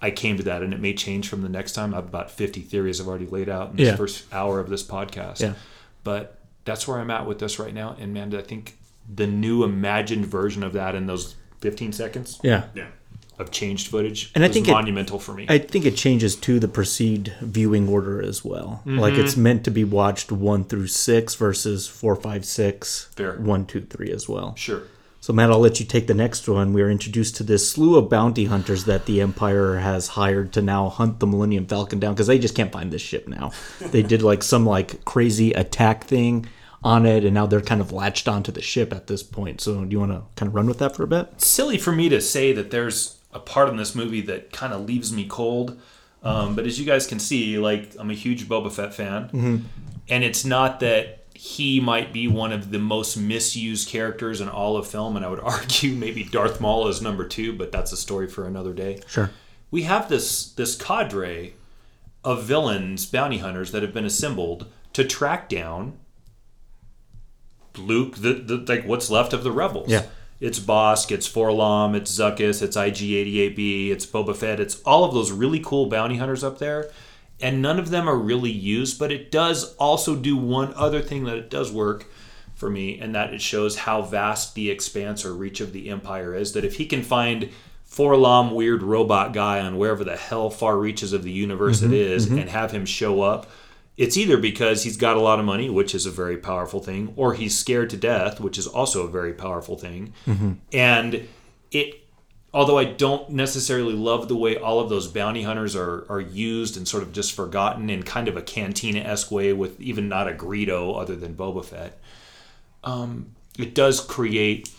I 0.01 0.11
came 0.11 0.37
to 0.37 0.43
that, 0.43 0.61
and 0.61 0.73
it 0.73 0.79
may 0.79 0.93
change 0.93 1.27
from 1.27 1.41
the 1.41 1.49
next 1.49 1.73
time. 1.73 1.93
I 1.93 1.97
have 1.97 2.05
about 2.07 2.31
50 2.31 2.61
theories 2.61 3.01
I've 3.01 3.07
already 3.07 3.27
laid 3.27 3.49
out 3.49 3.71
in 3.71 3.77
this 3.77 3.87
Yeah. 3.87 3.95
first 3.95 4.31
hour 4.31 4.59
of 4.59 4.69
this 4.69 4.83
podcast. 4.83 5.41
Yeah. 5.41 5.53
But 6.03 6.39
that's 6.65 6.87
where 6.87 6.99
I'm 6.99 7.11
at 7.11 7.25
with 7.25 7.39
this 7.39 7.59
right 7.59 7.73
now. 7.73 7.95
And 7.99 8.13
man, 8.13 8.33
I 8.35 8.41
think 8.41 8.77
the 9.13 9.27
new 9.27 9.63
imagined 9.63 10.25
version 10.25 10.63
of 10.63 10.73
that 10.73 10.95
and 10.95 11.09
those 11.09 11.35
15 11.61 11.93
seconds 11.93 12.39
Yeah. 12.43 12.65
yeah. 12.75 12.87
of 13.39 13.49
changed 13.49 13.87
footage 13.87 14.31
And 14.35 14.43
I 14.43 14.47
was 14.47 14.55
think 14.55 14.67
it- 14.67 14.71
monumental 14.71 15.17
for 15.19 15.33
me. 15.33 15.45
I 15.49 15.57
think 15.57 15.85
it 15.85 15.95
changes 15.95 16.35
to 16.37 16.59
the 16.59 16.67
perceived 16.67 17.31
viewing 17.41 17.87
order 17.89 18.21
as 18.21 18.43
well. 18.45 18.81
Like 18.85 19.13
Mm-hmm. 19.13 19.21
it's 19.23 19.37
meant 19.37 19.63
to 19.63 19.71
be 19.71 19.83
watched 19.83 20.31
one 20.31 20.63
through 20.63 20.87
six 20.87 21.33
versus 21.35 21.87
four, 21.87 22.15
five, 22.15 22.45
six, 22.45 23.07
Fair. 23.15 23.33
one, 23.39 23.65
two, 23.65 23.81
three 23.81 24.11
as 24.11 24.27
well. 24.29 24.53
sure. 24.57 24.83
So 25.23 25.33
Matt, 25.33 25.51
I'll 25.51 25.59
let 25.59 25.79
you 25.79 25.85
take 25.85 26.07
the 26.07 26.15
next 26.15 26.47
one. 26.49 26.73
We 26.73 26.81
are 26.81 26.89
introduced 26.89 27.35
to 27.35 27.43
this 27.43 27.69
slew 27.69 27.95
of 27.95 28.09
bounty 28.09 28.45
hunters 28.45 28.85
that 28.85 29.05
the 29.05 29.21
Empire 29.21 29.75
has 29.77 30.07
hired 30.07 30.51
to 30.53 30.63
now 30.63 30.89
hunt 30.89 31.19
the 31.19 31.27
Millennium 31.27 31.67
Falcon 31.67 31.99
down 31.99 32.15
because 32.15 32.25
they 32.25 32.39
just 32.39 32.55
can't 32.55 32.71
find 32.71 32.91
this 32.91 33.03
ship 33.03 33.27
now. 33.27 33.51
they 33.79 34.01
did 34.01 34.23
like 34.23 34.41
some 34.41 34.65
like 34.65 35.05
crazy 35.05 35.53
attack 35.53 36.05
thing 36.05 36.47
on 36.83 37.05
it, 37.05 37.23
and 37.23 37.33
now 37.33 37.45
they're 37.45 37.61
kind 37.61 37.81
of 37.81 37.91
latched 37.91 38.27
onto 38.27 38.51
the 38.51 38.61
ship 38.61 38.93
at 38.93 39.07
this 39.07 39.21
point. 39.23 39.61
So 39.61 39.85
do 39.85 39.91
you 39.91 39.99
want 39.99 40.11
to 40.11 40.23
kind 40.35 40.47
of 40.47 40.55
run 40.55 40.67
with 40.67 40.79
that 40.79 40.95
for 40.95 41.03
a 41.03 41.07
bit? 41.07 41.41
silly 41.41 41.77
for 41.77 41.91
me 41.91 42.09
to 42.09 42.19
say 42.21 42.51
that 42.53 42.71
there's 42.71 43.19
a 43.33 43.39
part 43.39 43.69
in 43.69 43.77
this 43.77 43.95
movie 43.95 44.21
that 44.21 44.51
kind 44.51 44.73
of 44.73 44.85
leaves 44.85 45.13
me 45.13 45.25
cold. 45.27 45.79
Um, 46.23 46.55
but 46.55 46.65
as 46.65 46.79
you 46.79 46.85
guys 46.85 47.07
can 47.07 47.19
see, 47.19 47.57
like 47.57 47.95
I'm 47.99 48.09
a 48.11 48.15
huge 48.15 48.47
Boba 48.47 48.71
Fett 48.71 48.93
fan, 48.93 49.29
and 50.09 50.23
it's 50.23 50.43
not 50.45 50.79
that 50.81 51.25
he 51.33 51.79
might 51.79 52.13
be 52.13 52.27
one 52.27 52.51
of 52.51 52.69
the 52.69 52.77
most 52.77 53.17
misused 53.17 53.89
characters 53.89 54.41
in 54.41 54.47
all 54.47 54.77
of 54.77 54.85
film, 54.87 55.15
and 55.15 55.25
I 55.25 55.29
would 55.29 55.39
argue 55.43 55.93
maybe 55.93 56.23
Darth 56.23 56.61
Maul 56.61 56.87
is 56.87 57.01
number 57.01 57.27
two, 57.27 57.53
but 57.53 57.71
that's 57.71 57.91
a 57.91 57.97
story 57.97 58.27
for 58.27 58.45
another 58.45 58.73
day. 58.73 59.01
Sure. 59.07 59.31
We 59.71 59.83
have 59.83 60.09
this 60.09 60.51
this 60.51 60.75
cadre 60.75 61.53
of 62.23 62.43
villains, 62.43 63.05
bounty 63.07 63.39
hunters 63.39 63.71
that 63.71 63.81
have 63.81 63.93
been 63.93 64.05
assembled 64.05 64.67
to 64.93 65.03
track 65.03 65.49
down 65.49 65.93
Luke, 67.77 68.15
the, 68.17 68.33
the 68.33 68.57
like 68.57 68.85
what's 68.85 69.09
left 69.09 69.33
of 69.33 69.43
the 69.43 69.51
rebels. 69.51 69.89
Yeah. 69.89 70.05
It's 70.39 70.59
Bossk, 70.59 71.11
it's 71.11 71.29
4-LOM, 71.29 71.93
it's 71.93 72.11
Zuckuss, 72.11 72.63
it's 72.63 72.75
IG-88B, 72.75 73.91
it's 73.91 74.07
Boba 74.07 74.35
Fett, 74.35 74.59
it's 74.59 74.81
all 74.81 75.03
of 75.03 75.13
those 75.13 75.31
really 75.31 75.59
cool 75.59 75.85
bounty 75.85 76.17
hunters 76.17 76.43
up 76.43 76.57
there, 76.57 76.89
and 77.39 77.61
none 77.61 77.77
of 77.77 77.91
them 77.91 78.09
are 78.09 78.17
really 78.17 78.49
used. 78.49 78.97
But 78.97 79.11
it 79.11 79.29
does 79.29 79.75
also 79.75 80.15
do 80.15 80.35
one 80.35 80.73
other 80.73 80.99
thing 80.99 81.25
that 81.25 81.37
it 81.37 81.51
does 81.51 81.71
work 81.71 82.07
for 82.55 82.71
me, 82.71 82.99
and 82.99 83.13
that 83.13 83.33
it 83.33 83.41
shows 83.41 83.77
how 83.77 84.01
vast 84.01 84.55
the 84.55 84.71
expanse 84.71 85.25
or 85.25 85.33
reach 85.33 85.61
of 85.61 85.73
the 85.73 85.89
Empire 85.89 86.33
is. 86.33 86.53
That 86.53 86.65
if 86.65 86.77
he 86.77 86.87
can 86.87 87.03
find 87.03 87.49
4-LOM 87.87 88.51
weird 88.51 88.81
robot 88.81 89.33
guy 89.33 89.59
on 89.59 89.77
wherever 89.77 90.03
the 90.03 90.17
hell 90.17 90.49
far 90.49 90.77
reaches 90.77 91.13
of 91.13 91.21
the 91.21 91.31
universe 91.31 91.83
it 91.83 91.85
mm-hmm. 91.85 91.93
is, 91.93 92.25
mm-hmm. 92.25 92.39
and 92.39 92.49
have 92.49 92.71
him 92.71 92.85
show 92.85 93.21
up 93.21 93.47
it's 93.97 94.17
either 94.17 94.37
because 94.37 94.83
he's 94.83 94.97
got 94.97 95.17
a 95.17 95.19
lot 95.19 95.39
of 95.39 95.45
money, 95.45 95.69
which 95.69 95.93
is 95.93 96.05
a 96.05 96.11
very 96.11 96.37
powerful 96.37 96.79
thing, 96.79 97.13
or 97.15 97.33
he's 97.33 97.57
scared 97.57 97.89
to 97.91 97.97
death, 97.97 98.39
which 98.39 98.57
is 98.57 98.65
also 98.65 99.05
a 99.05 99.09
very 99.09 99.33
powerful 99.33 99.77
thing. 99.77 100.13
And 100.71 101.27
it, 101.71 102.07
although 102.53 102.77
I 102.77 102.85
don't 102.85 103.29
necessarily 103.29 103.93
love 103.93 104.27
the 104.27 104.35
way 104.35 104.57
all 104.57 104.79
of 104.79 104.89
those 104.89 105.07
bounty 105.07 105.43
hunters 105.43 105.75
are 105.75 106.05
are 106.09 106.21
used 106.21 106.77
and 106.77 106.87
sort 106.87 107.03
of 107.03 107.11
just 107.11 107.33
forgotten 107.33 107.89
in 107.89 108.03
kind 108.03 108.27
of 108.27 108.37
a 108.37 108.41
cantina 108.41 108.99
esque 109.01 109.31
way, 109.31 109.53
with 109.53 109.79
even 109.79 110.09
not 110.09 110.27
a 110.27 110.33
Greedo 110.33 110.99
other 110.99 111.15
than 111.15 111.35
Boba 111.35 111.63
Fett, 111.63 111.99
um, 112.83 113.35
it 113.59 113.75
does 113.75 113.99
create 113.99 114.69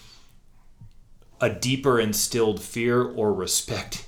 a 1.41 1.51
deeper 1.51 2.01
instilled 2.01 2.61
fear 2.63 3.03
or 3.03 3.33
respect 3.33 4.07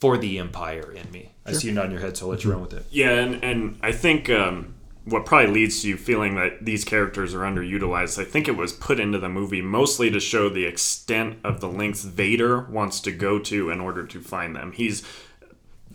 for 0.00 0.16
the 0.16 0.38
Empire 0.38 0.92
in 0.92 1.10
me. 1.10 1.32
I 1.48 1.52
see 1.52 1.68
you 1.68 1.74
nodding 1.74 1.92
your 1.92 2.00
head, 2.00 2.16
so 2.16 2.26
I'll 2.26 2.30
let 2.30 2.44
you 2.44 2.50
run 2.52 2.60
with 2.60 2.72
it. 2.72 2.84
Yeah, 2.90 3.10
and, 3.12 3.42
and 3.42 3.78
I 3.82 3.92
think 3.92 4.28
um, 4.30 4.74
what 5.04 5.24
probably 5.26 5.50
leads 5.52 5.82
to 5.82 5.88
you 5.88 5.96
feeling 5.96 6.34
that 6.36 6.64
these 6.64 6.84
characters 6.84 7.34
are 7.34 7.40
underutilized, 7.40 8.20
I 8.20 8.24
think 8.24 8.46
it 8.48 8.56
was 8.56 8.72
put 8.72 9.00
into 9.00 9.18
the 9.18 9.28
movie 9.28 9.62
mostly 9.62 10.10
to 10.10 10.20
show 10.20 10.48
the 10.48 10.64
extent 10.66 11.38
of 11.44 11.60
the 11.60 11.68
lengths 11.68 12.04
Vader 12.04 12.60
wants 12.60 13.00
to 13.00 13.10
go 13.12 13.38
to 13.38 13.70
in 13.70 13.80
order 13.80 14.06
to 14.06 14.20
find 14.20 14.54
them. 14.54 14.72
He's 14.72 15.02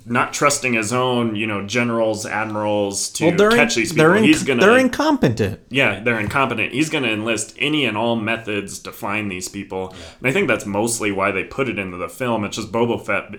not 0.06 0.34
trusting 0.34 0.74
his 0.74 0.92
own, 0.92 1.34
you 1.38 1.48
know, 1.48 1.66
generals, 1.66 2.26
admirals 2.26 3.10
to 3.12 3.28
Well, 3.28 3.38
they're 3.38 3.52
catch 3.52 3.76
these 3.76 3.94
people. 3.94 4.04
they're, 4.12 4.20
inc- 4.22 4.26
He's 4.26 4.44
gonna 4.44 4.60
they're 4.60 4.78
incompetent. 4.78 5.62
yeah, 5.70 6.02
they're 6.02 6.20
incompetent. 6.20 6.74
He's 6.74 6.90
going 6.90 7.06
to 7.06 7.10
enlist 7.12 7.56
any 7.58 7.86
and 7.86 7.96
all 7.96 8.18
methods 8.18 8.80
to 8.80 8.92
find 8.92 9.32
these 9.32 9.48
people. 9.48 9.96
And 10.20 10.28
I 10.28 10.34
think 10.34 10.50
that's 10.50 10.66
mostly 10.66 11.14
why 11.14 11.32
they 11.32 11.46
put 11.46 11.70
it 11.70 11.80
into 11.80 11.96
the 11.96 12.10
film. 12.10 12.44
It's 12.44 12.58
just 12.58 12.70
Boba 12.70 13.06
Fett, 13.06 13.36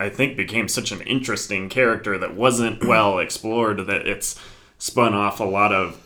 I 0.00 0.08
think, 0.08 0.36
became 0.36 0.68
such 0.68 0.90
an 0.92 1.00
interesting 1.02 1.68
character 1.68 2.18
that 2.18 2.34
wasn't 2.34 2.84
well 2.86 3.18
explored 3.18 3.86
that 3.86 4.06
it's 4.06 4.38
spun 4.78 5.14
off 5.14 5.40
a 5.40 5.44
lot 5.44 5.72
of 5.72 6.00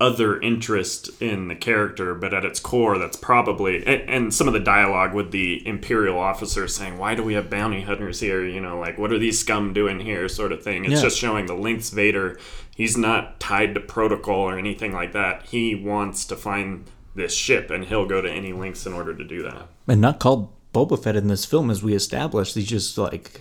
other 0.00 0.40
interest 0.40 1.10
in 1.22 1.46
the 1.46 1.54
character, 1.54 2.12
but 2.12 2.34
at 2.34 2.44
its 2.44 2.58
core, 2.58 2.98
that's 2.98 3.16
probably 3.16 3.86
and, 3.86 4.10
and 4.10 4.34
some 4.34 4.48
of 4.48 4.52
the 4.52 4.58
dialogue 4.58 5.14
with 5.14 5.30
the 5.30 5.64
imperial 5.66 6.18
officers 6.18 6.74
saying, 6.74 6.98
"Why 6.98 7.14
do 7.14 7.22
we 7.22 7.34
have 7.34 7.48
bounty 7.48 7.82
hunters 7.82 8.18
here? 8.18 8.44
You 8.44 8.60
know, 8.60 8.80
like 8.80 8.98
what 8.98 9.12
are 9.12 9.18
these 9.18 9.38
scum 9.38 9.72
doing 9.72 10.00
here?" 10.00 10.28
Sort 10.28 10.50
of 10.50 10.62
thing. 10.62 10.84
It's 10.84 10.94
Yeah. 10.94 11.02
just 11.02 11.18
showing 11.18 11.46
the 11.46 11.54
links 11.54 11.90
Vader. 11.90 12.36
He's 12.74 12.96
not 12.96 13.38
tied 13.38 13.74
to 13.74 13.80
protocol 13.80 14.40
or 14.40 14.58
anything 14.58 14.92
like 14.92 15.12
that. 15.12 15.46
He 15.46 15.76
wants 15.76 16.24
to 16.26 16.36
find 16.36 16.84
this 17.14 17.34
ship, 17.34 17.70
and 17.70 17.84
he'll 17.84 18.06
go 18.06 18.20
to 18.20 18.30
any 18.30 18.52
lengths 18.52 18.86
in 18.86 18.92
order 18.94 19.14
to 19.14 19.22
do 19.24 19.42
that. 19.44 19.68
and 19.86 20.00
not 20.00 20.18
called 20.18 20.48
Boba 20.72 21.02
Fett 21.02 21.16
in 21.16 21.28
this 21.28 21.44
film, 21.44 21.70
as 21.70 21.82
we 21.82 21.94
established. 21.94 22.54
He's 22.54 22.66
just 22.66 22.96
like 22.96 23.40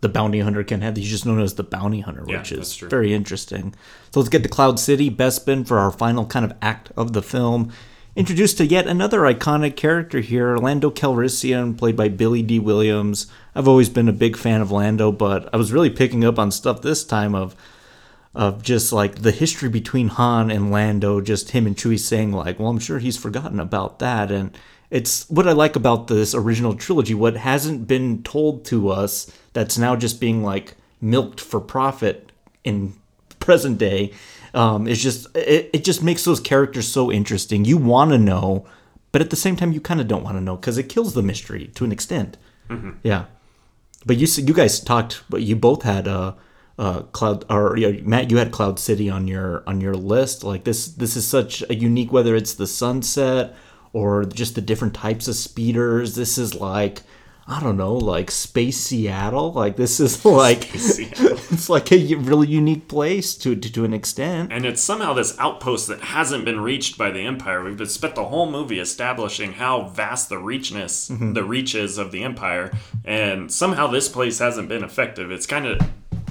the 0.00 0.08
bounty 0.08 0.40
hunter 0.40 0.64
can 0.64 0.80
have. 0.80 0.96
He's 0.96 1.08
just 1.10 1.24
known 1.24 1.40
as 1.40 1.54
the 1.54 1.62
bounty 1.62 2.00
hunter, 2.00 2.24
Yeah, 2.26 2.38
which 2.38 2.52
is 2.52 2.76
very 2.76 3.14
interesting. 3.14 3.74
So 4.10 4.20
let's 4.20 4.28
get 4.28 4.42
to 4.42 4.48
Cloud 4.48 4.80
City, 4.80 5.10
Bespin 5.10 5.66
for 5.66 5.78
our 5.78 5.92
final 5.92 6.26
kind 6.26 6.44
of 6.44 6.56
act 6.60 6.90
of 6.96 7.12
the 7.12 7.22
film. 7.22 7.72
Introduced 8.14 8.58
to 8.58 8.66
yet 8.66 8.86
another 8.86 9.20
iconic 9.20 9.74
character 9.74 10.20
here, 10.20 10.58
Lando 10.58 10.90
Calrissian, 10.90 11.78
played 11.78 11.96
by 11.96 12.08
Billy 12.08 12.42
Dee 12.42 12.58
Williams. 12.58 13.26
I've 13.54 13.68
always 13.68 13.88
been 13.88 14.08
a 14.08 14.12
big 14.12 14.36
fan 14.36 14.60
of 14.60 14.70
Lando, 14.70 15.12
but 15.12 15.48
I 15.54 15.56
was 15.56 15.72
really 15.72 15.88
picking 15.88 16.24
up 16.24 16.38
on 16.38 16.50
stuff 16.50 16.82
this 16.82 17.04
time 17.04 17.34
of 17.34 17.56
of 18.34 18.62
just 18.62 18.92
like 18.92 19.16
the 19.16 19.30
history 19.30 19.68
between 19.68 20.08
Han 20.08 20.50
and 20.50 20.70
Lando, 20.70 21.20
just 21.20 21.50
him 21.50 21.66
and 21.66 21.76
Chewie 21.76 21.98
saying 21.98 22.32
like, 22.32 22.58
"Well, 22.58 22.68
I'm 22.68 22.78
sure 22.78 22.98
he's 22.98 23.16
forgotten 23.16 23.60
about 23.60 23.98
that." 23.98 24.30
And 24.30 24.56
it's 24.90 25.28
what 25.30 25.48
I 25.48 25.52
like 25.52 25.76
about 25.76 26.06
this 26.08 26.34
original 26.34 26.74
trilogy. 26.74 27.14
What 27.14 27.36
hasn't 27.36 27.86
been 27.86 28.22
told 28.22 28.64
to 28.66 28.90
us 28.90 29.30
that's 29.52 29.78
now 29.78 29.96
just 29.96 30.20
being 30.20 30.42
like 30.42 30.74
milked 31.00 31.40
for 31.40 31.60
profit 31.60 32.32
in 32.64 32.94
present 33.40 33.76
day 33.78 34.12
um, 34.54 34.86
is 34.86 35.02
just 35.02 35.34
it, 35.36 35.70
it 35.72 35.84
just 35.84 36.02
makes 36.02 36.24
those 36.24 36.40
characters 36.40 36.88
so 36.88 37.10
interesting. 37.10 37.64
You 37.64 37.76
want 37.76 38.12
to 38.12 38.18
know, 38.18 38.66
but 39.10 39.20
at 39.20 39.30
the 39.30 39.36
same 39.36 39.56
time, 39.56 39.72
you 39.72 39.80
kind 39.80 40.00
of 40.00 40.08
don't 40.08 40.22
want 40.22 40.36
to 40.36 40.40
know 40.40 40.56
because 40.56 40.78
it 40.78 40.88
kills 40.88 41.14
the 41.14 41.22
mystery 41.22 41.70
to 41.74 41.84
an 41.84 41.92
extent. 41.92 42.36
Yeah. 43.02 43.24
But 44.04 44.16
you 44.16 44.26
you 44.42 44.54
guys 44.54 44.80
talked, 44.80 45.22
but 45.28 45.42
you 45.42 45.56
both 45.56 45.82
had 45.82 46.08
uh, 46.08 46.32
uh, 46.78 47.02
cloud 47.02 47.44
or 47.50 47.76
yeah, 47.76 48.00
Matt, 48.02 48.30
you 48.30 48.38
had 48.38 48.52
Cloud 48.52 48.78
City 48.78 49.10
on 49.10 49.28
your 49.28 49.62
on 49.66 49.80
your 49.80 49.94
list. 49.94 50.44
Like 50.44 50.64
this 50.64 50.88
this 50.88 51.16
is 51.16 51.26
such 51.26 51.62
a 51.68 51.74
unique 51.74 52.12
whether 52.12 52.34
it's 52.34 52.54
the 52.54 52.66
sunset 52.66 53.54
or 53.92 54.24
just 54.24 54.54
the 54.54 54.62
different 54.62 54.94
types 54.94 55.28
of 55.28 55.36
speeders. 55.36 56.14
This 56.14 56.38
is 56.38 56.54
like 56.54 57.02
I 57.46 57.60
don't 57.60 57.76
know, 57.76 57.94
like 57.94 58.30
space 58.30 58.78
Seattle. 58.78 59.52
Like 59.52 59.76
this 59.76 60.00
is 60.00 60.24
like 60.24 60.68
it's 60.74 61.68
like 61.68 61.92
a 61.92 62.14
really 62.14 62.48
unique 62.48 62.88
place 62.88 63.34
to 63.36 63.54
to, 63.54 63.72
to 63.72 63.84
an 63.84 63.92
extent. 63.92 64.50
And 64.50 64.64
it's 64.64 64.82
somehow 64.82 65.12
this 65.12 65.38
outpost 65.38 65.88
that 65.88 66.00
hasn't 66.00 66.46
been 66.46 66.60
reached 66.60 66.96
by 66.96 67.10
the 67.10 67.20
Empire. 67.20 67.62
We've 67.62 67.90
spent 67.90 68.14
the 68.14 68.24
whole 68.24 68.50
movie 68.50 68.78
establishing 68.78 69.52
how 69.52 69.88
vast 69.88 70.30
the 70.30 70.36
reachness, 70.36 71.34
the 71.34 71.44
reaches 71.44 71.98
of 71.98 72.12
the 72.12 72.22
Empire, 72.22 72.72
and 73.04 73.52
somehow 73.52 73.88
this 73.88 74.08
place 74.08 74.38
hasn't 74.38 74.70
been 74.70 74.82
effective. 74.82 75.30
It's 75.30 75.46
kind 75.46 75.66
of 75.66 75.80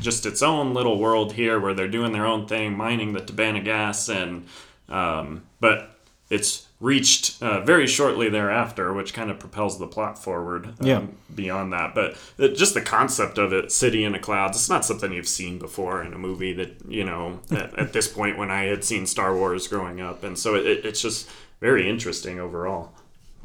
just 0.01 0.25
its 0.25 0.41
own 0.41 0.73
little 0.73 0.99
world 0.99 1.33
here 1.33 1.59
where 1.59 1.73
they're 1.73 1.87
doing 1.87 2.11
their 2.11 2.25
own 2.25 2.47
thing, 2.47 2.75
mining 2.75 3.13
the 3.13 3.21
Tibanna 3.21 3.63
gas, 3.63 4.09
and 4.09 4.45
um, 4.89 5.43
but 5.59 5.95
it's 6.29 6.67
reached 6.79 7.41
uh, 7.43 7.61
very 7.61 7.85
shortly 7.85 8.27
thereafter, 8.27 8.91
which 8.91 9.13
kind 9.13 9.29
of 9.29 9.37
propels 9.37 9.77
the 9.77 9.87
plot 9.87 10.21
forward. 10.21 10.65
Um, 10.65 10.87
Yeah. 10.87 11.05
Beyond 11.33 11.71
that, 11.71 11.95
but 11.95 12.17
it, 12.37 12.55
just 12.57 12.73
the 12.73 12.81
concept 12.81 13.37
of 13.37 13.53
it, 13.53 13.71
city 13.71 14.03
in 14.03 14.11
the 14.11 14.19
clouds, 14.19 14.57
it's 14.57 14.69
not 14.69 14.83
something 14.83 15.13
you've 15.13 15.27
seen 15.27 15.59
before 15.59 16.03
in 16.03 16.13
a 16.13 16.17
movie 16.17 16.53
that 16.53 16.73
you 16.87 17.05
know 17.05 17.39
at, 17.51 17.77
at 17.77 17.93
this 17.93 18.07
point 18.07 18.37
when 18.37 18.51
I 18.51 18.63
had 18.65 18.83
seen 18.83 19.05
Star 19.05 19.35
Wars 19.35 19.67
growing 19.67 20.01
up, 20.01 20.23
and 20.23 20.37
so 20.37 20.55
it, 20.55 20.85
it's 20.85 21.01
just 21.01 21.29
very 21.61 21.89
interesting 21.89 22.39
overall. 22.39 22.91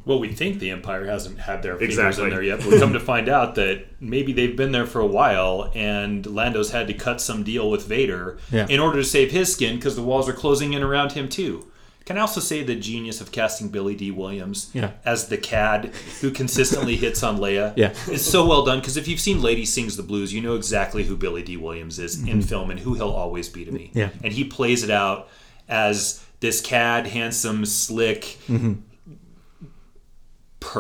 Well, 0.07 0.19
we 0.21 0.29
think 0.33 0.59
the 0.61 0.71
Empire 0.71 1.05
hasn't 1.05 1.39
had 1.41 1.63
their 1.63 1.77
fingers 1.77 1.99
Exactly. 1.99 2.25
in 2.25 2.31
there 2.31 2.43
yet, 2.43 2.61
but 2.61 2.69
we 2.69 2.79
come 2.79 2.95
to 2.95 3.01
find 3.15 3.29
out 3.29 3.57
that 3.57 3.85
maybe 4.01 4.33
they've 4.33 4.57
been 4.57 4.73
there 4.73 4.87
for 4.87 5.01
a 5.01 5.07
while, 5.07 5.71
and 5.75 6.25
Lando's 6.25 6.71
had 6.71 6.87
to 6.87 6.95
cut 6.95 7.21
some 7.21 7.43
deal 7.43 7.69
with 7.71 7.85
Vader 7.87 8.39
Yeah. 8.51 8.67
in 8.71 8.81
order 8.81 8.99
to 8.99 9.05
save 9.05 9.33
his 9.33 9.53
skin 9.53 9.77
because 9.77 9.97
the 9.97 10.03
walls 10.03 10.29
are 10.29 10.33
closing 10.33 10.73
in 10.73 10.83
around 10.83 11.13
him 11.13 11.29
too. 11.29 11.67
Can 12.05 12.17
I 12.17 12.21
also 12.21 12.39
say 12.41 12.63
the 12.63 12.77
genius 12.77 13.21
of 13.21 13.33
casting 13.33 13.67
Billy 13.69 13.97
Dee 13.97 14.13
Williams 14.13 14.71
Yeah. 14.73 14.93
as 15.05 15.27
the 15.27 15.37
cad 15.37 15.91
who 16.21 16.31
consistently 16.31 16.95
hits 17.05 17.25
on 17.25 17.39
Leia? 17.39 17.73
Yeah. 17.77 17.93
It's 18.07 18.23
so 18.23 18.47
well 18.47 18.65
done 18.65 18.79
because 18.79 18.97
if 18.97 19.09
you've 19.09 19.19
seen 19.19 19.43
Lady 19.43 19.65
Sings 19.65 19.97
the 19.97 20.05
Blues, 20.05 20.33
you 20.33 20.41
know 20.41 20.55
exactly 20.55 21.03
who 21.03 21.17
Billy 21.17 21.43
Dee 21.43 21.57
Williams 21.57 21.99
is 21.99 22.23
in 22.23 22.43
film 22.43 22.71
and 22.71 22.79
who 22.79 22.95
he'll 22.95 23.11
always 23.11 23.49
be 23.49 23.65
to 23.65 23.73
me. 23.73 23.89
Mm-hmm. 23.89 23.99
Yeah. 23.99 24.11
And 24.23 24.33
he 24.33 24.45
plays 24.45 24.85
it 24.85 24.91
out 24.91 25.29
as 25.69 26.25
this 26.39 26.61
cad, 26.61 27.09
handsome, 27.09 27.65
slick, 27.67 28.39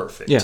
perfect. 0.01 0.31
Yeah. 0.31 0.43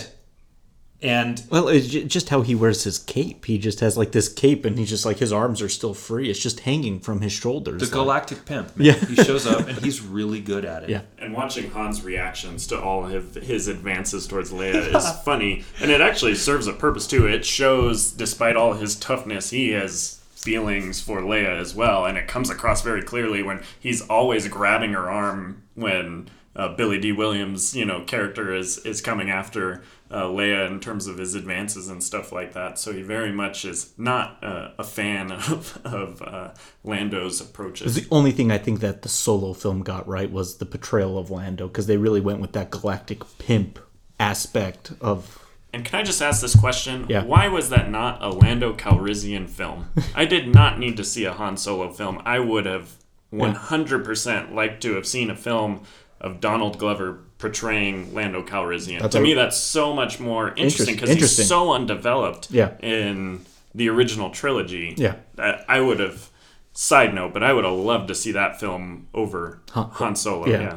And 1.05 1.43
Well, 1.51 1.67
it's 1.67 1.89
just 1.89 2.29
how 2.29 2.43
he 2.43 2.55
wears 2.55 2.85
his 2.85 3.01
cape. 3.01 3.47
He 3.47 3.59
just 3.59 3.81
has 3.81 3.99
like 3.99 4.13
this 4.13 4.29
cape, 4.29 4.65
and 4.65 4.79
he's 4.79 4.89
just 4.89 5.05
like 5.05 5.19
his 5.19 5.33
arms 5.33 5.61
are 5.61 5.69
still 5.69 5.95
free. 5.95 6.31
It's 6.31 6.39
just 6.39 6.61
hanging 6.61 7.01
from 7.01 7.21
his 7.23 7.33
shoulders. 7.33 7.81
the 7.81 7.87
like- 7.87 7.93
galactic 7.93 8.45
pimp, 8.47 8.77
man. 8.77 8.87
Yeah. 8.87 8.93
he 9.07 9.17
shows 9.17 9.45
up 9.45 9.67
and 9.67 9.77
he's 9.79 10.01
really 10.01 10.41
good 10.41 10.65
at 10.65 10.85
it. 10.85 10.91
Yeah. 10.91 11.01
And 11.19 11.35
watching 11.35 11.73
Han's 11.73 12.05
reactions 12.05 12.69
to 12.69 12.81
all 12.81 13.05
of 13.05 13.35
his 13.35 13.67
advances 13.67 14.29
towards 14.29 14.53
Leia 14.53 14.95
is 14.95 15.11
funny, 15.25 15.65
and 15.81 15.91
it 15.91 16.01
actually 16.01 16.37
serves 16.37 16.69
a 16.69 16.73
purpose 16.73 17.09
too. 17.09 17.27
It 17.27 17.45
shows, 17.45 18.13
despite 18.13 18.55
all 18.55 18.75
his 18.75 18.95
toughness, 18.95 19.51
he 19.51 19.71
has 19.71 20.21
feelings 20.37 21.01
for 21.01 21.21
Leia 21.21 21.59
as 21.59 21.75
well, 21.75 22.05
and 22.05 22.17
it 22.17 22.29
comes 22.29 22.49
across 22.49 22.83
very 22.83 23.03
clearly 23.03 23.43
when 23.43 23.61
he's 23.81 24.03
always 24.03 24.47
grabbing 24.47 24.93
her 24.93 25.11
arm 25.11 25.63
when 25.75 26.29
uh, 26.55 26.75
Billy 26.75 26.99
Dee 26.99 27.13
Williams, 27.13 27.75
you 27.75 27.85
know, 27.85 28.03
character 28.03 28.55
is 28.55 28.79
is 28.79 29.01
coming 29.01 29.31
after 29.31 29.83
uh, 30.11 30.25
Leia 30.25 30.67
in 30.71 30.81
terms 30.81 31.07
of 31.07 31.17
his 31.17 31.35
advances 31.35 31.89
and 31.89 32.03
stuff 32.03 32.33
like 32.33 32.53
that. 32.53 32.79
So 32.79 32.93
he 32.93 33.03
very 33.03 33.33
much 33.33 33.65
is 33.65 33.95
not 33.97 34.43
uh, 34.45 34.71
a 34.79 34.85
fan 34.85 35.33
of 35.33 35.81
of 35.85 36.21
uh, 36.23 36.51
Lando's 36.85 37.41
approaches. 37.41 37.95
The 37.95 38.07
only 38.11 38.33
thing 38.33 38.51
I 38.51 38.59
think 38.59 38.81
that 38.81 39.03
the 39.03 39.09
solo 39.09 39.53
film 39.55 39.83
got 39.83 40.07
right 40.07 40.31
was 40.31 40.59
the 40.59 40.67
portrayal 40.67 41.19
of 41.19 41.31
Lando 41.31 41.69
because 41.69 41.87
they 41.87 41.97
really 41.97 42.21
went 42.21 42.41
with 42.41 42.53
that 42.53 42.71
galactic 42.71 43.23
pimp 43.39 43.79
aspect 44.21 44.93
of. 45.01 45.39
And 45.75 45.87
can 45.87 45.99
I 45.99 46.03
just 46.03 46.21
ask 46.21 46.43
this 46.43 46.55
question? 46.55 47.07
Yeah. 47.09 47.25
Why 47.25 47.49
was 47.49 47.71
that 47.71 47.91
not 47.91 48.23
a 48.23 48.29
Lando 48.29 48.75
Calrissian 48.75 49.49
film? 49.49 49.89
I 50.15 50.27
did 50.27 50.55
not 50.55 50.79
need 50.79 50.99
to 50.99 51.05
see 51.05 51.25
a 51.25 51.33
Han 51.33 51.57
Solo 51.57 51.91
film. 51.91 52.21
I 52.27 52.41
would 52.41 52.67
have 52.67 52.93
100% 53.33 54.53
liked 54.53 54.83
to 54.83 54.95
have 54.95 55.07
seen 55.07 55.31
a 55.31 55.37
film 55.37 55.83
of 56.23 56.41
Donald 56.41 56.79
Glover 56.79 57.19
portraying 57.39 58.15
Lando 58.15 58.43
Calrissian. 58.43 59.01
That's 59.01 59.13
to 59.13 59.19
a- 59.19 59.23
me, 59.23 59.35
that's 59.35 59.57
so 59.57 59.93
much 59.93 60.19
more 60.21 60.55
interesting 60.57 60.95
because 60.95 61.11
he's 61.11 61.47
so 61.49 61.73
undeveloped 61.73 62.51
Yeah. 62.51 62.73
in 62.81 63.45
the 63.75 63.89
original 63.91 64.31
trilogy. 64.31 64.95
Yeah. 64.97 65.17
that 65.35 65.65
I 65.69 65.81
would 65.81 66.01
have. 66.01 66.29
Side 66.75 67.13
note, 67.15 67.35
but 67.35 67.43
I 67.43 67.53
would 67.53 67.65
have 67.67 67.75
loved 67.75 68.09
to 68.09 68.15
see 68.15 68.33
that 68.33 68.59
film 68.59 69.07
over 69.13 69.61
Han- 69.73 69.91
Han 69.93 70.17
Solo. 70.17 70.47
yeah. 70.47 70.61
yeah. 70.63 70.77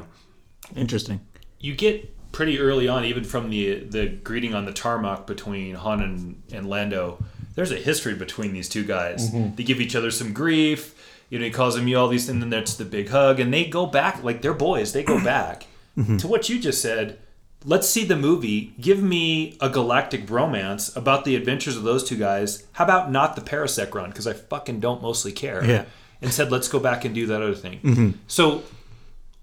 Interesting. 0.75 1.21
you 1.59 1.73
get 1.73 2.11
pretty 2.33 2.59
early 2.59 2.87
on, 2.89 3.05
even 3.05 3.23
from 3.23 3.49
the 3.49 3.75
the 3.79 4.07
greeting 4.07 4.53
on 4.53 4.65
the 4.65 4.73
tarmac 4.73 5.25
between 5.25 5.75
Han 5.75 6.01
and, 6.01 6.41
and 6.51 6.67
Lando. 6.69 7.23
There's 7.55 7.71
a 7.71 7.77
history 7.77 8.13
between 8.13 8.51
these 8.51 8.67
two 8.67 8.83
guys. 8.83 9.31
Mm-hmm. 9.31 9.55
They 9.55 9.63
give 9.63 9.79
each 9.79 9.95
other 9.95 10.11
some 10.11 10.33
grief. 10.33 10.93
You 11.35 11.39
know, 11.39 11.47
he 11.47 11.51
calls 11.51 11.75
him 11.75 11.85
you 11.85 11.97
all 11.97 12.07
these, 12.07 12.27
things, 12.27 12.35
and 12.35 12.43
then 12.43 12.49
there's 12.49 12.77
the 12.77 12.85
big 12.85 13.09
hug, 13.09 13.41
and 13.41 13.53
they 13.53 13.65
go 13.65 13.85
back 13.85 14.23
like 14.23 14.41
they're 14.41 14.53
boys. 14.53 14.93
They 14.93 15.03
go 15.03 15.21
back 15.23 15.67
mm-hmm. 15.97 16.15
to 16.15 16.29
what 16.29 16.47
you 16.47 16.61
just 16.61 16.81
said. 16.81 17.19
Let's 17.65 17.89
see 17.89 18.05
the 18.05 18.15
movie. 18.15 18.73
Give 18.79 19.03
me 19.03 19.57
a 19.59 19.69
galactic 19.69 20.25
bromance 20.25 20.95
about 20.95 21.25
the 21.25 21.35
adventures 21.35 21.75
of 21.75 21.83
those 21.83 22.05
two 22.05 22.15
guys. 22.15 22.65
How 22.71 22.85
about 22.85 23.11
not 23.11 23.35
the 23.35 23.41
parsec 23.41 23.93
run? 23.93 24.11
Because 24.11 24.27
I 24.27 24.31
fucking 24.31 24.79
don't 24.79 25.01
mostly 25.01 25.33
care. 25.33 25.61
Yeah. 25.65 25.83
And 26.21 26.31
said, 26.31 26.53
let's 26.53 26.69
go 26.69 26.79
back 26.79 27.03
and 27.03 27.13
do 27.13 27.27
that 27.27 27.41
other 27.41 27.53
thing. 27.53 27.81
Mm-hmm. 27.81 28.09
So, 28.27 28.63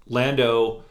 Lando 0.07 0.83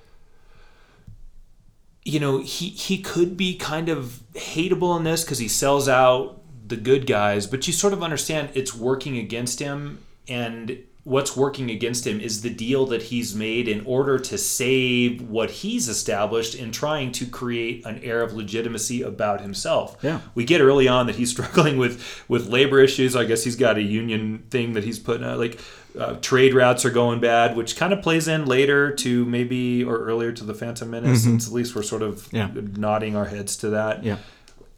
you 2.05 2.19
know 2.19 2.39
he 2.39 2.69
he 2.71 2.99
could 2.99 3.37
be 3.37 3.57
kind 3.57 3.89
of 3.89 4.21
hateable 4.35 4.97
in 4.97 5.05
this 5.05 5.23
because 5.23 5.39
he 5.39 5.47
sells 5.47 5.89
out 5.89 6.41
the 6.67 6.77
good 6.77 7.07
guys 7.07 7.47
but 7.47 7.65
you 7.69 7.73
sort 7.73 7.93
of 7.93 8.03
understand 8.03 8.49
it's 8.55 8.75
working 8.75 9.17
against 9.19 9.61
him 9.61 10.05
and 10.27 10.83
what's 11.05 11.37
working 11.37 11.69
against 11.69 12.07
him 12.07 12.21
is 12.21 12.43
the 12.43 12.51
deal 12.51 12.87
that 12.87 13.03
he's 13.03 13.35
made 13.35 13.67
in 13.67 13.85
order 13.85 14.19
to 14.21 14.39
save 14.39 15.21
what 15.23 15.51
he's 15.51 15.89
established 15.89 16.55
in 16.55 16.71
trying 16.71 17.11
to 17.11 17.27
create 17.27 17.85
an 17.85 17.99
air 18.05 18.23
of 18.23 18.33
legitimacy 18.33 19.03
about 19.03 19.41
himself 19.41 19.97
Yeah. 20.03 20.21
we 20.37 20.45
get 20.45 20.61
early 20.61 20.87
on 20.87 21.07
that 21.09 21.17
he's 21.17 21.31
struggling 21.37 21.77
with 21.77 22.25
with 22.29 22.47
labor 22.49 22.79
issues 22.81 23.17
i 23.17 23.25
guess 23.25 23.43
he's 23.43 23.57
got 23.57 23.77
a 23.79 23.83
union 23.83 24.45
thing 24.51 24.75
that 24.75 24.85
he's 24.85 24.99
putting 25.01 25.27
out 25.27 25.39
like 25.39 25.59
uh, 25.99 26.15
trade 26.23 26.55
routes 26.55 26.85
are 26.85 26.91
going 26.91 27.21
bad 27.21 27.57
which 27.57 27.77
kind 27.77 27.93
of 27.93 28.01
plays 28.01 28.29
in 28.29 28.47
later 28.47 28.95
to 28.95 29.25
maybe 29.27 29.83
or 29.85 29.99
earlier 29.99 30.31
to 30.33 30.45
the 30.45 30.55
phantom 30.55 30.91
menace 30.91 31.27
It's 31.27 31.49
at 31.49 31.53
least 31.53 31.75
we're 31.75 31.83
sort 31.83 32.03
of 32.03 32.29
Yeah. 32.33 32.49
nodding 32.55 33.17
our 33.17 33.27
heads 33.27 33.57
to 33.59 33.71
that 33.71 34.05
Yeah. 34.05 34.17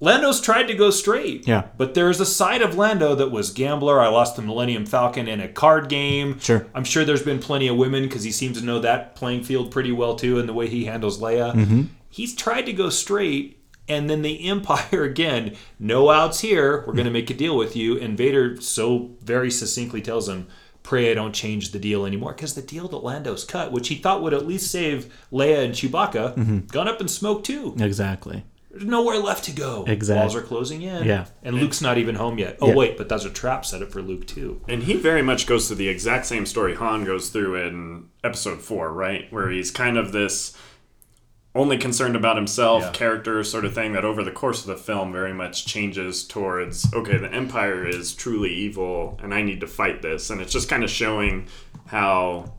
Lando's 0.01 0.41
tried 0.41 0.65
to 0.65 0.75
go 0.75 0.91
straight. 0.91 1.47
Yeah. 1.47 1.69
But 1.77 1.95
there's 1.95 2.21
a 2.21 2.27
side 2.27 2.61
of 2.63 2.77
Lando 2.77 3.15
that 3.15 3.31
was 3.31 3.51
gambler. 3.51 4.01
I 4.01 4.09
lost 4.09 4.37
the 4.37 4.43
Millennium 4.43 4.85
Falcon 4.87 5.29
in 5.29 5.41
a 5.41 5.49
card 5.49 5.89
game. 5.89 6.39
Sure. 6.41 6.67
I'm 6.75 6.85
sure 6.85 7.05
there's 7.05 7.23
been 7.23 7.39
plenty 7.39 7.69
of 7.69 7.77
women 7.77 8.03
because 8.03 8.25
he 8.25 8.33
seems 8.33 8.59
to 8.61 8.65
know 8.67 8.81
that 8.81 9.17
playing 9.17 9.45
field 9.45 9.71
pretty 9.71 9.93
well 9.93 10.17
too, 10.17 10.39
and 10.39 10.49
the 10.49 10.53
way 10.53 10.69
he 10.69 10.85
handles 10.85 11.21
Leia. 11.21 11.55
Mm-hmm. 11.55 11.83
He's 12.11 12.35
tried 12.35 12.67
to 12.67 12.73
go 12.73 12.91
straight, 12.91 13.59
and 13.89 14.09
then 14.11 14.23
the 14.23 14.47
Empire 14.49 15.05
again, 15.05 15.57
no 15.79 16.11
outs 16.11 16.41
here. 16.41 16.85
We're 16.87 16.93
going 16.95 17.05
to 17.07 17.11
make 17.11 17.31
a 17.31 17.35
deal 17.35 17.57
with 17.57 17.75
you. 17.77 17.99
And 17.99 18.17
Vader 18.19 18.61
so 18.61 19.11
very 19.23 19.51
succinctly 19.51 20.03
tells 20.03 20.29
him, 20.29 20.49
"Pray 20.83 21.11
I 21.11 21.15
don't 21.15 21.33
change 21.35 21.71
the 21.73 21.79
deal 21.79 22.05
anymore," 22.05 22.33
because 22.33 22.55
the 22.55 22.63
deal 22.63 22.89
that 22.89 22.99
Lando's 22.99 23.45
cut, 23.45 23.73
which 23.73 23.89
he 23.89 23.95
thought 23.97 24.23
would 24.23 24.35
at 24.35 24.47
least 24.47 24.71
save 24.71 25.13
Leia 25.33 25.65
and 25.65 25.75
Chewbacca, 25.75 26.35
Mm-hmm. 26.35 26.59
gone 26.67 26.89
up 26.89 27.01
in 27.01 27.09
smoke 27.09 27.43
too. 27.45 27.75
Exactly. 27.79 28.45
There's 28.75 28.87
nowhere 28.87 29.19
left 29.19 29.45
to 29.45 29.53
go. 29.53 29.85
Exact- 29.87 30.19
Walls 30.19 30.35
are 30.35 30.43
closing 30.43 30.83
in. 30.83 31.05
Yeah. 31.05 31.27
And 31.45 31.57
Luke's 31.57 31.81
not 31.81 31.97
even 31.97 32.17
home 32.17 32.39
yet. 32.39 32.59
Oh 32.61 32.69
Yeah. 32.69 32.75
wait, 32.75 32.97
but 32.99 33.09
that's 33.09 33.25
a 33.25 33.31
trap 33.31 33.65
set 33.65 33.83
up 33.83 33.93
for 33.93 34.03
Luke 34.03 34.27
too. 34.27 34.61
And 34.69 34.83
he 34.83 34.95
very 34.95 35.23
much 35.23 35.47
goes 35.47 35.69
through 35.69 35.77
the 35.77 35.89
exact 35.89 36.27
same 36.27 36.45
story 36.45 36.75
Han 36.75 37.05
goes 37.05 37.29
through 37.29 37.55
in 37.57 38.07
episode 38.25 38.61
four, 38.61 38.93
right? 38.93 39.33
Where 39.33 39.49
he's 39.49 39.71
kind 39.71 39.97
of 39.97 40.11
this 40.13 40.57
only 41.55 41.79
concerned 41.79 42.17
about 42.17 42.35
himself 42.37 42.83
Yeah. 42.83 42.91
character 42.91 43.45
sort 43.45 43.65
of 43.65 43.73
thing 43.77 43.93
that 43.93 44.05
over 44.05 44.25
the 44.25 44.33
course 44.33 44.63
of 44.63 44.67
the 44.67 44.77
film 44.77 45.13
very 45.13 45.33
much 45.33 45.67
changes 45.67 46.25
towards 46.25 46.93
okay, 46.93 47.17
the 47.17 47.33
Empire 47.33 47.87
is 47.87 48.13
truly 48.13 48.53
evil 48.53 49.17
and 49.23 49.33
I 49.33 49.43
need 49.43 49.61
to 49.61 49.69
fight 49.69 50.03
this. 50.03 50.31
And 50.31 50.41
it's 50.41 50.53
just 50.53 50.69
kind 50.69 50.83
of 50.83 50.91
showing 50.91 51.47
how 51.87 52.53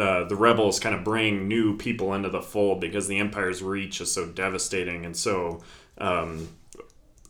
the 0.00 0.24
the 0.24 0.36
rebels 0.36 0.80
kind 0.80 0.94
of 0.94 1.04
bring 1.04 1.46
new 1.46 1.76
people 1.76 2.14
into 2.14 2.30
the 2.30 2.40
fold 2.40 2.80
because 2.80 3.06
the 3.06 3.18
Empire's 3.18 3.62
reach 3.62 4.00
is 4.00 4.10
so 4.10 4.26
devastating 4.26 5.04
and 5.04 5.16
so 5.16 5.60
um, 5.98 6.48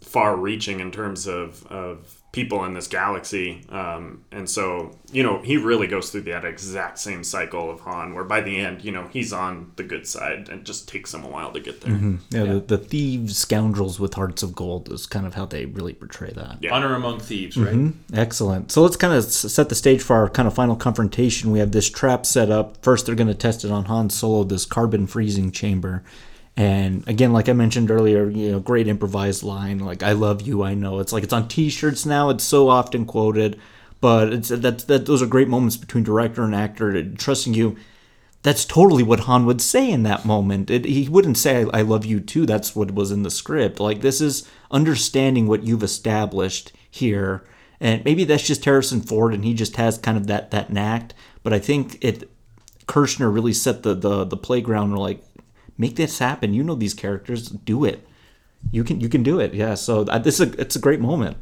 far 0.01 0.37
reaching 0.37 0.81
in 0.81 0.91
terms 0.91 1.27
of, 1.27 1.67
of 1.67 2.21
people 2.33 2.65
in 2.65 2.75
this 2.75 2.87
galaxy. 2.87 3.65
Um, 3.69 4.25
and 4.33 4.49
so, 4.49 4.97
you 5.13 5.23
know, 5.23 5.43
he 5.43 5.57
really 5.57 5.87
goes 5.87 6.11
through 6.11 6.23
that 6.23 6.45
exact 6.45 6.99
same 6.99 7.25
cycle 7.25 7.71
of 7.71 7.81
Han, 7.81 8.15
where 8.15 8.25
by 8.25 8.41
the 8.41 8.57
end, 8.57 8.85
you 8.85 8.93
know, 8.93 9.09
he's 9.09 9.33
on 9.33 9.73
the 9.77 9.83
good 9.83 10.07
side 10.07 10.49
and 10.49 10.61
it 10.61 10.65
just 10.65 10.89
takes 10.89 11.13
him 11.13 11.25
a 11.25 11.29
while 11.29 11.53
to 11.53 11.61
get 11.61 11.81
there. 11.81 11.93
Yeah, 12.31 12.45
The, 12.45 12.61
the 12.61 12.79
thieves, 12.79 13.37
scoundrels 13.37 13.99
with 13.99 14.15
hearts 14.15 14.43
of 14.43 14.55
gold 14.55 14.91
is 14.93 15.07
kind 15.07 15.27
of 15.27 15.35
how 15.35 15.45
they 15.45 15.67
really 15.67 15.93
portray 15.93 16.31
that. 16.31 16.59
Yeah. 16.61 16.73
Honor 16.73 16.95
among 16.95 17.21
thieves, 17.21 17.57
right? 17.57 17.75
Mm-hmm. 17.75 18.15
Excellent. 18.19 18.73
So 18.73 18.83
let's 18.83 18.97
kind 18.97 19.13
of 19.13 19.25
set 19.25 19.69
the 19.69 19.75
stage 19.75 20.03
for 20.03 20.17
our 20.17 20.31
kind 20.31 20.47
of 20.47 20.55
final 20.55 20.77
confrontation. 20.77 21.51
We 21.51 21.59
have 21.59 21.73
this 21.73 21.91
trap 21.91 22.25
set 22.25 22.51
up. 22.51 22.83
First, 22.83 23.07
they're 23.07 23.15
going 23.15 23.29
to 23.29 23.35
test 23.35 23.65
it 23.65 23.71
on 23.71 23.87
Han 23.87 24.09
Solo, 24.09 24.45
this 24.45 24.65
carbon 24.65 25.07
freezing 25.07 25.51
chamber. 25.51 26.05
And 26.57 27.07
again, 27.09 27.33
like 27.33 27.49
I 27.49 27.53
mentioned 27.53 27.91
earlier, 27.91 28.29
you 28.29 28.53
know, 28.53 28.61
great 28.61 28.89
improvised 28.89 29.43
line 29.43 29.79
like 29.79 30.03
"I 30.03 30.13
love 30.13 30.43
you, 30.43 30.63
I 30.63 30.75
know." 30.75 30.99
It's 30.99 31.13
like 31.13 31.23
it's 31.23 31.33
on 31.33 31.49
T-shirts 31.49 32.05
now. 32.05 32.29
It's 32.31 32.45
so 32.45 32.69
often 32.69 33.07
quoted, 33.07 33.59
but 34.01 34.33
it's 34.33 34.49
that 34.49 34.87
that 34.87 35.07
those 35.07 35.23
are 35.23 35.27
great 35.27 35.49
moments 35.49 35.77
between 35.77 36.05
director 36.05 36.43
and 36.43 36.55
actor 36.55 37.03
trusting 37.15 37.55
you. 37.55 37.77
That's 38.43 38.65
totally 38.65 39.03
what 39.03 39.21
Han 39.21 39.45
would 39.47 39.61
say 39.61 39.91
in 39.91 40.03
that 40.05 40.25
moment. 40.25 40.71
It, 40.71 40.87
he 40.87 41.09
wouldn't 41.09 41.39
say 41.39 41.65
I, 41.65 41.81
"I 41.81 41.83
love 41.83 42.05
you 42.05 42.21
too." 42.21 42.47
That's 42.47 42.75
what 42.75 42.95
was 42.95 43.11
in 43.11 43.23
the 43.23 43.31
script. 43.31 43.81
Like 43.81 44.01
this 44.01 44.21
is 44.21 44.47
understanding 44.71 45.47
what 45.47 45.65
you've 45.65 45.83
established 45.83 46.73
here, 46.91 47.45
and 47.81 48.05
maybe 48.05 48.25
that's 48.25 48.47
just 48.47 48.65
Harrison 48.65 49.01
Ford, 49.01 49.33
and 49.33 49.45
he 49.45 49.55
just 49.55 49.77
has 49.77 49.99
kind 49.99 50.19
of 50.19 50.27
that 50.27 50.51
that 50.51 50.71
knack. 50.71 51.13
But 51.43 51.53
I 51.53 51.59
think 51.59 51.99
it 52.05 52.29
Kershner 52.91 53.33
really 53.33 53.53
set 53.53 53.85
the 53.85 53.95
the 53.95 54.25
the 54.25 54.37
playground. 54.37 54.97
Like, 54.97 55.23
make 55.81 55.97
this 55.97 56.19
happen. 56.19 56.55
You 56.55 56.63
know 56.63 56.75
these 56.77 56.95
characters. 56.95 57.49
Do 57.49 57.85
it. 57.85 58.07
You 58.71 58.85
can 58.85 59.01
you 59.01 59.09
can 59.09 59.23
do 59.23 59.41
it. 59.41 59.55
Yeah. 59.55 59.75
So 59.75 60.03
uh, 60.03 60.19
this 60.19 60.39
is 60.41 60.55
a, 60.55 60.61
it's 60.61 60.77
a 60.77 60.81
great 60.81 61.01
moment. 61.01 61.37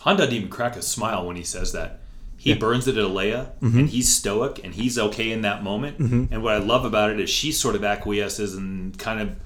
Han 0.00 0.16
doesn't 0.16 0.34
even 0.34 0.48
crack 0.48 0.74
a 0.76 0.82
smile 0.82 1.26
when 1.26 1.36
he 1.36 1.44
says 1.44 1.72
that. 1.72 2.00
He 2.36 2.54
burns 2.54 2.88
it 2.88 2.96
at 2.98 3.04
Leia, 3.04 3.50
Mm-hmm. 3.60 3.78
and 3.78 3.88
he's 3.88 4.08
stoic, 4.12 4.60
and 4.64 4.74
he's 4.74 4.98
okay 4.98 5.30
in 5.30 5.42
that 5.42 5.62
moment. 5.62 5.98
And 6.32 6.42
what 6.42 6.54
I 6.54 6.58
love 6.58 6.84
about 6.84 7.10
it 7.10 7.20
is 7.20 7.30
she 7.30 7.52
sort 7.52 7.76
of 7.76 7.84
acquiesces 7.84 8.56
and 8.56 8.98
kind 8.98 9.20
of, 9.20 9.36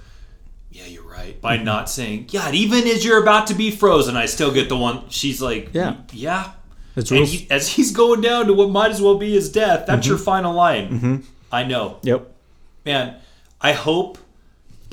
yeah, 0.70 0.86
you're 0.86 1.03
right, 1.03 1.32
Mm-hmm. 1.34 1.40
by 1.42 1.59
not 1.59 1.90
saying, 1.90 2.28
God, 2.32 2.55
even 2.55 2.84
as 2.88 3.05
you're 3.05 3.20
about 3.22 3.49
to 3.49 3.55
be 3.55 3.70
frozen, 3.70 4.16
I 4.16 4.24
still 4.24 4.51
get 4.51 4.70
the 4.70 4.78
one. 4.78 5.11
She's 5.11 5.42
like, 5.42 5.74
Yeah. 5.74 5.97
yeah. 6.12 6.53
It's 6.97 7.11
and 7.11 7.20
real- 7.20 7.28
he, 7.28 7.47
as 7.51 7.68
he's 7.68 7.90
going 7.92 8.22
down 8.22 8.47
to 8.47 8.55
what 8.55 8.70
might 8.70 8.92
as 8.92 9.03
well 9.03 9.18
be 9.18 9.32
his 9.34 9.53
death, 9.53 9.84
that's 9.86 10.07
Mm-hmm. 10.07 10.09
your 10.12 10.18
final 10.18 10.55
line. 10.55 11.22
I 11.53 11.64
know. 11.64 11.99
Yep. 12.03 12.32
Man, 12.86 13.16
I 13.60 13.73
hope 13.73 14.16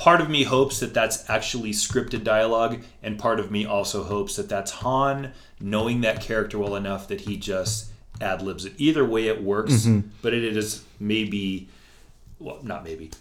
part 0.03 0.19
of 0.19 0.29
me 0.29 0.43
hopes 0.43 0.81
that 0.81 0.93
that's 0.93 1.29
actually 1.29 1.71
scripted 1.71 2.25
dialogue, 2.25 2.83
and 3.01 3.17
part 3.17 3.39
of 3.39 3.49
me 3.49 3.65
also 3.65 4.03
hopes 4.03 4.35
that 4.35 4.49
that's 4.49 4.69
Han 4.71 5.31
knowing 5.61 6.01
that 6.01 6.19
character 6.19 6.59
well 6.59 6.75
enough 6.75 7.07
that 7.07 7.21
he 7.21 7.37
just 7.37 7.89
ad 8.19 8.41
libs 8.41 8.65
it. 8.65 8.73
Either 8.77 9.05
way, 9.05 9.27
it 9.27 9.41
works, 9.41 9.87
but 10.21 10.33
it 10.33 10.43
is 10.57 10.83
maybe, 10.99 11.69
well, 12.37 12.59
not 12.63 12.83
maybe, 12.83 13.11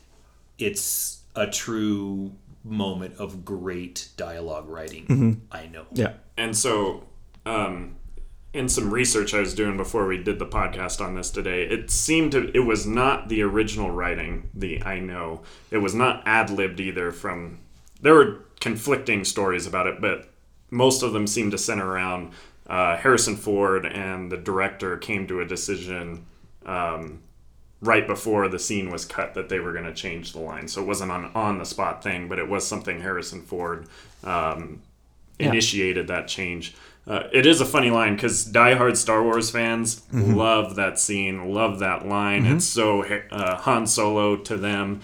it's 0.58 1.20
a 1.36 1.46
true 1.46 2.32
moment 2.64 3.14
of 3.16 3.44
great 3.44 4.08
dialogue 4.16 4.68
writing. 4.68 5.40
I 5.52 5.66
know. 5.68 5.86
Yeah. 5.92 6.14
And 6.36 6.56
so, 6.56 7.04
um, 7.46 7.94
in 8.52 8.68
some 8.68 8.92
research 8.92 9.32
I 9.34 9.40
was 9.40 9.54
doing 9.54 9.76
before 9.76 10.06
we 10.06 10.22
did 10.22 10.38
the 10.38 10.46
podcast 10.46 11.00
on 11.00 11.14
this 11.14 11.30
today, 11.30 11.62
it 11.62 11.90
seemed 11.90 12.32
to 12.32 12.50
it 12.54 12.66
was 12.66 12.86
not 12.86 13.28
the 13.28 13.42
original 13.42 13.90
writing. 13.90 14.50
The 14.54 14.82
I 14.82 14.98
know 15.00 15.42
it 15.70 15.78
was 15.78 15.94
not 15.94 16.22
ad 16.26 16.50
libbed 16.50 16.80
either. 16.80 17.12
From 17.12 17.60
there 18.00 18.14
were 18.14 18.44
conflicting 18.60 19.24
stories 19.24 19.66
about 19.66 19.86
it, 19.86 20.00
but 20.00 20.28
most 20.70 21.02
of 21.02 21.12
them 21.12 21.26
seemed 21.26 21.52
to 21.52 21.58
center 21.58 21.88
around 21.88 22.32
uh, 22.66 22.96
Harrison 22.96 23.36
Ford 23.36 23.86
and 23.86 24.30
the 24.30 24.36
director 24.36 24.96
came 24.98 25.26
to 25.28 25.40
a 25.40 25.46
decision. 25.46 26.26
Um, 26.64 27.22
right 27.80 28.06
before 28.06 28.46
the 28.46 28.60
scene 28.60 28.90
was 28.90 29.04
cut 29.04 29.34
that 29.34 29.48
they 29.48 29.58
were 29.58 29.72
going 29.72 29.84
to 29.84 29.92
change 29.92 30.32
the 30.32 30.38
line. 30.38 30.68
So 30.68 30.80
it 30.80 30.86
wasn't 30.86 31.10
an 31.10 31.32
on 31.34 31.58
the 31.58 31.64
spot 31.64 32.00
thing, 32.00 32.28
but 32.28 32.38
it 32.38 32.48
was 32.48 32.64
something 32.64 33.00
Harrison 33.00 33.42
Ford 33.42 33.88
um, 34.22 34.80
initiated 35.40 36.06
that 36.06 36.28
change. 36.28 36.74
Uh, 37.06 37.24
it 37.32 37.46
is 37.46 37.60
a 37.60 37.64
funny 37.66 37.90
line 37.90 38.14
because 38.14 38.46
diehard 38.50 38.96
Star 38.96 39.22
Wars 39.24 39.50
fans 39.50 40.02
love 40.12 40.76
that 40.76 40.98
scene, 41.00 41.52
love 41.52 41.80
that 41.80 42.06
line. 42.06 42.46
It's 42.46 42.64
so 42.64 43.02
uh, 43.04 43.56
Han 43.62 43.86
Solo 43.88 44.36
to 44.36 44.56
them. 44.56 45.00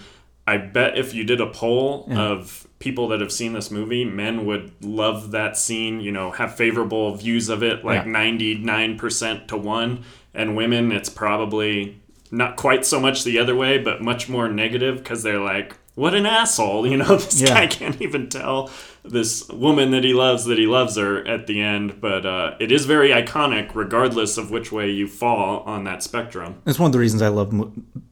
I 0.47 0.57
bet 0.57 0.97
if 0.97 1.13
you 1.13 1.23
did 1.25 1.41
a 1.41 1.47
poll 1.47 2.07
of 2.11 2.65
people 2.79 3.09
that 3.09 3.19
have 3.19 3.31
seen 3.33 3.51
this 3.53 3.69
movie, 3.69 4.05
men 4.05 4.45
would 4.45 4.71
love 4.83 5.31
that 5.31 5.57
scene, 5.57 5.99
you 5.99 6.11
know, 6.13 6.31
have 6.31 6.55
favorable 6.55 7.13
views 7.15 7.49
of 7.49 7.61
it, 7.61 7.83
like 7.83 8.05
Yeah. 8.05 8.11
99% 8.11 9.47
to 9.47 9.57
1. 9.57 10.03
And 10.33 10.55
women, 10.55 10.91
it's 10.91 11.09
probably 11.09 11.99
not 12.31 12.55
quite 12.55 12.85
so 12.85 12.99
much 12.99 13.23
the 13.23 13.37
other 13.39 13.55
way, 13.55 13.77
but 13.77 14.01
much 14.01 14.29
more 14.29 14.47
negative 14.47 14.97
because 14.99 15.23
they're 15.23 15.39
like, 15.41 15.75
what 15.95 16.13
an 16.15 16.25
asshole. 16.25 16.87
You 16.89 16.97
know, 16.97 17.17
this 17.17 17.41
Yeah. 17.41 17.47
guy 17.49 17.67
can't 17.67 18.01
even 18.01 18.29
tell 18.29 18.71
this 19.03 19.47
woman 19.49 19.91
that 19.91 20.03
he 20.03 20.13
loves 20.13 20.45
that 20.45 20.57
he 20.57 20.67
loves 20.67 20.95
her 20.97 21.25
at 21.27 21.47
the 21.47 21.61
end. 21.61 22.01
But 22.01 22.25
uh, 22.25 22.55
it 22.59 22.71
is 22.71 22.85
very 22.85 23.09
iconic, 23.09 23.73
regardless 23.73 24.37
of 24.37 24.51
which 24.51 24.71
way 24.71 24.89
you 24.89 25.07
fall 25.07 25.61
on 25.61 25.83
that 25.85 26.03
spectrum. 26.03 26.61
That's 26.65 26.79
one 26.79 26.87
of 26.87 26.93
the 26.93 26.99
reasons 26.99 27.21
I 27.21 27.29
love 27.29 27.51
mo- 27.51 27.71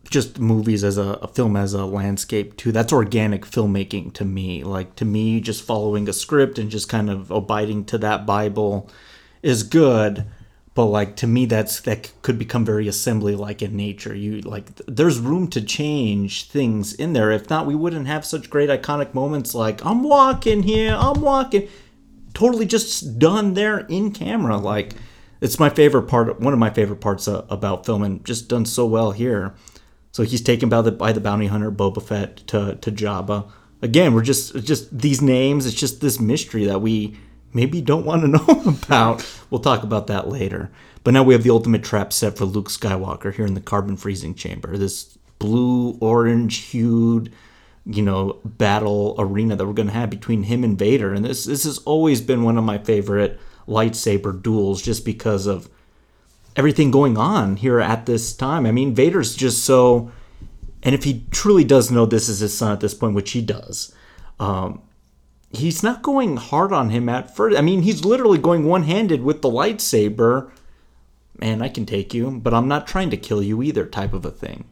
just 0.10 0.40
movies 0.40 0.84
as 0.84 0.98
a, 0.98 1.20
a 1.22 1.28
film 1.28 1.56
as 1.56 1.74
a 1.74 1.86
landscape 1.86 2.56
too. 2.58 2.72
That's 2.72 2.94
organic 2.94 3.46
filmmaking 3.46 4.14
to 4.14 4.26
me. 4.26 4.64
Like 4.64 4.96
to 4.96 5.06
me, 5.06 5.42
just 5.42 5.64
following 5.64 6.08
a 6.08 6.14
script 6.14 6.58
and 6.58 6.70
just 6.70 6.90
kind 6.90 7.10
of 7.10 7.32
abiding 7.32 7.86
to 7.86 7.98
that 8.00 8.26
Bible 8.26 8.90
is 9.42 9.64
good. 9.64 10.26
But 10.78 10.86
like 10.86 11.16
to 11.16 11.26
me, 11.26 11.48
that's 11.48 11.80
that 11.82 12.12
could 12.22 12.38
become 12.38 12.64
very 12.64 12.88
assembly 12.88 13.36
like 13.36 13.64
in 13.64 13.76
nature. 13.76 14.14
You 14.14 14.42
like 14.42 14.76
there's 14.86 15.18
room 15.18 15.48
to 15.48 15.60
change 15.60 16.50
things 16.50 16.94
in 16.94 17.14
there. 17.14 17.32
If 17.32 17.50
not, 17.50 17.66
we 17.66 17.74
wouldn't 17.74 18.06
have 18.06 18.24
such 18.24 18.52
great 18.52 18.70
iconic 18.70 19.16
moments 19.16 19.56
like 19.56 19.84
I'm 19.84 20.04
walking 20.04 20.62
here, 20.62 20.96
I'm 20.96 21.20
walking 21.20 21.68
totally 22.36 22.68
just 22.68 23.18
done 23.18 23.56
there 23.56 23.88
in 23.88 24.12
camera. 24.12 24.58
Like 24.58 24.94
it's 25.42 25.58
my 25.58 25.72
favorite 25.72 26.04
part, 26.04 26.40
one 26.40 26.54
of 26.54 26.60
my 26.60 26.70
favorite 26.70 27.02
parts 27.02 27.28
uh, 27.28 27.48
about 27.50 27.84
film, 27.84 28.04
and 28.04 28.24
just 28.24 28.48
done 28.48 28.68
so 28.68 28.86
well 28.86 29.14
here. 29.14 29.56
So 30.12 30.22
he's 30.22 30.44
taken 30.44 30.70
by 30.70 30.84
the 30.84 30.92
by 30.92 31.12
the 31.12 31.20
bounty 31.20 31.48
hunter 31.48 31.72
Boba 31.72 32.04
Fett 32.04 32.38
to 32.50 32.76
to 32.76 32.92
Jabba. 32.92 33.50
Again, 33.82 34.14
we're 34.14 34.22
just 34.22 34.64
just 34.64 34.96
these 34.96 35.24
names. 35.24 35.66
It's 35.66 35.76
just 35.76 36.02
this 36.02 36.20
mystery 36.20 36.66
that 36.66 36.82
we 36.82 37.18
maybe 37.58 37.82
don't 37.82 38.06
want 38.06 38.22
to 38.22 38.28
know 38.30 38.64
about. 38.66 39.28
We'll 39.50 39.60
talk 39.60 39.84
about 39.84 40.08
that 40.08 40.30
later. 40.30 40.72
But 41.04 41.14
now 41.14 41.24
we 41.24 41.34
have 41.34 41.44
the 41.44 41.50
ultimate 41.50 41.84
trap 41.84 42.14
set 42.14 42.38
for 42.38 42.46
Luke 42.46 42.70
Skywalker 42.70 43.34
here 43.34 43.46
in 43.46 43.56
the 43.56 43.62
carbon 43.62 43.98
freezing 43.98 44.36
chamber. 44.36 44.78
This 44.78 45.18
blue 45.40 45.98
orange 46.00 46.58
hued 46.58 47.32
you 47.86 48.02
know 48.02 48.38
battle 48.44 49.16
arena 49.18 49.56
that 49.56 49.66
we're 49.66 49.74
going 49.74 49.88
to 49.88 49.94
have 49.94 50.10
between 50.10 50.44
him 50.44 50.64
and 50.64 50.78
Vader 50.78 51.14
and 51.14 51.24
this 51.24 51.46
this 51.46 51.64
has 51.64 51.78
always 51.80 52.20
been 52.20 52.44
one 52.44 52.58
of 52.58 52.64
my 52.64 52.78
favorite 52.78 53.40
lightsaber 53.68 54.42
duels 54.42 54.82
just 54.82 55.06
because 55.06 55.46
of 55.46 55.70
everything 56.56 56.92
going 56.92 57.18
on 57.18 57.56
here 57.56 57.80
at 57.80 58.06
this 58.06 58.34
time. 58.36 58.66
I 58.66 58.72
mean 58.72 58.94
Vader's 58.94 59.36
just 59.36 59.64
so 59.64 60.12
and 60.84 60.94
if 60.94 61.04
he 61.06 61.26
truly 61.32 61.64
does 61.64 61.92
know 61.92 62.06
this 62.06 62.28
is 62.28 62.40
his 62.40 62.58
son 62.58 62.74
at 62.74 62.82
this 62.82 62.94
point 62.94 63.16
which 63.16 63.32
he 63.32 63.42
does 63.42 63.94
um 64.40 64.82
he's 65.52 65.82
not 65.84 66.02
going 66.04 66.38
hard 66.38 66.72
on 66.74 66.90
him 66.90 67.08
at 67.10 67.36
first. 67.36 67.58
I 67.58 67.62
mean 67.62 67.82
he's 67.84 68.04
literally 68.06 68.38
going 68.38 68.66
one-handed 68.66 69.24
with 69.24 69.42
the 69.42 69.50
lightsaber 69.50 70.52
man, 71.40 71.62
I 71.62 71.70
can 71.70 71.86
take 71.86 72.16
you, 72.16 72.32
but 72.32 72.52
I'm 72.54 72.68
not 72.68 72.88
trying 72.88 73.12
to 73.12 73.18
kill 73.18 73.44
you 73.44 73.62
either 73.62 73.86
type 73.86 74.12
of 74.14 74.26
a 74.26 74.32
thing. 74.32 74.66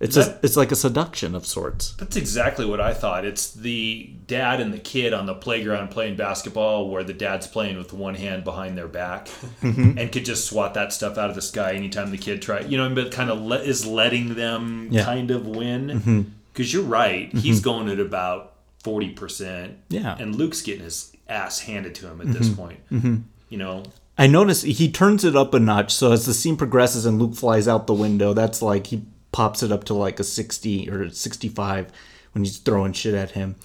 It's 0.00 0.16
a, 0.16 0.38
it's 0.42 0.56
like 0.56 0.72
a 0.72 0.76
seduction 0.76 1.36
of 1.36 1.46
sorts. 1.46 1.92
That's 1.94 2.16
exactly 2.16 2.66
what 2.66 2.80
I 2.80 2.92
thought. 2.92 3.24
It's 3.24 3.52
the 3.54 4.10
dad 4.26 4.60
and 4.60 4.74
the 4.74 4.78
kid 4.78 5.14
on 5.14 5.24
the 5.26 5.34
playground 5.34 5.92
playing 5.92 6.16
basketball 6.16 6.90
where 6.90 7.04
the 7.04 7.12
dad's 7.14 7.46
playing 7.46 7.78
with 7.78 7.92
one 7.92 8.16
hand 8.16 8.42
behind 8.42 8.76
their 8.76 8.88
back 8.88 9.28
Mm-hmm. 9.62 9.96
and 9.98 10.10
could 10.12 10.24
just 10.24 10.46
swat 10.46 10.74
that 10.74 10.92
stuff 10.92 11.16
out 11.16 11.30
of 11.30 11.36
the 11.36 11.40
sky 11.42 11.74
anytime 11.74 12.10
the 12.10 12.18
kid 12.18 12.42
try. 12.42 12.60
You 12.60 12.76
know, 12.76 12.92
but 12.92 13.12
kind 13.12 13.30
of 13.30 13.40
le- 13.40 13.60
is 13.62 13.86
letting 13.86 14.34
them 14.34 14.88
Yeah. 14.90 15.04
kind 15.04 15.30
of 15.30 15.46
win. 15.46 16.32
Because 16.52 16.72
you're 16.74 16.82
right. 16.82 17.32
He's 17.32 17.60
going 17.60 17.88
at 17.88 18.00
about 18.00 18.53
40%. 18.84 19.74
Yeah. 19.88 20.16
And 20.18 20.36
Luke's 20.36 20.60
getting 20.62 20.84
his 20.84 21.12
ass 21.28 21.60
handed 21.60 21.94
to 21.96 22.06
him 22.06 22.20
at 22.20 22.32
this 22.32 22.48
point. 22.54 22.80
You 23.48 23.58
know, 23.58 23.84
I 24.16 24.26
notice 24.26 24.62
he 24.62 24.90
turns 24.90 25.24
it 25.24 25.34
up 25.34 25.54
a 25.54 25.60
notch. 25.60 25.92
So 25.92 26.12
as 26.12 26.26
the 26.26 26.34
scene 26.34 26.56
progresses 26.56 27.06
and 27.06 27.18
Luke 27.18 27.34
flies 27.34 27.66
out 27.66 27.86
the 27.86 27.94
window, 27.94 28.32
that's 28.32 28.62
like 28.62 28.88
he 28.88 29.04
pops 29.32 29.62
it 29.62 29.72
up 29.72 29.84
to 29.84 29.94
like 29.94 30.20
a 30.20 30.24
60 30.24 30.88
or 30.90 31.10
65 31.10 31.90
when 32.32 32.44
he's 32.44 32.58
throwing 32.58 32.92
shit 32.92 33.14
at 33.14 33.32
him. 33.32 33.56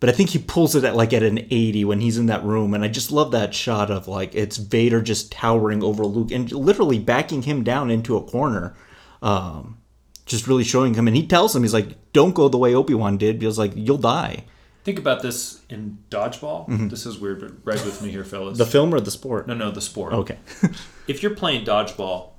But 0.00 0.08
I 0.08 0.12
think 0.12 0.30
he 0.30 0.38
pulls 0.38 0.74
it 0.74 0.84
at 0.84 0.96
like 0.96 1.12
at 1.12 1.22
an 1.22 1.38
80 1.38 1.84
when 1.84 2.00
he's 2.00 2.18
in 2.18 2.26
that 2.26 2.42
room. 2.42 2.74
And 2.74 2.82
I 2.82 2.88
just 2.88 3.12
love 3.12 3.30
that 3.32 3.54
shot 3.54 3.90
of 3.90 4.08
like 4.08 4.34
it's 4.34 4.56
Vader 4.56 5.00
just 5.00 5.30
towering 5.30 5.82
over 5.82 6.04
Luke 6.04 6.32
and 6.32 6.50
literally 6.50 6.98
backing 6.98 7.42
him 7.42 7.62
down 7.62 7.90
into 7.90 8.16
a 8.16 8.22
corner. 8.22 8.74
Um, 9.20 9.78
just 10.26 10.48
really 10.48 10.64
showing 10.64 10.94
him. 10.94 11.06
And 11.06 11.16
he 11.16 11.26
tells 11.26 11.54
him, 11.54 11.62
he's 11.62 11.74
like, 11.74 12.12
don't 12.12 12.34
go 12.34 12.48
the 12.48 12.58
way 12.58 12.74
Obi 12.74 12.94
Wan 12.94 13.18
did 13.18 13.38
because 13.38 13.58
like 13.58 13.72
you'll 13.76 13.98
die. 13.98 14.44
Think 14.84 14.98
about 14.98 15.22
this 15.22 15.60
in 15.68 15.98
dodgeball. 16.10 16.68
Mm-hmm. 16.68 16.88
This 16.88 17.06
is 17.06 17.18
weird, 17.18 17.40
but 17.40 17.52
ride 17.64 17.84
with 17.84 18.02
me 18.02 18.10
here, 18.10 18.24
fellas. 18.24 18.58
The 18.58 18.66
film 18.66 18.92
or 18.94 19.00
the 19.00 19.10
sport? 19.10 19.46
no, 19.46 19.54
no, 19.54 19.70
the 19.70 19.80
sport. 19.80 20.12
Okay. 20.12 20.38
if 21.08 21.22
you're 21.22 21.34
playing 21.34 21.64
dodgeball 21.64 22.30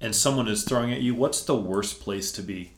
and 0.00 0.14
someone 0.14 0.48
is 0.48 0.64
throwing 0.64 0.92
at 0.92 1.00
you, 1.00 1.14
what's 1.14 1.42
the 1.42 1.56
worst 1.56 2.00
place 2.00 2.30
to 2.32 2.42
be? 2.42 2.72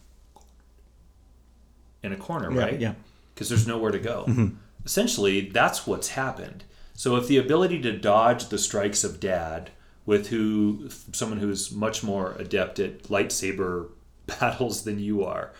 In 2.02 2.12
a 2.12 2.16
corner, 2.16 2.50
Yeah, 2.52 2.60
right? 2.60 2.80
yeah. 2.80 2.94
Because 3.34 3.48
there's 3.50 3.66
nowhere 3.66 3.90
to 3.90 3.98
go. 3.98 4.24
Mm-hmm. 4.26 4.48
Essentially, 4.84 5.48
that's 5.50 5.86
what's 5.86 6.08
happened. 6.08 6.64
So 6.94 7.16
if 7.16 7.28
the 7.28 7.36
ability 7.36 7.80
to 7.82 7.96
dodge 7.96 8.48
the 8.48 8.58
strikes 8.58 9.04
of 9.04 9.20
dad 9.20 9.70
with 10.06 10.28
who 10.28 10.88
someone 11.12 11.38
who's 11.38 11.70
much 11.72 12.02
more 12.02 12.34
adept 12.38 12.78
at 12.78 13.04
lightsaber 13.04 13.88
battles 14.26 14.84
than 14.84 14.98
you 14.98 15.22
are 15.24 15.52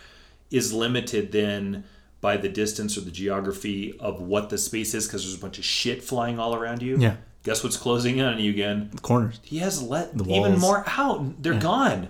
is 0.49 0.73
limited 0.73 1.31
then 1.31 1.83
by 2.21 2.37
the 2.37 2.47
distance 2.49 2.97
or 2.97 3.01
the 3.01 3.11
geography 3.11 3.97
of 3.99 4.21
what 4.21 4.49
the 4.49 4.57
space 4.57 4.93
is 4.93 5.07
because 5.07 5.23
there's 5.23 5.35
a 5.35 5.39
bunch 5.41 5.57
of 5.57 5.65
shit 5.65 6.03
flying 6.03 6.39
all 6.39 6.55
around 6.55 6.81
you. 6.81 6.97
Yeah. 6.97 7.15
Guess 7.43 7.63
what's 7.63 7.77
closing 7.77 8.19
in 8.19 8.25
on 8.25 8.39
you 8.39 8.51
again? 8.51 8.91
Corners. 9.01 9.39
He 9.43 9.57
has 9.59 9.81
let 9.81 10.15
The 10.17 10.23
even 10.25 10.51
walls. 10.51 10.61
more 10.61 10.83
out. 10.87 11.41
They're 11.41 11.57
gone 11.59 12.09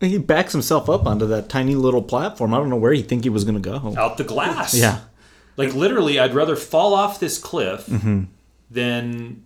He 0.00 0.18
backs 0.18 0.50
himself 0.52 0.90
up 0.90 1.06
onto 1.06 1.26
that 1.28 1.48
tiny 1.48 1.76
little 1.76 2.02
platform. 2.02 2.52
I 2.52 2.56
don't 2.58 2.68
know 2.70 2.76
where 2.76 2.92
he 2.92 3.02
think 3.02 3.22
he 3.22 3.30
was 3.30 3.44
going 3.44 3.62
to 3.62 3.70
go. 3.70 3.94
out 3.96 4.16
the 4.18 4.24
glass. 4.24 4.74
Yeah. 4.74 4.98
Like 5.56 5.72
literally, 5.74 6.18
I'd 6.18 6.34
rather 6.34 6.56
fall 6.56 6.92
off 6.94 7.20
this 7.20 7.38
cliff 7.38 7.86
Mm-hmm. 7.86 8.24
than 8.70 9.44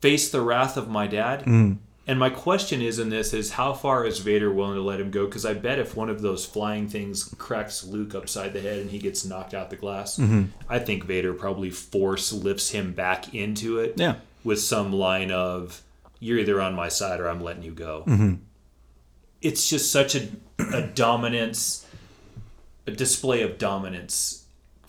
face 0.00 0.30
the 0.30 0.40
wrath 0.40 0.76
of 0.78 0.88
my 0.88 1.06
dad. 1.06 1.44
Mm. 1.44 1.76
And 2.06 2.18
my 2.18 2.30
question 2.30 2.82
is 2.82 2.98
in 2.98 3.08
this 3.10 3.32
is 3.32 3.52
how 3.52 3.72
far 3.72 4.04
is 4.04 4.18
Vader 4.18 4.50
willing 4.52 4.74
to 4.74 4.82
let 4.82 5.00
him 5.00 5.10
go? 5.10 5.26
Because 5.26 5.44
I 5.46 5.54
bet 5.54 5.78
if 5.78 5.94
one 5.94 6.08
of 6.10 6.22
those 6.22 6.44
flying 6.44 6.88
things 6.88 7.32
cracks 7.38 7.84
Luke 7.84 8.14
upside 8.14 8.52
the 8.52 8.60
head 8.60 8.80
and 8.80 8.90
he 8.90 8.98
gets 8.98 9.24
knocked 9.24 9.54
out 9.54 9.70
the 9.70 9.76
glass, 9.76 10.18
Mm-hmm. 10.18 10.44
I 10.68 10.78
think 10.80 11.04
Vader 11.04 11.32
probably 11.34 11.70
force 11.70 12.32
lifts 12.32 12.70
him 12.70 12.92
back 12.94 13.34
into 13.34 13.78
it. 13.78 13.94
Yeah. 13.96 14.16
with 14.42 14.60
some 14.60 14.92
line 14.92 15.30
of 15.30 15.82
"You're 16.18 16.38
either 16.38 16.60
on 16.60 16.74
my 16.74 16.88
side 16.88 17.20
or 17.20 17.28
I'm 17.28 17.42
letting 17.42 17.62
you 17.62 17.72
go." 17.72 18.04
Mm-hmm. 18.06 18.34
It's 19.42 19.68
just 19.68 19.92
such 19.92 20.14
a, 20.16 20.28
a 20.58 20.82
dominance, 20.82 21.86
a 22.86 22.90
display 22.90 23.42
of 23.42 23.56
dominance 23.58 24.39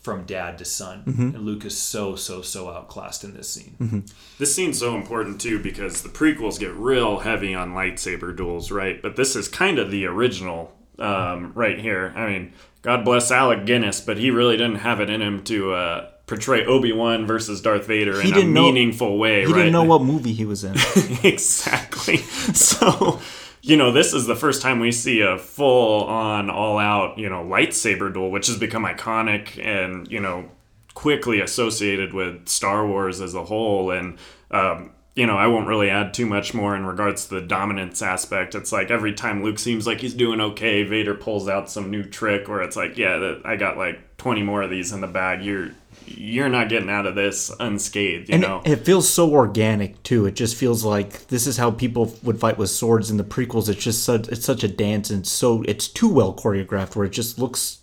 from 0.01 0.23
dad 0.25 0.57
to 0.57 0.65
son, 0.65 1.03
Mm-hmm. 1.07 1.35
and 1.35 1.39
Luke 1.45 1.63
is 1.65 1.77
so 1.77 2.15
so 2.15 2.41
so 2.41 2.69
outclassed 2.69 3.23
in 3.23 3.33
this 3.35 3.49
scene. 3.49 4.05
This 4.39 4.55
scene's 4.55 4.79
so 4.79 4.95
important 4.95 5.39
too 5.39 5.59
because 5.61 6.01
the 6.01 6.09
prequels 6.09 6.59
get 6.59 6.73
real 6.73 7.19
heavy 7.19 7.53
on 7.53 7.73
lightsaber 7.73 8.35
duels, 8.35 8.71
right? 8.71 9.01
But 9.01 9.15
this 9.15 9.35
is 9.35 9.47
kind 9.47 9.77
of 9.79 9.91
the 9.91 10.05
original 10.07 10.73
um, 10.99 11.51
right 11.55 11.79
here. 11.79 12.13
I 12.15 12.27
mean, 12.29 12.53
God 12.81 13.05
bless 13.05 13.31
Alec 13.31 13.65
Guinness, 13.65 14.01
but 14.01 14.17
he 14.17 14.31
really 14.31 14.57
didn't 14.57 14.77
have 14.77 14.99
it 15.01 15.09
in 15.09 15.21
him 15.21 15.43
to 15.45 15.73
uh, 15.73 16.09
portray 16.25 16.65
Obi 16.65 16.91
Wan 16.93 17.27
versus 17.27 17.61
Darth 17.61 17.85
Vader 17.85 18.19
He 18.21 18.29
in 18.29 18.33
a 18.33 18.37
didn't 18.37 18.53
know- 18.53 18.63
meaningful 18.71 19.17
way. 19.19 19.41
He 19.41 19.45
right? 19.47 19.57
didn't 19.59 19.73
know 19.73 19.83
what 19.83 20.01
movie 20.01 20.33
he 20.33 20.45
was 20.45 20.63
in. 20.63 20.73
exactly. 21.23 22.17
So, 22.53 23.19
you 23.61 23.77
know, 23.77 23.91
this 23.91 24.13
is 24.13 24.25
the 24.25 24.35
first 24.35 24.61
time 24.61 24.79
we 24.79 24.91
see 24.91 25.21
a 25.21 25.37
full 25.37 26.05
on, 26.05 26.49
all 26.49 26.79
out, 26.79 27.17
you 27.17 27.29
know, 27.29 27.43
lightsaber 27.43 28.11
duel, 28.11 28.31
which 28.31 28.47
has 28.47 28.57
become 28.57 28.85
iconic 28.85 29.63
and, 29.63 30.11
you 30.11 30.19
know, 30.19 30.49
quickly 30.93 31.39
associated 31.39 32.13
with 32.13 32.47
Star 32.49 32.85
Wars 32.87 33.21
as 33.21 33.35
a 33.35 33.45
whole. 33.45 33.91
And, 33.91 34.17
um, 34.49 34.91
you 35.15 35.27
know, 35.27 35.37
I 35.37 35.47
won't 35.47 35.67
really 35.67 35.89
add 35.89 36.13
too 36.13 36.25
much 36.25 36.53
more 36.53 36.75
in 36.75 36.85
regards 36.85 37.25
to 37.27 37.35
the 37.35 37.41
dominance 37.41 38.01
aspect. 38.01 38.55
It's 38.55 38.71
like 38.71 38.89
every 38.89 39.13
time 39.13 39.43
Luke 39.43 39.59
seems 39.59 39.85
like 39.85 39.99
he's 39.99 40.13
doing 40.13 40.41
okay, 40.41 40.83
Vader 40.83 41.13
pulls 41.13 41.47
out 41.47 41.69
some 41.69 41.91
new 41.91 42.03
trick 42.03 42.47
where 42.47 42.61
it's 42.61 42.75
like, 42.75 42.97
yeah, 42.97 43.35
I 43.45 43.57
got 43.57 43.77
like 43.77 44.17
20 44.17 44.41
more 44.41 44.63
of 44.63 44.69
these 44.71 44.91
in 44.91 45.01
the 45.01 45.07
bag. 45.07 45.43
You're 45.43 45.71
you're 46.05 46.49
not 46.49 46.69
getting 46.69 46.89
out 46.89 47.05
of 47.05 47.15
this 47.15 47.51
unscathed, 47.59 48.29
you 48.29 48.35
and 48.35 48.41
know. 48.41 48.61
it, 48.65 48.71
it 48.71 48.85
feels 48.85 49.09
so 49.09 49.31
organic 49.31 50.01
too. 50.03 50.25
It 50.25 50.35
just 50.35 50.55
feels 50.55 50.83
like 50.83 51.27
this 51.27 51.47
is 51.47 51.57
how 51.57 51.71
people 51.71 52.15
would 52.23 52.39
fight 52.39 52.57
with 52.57 52.69
swords 52.69 53.09
in 53.09 53.17
the 53.17 53.23
prequels. 53.23 53.69
It's 53.69 53.83
just 53.83 54.03
such, 54.03 54.27
it's 54.27 54.45
such 54.45 54.63
a 54.63 54.67
dance 54.67 55.09
and 55.09 55.25
so 55.25 55.63
it's 55.67 55.87
too 55.87 56.11
well 56.11 56.33
choreographed 56.33 56.95
where 56.95 57.05
it 57.05 57.11
just 57.11 57.39
looks 57.39 57.79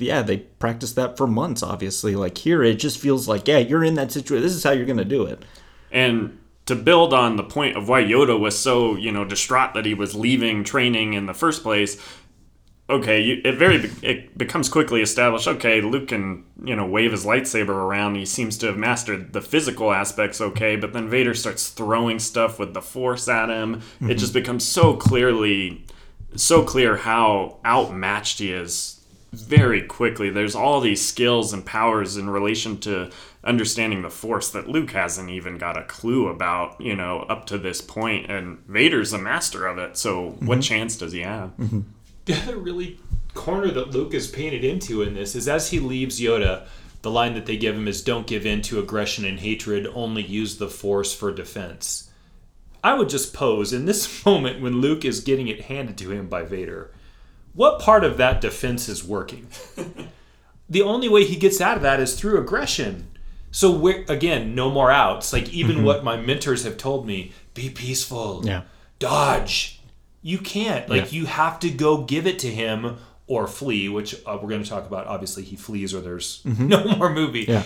yeah, 0.00 0.22
they 0.22 0.38
practiced 0.38 0.94
that 0.96 1.16
for 1.16 1.26
months 1.26 1.62
obviously. 1.62 2.14
Like 2.14 2.38
here 2.38 2.62
it 2.62 2.76
just 2.76 2.98
feels 2.98 3.28
like 3.28 3.48
yeah, 3.48 3.58
you're 3.58 3.84
in 3.84 3.94
that 3.94 4.12
situation. 4.12 4.42
This 4.42 4.54
is 4.54 4.64
how 4.64 4.70
you're 4.70 4.86
going 4.86 4.98
to 4.98 5.04
do 5.04 5.24
it. 5.24 5.44
And 5.90 6.38
to 6.68 6.76
build 6.76 7.14
on 7.14 7.36
the 7.36 7.42
point 7.42 7.78
of 7.78 7.88
why 7.88 8.02
Yoda 8.02 8.38
was 8.38 8.56
so, 8.58 8.94
you 8.94 9.10
know, 9.10 9.24
distraught 9.24 9.72
that 9.72 9.86
he 9.86 9.94
was 9.94 10.14
leaving 10.14 10.62
training 10.64 11.14
in 11.14 11.24
the 11.24 11.32
first 11.32 11.62
place, 11.62 11.98
okay, 12.90 13.20
you, 13.20 13.40
it 13.44 13.56
very 13.56 13.90
it 14.02 14.36
becomes 14.36 14.68
quickly 14.68 15.02
established. 15.02 15.46
Okay, 15.46 15.80
Luke 15.80 16.08
can 16.08 16.44
you 16.62 16.74
know 16.74 16.86
wave 16.86 17.12
his 17.12 17.24
lightsaber 17.24 17.70
around. 17.70 18.14
He 18.14 18.24
seems 18.24 18.56
to 18.58 18.66
have 18.66 18.76
mastered 18.76 19.32
the 19.32 19.40
physical 19.40 19.92
aspects. 19.92 20.40
Okay, 20.40 20.76
but 20.76 20.92
then 20.92 21.08
Vader 21.08 21.34
starts 21.34 21.68
throwing 21.68 22.18
stuff 22.18 22.58
with 22.58 22.74
the 22.74 22.82
Force 22.82 23.28
at 23.28 23.48
him. 23.48 23.74
It 23.74 23.80
mm-hmm. 23.80 24.16
just 24.16 24.32
becomes 24.32 24.64
so 24.64 24.94
clearly, 24.94 25.84
so 26.34 26.62
clear 26.64 26.96
how 26.96 27.58
outmatched 27.64 28.38
he 28.38 28.52
is. 28.52 28.94
Very 29.30 29.82
quickly, 29.82 30.30
there's 30.30 30.54
all 30.54 30.80
these 30.80 31.06
skills 31.06 31.52
and 31.52 31.64
powers 31.64 32.16
in 32.16 32.30
relation 32.30 32.78
to 32.78 33.10
understanding 33.44 34.00
the 34.00 34.08
Force 34.08 34.48
that 34.52 34.70
Luke 34.70 34.92
hasn't 34.92 35.28
even 35.28 35.58
got 35.58 35.76
a 35.76 35.84
clue 35.84 36.28
about. 36.28 36.80
You 36.80 36.96
know, 36.96 37.26
up 37.28 37.44
to 37.46 37.58
this 37.58 37.82
point, 37.82 38.30
and 38.30 38.60
Vader's 38.66 39.12
a 39.12 39.18
master 39.18 39.66
of 39.66 39.76
it. 39.76 39.98
So, 39.98 40.30
what 40.30 40.40
mm-hmm. 40.40 40.60
chance 40.60 40.96
does 40.96 41.12
he 41.12 41.20
have? 41.20 41.50
Mm-hmm. 41.58 41.80
The 42.28 42.36
other 42.42 42.56
really 42.56 43.00
corner 43.34 43.70
that 43.70 43.90
Luke 43.90 44.14
is 44.14 44.28
painted 44.28 44.64
into 44.64 45.02
in 45.02 45.14
this 45.14 45.34
is 45.34 45.48
as 45.48 45.70
he 45.70 45.80
leaves 45.80 46.20
Yoda, 46.20 46.66
the 47.02 47.10
line 47.10 47.34
that 47.34 47.46
they 47.46 47.56
give 47.56 47.74
him 47.74 47.88
is 47.88 48.02
don't 48.02 48.26
give 48.26 48.44
in 48.44 48.62
to 48.62 48.78
aggression 48.78 49.24
and 49.24 49.40
hatred, 49.40 49.86
only 49.94 50.22
use 50.22 50.58
the 50.58 50.68
force 50.68 51.14
for 51.14 51.32
defense. 51.32 52.10
I 52.84 52.94
would 52.94 53.08
just 53.08 53.34
pose 53.34 53.72
in 53.72 53.86
this 53.86 54.24
moment 54.26 54.60
when 54.60 54.80
Luke 54.80 55.04
is 55.04 55.20
getting 55.20 55.48
it 55.48 55.62
handed 55.62 55.96
to 55.98 56.12
him 56.12 56.28
by 56.28 56.42
Vader, 56.42 56.90
what 57.54 57.80
part 57.80 58.04
of 58.04 58.18
that 58.18 58.40
defense 58.40 58.88
is 58.88 59.02
working? 59.02 59.48
the 60.68 60.82
only 60.82 61.08
way 61.08 61.24
he 61.24 61.36
gets 61.36 61.60
out 61.60 61.76
of 61.76 61.82
that 61.82 62.00
is 62.00 62.14
through 62.14 62.38
aggression. 62.38 63.08
So 63.50 63.86
again, 64.08 64.54
no 64.54 64.70
more 64.70 64.90
outs. 64.90 65.32
Like 65.32 65.48
even 65.48 65.76
mm-hmm. 65.76 65.84
what 65.84 66.04
my 66.04 66.16
mentors 66.16 66.64
have 66.64 66.76
told 66.76 67.06
me, 67.06 67.32
be 67.54 67.70
peaceful. 67.70 68.42
Yeah. 68.44 68.62
Dodge. 68.98 69.77
You 70.22 70.38
can't. 70.38 70.88
Like 70.88 71.12
Yeah. 71.12 71.20
you 71.20 71.26
have 71.26 71.60
to 71.60 71.70
go 71.70 72.02
give 72.04 72.26
it 72.26 72.38
to 72.40 72.48
him 72.48 72.96
or 73.26 73.46
flee, 73.46 73.88
which 73.88 74.14
uh, 74.26 74.38
we're 74.40 74.48
going 74.48 74.62
to 74.62 74.68
talk 74.68 74.86
about. 74.86 75.06
Obviously, 75.06 75.42
he 75.42 75.54
flees 75.56 75.94
or 75.94 76.00
there's 76.00 76.42
no 76.44 76.84
more 76.96 77.10
movie. 77.12 77.44
Yeah. 77.48 77.62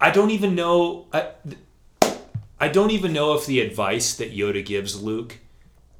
I 0.00 0.10
don't 0.10 0.30
even 0.30 0.54
know. 0.54 1.06
I, 1.12 1.30
I 2.60 2.68
don't 2.68 2.90
even 2.90 3.12
know 3.12 3.34
if 3.34 3.46
the 3.46 3.60
advice 3.60 4.14
that 4.16 4.34
Yoda 4.36 4.64
gives 4.64 5.00
Luke 5.02 5.38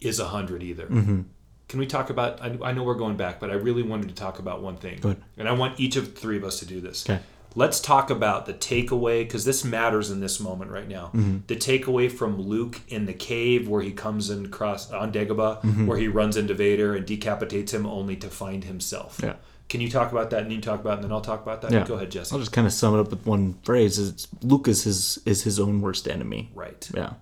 is 0.00 0.18
a 0.20 0.26
hundred 0.26 0.62
either. 0.62 0.86
Mm-hmm. 0.86 1.22
Can 1.68 1.78
we 1.80 1.86
talk 1.86 2.08
about? 2.08 2.40
I, 2.40 2.56
I 2.62 2.72
know 2.72 2.82
we're 2.84 2.94
going 2.94 3.16
back, 3.16 3.40
but 3.40 3.50
I 3.50 3.54
really 3.54 3.82
wanted 3.82 4.08
to 4.08 4.14
talk 4.14 4.38
about 4.38 4.62
one 4.62 4.76
thing, 4.76 5.00
and 5.36 5.48
I 5.48 5.52
want 5.52 5.78
each 5.78 5.96
of 5.96 6.06
the 6.14 6.20
three 6.20 6.36
of 6.36 6.44
us 6.44 6.60
to 6.60 6.66
do 6.66 6.80
this. 6.80 7.08
Okay. 7.08 7.20
Let's 7.58 7.80
talk 7.80 8.10
about 8.10 8.46
the 8.46 8.54
takeaway 8.54 9.24
because 9.24 9.44
this 9.44 9.64
matters 9.64 10.10
in 10.10 10.20
this 10.20 10.38
moment 10.38 10.70
right 10.70 10.86
now. 10.88 11.06
Mm-hmm. 11.06 11.38
The 11.48 11.56
takeaway 11.56 12.10
from 12.10 12.40
Luke 12.40 12.80
in 12.88 13.06
the 13.06 13.12
cave 13.12 13.68
where 13.68 13.82
he 13.82 13.90
comes 13.90 14.30
in 14.30 14.46
across 14.46 14.90
on 14.92 15.12
Dagobah, 15.12 15.62
Mm-hmm. 15.62 15.86
where 15.86 15.98
he 15.98 16.06
runs 16.06 16.36
into 16.36 16.54
Vader 16.54 16.94
and 16.94 17.04
decapitates 17.04 17.74
him, 17.74 17.84
only 17.84 18.16
to 18.16 18.28
find 18.28 18.62
himself. 18.64 19.20
Yeah. 19.22 19.34
Can 19.68 19.80
you 19.80 19.90
talk 19.90 20.12
about 20.12 20.30
that, 20.30 20.44
and 20.44 20.52
you 20.52 20.60
talk 20.60 20.80
about, 20.80 20.92
it, 20.92 20.94
and 20.96 21.04
then 21.04 21.12
I'll 21.12 21.20
talk 21.20 21.42
about 21.42 21.60
that. 21.62 21.72
Yeah. 21.72 21.84
Go 21.84 21.94
ahead, 21.94 22.10
Jesse. 22.10 22.32
I'll 22.32 22.38
just 22.38 22.52
kind 22.52 22.66
of 22.66 22.72
sum 22.72 22.94
it 22.94 23.00
up 23.00 23.10
with 23.10 23.26
one 23.26 23.54
phrase: 23.64 23.98
is 23.98 24.28
Luke 24.42 24.66
is 24.68 24.84
his 24.84 25.18
is 25.26 25.42
his 25.42 25.58
own 25.58 25.80
worst 25.82 26.08
enemy. 26.08 26.50
Right. 26.54 26.88
Yeah. 26.94 27.14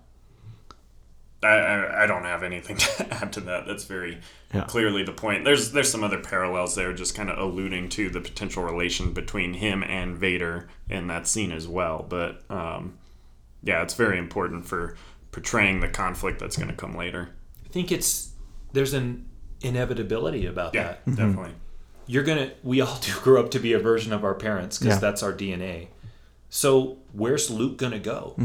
I, 1.43 1.47
I, 1.47 2.03
I 2.03 2.07
don't 2.07 2.23
have 2.23 2.41
anything 2.43 2.77
to 2.77 3.13
add 3.13 3.31
to 3.33 3.41
that. 3.41 3.65
That's 3.67 3.85
very 3.85 4.19
Yeah. 4.53 4.63
clearly 4.65 5.03
the 5.03 5.11
point. 5.13 5.45
There's 5.45 5.71
there's 5.71 5.91
some 5.91 6.03
other 6.03 6.19
parallels 6.19 6.75
there, 6.75 6.93
just 6.93 7.13
kind 7.15 7.29
of 7.29 7.37
alluding 7.37 7.89
to 7.89 8.09
the 8.09 8.21
potential 8.21 8.63
relation 8.63 9.13
between 9.13 9.53
him 9.55 9.83
and 9.83 10.17
Vader 10.17 10.67
in 10.89 11.07
that 11.07 11.27
scene 11.27 11.51
as 11.51 11.67
well. 11.67 12.05
But 12.07 12.43
um, 12.49 12.97
yeah, 13.63 13.83
it's 13.83 13.93
very 13.93 14.17
important 14.17 14.65
for 14.65 14.95
portraying 15.31 15.79
the 15.81 15.87
conflict 15.89 16.39
that's 16.39 16.55
going 16.57 16.69
to 16.69 16.75
come 16.75 16.95
later. 16.95 17.29
I 17.65 17.69
think 17.69 17.91
it's 17.91 18.31
there's 18.73 18.93
an 18.93 19.27
inevitability 19.61 20.45
about 20.45 20.73
Yeah, 20.73 20.83
that. 21.05 21.05
definitely. 21.05 21.51
You're 22.07 22.23
gonna. 22.23 22.51
We 22.63 22.81
all 22.81 22.97
do 23.01 23.11
grow 23.21 23.41
up 23.43 23.51
to 23.51 23.59
be 23.59 23.73
a 23.73 23.79
version 23.79 24.11
of 24.13 24.23
our 24.23 24.33
parents 24.33 24.79
because 24.79 24.95
Yeah. 24.95 24.99
that's 25.01 25.21
our 25.21 25.33
DNA. 25.33 25.89
So 26.49 26.97
where's 27.11 27.49
Luke 27.51 27.77
gonna 27.77 27.99
go? 27.99 28.35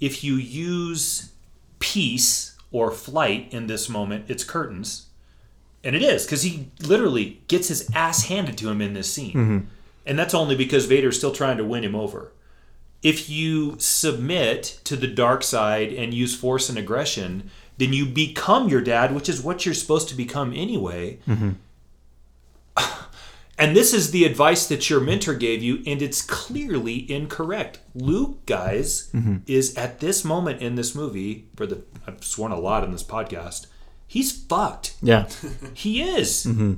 If 0.00 0.22
you 0.22 0.34
use 0.36 1.29
peace 1.80 2.56
or 2.70 2.92
flight 2.92 3.48
in 3.50 3.66
this 3.66 3.88
moment, 3.88 4.26
it's 4.28 4.44
curtains, 4.44 5.06
and 5.82 5.96
it 5.96 6.02
is 6.02 6.24
because 6.24 6.42
he 6.42 6.68
literally 6.80 7.42
gets 7.48 7.68
his 7.68 7.90
ass 7.94 8.26
handed 8.26 8.56
to 8.58 8.68
him 8.68 8.80
in 8.80 8.94
this 8.94 9.12
scene, 9.12 9.34
mm-hmm. 9.34 9.58
and 10.06 10.18
that's 10.18 10.34
only 10.34 10.54
because 10.54 10.86
Vader's 10.86 11.18
still 11.18 11.32
trying 11.32 11.56
to 11.56 11.64
win 11.64 11.82
him 11.82 11.96
over. 11.96 12.32
If 13.02 13.28
you 13.28 13.76
submit 13.78 14.80
to 14.84 14.94
the 14.94 15.08
dark 15.08 15.42
side 15.42 15.92
and 15.92 16.14
use 16.14 16.36
force 16.36 16.68
and 16.68 16.78
aggression, 16.78 17.50
then 17.78 17.92
you 17.92 18.06
become 18.06 18.68
your 18.68 18.82
dad, 18.82 19.14
which 19.14 19.28
is 19.28 19.42
what 19.42 19.64
you're 19.64 19.74
supposed 19.74 20.08
to 20.10 20.14
become 20.14 20.52
anyway. 20.54 21.18
Mm-hmm. 21.26 21.50
And 23.60 23.76
this 23.76 23.92
is 23.92 24.10
the 24.10 24.24
advice 24.24 24.66
that 24.68 24.88
your 24.88 25.00
mentor 25.00 25.34
gave 25.34 25.62
you, 25.62 25.82
and 25.86 26.00
it's 26.00 26.22
clearly 26.22 27.10
incorrect. 27.12 27.80
Luke, 27.94 28.46
guys, 28.46 29.10
mm-hmm. 29.12 29.38
is 29.46 29.76
at 29.76 30.00
this 30.00 30.24
moment 30.24 30.62
in 30.62 30.76
this 30.76 30.94
movie, 30.94 31.48
for 31.56 31.66
the 31.66 31.84
I've 32.06 32.24
sworn 32.24 32.52
a 32.52 32.58
lot 32.58 32.84
in 32.84 32.90
this 32.90 33.04
podcast, 33.04 33.66
he's 34.06 34.32
fucked. 34.32 34.94
Yeah. 35.02 35.28
He 35.74 36.02
is. 36.02 36.46
Mm-hmm. 36.46 36.74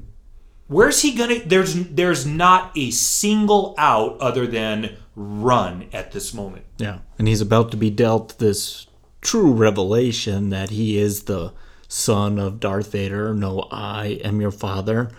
Where's 0.67 1.03
he 1.03 1.15
gonna? 1.15 1.39
There's 1.41 1.75
there's 1.75 2.27
not 2.27 2.77
a 2.77 2.91
single 2.91 3.75
out 3.79 4.19
other 4.21 4.47
than 4.47 4.97
run 5.15 5.89
at 5.93 6.13
this 6.13 6.35
moment. 6.35 6.65
Yeah. 6.79 6.99
And 7.19 7.29
he's 7.29 7.41
about 7.41 7.71
to 7.73 7.77
be 7.77 7.91
dealt 7.91 8.39
this 8.39 8.87
true 9.21 9.53
revelation 9.53 10.51
that 10.51 10.71
he 10.71 10.99
is 10.99 11.25
the 11.25 11.53
son 11.89 12.39
of 12.39 12.59
Darth 12.59 12.93
Vader. 12.93 13.35
No, 13.35 13.69
I 13.71 14.21
am 14.25 14.41
your 14.41 14.51
father. 14.51 15.11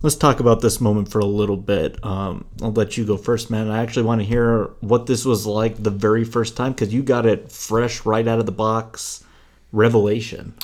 Let's 0.00 0.14
talk 0.14 0.38
about 0.38 0.60
this 0.60 0.80
moment 0.80 1.10
for 1.10 1.18
a 1.18 1.24
little 1.24 1.56
bit. 1.56 2.04
Um, 2.04 2.44
I'll 2.62 2.72
let 2.72 2.96
you 2.96 3.04
go 3.04 3.16
first, 3.16 3.50
man. 3.50 3.68
I 3.68 3.82
actually 3.82 4.04
want 4.04 4.20
to 4.20 4.26
hear 4.26 4.70
what 4.80 5.06
this 5.06 5.24
was 5.24 5.44
like 5.44 5.82
the 5.82 5.90
very 5.90 6.22
first 6.22 6.56
time 6.56 6.72
because 6.72 6.94
you 6.94 7.02
got 7.02 7.26
it 7.26 7.50
fresh 7.50 8.06
right 8.06 8.26
out 8.26 8.38
of 8.38 8.46
the 8.46 8.52
box. 8.52 9.24
Revelation 9.72 10.54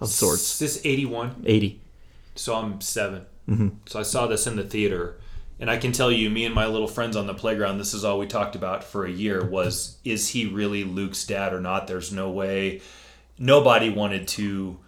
of 0.00 0.08
sorts. 0.08 0.58
this 0.58 0.80
81? 0.84 1.42
80. 1.44 1.80
So 2.34 2.54
I'm 2.54 2.80
7 2.80 3.26
So 3.86 3.98
I 3.98 4.02
saw 4.02 4.26
this 4.26 4.46
in 4.46 4.56
the 4.56 4.64
theater, 4.64 5.16
and 5.60 5.70
I 5.70 5.76
can 5.76 5.92
tell 5.92 6.10
you, 6.10 6.30
me 6.30 6.44
and 6.46 6.54
my 6.54 6.66
little 6.66 6.88
friends 6.88 7.16
on 7.16 7.26
the 7.26 7.34
playground, 7.34 7.78
this 7.78 7.92
is 7.94 8.04
all 8.04 8.18
we 8.18 8.26
talked 8.26 8.56
about 8.56 8.82
for 8.82 9.04
a 9.04 9.10
year: 9.10 9.44
was 9.44 9.98
is 10.04 10.28
he 10.30 10.46
really 10.46 10.82
Luke's 10.82 11.24
dad 11.26 11.52
or 11.52 11.60
not? 11.60 11.86
There's 11.88 12.12
no 12.12 12.30
way. 12.30 12.80
Nobody 13.38 13.90
wanted 13.90 14.26
to 14.28 14.78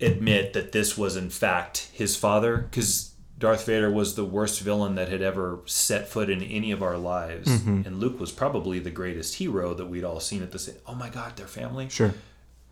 admit 0.00 0.52
that 0.52 0.72
this 0.72 0.96
was 0.96 1.16
in 1.16 1.30
fact 1.30 1.90
his 1.92 2.16
father, 2.16 2.56
because 2.58 3.14
Darth 3.38 3.64
Vader 3.66 3.90
was 3.90 4.16
the 4.16 4.24
worst 4.24 4.60
villain 4.60 4.96
that 4.96 5.08
had 5.08 5.22
ever 5.22 5.60
set 5.64 6.08
foot 6.08 6.28
in 6.28 6.42
any 6.42 6.72
of 6.72 6.82
our 6.82 6.98
lives, 6.98 7.48
mm-hmm. 7.48 7.82
and 7.86 7.98
Luke 7.98 8.20
was 8.20 8.30
probably 8.30 8.78
the 8.78 8.90
greatest 8.90 9.36
hero 9.36 9.72
that 9.74 9.86
we'd 9.86 10.04
all 10.04 10.20
seen 10.20 10.42
at 10.42 10.52
the 10.52 10.58
same. 10.58 10.76
Oh 10.86 10.94
my 10.94 11.08
God, 11.08 11.36
their 11.36 11.46
family 11.46 11.88
Sure. 11.88 12.14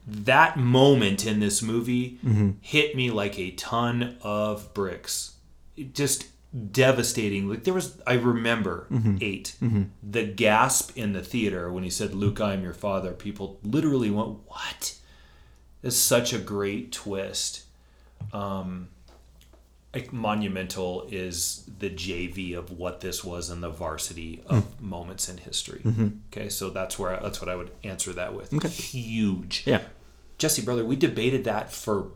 that 0.06 0.58
moment 0.58 1.26
in 1.26 1.40
this 1.40 1.62
movie 1.62 2.18
mm-hmm. 2.24 2.50
hit 2.60 2.94
me 2.96 3.10
like 3.10 3.38
a 3.38 3.52
ton 3.52 4.16
of 4.22 4.72
bricks. 4.74 5.36
It 5.76 5.94
just 5.94 6.26
devastating. 6.72 7.48
Like 7.48 7.64
there 7.64 7.74
was, 7.74 8.00
I 8.06 8.14
remember 8.14 8.86
mm-hmm. 8.90 9.18
8 9.20 9.54
the 10.02 10.24
gasp 10.24 10.96
in 10.96 11.12
the 11.12 11.22
theater 11.22 11.70
when 11.70 11.84
he 11.84 11.90
said, 11.90 12.14
"Luke, 12.14 12.40
I 12.40 12.54
am 12.54 12.62
your 12.62 12.74
father." 12.74 13.12
People 13.12 13.58
literally 13.62 14.10
went, 14.10 14.38
"What?" 14.46 14.97
It's 15.82 15.96
such 15.96 16.32
a 16.32 16.38
great 16.38 16.92
twist. 16.92 17.64
Um, 18.32 18.88
like 19.94 20.12
monumental 20.12 21.06
is 21.10 21.68
the 21.78 21.88
JV 21.88 22.56
of 22.56 22.70
what 22.70 23.00
this 23.00 23.24
was 23.24 23.50
in 23.50 23.60
the 23.60 23.70
varsity 23.70 24.42
of 24.46 24.80
moments 24.80 25.28
in 25.28 25.38
history. 25.38 25.82
Okay, 26.30 26.48
so 26.48 26.70
that's 26.70 26.98
where 26.98 27.16
I, 27.16 27.20
that's 27.20 27.40
what 27.40 27.48
I 27.48 27.56
would 27.56 27.70
answer 27.82 28.12
that 28.12 28.34
with. 28.34 28.50
Huge. 28.72 29.62
Yeah. 29.66 29.80
Jesse, 30.36 30.62
brother, 30.62 30.84
we 30.84 30.94
debated 30.94 31.44
that 31.44 31.72
for 31.72 32.08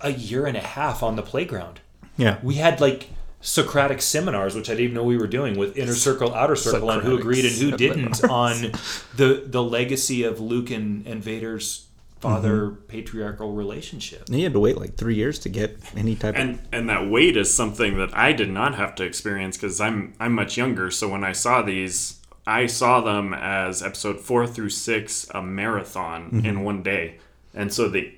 a 0.00 0.10
year 0.10 0.46
and 0.46 0.56
a 0.56 0.60
half 0.60 1.02
on 1.02 1.16
the 1.16 1.22
playground. 1.22 1.80
Yeah. 2.16 2.38
We 2.42 2.56
had 2.56 2.80
like 2.80 3.08
Socratic 3.40 4.00
seminars, 4.00 4.54
which 4.54 4.70
I 4.70 4.72
didn't 4.72 4.84
even 4.84 4.94
know 4.94 5.04
we 5.04 5.18
were 5.18 5.26
doing 5.26 5.58
with 5.58 5.76
inner 5.76 5.94
circle, 5.94 6.34
outer 6.34 6.56
circle, 6.56 6.90
and 6.90 7.02
who 7.02 7.18
agreed 7.18 7.44
and 7.44 7.54
who 7.54 7.76
seminars. 7.76 8.20
didn't 8.20 8.30
on 8.30 8.72
the 9.16 9.44
the 9.46 9.62
legacy 9.62 10.22
of 10.22 10.40
Luke 10.40 10.70
and, 10.70 11.06
and 11.06 11.22
Vader's 11.22 11.86
father 12.24 12.56
Mm-hmm. 12.66 12.86
patriarchal 12.86 13.52
relationship. 13.52 14.22
And 14.26 14.34
he 14.34 14.42
had 14.42 14.52
to 14.54 14.60
wait 14.60 14.76
like 14.78 14.96
three 14.96 15.14
years 15.14 15.38
to 15.40 15.48
get 15.48 15.78
any 15.96 16.14
type 16.16 16.34
of. 16.34 16.40
and 16.40 16.58
and 16.72 16.88
that 16.88 17.08
weight 17.08 17.36
is 17.36 17.52
something 17.52 17.96
that 17.98 18.16
I 18.16 18.32
did 18.32 18.50
not 18.50 18.74
have 18.74 18.94
to 18.96 19.04
experience 19.04 19.56
because 19.56 19.80
I'm 19.80 20.14
I'm 20.18 20.32
much 20.32 20.56
younger. 20.56 20.90
So 20.90 21.08
when 21.08 21.24
I 21.24 21.32
saw 21.32 21.62
these, 21.62 22.20
I 22.46 22.66
saw 22.66 23.00
them 23.00 23.32
as 23.34 23.82
episode 23.82 24.20
four 24.20 24.46
through 24.46 24.70
six, 24.70 25.26
a 25.34 25.42
marathon 25.42 26.42
in 26.44 26.62
one 26.64 26.82
day, 26.82 27.18
and 27.54 27.72
so 27.72 27.88
the 27.88 28.12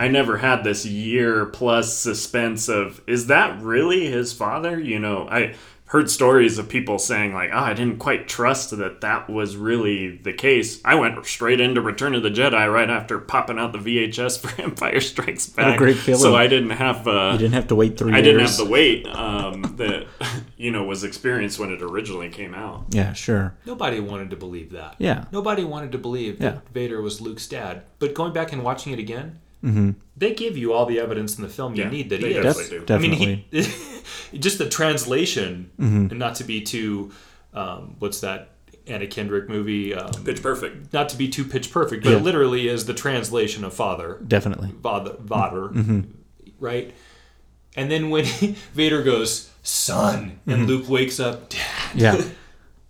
I 0.00 0.06
never 0.08 0.36
had 0.38 0.62
this 0.62 0.86
year 0.86 1.46
plus 1.46 1.92
suspense 1.96 2.68
of 2.68 3.00
is 3.06 3.26
that 3.26 3.60
really 3.60 4.06
his 4.06 4.32
father? 4.32 4.78
You 4.78 4.98
know, 5.00 5.26
I 5.28 5.54
heard 5.88 6.10
stories 6.10 6.58
of 6.58 6.68
people 6.68 6.98
saying 6.98 7.32
like, 7.34 7.50
"Oh, 7.52 7.58
I 7.58 7.72
didn't 7.74 7.98
quite 7.98 8.28
trust 8.28 8.76
that 8.76 9.00
that 9.00 9.28
was 9.28 9.56
really 9.56 10.16
the 10.16 10.32
case." 10.32 10.80
I 10.84 10.94
went 10.94 11.24
straight 11.26 11.60
into 11.60 11.80
Return 11.80 12.14
of 12.14 12.22
the 12.22 12.30
Jedi 12.30 12.72
right 12.72 12.88
after 12.90 13.18
popping 13.18 13.58
out 13.58 13.72
the 13.72 13.78
VHS 13.78 14.38
for 14.38 14.62
Empire 14.62 15.00
Strikes 15.00 15.46
Back. 15.46 15.78
great 15.78 15.96
feeling. 15.96 16.20
So 16.20 16.34
I 16.36 16.46
didn't 16.46 16.70
have. 16.70 17.06
Uh, 17.08 17.30
You 17.32 17.38
didn't 17.38 17.54
have 17.54 17.68
to 17.68 17.74
wait 17.74 17.96
three 17.98 18.12
I 18.12 18.16
years. 18.18 18.24
didn't 18.26 18.46
have 18.46 18.56
the 18.56 18.64
wait 18.66 19.06
um, 19.08 19.62
that 19.76 20.06
you 20.56 20.70
know 20.70 20.84
was 20.84 21.04
experienced 21.04 21.58
when 21.58 21.70
it 21.72 21.82
originally 21.82 22.28
came 22.28 22.54
out. 22.54 22.86
Yeah, 22.90 23.12
sure. 23.12 23.54
Nobody 23.66 24.00
wanted 24.00 24.30
to 24.30 24.36
believe 24.36 24.70
that. 24.72 24.96
Yeah. 24.98 25.24
Nobody 25.32 25.64
wanted 25.64 25.92
to 25.92 25.98
believe 25.98 26.38
that 26.40 26.68
Vader 26.72 27.00
was 27.02 27.20
Luke's 27.20 27.46
dad. 27.46 27.82
But 27.98 28.14
going 28.14 28.32
back 28.32 28.52
and 28.52 28.62
watching 28.62 28.92
it 28.92 28.98
again, 28.98 29.38
they 30.16 30.34
give 30.34 30.56
you 30.56 30.72
all 30.72 30.86
the 30.86 31.00
evidence 31.00 31.36
in 31.36 31.42
the 31.42 31.48
film 31.48 31.74
you 31.74 31.84
Yeah, 31.84 31.90
need 31.90 32.10
that 32.10 32.20
they 32.20 32.32
he 32.32 32.38
is. 32.38 32.44
definitely 32.56 32.86
do. 32.86 32.94
I 32.94 32.98
mean, 32.98 33.12
he, 33.50 34.38
just 34.38 34.58
the 34.58 34.68
translation, 34.68 35.70
Mm-hmm. 35.78 36.06
and 36.10 36.18
not 36.18 36.36
to 36.36 36.44
be 36.44 36.60
too, 36.62 37.10
um, 37.54 37.96
what's 37.98 38.20
that 38.20 38.50
Anna 38.86 39.06
Kendrick 39.06 39.48
movie? 39.48 39.94
Um, 39.94 40.10
Pitch 40.24 40.42
Perfect. 40.42 40.92
not 40.92 41.08
to 41.10 41.16
be 41.16 41.28
too 41.28 41.44
pitch 41.44 41.70
perfect, 41.72 42.04
but 42.04 42.10
Yeah. 42.10 42.16
it 42.18 42.22
literally 42.22 42.68
is 42.68 42.86
the 42.86 42.94
translation 42.94 43.64
of 43.64 43.74
father, 43.74 44.18
Definitely. 44.26 44.72
father, 44.82 45.12
Vader, 45.20 45.68
Mm-hmm. 45.68 46.00
right? 46.58 46.94
And 47.76 47.90
then 47.90 48.10
when 48.10 48.24
Vader 48.74 49.02
goes, 49.02 49.50
son, 49.62 50.40
and 50.46 50.66
Luke 50.66 50.88
wakes 50.88 51.20
up, 51.20 51.48
dad, 51.50 51.60
Mm-hmm. 51.94 51.98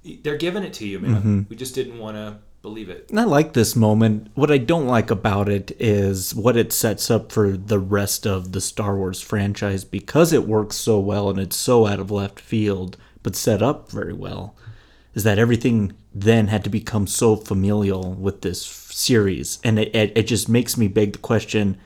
Yeah. 0.05 0.19
they're 0.23 0.37
giving 0.37 0.63
it 0.63 0.73
to 0.75 0.87
you, 0.87 0.99
man. 1.01 1.15
Mm-hmm. 1.17 1.43
We 1.49 1.57
just 1.57 1.75
didn't 1.75 1.99
want 1.99 2.17
to 2.17 2.39
believe 2.69 2.91
it. 2.91 3.07
And 3.09 3.19
I 3.19 3.25
like 3.25 3.53
this 3.55 3.75
moment. 3.75 4.31
What 4.35 4.51
I 4.51 4.59
don't 4.59 4.87
like 4.87 5.11
about 5.11 5.49
it 5.49 5.73
is 5.81 6.35
what 6.35 6.57
it 6.57 6.73
sets 6.73 7.11
up 7.11 7.33
for 7.33 7.57
the 7.57 7.79
rest 7.79 8.27
of 8.27 8.53
the 8.53 8.61
Star 8.61 8.97
Wars 8.97 9.21
franchise 9.23 9.85
because 9.85 10.33
it 10.33 10.47
works 10.47 10.77
so 10.77 11.01
well 11.01 11.31
and 11.31 11.39
it's 11.39 11.57
so 11.57 11.87
out 11.87 11.99
of 11.99 12.11
left 12.11 12.39
field, 12.39 12.97
but 13.23 13.35
set 13.35 13.63
up 13.63 13.91
very 13.91 14.13
well. 14.13 14.55
Is 15.15 15.25
that 15.25 15.39
everything 15.39 15.95
then 16.15 16.49
had 16.49 16.63
to 16.65 16.71
become 16.71 17.07
so 17.07 17.37
familial 17.37 18.13
with 18.13 18.43
this 18.43 18.65
series, 18.65 19.59
and 19.65 19.79
it 19.79 19.95
it, 19.95 20.13
it 20.15 20.23
just 20.25 20.49
makes 20.49 20.77
me 20.77 20.87
beg 20.87 21.13
the 21.13 21.19
question: 21.19 21.79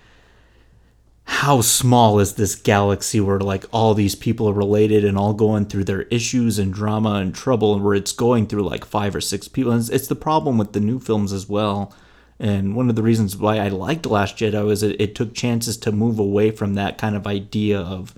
How 1.25 1.61
small 1.61 2.19
is 2.19 2.35
this 2.35 2.55
galaxy 2.55 3.21
where 3.21 3.41
like 3.41 3.65
all 3.73 3.95
these 3.95 4.15
people 4.15 4.49
are 4.49 4.55
related 4.55 5.05
and 5.05 5.17
all 5.17 5.35
going 5.35 5.67
through 5.67 5.85
their 5.85 6.03
issues 6.03 6.59
and 6.59 6.73
drama 6.73 7.15
and 7.15 7.35
trouble, 7.35 7.75
and 7.75 7.83
where 7.83 7.95
it's 7.95 8.13
going 8.13 8.47
through 8.47 8.63
like 8.63 8.85
five 8.85 9.15
or 9.15 9.21
six 9.21 9.49
people? 9.49 9.73
And 9.73 9.81
it's, 9.81 9.89
it's 9.89 10.09
the 10.09 10.15
problem 10.15 10.59
with 10.59 10.73
the 10.73 10.81
new 10.81 10.99
films 10.99 11.33
as 11.33 11.49
well. 11.49 11.95
And 12.39 12.75
one 12.75 12.91
of 12.91 12.97
the 12.97 13.03
reasons 13.03 13.37
why 13.37 13.59
I 13.59 13.69
liked 13.69 14.05
Last 14.05 14.37
Jedi 14.37 14.65
was 14.65 14.83
it, 14.83 15.01
it 15.01 15.15
took 15.15 15.33
chances 15.33 15.77
to 15.79 15.93
move 15.93 16.19
away 16.19 16.51
from 16.51 16.75
that 16.75 16.99
kind 16.99 17.15
of 17.15 17.27
idea 17.27 17.79
of 17.79 18.15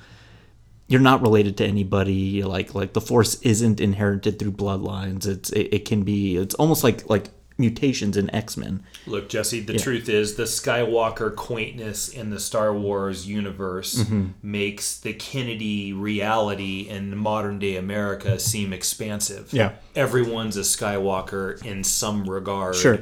you're 0.88 1.00
not 1.00 1.22
related 1.22 1.56
to 1.58 1.66
anybody. 1.66 2.42
Like 2.42 2.74
like 2.74 2.94
the 2.94 3.00
Force 3.00 3.40
isn't 3.42 3.80
inherited 3.80 4.38
through 4.38 4.52
bloodlines. 4.52 5.26
It's 5.26 5.50
it, 5.50 5.74
it 5.74 5.84
can 5.84 6.04
be. 6.04 6.36
It's 6.36 6.54
almost 6.54 6.82
like 6.84 7.08
like 7.08 7.28
mutations 7.56 8.16
in 8.16 8.28
X 8.34 8.56
Men. 8.56 8.82
Look, 9.06 9.28
Jesse, 9.28 9.60
the 9.60 9.78
truth 9.78 10.08
is 10.08 10.34
the 10.34 10.42
Skywalker 10.44 11.34
quaintness 11.34 12.08
in 12.08 12.30
the 12.30 12.40
Star 12.40 12.74
Wars 12.74 13.26
universe 13.28 13.94
Mm-hmm. 13.96 14.26
makes 14.42 14.98
the 14.98 15.12
Kennedy 15.12 15.92
reality 15.92 16.88
in 16.88 17.16
modern 17.16 17.58
day 17.58 17.76
America 17.76 18.38
seem 18.38 18.72
expansive. 18.72 19.52
Yeah. 19.52 19.72
Everyone's 19.94 20.56
a 20.56 20.60
Skywalker 20.62 21.64
in 21.64 21.84
some 21.84 22.28
regard 22.28 22.74
Sure. 22.76 22.98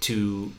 to 0.00 0.52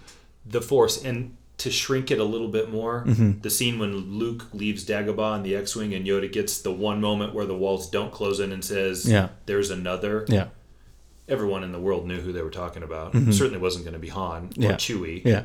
the 0.46 0.62
Force. 0.62 1.04
And 1.04 1.36
to 1.58 1.72
shrink 1.72 2.12
it 2.12 2.20
a 2.20 2.24
little 2.24 2.50
bit 2.50 2.70
more, 2.70 3.04
Mm-hmm. 3.08 3.40
the 3.42 3.50
scene 3.50 3.80
when 3.80 3.96
Luke 4.20 4.46
leaves 4.54 4.86
Dagobah 4.86 5.38
in 5.38 5.44
the 5.44 5.56
X 5.56 5.76
Wing 5.76 5.94
and 5.94 6.06
Yoda 6.06 6.32
gets 6.32 6.62
the 6.62 6.72
one 6.72 7.00
moment 7.02 7.34
where 7.34 7.46
the 7.46 7.56
walls 7.56 7.90
don't 7.90 8.12
close 8.12 8.40
in 8.40 8.52
and 8.52 8.64
says, 8.64 9.10
Yeah. 9.10 9.30
There's 9.46 9.72
another 9.72 10.26
Yeah. 10.28 10.48
Everyone 11.28 11.64
in 11.64 11.72
the 11.72 11.80
world 11.80 12.08
knew 12.08 12.20
who 12.22 12.32
they 12.32 12.42
were 12.42 12.50
talking 12.52 12.84
about. 12.84 13.14
Certainly 13.14 13.58
wasn't 13.60 13.86
going 13.86 13.94
to 13.94 14.00
be 14.00 14.10
Han 14.10 14.50
Mm-hmm. 14.50 14.62
Yeah. 14.62 14.70
or 14.70 14.74
Chewie. 14.74 15.24
Yeah. 15.26 15.44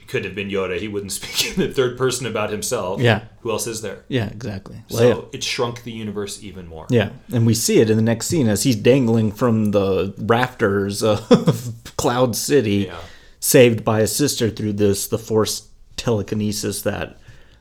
It 0.00 0.08
could 0.08 0.24
have 0.26 0.34
been 0.34 0.48
Yoda. 0.50 0.78
He 0.78 0.88
wouldn't 0.88 1.12
speak 1.20 1.56
in 1.56 1.60
the 1.66 1.72
third 1.72 1.96
person 1.96 2.26
about 2.26 2.50
himself. 2.50 3.00
Yeah. 3.00 3.22
Who 3.40 3.50
else 3.50 3.66
is 3.66 3.80
there? 3.80 4.04
Yeah. 4.08 4.26
Exactly. 4.28 4.82
So 4.88 5.28
it 5.32 5.42
shrunk 5.42 5.82
the 5.84 5.92
universe 5.92 6.42
even 6.42 6.66
more. 6.66 6.86
Yeah, 6.90 7.10
and 7.32 7.46
we 7.46 7.54
see 7.54 7.78
it 7.80 7.88
in 7.90 7.96
the 7.96 8.02
next 8.02 8.26
scene 8.26 8.48
as 8.48 8.64
he's 8.64 8.76
dangling 8.76 9.32
from 9.32 9.70
the 9.70 10.14
rafters 10.18 11.02
of 11.02 11.72
Cloud 11.96 12.36
City, 12.36 12.86
Yeah. 12.88 12.98
saved 13.40 13.84
by 13.84 14.00
his 14.00 14.14
sister 14.14 14.50
through 14.50 14.74
this 14.74 15.06
the 15.06 15.18
Force 15.18 15.68
telekinesis 15.96 16.82
that 16.82 17.16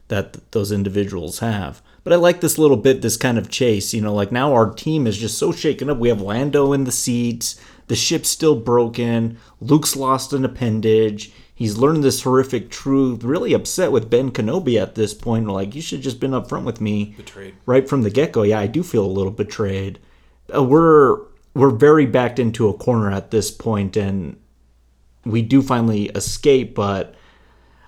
that 0.09 0.51
those 0.51 0.71
individuals 0.71 1.39
have. 1.39 1.81
But 2.03 2.13
I 2.13 2.17
like 2.17 2.41
this 2.41 2.57
little 2.57 2.77
bit, 2.77 3.01
this 3.01 3.15
kind 3.17 3.37
of 3.37 3.49
chase. 3.49 3.93
You 3.93 4.01
know, 4.01 4.13
like 4.13 4.31
now 4.31 4.53
our 4.53 4.71
team 4.73 5.07
is 5.07 5.17
just 5.17 5.37
so 5.37 5.51
shaken 5.51 5.89
up. 5.89 5.97
We 5.97 6.09
have 6.09 6.21
Lando 6.21 6.73
in 6.73 6.83
the 6.83 6.91
seats. 6.91 7.59
The 7.87 7.95
ship's 7.95 8.29
still 8.29 8.55
broken. 8.55 9.37
Luke's 9.61 9.95
lost 9.95 10.33
an 10.33 10.43
appendage. 10.45 11.31
He's 11.55 11.77
learned 11.77 12.03
this 12.03 12.23
horrific 12.23 12.69
truth. 12.69 13.23
Really 13.23 13.53
upset 13.53 13.91
with 13.91 14.09
Ben 14.09 14.31
Kenobi 14.31 14.81
at 14.81 14.95
this 14.95 15.13
point. 15.13 15.47
Like, 15.47 15.75
you 15.75 15.81
should 15.81 16.01
just 16.01 16.19
been 16.19 16.31
upfront 16.31 16.63
with 16.63 16.81
me 16.81 17.13
Betrayed. 17.15 17.55
right 17.65 17.87
from 17.87 18.01
the 18.01 18.09
get 18.09 18.31
go. 18.31 18.43
Yeah, 18.43 18.59
I 18.59 18.67
do 18.67 18.83
feel 18.83 19.05
a 19.05 19.07
little 19.07 19.31
betrayed. 19.31 19.99
Uh, 20.53 20.63
we're 20.63 21.19
we're 21.53 21.69
very 21.69 22.05
backed 22.05 22.39
into 22.39 22.67
a 22.67 22.73
corner 22.73 23.11
at 23.11 23.31
this 23.31 23.51
point, 23.51 23.95
and 23.95 24.35
we 25.25 25.41
do 25.41 25.61
finally 25.61 26.05
escape. 26.09 26.73
But 26.73 27.15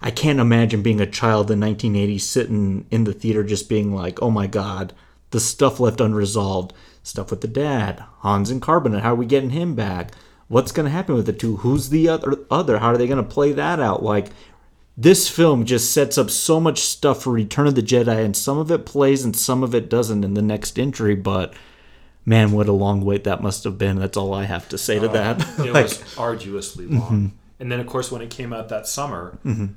I 0.06 0.12
can't 0.12 0.40
imagine 0.40 0.84
being 0.84 1.02
a 1.02 1.06
child 1.06 1.52
in 1.52 1.60
1980 1.60 2.18
sitting 2.20 2.86
in 2.92 3.04
the 3.04 3.12
theater 3.14 3.44
just 3.44 3.68
being 3.68 3.94
like, 3.94 4.22
"Oh 4.22 4.30
my 4.32 4.48
God, 4.48 4.94
the 5.32 5.40
stuff 5.40 5.80
left 5.80 6.00
unresolved, 6.00 6.72
stuff 7.04 7.32
with 7.32 7.42
the 7.42 7.48
dad, 7.48 8.04
Hans 8.20 8.50
and 8.52 8.62
carbonite. 8.62 9.02
How 9.02 9.12
are 9.14 9.16
we 9.16 9.26
getting 9.26 9.50
him 9.50 9.76
back? 9.76 10.12
What's 10.48 10.72
going 10.72 10.86
to 10.86 10.92
happen 10.92 11.16
with 11.16 11.26
the 11.26 11.34
two? 11.34 11.58
Who's 11.58 11.90
the 11.90 12.08
other? 12.08 12.38
Other? 12.50 12.78
How 12.78 12.90
are 12.90 12.98
they 12.98 13.08
going 13.08 13.18
to 13.18 13.30
play 13.30 13.52
that 13.52 13.82
out? 13.82 14.02
Like." 14.02 14.30
this 14.98 15.28
film 15.28 15.66
just 15.66 15.92
sets 15.92 16.18
up 16.18 16.30
so 16.30 16.60
much 16.60 16.80
stuff 16.80 17.24
for 17.24 17.32
Return 17.32 17.68
of 17.68 17.76
the 17.76 17.82
Jedi, 17.82 18.24
and 18.24 18.36
some 18.36 18.58
of 18.58 18.72
it 18.72 18.86
plays 18.86 19.26
and 19.26 19.36
some 19.36 19.62
of 19.62 19.76
it 19.76 19.90
doesn't 19.90 20.24
in 20.24 20.36
the 20.36 20.42
next 20.42 20.80
entry. 20.80 21.16
But 21.16 21.54
man, 22.26 22.52
what 22.52 22.70
a 22.70 22.72
long 22.72 23.02
wait 23.04 23.26
that 23.26 23.44
must 23.44 23.66
have 23.66 23.78
been. 23.78 24.00
That's 24.00 24.16
all 24.16 24.34
I 24.34 24.46
have 24.46 24.70
to 24.70 24.78
say 24.78 25.00
to 25.00 25.08
that. 25.10 25.46
It 25.60 25.74
Like, 25.74 25.84
was 25.86 26.18
arduously 26.18 26.86
long. 26.88 27.02
Mm-hmm. 27.02 27.28
And 27.60 27.72
then, 27.72 27.80
of 27.80 27.88
course, 27.88 28.12
when 28.12 28.22
it 28.22 28.30
came 28.30 28.54
out 28.54 28.70
that 28.70 28.88
summer, 28.88 29.38
it 29.46 29.70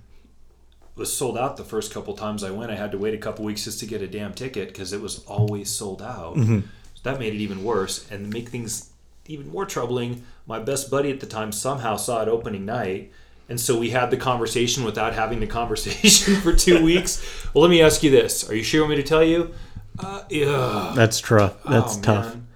was 0.98 1.16
sold 1.16 1.38
out 1.38 1.56
the 1.56 1.64
first 1.64 1.92
couple 1.94 2.14
times 2.14 2.42
I 2.44 2.50
went. 2.50 2.70
I 2.70 2.76
had 2.76 2.92
to 2.92 2.98
wait 2.98 3.14
a 3.14 3.18
couple 3.18 3.44
weeks 3.44 3.64
just 3.64 3.78
to 3.80 3.86
get 3.86 4.02
a 4.02 4.06
damn 4.08 4.34
ticket 4.34 4.68
because 4.68 4.92
it 4.92 5.00
was 5.00 5.24
always 5.24 5.70
sold 5.70 6.02
out. 6.02 6.34
Mm-hmm. 6.36 6.60
So 6.94 7.00
that 7.10 7.18
made 7.18 7.32
it 7.34 7.38
even 7.38 7.62
worse. 7.64 8.10
And 8.10 8.30
make 8.32 8.48
things 8.48 8.90
even 9.26 9.48
more 9.48 9.64
troubling, 9.66 10.24
my 10.46 10.58
best 10.58 10.90
buddy 10.90 11.10
at 11.10 11.20
the 11.20 11.26
time 11.26 11.52
somehow 11.52 11.96
saw 11.96 12.22
it 12.22 12.28
opening 12.28 12.64
night. 12.64 13.12
And 13.50 13.58
so 13.60 13.78
we 13.78 13.90
had 13.90 14.10
the 14.10 14.16
conversation 14.16 14.84
without 14.84 15.14
having 15.14 15.40
the 15.40 15.46
conversation 15.60 16.36
for 16.36 16.52
two 16.54 16.82
weeks. 16.90 17.22
Well, 17.54 17.62
let 17.62 17.70
me 17.70 17.80
ask 17.82 18.02
you 18.02 18.10
this. 18.10 18.48
Are 18.50 18.54
you 18.54 18.62
sure 18.62 18.78
you 18.78 18.82
want 18.84 18.96
me 18.96 19.02
to 19.02 19.08
tell 19.08 19.22
you? 19.24 19.54
Uh, 19.98 20.22
yeah. 20.30 20.92
that's 20.94 21.20
tough. 21.20 21.62
That's 21.64 21.98
Oh, 21.98 22.02
tough. 22.02 22.24
man. 22.34 22.46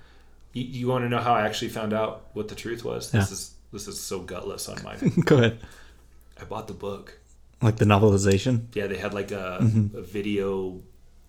You, 0.52 0.64
you 0.64 0.88
want 0.88 1.04
to 1.04 1.08
know 1.08 1.18
how 1.18 1.34
I 1.34 1.42
actually 1.46 1.70
found 1.70 1.92
out 1.92 2.24
what 2.34 2.48
the 2.48 2.54
truth 2.54 2.84
was? 2.84 3.10
This 3.10 3.28
Yeah. 3.28 3.32
is 3.32 3.50
this 3.72 3.88
is 3.88 3.98
so 3.98 4.20
gutless 4.20 4.68
on 4.68 4.82
my. 4.82 4.96
Go 5.24 5.38
ahead. 5.38 5.58
I 6.40 6.44
bought 6.44 6.68
the 6.68 6.74
book. 6.74 7.18
Like 7.62 7.76
the 7.76 7.84
novelization. 7.84 8.66
Yeah, 8.74 8.86
they 8.88 8.96
had 8.98 9.14
like 9.14 9.30
a, 9.30 9.58
Mm-hmm. 9.62 9.96
a 9.96 10.02
video 10.02 10.80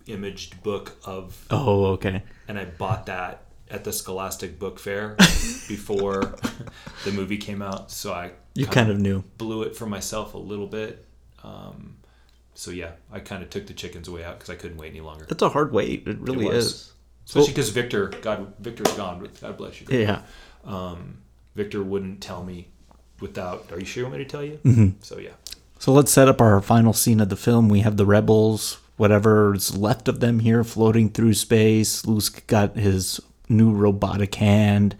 imaged 0.07 0.61
book 0.63 0.97
of, 1.05 1.45
Oh, 1.49 1.85
okay. 1.93 2.23
and 2.47 2.59
I 2.59 2.65
bought 2.65 3.05
that 3.05 3.45
at 3.69 3.83
the 3.83 3.93
Scholastic 3.93 4.59
Book 4.59 4.79
Fair 4.79 5.15
before 5.67 6.35
the 7.05 7.11
movie 7.11 7.37
came 7.37 7.61
out. 7.61 7.89
So 7.91 8.11
I 8.13 8.31
You 8.55 8.65
kind 8.67 8.89
of 8.89 8.99
knew. 8.99 9.23
blew 9.37 9.63
it 9.63 9.75
for 9.75 9.85
myself 9.85 10.33
a 10.33 10.37
little 10.37 10.67
bit. 10.67 11.05
Um, 11.43 11.97
so 12.53 12.71
yeah, 12.71 12.91
I 13.11 13.19
kind 13.19 13.41
of 13.43 13.49
took 13.49 13.65
the 13.67 13.73
chickens 13.73 14.07
away 14.07 14.23
out 14.23 14.37
because 14.39 14.49
I 14.49 14.55
couldn't 14.55 14.77
wait 14.77 14.89
any 14.91 15.01
longer. 15.01 15.25
That's 15.27 15.41
a 15.41 15.49
hard 15.49 15.71
wait. 15.71 16.07
It 16.07 16.19
really 16.19 16.45
was. 16.45 16.65
is. 16.65 16.93
Especially 17.25 17.51
because 17.53 17.69
Victor, 17.69 18.07
God, 18.21 18.53
Victor's 18.59 18.91
gone. 18.93 19.27
God 19.41 19.57
bless 19.57 19.79
you. 19.81 19.87
Yeah. 19.89 20.21
Victor 21.55 21.83
wouldn't 21.83 22.21
tell 22.21 22.43
me 22.43 22.67
without. 23.19 23.71
Are 23.71 23.79
you 23.79 23.85
sure 23.85 24.03
you 24.03 24.07
want 24.09 24.17
me 24.17 24.23
to 24.25 24.29
tell 24.29 24.43
you? 24.43 24.59
Mm-hmm. 24.65 24.89
So 25.01 25.19
yeah, 25.19 25.31
So 25.83 25.91
let's 25.91 26.13
set 26.13 26.29
up 26.29 26.39
our 26.39 26.61
final 26.61 26.93
scene 26.93 27.19
of 27.19 27.27
the 27.27 27.35
film. 27.35 27.67
We 27.67 27.81
have 27.81 27.97
the 27.97 28.05
rebels, 28.05 28.79
whatever's 28.95 29.75
left 29.75 30.07
of 30.07 30.21
them 30.21 30.39
here, 30.39 30.63
floating 30.63 31.09
through 31.09 31.33
space. 31.33 32.05
Luke's 32.05 32.29
got 32.29 32.77
his 32.77 33.19
new 33.49 33.69
robotic 33.69 34.35
hand, 34.35 34.95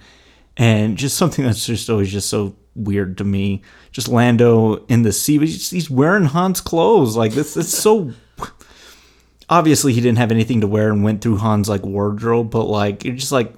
and 0.57 0.97
just 0.97 1.15
something 1.15 1.45
that's 1.45 1.65
just 1.65 1.89
always 1.89 2.11
just 2.11 2.30
so 2.30 2.57
weird 2.76 3.18
to 3.19 3.23
me. 3.23 3.61
Just 3.93 4.10
Lando 4.10 4.85
in 4.88 5.03
the 5.03 5.14
sea, 5.14 5.38
he's 5.38 5.89
wearing 5.89 6.26
Han's 6.26 6.60
clothes. 6.60 7.15
Like 7.15 7.31
this, 7.31 7.55
it's 7.55 7.69
so. 7.69 8.11
Obviously, 9.49 9.93
he 9.93 10.01
didn't 10.01 10.18
have 10.18 10.34
anything 10.34 10.60
to 10.60 10.68
wear 10.68 10.91
and 10.91 11.01
went 11.01 11.22
through 11.22 11.38
Han's 11.38 11.69
like 11.69 11.84
wardrobe, 11.84 12.51
but 12.51 12.65
like 12.65 13.05
it's 13.05 13.22
just 13.22 13.31
like 13.31 13.55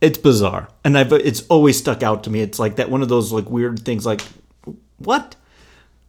it's 0.00 0.18
bizarre, 0.18 0.66
and 0.82 0.98
I've 0.98 1.12
it's 1.12 1.46
always 1.46 1.78
stuck 1.78 2.02
out 2.02 2.24
to 2.24 2.30
me. 2.30 2.40
It's 2.40 2.58
like 2.58 2.74
that 2.76 2.90
one 2.90 3.02
of 3.02 3.08
those 3.08 3.30
like 3.30 3.48
weird 3.48 3.84
things. 3.84 4.04
Like 4.04 4.22
what? 4.96 5.36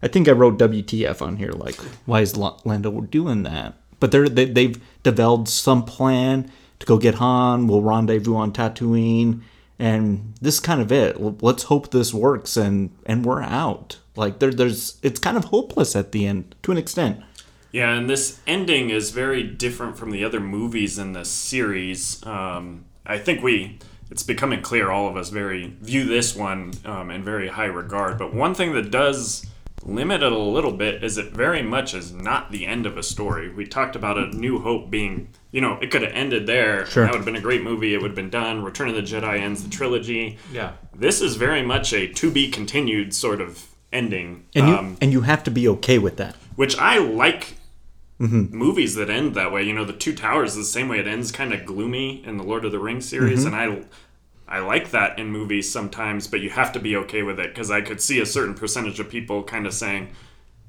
I 0.01 0.07
think 0.07 0.27
I 0.27 0.31
wrote 0.31 0.57
WTF 0.57 1.21
on 1.21 1.37
here. 1.37 1.51
Like, 1.51 1.75
why 2.05 2.21
is 2.21 2.37
Lando 2.37 3.01
doing 3.01 3.43
that? 3.43 3.75
But 3.99 4.11
they're, 4.11 4.29
they 4.29 4.45
they've 4.45 4.81
developed 5.03 5.49
some 5.49 5.83
plan. 5.83 6.51
to 6.79 6.85
go 6.85 6.97
get 6.97 7.15
Han. 7.15 7.67
We'll 7.67 7.81
rendezvous 7.81 8.35
on 8.35 8.53
Tatooine, 8.53 9.41
and 9.77 10.33
this 10.41 10.55
is 10.55 10.59
kind 10.61 10.81
of 10.81 10.91
it. 10.91 11.19
Let's 11.41 11.63
hope 11.63 11.91
this 11.91 12.13
works, 12.13 12.55
and 12.55 12.91
and 13.05 13.25
we're 13.25 13.41
out. 13.41 13.97
Like 14.15 14.39
there, 14.39 14.51
there's 14.51 14.97
it's 15.01 15.19
kind 15.19 15.37
of 15.37 15.45
hopeless 15.45 15.95
at 15.95 16.11
the 16.11 16.25
end 16.25 16.55
to 16.63 16.71
an 16.71 16.77
extent. 16.77 17.21
Yeah, 17.71 17.93
and 17.93 18.09
this 18.09 18.39
ending 18.47 18.89
is 18.89 19.11
very 19.11 19.43
different 19.43 19.97
from 19.97 20.11
the 20.11 20.23
other 20.23 20.39
movies 20.39 20.97
in 20.97 21.13
the 21.13 21.23
series. 21.23 22.25
Um, 22.25 22.85
I 23.05 23.19
think 23.19 23.43
we, 23.43 23.77
it's 24.09 24.23
becoming 24.23 24.61
clear, 24.61 24.89
all 24.89 25.07
of 25.07 25.15
us 25.15 25.29
very 25.29 25.75
view 25.79 26.05
this 26.05 26.35
one 26.35 26.73
um, 26.83 27.11
in 27.11 27.23
very 27.23 27.47
high 27.47 27.65
regard. 27.65 28.17
But 28.17 28.33
one 28.33 28.55
thing 28.55 28.73
that 28.73 28.89
does 28.89 29.45
limit 29.83 30.21
it 30.21 30.31
a 30.31 30.37
little 30.37 30.71
bit 30.73 31.03
is 31.03 31.17
it 31.17 31.31
very 31.31 31.61
much 31.63 31.93
is 31.93 32.11
not 32.13 32.51
the 32.51 32.65
end 32.65 32.85
of 32.85 32.97
a 32.97 33.03
story. 33.03 33.49
We 33.49 33.65
talked 33.65 33.95
about 33.95 34.17
a 34.17 34.27
New 34.27 34.59
Hope 34.59 34.89
being, 34.89 35.29
you 35.51 35.61
know, 35.61 35.77
it 35.81 35.89
could 35.91 36.01
have 36.01 36.11
ended 36.13 36.45
there. 36.47 36.85
Sure. 36.85 37.03
That 37.05 37.11
would 37.11 37.19
have 37.19 37.25
been 37.25 37.35
a 37.35 37.41
great 37.41 37.63
movie. 37.63 37.93
It 37.93 38.01
would 38.01 38.11
have 38.11 38.15
been 38.15 38.29
done. 38.29 38.63
Return 38.63 38.89
of 38.89 38.95
the 38.95 39.01
Jedi 39.01 39.39
ends 39.39 39.63
the 39.63 39.69
trilogy. 39.69 40.37
Yeah. 40.51 40.73
This 40.95 41.21
is 41.21 41.35
very 41.37 41.61
much 41.63 41.93
a 41.93 42.07
to 42.07 42.29
be 42.31 42.49
continued 42.49 43.13
sort 43.13 43.41
of 43.41 43.67
ending. 43.91 44.45
And 44.53 44.67
you 44.67 44.75
Um, 44.75 44.97
and 45.01 45.11
you 45.11 45.21
have 45.21 45.43
to 45.45 45.51
be 45.51 45.67
okay 45.67 45.97
with 45.97 46.17
that. 46.17 46.35
which 46.55 46.77
I 46.77 46.97
like 46.97 47.55
movies 48.19 48.95
that 48.95 49.09
end 49.09 49.33
that 49.35 49.51
way. 49.51 49.63
You 49.63 49.73
know, 49.73 49.85
the 49.85 49.93
Two 49.93 50.13
Towers 50.13 50.55
the 50.55 50.63
same 50.65 50.89
way 50.89 50.99
it 50.99 51.07
ends, 51.07 51.31
kind 51.31 51.53
of 51.53 51.65
gloomy 51.65 52.21
in 52.25 52.37
the 52.37 52.43
Lord 52.43 52.65
of 52.65 52.71
the 52.73 52.79
Rings 52.79 53.07
series, 53.07 53.45
and 53.45 53.55
I. 53.55 53.81
I 54.49 54.59
like 54.59 54.91
that 54.91 55.19
in 55.19 55.27
movies 55.31 55.71
sometimes, 55.71 56.27
but 56.27 56.39
you 56.41 56.49
have 56.49 56.71
to 56.73 56.79
be 56.79 56.95
okay 56.97 57.21
with 57.23 57.39
it 57.39 57.49
because 57.53 57.69
I 57.69 57.81
could 57.81 58.01
see 58.01 58.19
a 58.19 58.25
certain 58.25 58.55
percentage 58.55 58.99
of 58.99 59.07
people 59.07 59.43
kind 59.43 59.67
of 59.67 59.73
saying, 59.73 60.09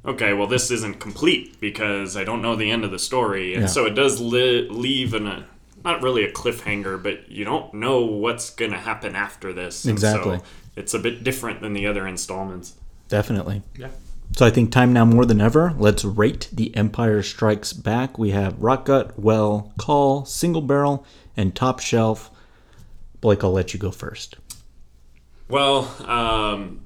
"Okay, 0.04 0.32
well, 0.34 0.46
this 0.46 0.70
isn't 0.70 1.00
complete 1.00 1.58
because 1.60 2.16
I 2.16 2.24
don't 2.24 2.42
know 2.42 2.54
the 2.56 2.70
end 2.70 2.84
of 2.84 2.90
the 2.90 2.98
story," 2.98 3.54
and 3.54 3.62
Yeah. 3.62 3.68
so 3.68 3.86
it 3.86 3.94
does 3.94 4.20
li- 4.20 4.68
leave 4.70 5.14
in 5.14 5.26
a 5.26 5.44
not 5.82 6.02
really 6.02 6.22
a 6.24 6.30
cliffhanger, 6.30 7.02
but 7.02 7.30
you 7.30 7.42
don't 7.42 7.72
know 7.72 8.00
what's 8.04 8.50
going 8.50 8.70
to 8.70 8.76
happen 8.76 9.16
after 9.16 9.50
this. 9.50 9.86
and 9.86 9.98
so 9.98 10.08
Exactly. 10.08 10.40
it's 10.76 10.92
a 10.92 10.98
bit 10.98 11.24
different 11.24 11.62
than 11.62 11.72
the 11.72 11.86
other 11.86 12.06
installments. 12.06 12.74
Definitely. 13.08 13.62
Yeah. 13.78 13.88
So 14.36 14.44
I 14.44 14.50
think 14.50 14.70
time 14.70 14.92
now 14.92 15.06
more 15.06 15.24
than 15.24 15.40
ever. 15.40 15.74
Let's 15.78 16.04
rate 16.04 16.48
The 16.52 16.76
Empire 16.76 17.22
Strikes 17.22 17.72
Back. 17.72 18.18
We 18.18 18.30
have 18.32 18.60
Rock 18.60 18.84
Gut, 18.84 19.18
Well, 19.18 19.72
Call, 19.78 20.26
Single 20.26 20.60
Barrel, 20.60 21.04
and 21.34 21.54
Top 21.54 21.80
Shelf. 21.80 22.30
Blake, 23.20 23.44
I'll 23.44 23.52
let 23.52 23.74
you 23.74 23.80
go 23.80 23.90
first. 23.90 24.36
Well, 25.48 25.94
um, 26.08 26.80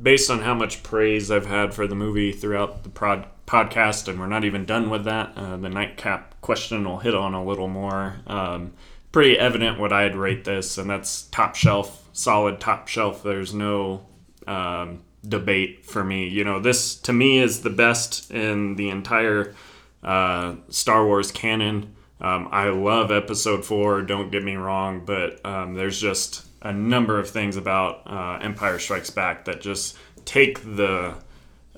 based 0.00 0.30
on 0.30 0.40
how 0.40 0.54
much 0.54 0.82
praise 0.82 1.30
I've 1.30 1.46
had 1.46 1.74
for 1.74 1.86
the 1.86 1.94
movie 1.94 2.32
throughout 2.32 2.82
the 2.82 2.88
prod- 2.88 3.26
podcast, 3.46 4.08
and 4.08 4.18
we're 4.18 4.26
not 4.26 4.44
even 4.44 4.64
done 4.64 4.90
with 4.90 5.04
that, 5.04 5.32
uh, 5.36 5.56
the 5.56 5.68
nightcap 5.68 6.40
question 6.40 6.84
will 6.84 6.98
hit 6.98 7.14
on 7.14 7.34
a 7.34 7.44
little 7.44 7.68
more. 7.68 8.16
Um, 8.26 8.72
pretty 9.12 9.38
evident 9.38 9.78
what 9.78 9.92
I'd 9.92 10.14
rate 10.16 10.44
this, 10.44 10.78
and 10.78 10.88
that's 10.88 11.22
top 11.24 11.56
shelf, 11.56 12.08
solid 12.12 12.60
top 12.60 12.88
shelf. 12.88 13.22
There's 13.22 13.52
no 13.52 14.06
um, 14.46 15.02
debate 15.26 15.84
for 15.84 16.04
me. 16.04 16.28
You 16.28 16.44
know, 16.44 16.60
this 16.60 16.94
to 17.00 17.12
me 17.12 17.38
is 17.38 17.62
the 17.62 17.70
best 17.70 18.30
in 18.30 18.76
the 18.76 18.88
entire 18.88 19.54
uh, 20.02 20.54
Star 20.68 21.04
Wars 21.04 21.30
canon. 21.30 21.94
Um, 22.20 22.48
I 22.50 22.68
love 22.68 23.10
Episode 23.10 23.64
Four. 23.64 24.02
Don't 24.02 24.30
get 24.30 24.44
me 24.44 24.54
wrong, 24.54 25.04
but 25.04 25.44
um, 25.44 25.74
there's 25.74 26.00
just 26.00 26.46
a 26.62 26.72
number 26.72 27.18
of 27.18 27.30
things 27.30 27.56
about 27.56 28.02
uh, 28.06 28.38
Empire 28.42 28.78
Strikes 28.78 29.10
Back 29.10 29.46
that 29.46 29.60
just 29.60 29.96
take 30.24 30.62
the 30.76 31.14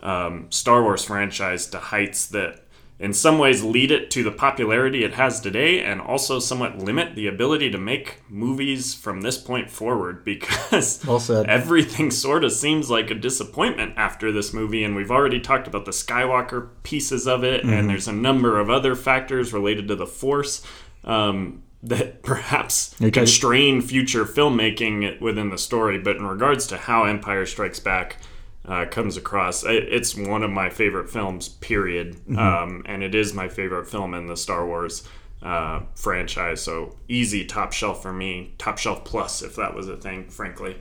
um, 0.03 0.51
Star 0.51 0.83
Wars 0.83 1.05
franchise 1.05 1.67
to 1.69 1.79
heights 1.79 2.27
that, 2.29 2.65
in 3.03 3.13
some 3.13 3.39
ways, 3.39 3.63
lead 3.63 3.91
it 3.91 4.11
to 4.13 4.23
the 4.23 4.31
popularity 4.31 5.03
it 5.05 5.15
has 5.15 5.41
today, 5.41 5.83
and 5.83 6.01
also 6.01 6.39
somewhat 6.39 6.79
limit 6.79 7.15
the 7.17 7.27
ability 7.27 7.69
to 7.73 7.79
make 7.79 8.23
movies 8.31 8.95
from 8.95 9.21
this 9.21 9.37
point 9.37 9.69
forward 9.71 10.25
because 10.33 11.05
Well 11.05 11.19
everything 11.49 12.11
sort 12.11 12.45
of 12.45 12.53
seems 12.53 12.89
like 12.89 13.11
a 13.11 13.15
disappointment 13.15 13.95
after 13.97 14.31
this 14.33 14.55
movie. 14.55 14.85
And 14.85 14.95
we've 14.97 15.11
already 15.11 15.41
talked 15.41 15.67
about 15.67 15.85
the 15.85 15.91
Skywalker 15.91 16.69
pieces 16.85 17.27
of 17.27 17.43
it, 17.45 17.63
Mm-hmm. 17.63 17.73
and 17.73 17.91
there's 17.91 18.09
a 18.09 18.13
number 18.13 18.59
of 18.59 18.71
other 18.71 18.95
factors 18.95 19.53
related 19.53 19.89
to 19.89 19.97
the 19.97 20.07
Force. 20.07 20.65
Um, 21.05 21.65
that 21.85 22.23
perhaps 22.33 22.95
You're 23.01 23.11
constrain 23.11 23.81
future 23.83 24.25
filmmaking 24.25 25.21
within 25.21 25.51
the 25.51 25.59
story, 25.59 25.99
but 25.99 26.15
in 26.17 26.25
regards 26.25 26.69
to 26.69 26.77
how 26.77 27.05
Empire 27.05 27.45
Strikes 27.45 27.81
Back 27.81 28.19
uh, 28.65 28.87
comes 28.87 29.17
across. 29.17 29.65
It's 29.65 30.15
one 30.17 30.43
of 30.43 30.51
my 30.51 30.71
favorite 30.71 31.11
films, 31.11 31.49
period. 31.49 32.17
Um, 32.37 32.83
and 32.87 33.03
it 33.03 33.15
is 33.15 33.35
my 33.35 33.49
favorite 33.49 33.89
film 33.89 34.15
in 34.15 34.27
the 34.27 34.37
Star 34.37 34.67
Wars 34.67 35.07
uh, 35.43 35.81
franchise. 35.95 36.63
So 36.63 36.97
easy 37.09 37.45
top 37.45 37.73
shelf 37.73 38.03
for 38.03 38.13
me. 38.13 38.55
Top 38.59 38.79
shelf 38.79 39.05
plus, 39.05 39.43
if 39.43 39.57
that 39.57 39.75
was 39.75 39.89
a 39.89 39.97
thing, 39.97 40.29
frankly. 40.29 40.77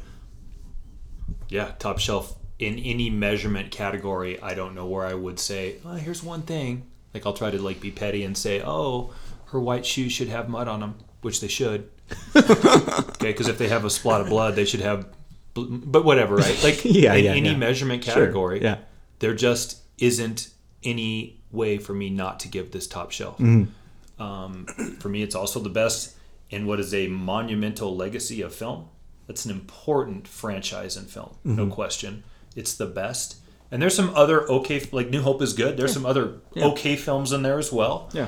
Yeah, 1.49 1.71
top 1.79 1.99
shelf 1.99 2.35
in 2.59 2.77
any 2.79 3.09
measurement 3.09 3.71
category. 3.71 4.39
I 4.41 4.53
don't 4.53 4.75
know 4.75 4.85
where 4.85 5.05
I 5.05 5.13
would 5.13 5.39
say, 5.39 5.77
oh, 5.83 5.95
here's 5.95 6.23
one 6.23 6.43
thing. 6.43 6.87
Like 7.13 7.25
I'll 7.25 7.33
try 7.33 7.51
to 7.51 7.61
like 7.61 7.81
be 7.81 7.91
petty 7.91 8.23
and 8.23 8.37
say, 8.37 8.61
oh, 8.63 9.13
her 9.47 9.59
white 9.59 9.85
shoes 9.85 10.13
should 10.13 10.29
have 10.29 10.47
mud 10.47 10.67
on 10.67 10.79
them, 10.79 10.95
which 11.21 11.41
they 11.41 11.47
should. 11.47 11.89
okay, 12.35 13.31
because 13.31 13.47
if 13.47 13.57
they 13.57 13.67
have 13.67 13.83
a 13.83 13.89
spot 13.89 14.21
of 14.21 14.27
blood, 14.27 14.55
they 14.55 14.65
should 14.65 14.81
have. 14.81 15.07
But 15.53 16.05
whatever, 16.05 16.35
right? 16.35 16.63
Like 16.63 16.81
Yeah, 16.85 17.13
in 17.15 17.25
yeah, 17.25 17.31
any 17.31 17.49
yeah. 17.49 17.55
measurement 17.57 18.03
Sure, 18.03 18.13
category, 18.13 18.61
yeah. 18.61 18.77
there 19.19 19.33
just 19.35 19.81
isn't 19.97 20.49
any 20.83 21.41
way 21.51 21.77
for 21.77 21.93
me 21.93 22.09
not 22.09 22.39
to 22.41 22.47
give 22.47 22.71
this 22.71 22.87
top 22.87 23.11
shelf. 23.11 23.37
Mm-hmm. 23.37 24.21
Um, 24.23 24.65
for 24.99 25.09
me, 25.09 25.21
it's 25.23 25.35
also 25.35 25.59
the 25.59 25.69
best 25.69 26.15
in 26.49 26.65
what 26.65 26.79
is 26.79 26.93
a 26.93 27.07
monumental 27.07 27.95
legacy 27.95 28.41
of 28.41 28.53
film. 28.53 28.87
It's 29.27 29.45
an 29.45 29.51
important 29.51 30.27
franchise 30.27 30.95
in 30.97 31.05
film, 31.05 31.35
no 31.43 31.63
Mm-hmm. 31.63 31.71
question. 31.71 32.23
It's 32.55 32.75
the 32.75 32.85
best. 32.85 33.37
And 33.71 33.81
there's 33.81 33.95
some 33.95 34.13
other 34.15 34.49
okay, 34.49 34.81
like 34.91 35.09
New 35.09 35.21
Hope 35.21 35.41
is 35.41 35.53
good. 35.53 35.77
There's 35.77 35.93
some 35.93 36.05
other 36.05 36.39
Yeah. 36.53 36.65
okay 36.67 36.95
films 36.97 37.31
in 37.31 37.41
there 37.41 37.57
as 37.57 37.71
well. 37.71 38.09
Yeah. 38.13 38.27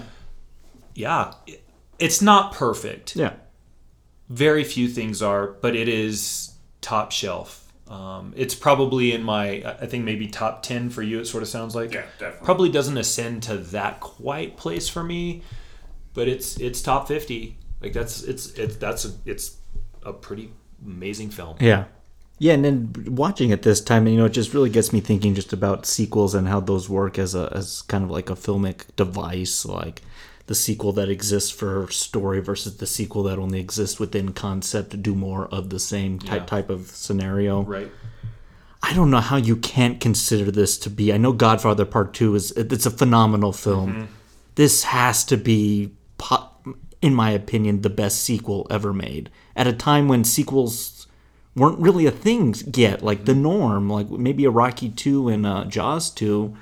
Yeah, 0.95 1.33
it's 1.99 2.21
not 2.21 2.53
perfect. 2.53 3.15
Yeah. 3.15 3.33
Very 4.29 4.63
few 4.63 4.87
things 4.87 5.21
are, 5.21 5.47
but 5.47 5.75
it 5.75 5.89
is 5.89 6.52
top 6.83 7.11
shelf. 7.11 7.61
Um, 7.87 8.33
it's 8.35 8.53
probably 8.53 9.13
in 9.13 9.23
my, 9.23 9.63
I 9.81 9.87
think 9.87 10.05
maybe 10.05 10.27
top 10.27 10.61
ten 10.61 10.89
for 10.89 11.01
you. 11.01 11.19
It 11.19 11.25
sort 11.25 11.41
of 11.41 11.49
sounds 11.49 11.75
like. 11.75 11.93
Yeah, 11.93 12.05
definitely. 12.19 12.45
Probably 12.45 12.69
doesn't 12.69 12.97
ascend 12.97 13.43
to 13.43 13.57
that 13.57 13.99
quite 13.99 14.55
place 14.57 14.87
for 14.87 15.03
me, 15.03 15.41
but 16.13 16.27
it's 16.27 16.59
it's 16.59 16.81
top 16.81 17.07
fifty. 17.07 17.57
Like 17.81 17.93
that's 17.93 18.21
it's 18.23 18.51
it's 18.53 18.75
that's 18.77 19.05
a, 19.05 19.11
it's 19.25 19.57
a 20.03 20.13
pretty 20.13 20.51
amazing 20.85 21.31
film. 21.31 21.57
Yeah. 21.59 21.85
Yeah, 22.39 22.53
and 22.53 22.65
then 22.65 22.93
watching 23.07 23.51
it 23.51 23.61
this 23.61 23.79
time, 23.79 24.07
you 24.07 24.17
know, 24.17 24.25
it 24.25 24.33
just 24.33 24.53
really 24.53 24.69
gets 24.69 24.91
me 24.91 24.99
thinking 24.99 25.35
just 25.35 25.53
about 25.53 25.85
sequels 25.85 26.33
and 26.35 26.47
how 26.47 26.59
those 26.59 26.89
work 26.89 27.19
as 27.19 27.35
a 27.35 27.51
as 27.55 27.83
kind 27.83 28.03
of 28.03 28.09
like 28.09 28.29
a 28.29 28.35
filmic 28.35 28.83
device, 28.95 29.65
like 29.65 30.01
the 30.47 30.55
sequel 30.55 30.91
that 30.93 31.07
exists 31.09 31.49
for 31.51 31.89
story 31.89 32.41
versus 32.41 32.77
the 32.77 32.85
sequel 32.85 33.23
that 33.23 33.39
only 33.39 33.59
exists 33.59 33.99
within 33.99 34.33
concept 34.33 35.01
do 35.01 35.15
more 35.15 35.47
of 35.47 35.69
the 35.69 35.79
same 35.79 36.19
type 36.19 36.41
Yeah. 36.41 36.45
type 36.45 36.69
of 36.69 36.87
scenario. 36.87 37.63
Right. 37.63 37.89
I 38.81 38.93
don't 38.93 39.09
know 39.09 39.21
how 39.21 39.37
you 39.37 39.55
can't 39.55 40.01
consider 40.01 40.51
this 40.51 40.77
to 40.79 40.89
be. 40.89 41.13
I 41.13 41.17
know 41.17 41.31
Godfather 41.31 41.85
Part 41.85 42.13
Two 42.13 42.35
is 42.35 42.51
it's 42.51 42.85
a 42.85 42.91
phenomenal 42.91 43.53
film. 43.53 44.09
This 44.55 44.83
has 44.83 45.23
to 45.25 45.37
be, 45.37 45.91
in 47.01 47.13
my 47.15 47.31
opinion, 47.31 47.81
the 47.81 47.89
best 47.89 48.21
sequel 48.21 48.67
ever 48.69 48.91
made. 48.91 49.29
At 49.55 49.67
a 49.67 49.73
time 49.73 50.09
when 50.09 50.25
sequels 50.25 51.07
weren't 51.55 51.79
really 51.79 52.05
a 52.05 52.11
thing 52.11 52.53
yet, 52.75 53.01
like 53.01 53.23
the 53.23 53.33
norm, 53.33 53.89
like 53.89 54.09
maybe 54.09 54.43
a 54.43 54.49
Rocky 54.51 54.89
Two 54.89 55.29
and 55.29 55.45
uh, 55.45 55.63
Jaws 55.63 56.09
Two, 56.09 56.55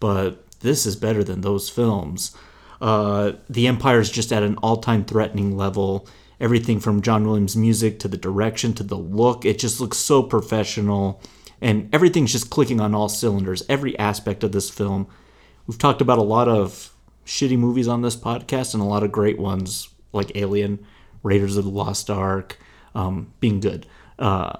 but 0.00 0.44
this 0.60 0.84
is 0.84 0.96
better 0.96 1.22
than 1.22 1.42
those 1.42 1.70
films. 1.70 2.36
Uh, 2.80 3.32
the 3.48 3.66
Empire 3.66 4.00
is 4.00 4.10
just 4.10 4.32
at 4.32 4.42
an 4.42 4.56
all-time 4.56 5.04
threatening 5.04 5.56
level. 5.56 6.08
Everything 6.40 6.78
from 6.78 7.02
John 7.02 7.26
Williams' 7.26 7.56
music 7.56 7.98
to 8.00 8.08
the 8.08 8.16
direction 8.16 8.72
to 8.74 8.82
the 8.82 8.96
look, 8.96 9.44
it 9.44 9.58
just 9.58 9.80
looks 9.80 9.98
so 9.98 10.22
professional 10.22 11.20
and 11.60 11.92
everything's 11.92 12.32
just 12.32 12.50
clicking 12.50 12.80
on 12.80 12.94
all 12.94 13.08
cylinders. 13.08 13.64
Every 13.68 13.98
aspect 13.98 14.44
of 14.44 14.52
this 14.52 14.70
film. 14.70 15.08
We've 15.66 15.78
talked 15.78 16.00
about 16.00 16.18
a 16.18 16.22
lot 16.22 16.48
of 16.48 16.92
shitty 17.26 17.58
movies 17.58 17.88
on 17.88 18.02
this 18.02 18.16
podcast 18.16 18.74
and 18.74 18.82
a 18.82 18.86
lot 18.86 19.02
of 19.02 19.12
great 19.12 19.38
ones 19.38 19.88
like 20.12 20.32
Alien, 20.34 20.84
Raiders 21.22 21.56
of 21.56 21.64
the 21.64 21.70
Lost 21.70 22.08
Ark, 22.08 22.58
um, 22.94 23.32
being 23.40 23.60
good. 23.60 23.86
Uh, 24.18 24.56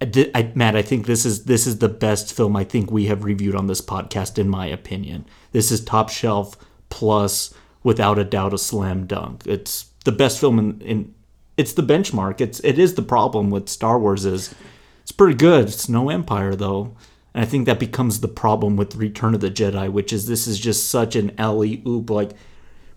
I 0.00 0.30
I, 0.34 0.52
Matt, 0.54 0.76
I 0.76 0.82
think 0.82 1.06
this 1.06 1.24
is 1.24 1.44
this 1.44 1.66
is 1.66 1.78
the 1.78 1.88
best 1.88 2.34
film 2.34 2.56
I 2.56 2.64
think 2.64 2.90
we 2.90 3.06
have 3.06 3.24
reviewed 3.24 3.54
on 3.54 3.66
this 3.66 3.80
podcast, 3.80 4.38
in 4.38 4.48
my 4.48 4.66
opinion. 4.66 5.26
This 5.52 5.70
is 5.70 5.84
top 5.84 6.08
shelf 6.08 6.56
plus, 6.94 7.52
without 7.82 8.20
a 8.20 8.24
doubt, 8.24 8.54
a 8.54 8.58
slam 8.58 9.04
dunk. 9.04 9.44
It's 9.46 9.86
the 10.04 10.12
best 10.12 10.38
film 10.38 10.60
in, 10.60 10.80
in 10.80 11.14
it's 11.56 11.72
the 11.72 11.82
benchmark. 11.82 12.40
It's 12.40 12.60
it 12.60 12.78
is 12.78 12.94
the 12.94 13.02
problem 13.02 13.50
with 13.50 13.68
Star 13.68 13.98
Wars 13.98 14.24
is 14.24 14.54
it's 15.02 15.10
pretty 15.10 15.34
good. 15.34 15.64
It's 15.64 15.88
no 15.88 16.08
Empire 16.08 16.54
though. 16.54 16.96
And 17.34 17.42
I 17.42 17.46
think 17.46 17.66
that 17.66 17.80
becomes 17.80 18.20
the 18.20 18.28
problem 18.28 18.76
with 18.76 18.94
Return 18.94 19.34
of 19.34 19.40
the 19.40 19.50
Jedi, 19.50 19.90
which 19.90 20.12
is 20.12 20.28
this 20.28 20.46
is 20.46 20.60
just 20.60 20.88
such 20.88 21.16
an 21.16 21.32
alley 21.36 21.82
oop. 21.84 22.10
Like 22.10 22.30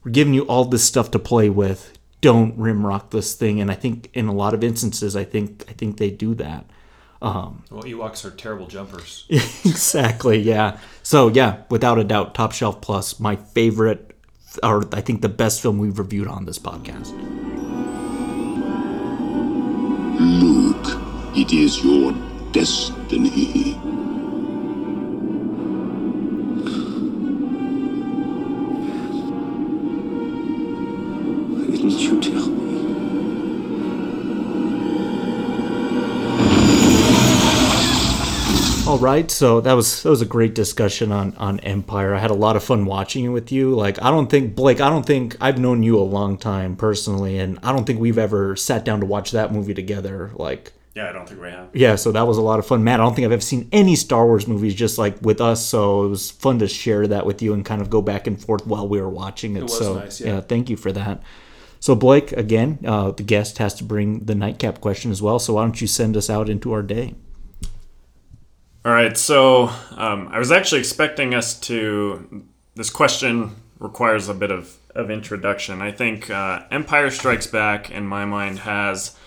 we're 0.04 0.12
giving 0.12 0.36
you 0.36 0.44
all 0.44 0.66
this 0.66 0.84
stuff 0.86 1.10
to 1.12 1.20
play 1.20 1.50
with. 1.50 1.98
don't 2.22 2.58
rimrock 2.58 3.10
this 3.10 3.34
thing, 3.34 3.60
and 3.60 3.72
I 3.72 3.76
think 3.76 4.10
in 4.14 4.28
a 4.28 4.34
lot 4.34 4.54
of 4.54 4.64
instances, 4.64 5.16
I 5.16 5.24
think 5.24 5.66
I 5.68 5.74
think 5.74 5.98
they 5.98 6.12
do 6.12 6.36
that. 6.36 6.66
Um, 7.22 7.64
well, 7.72 7.84
Ewoks 7.84 8.26
are 8.26 8.32
terrible 8.32 8.68
jumpers. 8.68 9.26
exactly, 9.30 10.40
yeah. 10.40 10.80
So 11.04 11.28
yeah, 11.30 11.64
without 11.70 11.98
a 11.98 12.04
doubt, 12.04 12.36
Top 12.36 12.52
Shelf 12.52 12.82
Plus, 12.82 13.20
my 13.20 13.36
favorite, 13.36 14.16
or 14.62 14.84
I 14.94 15.02
think 15.02 15.22
the 15.22 15.30
best 15.30 15.62
film 15.62 15.80
we've 15.80 15.98
reviewed 15.98 16.28
on 16.28 16.46
this 16.46 16.60
podcast. 16.60 17.12
Luke, 20.20 21.38
it 21.38 21.54
is 21.54 21.84
your 21.84 22.14
destiny. 22.52 23.87
All 38.98 39.04
right, 39.04 39.30
so 39.30 39.62
that 39.62 39.74
was 39.74 40.02
that 40.02 40.10
was 40.10 40.24
a 40.24 40.26
great 40.26 40.56
discussion 40.56 41.12
on 41.12 41.36
on 41.38 41.60
Empire. 41.60 42.16
I 42.16 42.18
had 42.18 42.32
a 42.32 42.34
lot 42.34 42.56
of 42.56 42.64
fun 42.64 42.88
watching 42.88 43.26
it 43.26 43.30
with 43.30 43.52
you. 43.52 43.76
Like, 43.76 44.02
I 44.02 44.10
don't 44.10 44.28
think 44.28 44.56
Blake, 44.56 44.82
I 44.82 44.90
don't 44.90 45.06
think 45.06 45.38
I've 45.40 45.60
known 45.60 45.84
you 45.84 46.00
a 46.00 46.02
long 46.02 46.36
time 46.36 46.76
personally, 46.76 47.38
and 47.38 47.60
I 47.62 47.74
don't 47.74 47.86
think 47.86 48.00
we've 48.00 48.18
ever 48.18 48.56
sat 48.56 48.86
down 48.86 49.02
to 49.02 49.06
watch 49.06 49.34
that 49.34 49.54
movie 49.54 49.76
together. 49.76 50.32
Like, 50.34 50.74
Yeah, 50.96 51.10
I 51.10 51.12
don't 51.12 51.30
think 51.30 51.40
we 51.40 51.52
have. 51.52 51.70
yeah, 51.76 51.96
so 51.96 52.12
that 52.12 52.26
was 52.26 52.40
a 52.40 52.42
lot 52.42 52.58
of 52.58 52.66
fun. 52.66 52.84
Matt, 52.84 53.00
I 53.00 53.04
don't 53.04 53.14
think 53.14 53.28
I've 53.28 53.34
ever 53.34 53.40
seen 53.40 53.70
any 53.72 53.96
Star 53.96 54.26
Wars 54.26 54.48
movies 54.48 54.74
just 54.74 54.98
like 54.98 55.22
with 55.22 55.42
us, 55.42 55.64
so 55.64 56.04
it 56.04 56.08
was 56.08 56.32
fun 56.32 56.58
to 56.58 56.68
share 56.68 57.06
that 57.06 57.28
with 57.28 57.44
you 57.44 57.54
and 57.54 57.64
kind 57.64 57.84
of 57.84 57.92
go 57.92 58.02
back 58.02 58.26
and 58.26 58.42
forth 58.42 58.66
while 58.66 58.88
we 58.88 59.00
were 59.00 59.10
watching 59.10 59.56
it. 59.56 59.62
was 59.62 59.78
so 59.78 60.00
nice, 60.00 60.20
yeah. 60.20 60.42
thank 60.42 60.72
you 60.72 60.76
for 60.76 60.92
that. 60.92 61.22
So 61.80 61.94
Blake, 61.94 62.32
again, 62.32 62.80
uh, 62.84 63.12
the 63.12 63.22
guest 63.22 63.60
has 63.60 63.76
to 63.76 63.84
bring 63.84 64.26
the 64.26 64.34
nightcap 64.34 64.82
question 64.82 65.12
as 65.12 65.22
well. 65.22 65.38
So 65.38 65.54
why 65.54 65.62
don't 65.62 65.80
you 65.80 65.86
send 65.86 66.18
us 66.18 66.32
out 66.32 66.50
into 66.50 66.74
our 66.74 66.82
day? 66.82 67.14
All 68.86 68.94
right, 68.94 69.18
so 69.18 69.70
um, 69.98 70.30
I 70.32 70.40
was 70.40 70.52
actually 70.52 70.80
expecting 70.80 71.34
us 71.34 71.60
to. 71.62 72.46
This 72.76 72.90
question 72.90 73.56
requires 73.80 74.30
a 74.30 74.34
bit 74.34 74.52
of, 74.52 74.78
of 74.96 75.12
introduction. 75.12 75.82
I 75.82 75.92
think 75.92 76.30
uh, 76.30 76.64
Empire 76.72 77.10
Strikes 77.10 77.48
Back, 77.48 77.92
in 77.92 78.08
my 78.08 78.24
mind, 78.26 78.60
has 78.60 79.18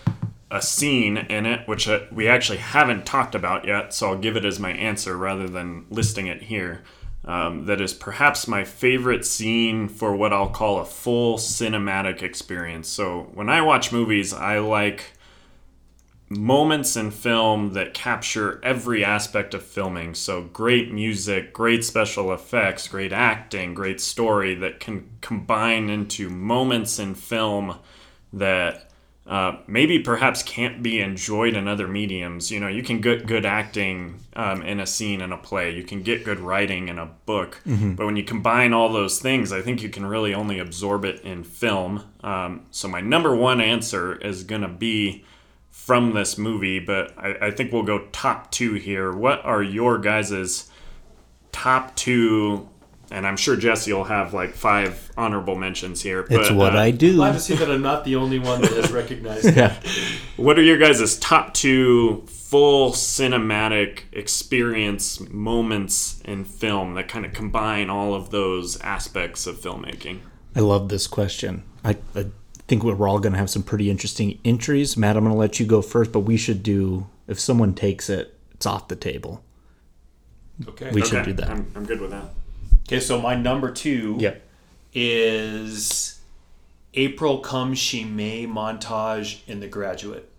a 0.50 0.60
scene 0.62 1.16
in 1.16 1.46
it 1.46 1.68
which 1.68 1.88
uh, 1.88 2.00
we 2.10 2.26
actually 2.26 2.58
haven't 2.58 3.06
talked 3.06 3.34
about 3.34 3.66
yet, 3.66 3.92
so 3.92 4.08
I'll 4.08 4.18
give 4.18 4.36
it 4.36 4.44
as 4.44 4.58
my 4.58 4.72
answer 4.72 5.16
rather 5.16 5.48
than 5.48 5.86
listing 5.90 6.26
it 6.26 6.42
here. 6.42 6.82
Um, 7.24 7.66
that 7.66 7.80
is 7.82 7.92
perhaps 7.92 8.48
my 8.48 8.64
favorite 8.64 9.26
scene 9.26 9.88
for 9.88 10.16
what 10.16 10.32
I'll 10.32 10.48
call 10.48 10.78
a 10.78 10.86
full 10.86 11.36
cinematic 11.36 12.22
experience. 12.22 12.88
So 12.88 13.30
when 13.34 13.50
I 13.50 13.60
watch 13.60 13.92
movies, 13.92 14.32
I 14.32 14.58
like 14.58 15.12
moments 16.30 16.96
in 16.96 17.10
film 17.10 17.72
that 17.72 17.92
capture 17.92 18.60
every 18.62 19.04
aspect 19.04 19.52
of 19.52 19.62
filming. 19.62 20.14
So 20.14 20.42
great 20.42 20.92
music, 20.92 21.52
great 21.52 21.84
special 21.84 22.32
effects, 22.32 22.86
great 22.86 23.12
acting, 23.12 23.74
great 23.74 24.00
story 24.00 24.54
that 24.54 24.78
can 24.78 25.10
combine 25.20 25.90
into 25.90 26.30
moments 26.30 27.00
in 27.00 27.16
film 27.16 27.78
that 28.32 28.86
uh, 29.26 29.56
maybe 29.66 29.98
perhaps 29.98 30.42
can't 30.44 30.82
be 30.82 31.00
enjoyed 31.00 31.54
in 31.54 31.66
other 31.66 31.88
mediums. 31.88 32.50
You 32.50 32.60
know, 32.60 32.68
you 32.68 32.82
can 32.82 33.00
get 33.00 33.26
good 33.26 33.44
acting 33.44 34.20
um, 34.34 34.62
in 34.62 34.78
a 34.78 34.86
scene 34.86 35.20
in 35.20 35.32
a 35.32 35.36
play, 35.36 35.74
you 35.74 35.82
can 35.82 36.02
get 36.02 36.24
good 36.24 36.38
writing 36.38 36.88
in 36.88 36.98
a 36.98 37.06
book, 37.26 37.60
but 37.96 38.06
when 38.06 38.16
you 38.16 38.24
combine 38.24 38.72
all 38.72 38.92
those 38.92 39.20
things, 39.20 39.52
I 39.52 39.62
think 39.62 39.82
you 39.82 39.88
can 39.88 40.06
really 40.06 40.32
only 40.32 40.58
absorb 40.60 41.04
it 41.04 41.20
in 41.22 41.42
film. 41.44 42.04
Um, 42.22 42.66
so 42.70 42.88
my 42.88 43.00
number 43.00 43.34
one 43.34 43.60
answer 43.60 44.14
is 44.14 44.44
going 44.44 44.62
to 44.62 44.68
be 44.68 45.24
from 45.90 46.14
this 46.14 46.38
movie, 46.38 46.78
but 46.78 47.12
I, 47.18 47.48
I 47.48 47.50
think 47.50 47.72
we'll 47.72 47.82
go 47.82 48.06
top 48.12 48.52
two 48.52 48.74
here. 48.74 49.10
What 49.10 49.44
are 49.44 49.60
your 49.60 49.98
guys' 49.98 50.70
top 51.50 51.96
two? 51.96 52.68
And 53.10 53.26
I'm 53.26 53.36
sure 53.36 53.56
Jesse 53.56 53.92
will 53.92 54.04
have 54.04 54.32
like 54.32 54.54
five 54.54 55.10
honorable 55.16 55.56
mentions 55.56 56.00
here. 56.00 56.20
It's 56.30 56.48
but, 56.48 56.56
what 56.56 56.76
uh, 56.76 56.78
I 56.78 56.92
do. 56.92 57.16
Glad 57.16 57.32
to 57.32 57.40
see 57.40 57.56
that 57.56 57.68
I'm 57.68 57.82
not 57.82 58.04
the 58.04 58.14
only 58.14 58.38
one 58.38 58.60
that 58.60 58.70
has 58.70 58.92
recognized 58.92 59.46
yeah. 59.56 59.82
What 60.36 60.60
are 60.60 60.62
your 60.62 60.78
guys' 60.78 61.18
top 61.18 61.54
two 61.54 62.24
full 62.28 62.92
cinematic 62.92 64.02
experience 64.12 65.18
moments 65.28 66.20
in 66.24 66.44
film 66.44 66.94
that 66.94 67.08
kind 67.08 67.26
of 67.26 67.32
combine 67.32 67.90
all 67.90 68.14
of 68.14 68.30
those 68.30 68.80
aspects 68.82 69.44
of 69.48 69.56
filmmaking? 69.56 70.20
I 70.54 70.60
love 70.60 70.88
this 70.88 71.08
question. 71.08 71.64
I, 71.84 71.96
I 72.14 72.26
think 72.70 72.84
we're 72.84 73.08
all 73.08 73.18
going 73.18 73.32
to 73.32 73.38
have 73.38 73.50
some 73.50 73.64
pretty 73.64 73.90
interesting 73.90 74.38
entries. 74.44 74.96
Matt, 74.96 75.16
I'm 75.16 75.24
going 75.24 75.34
to 75.34 75.38
let 75.38 75.58
you 75.58 75.66
go 75.66 75.82
first, 75.82 76.12
but 76.12 76.20
we 76.20 76.36
should 76.36 76.62
do, 76.62 77.08
if 77.26 77.40
someone 77.40 77.74
takes 77.74 78.08
it, 78.08 78.32
it's 78.52 78.64
off 78.64 78.86
the 78.86 78.94
table. 78.94 79.42
Okay. 80.68 80.88
We 80.92 81.04
should 81.04 81.24
do 81.24 81.32
that. 81.32 81.50
I'm, 81.50 81.72
I'm 81.74 81.84
good 81.84 82.00
with 82.00 82.12
that. 82.12 82.26
Okay, 82.86 83.00
so 83.00 83.20
my 83.20 83.34
number 83.34 83.72
two 83.72 84.18
Yep. 84.20 84.42
is 84.94 86.20
April 86.94 87.40
Comes 87.40 87.80
She 87.80 88.04
May 88.04 88.46
montage 88.46 89.40
in 89.48 89.58
The 89.58 89.66
Graduate. 89.66 90.30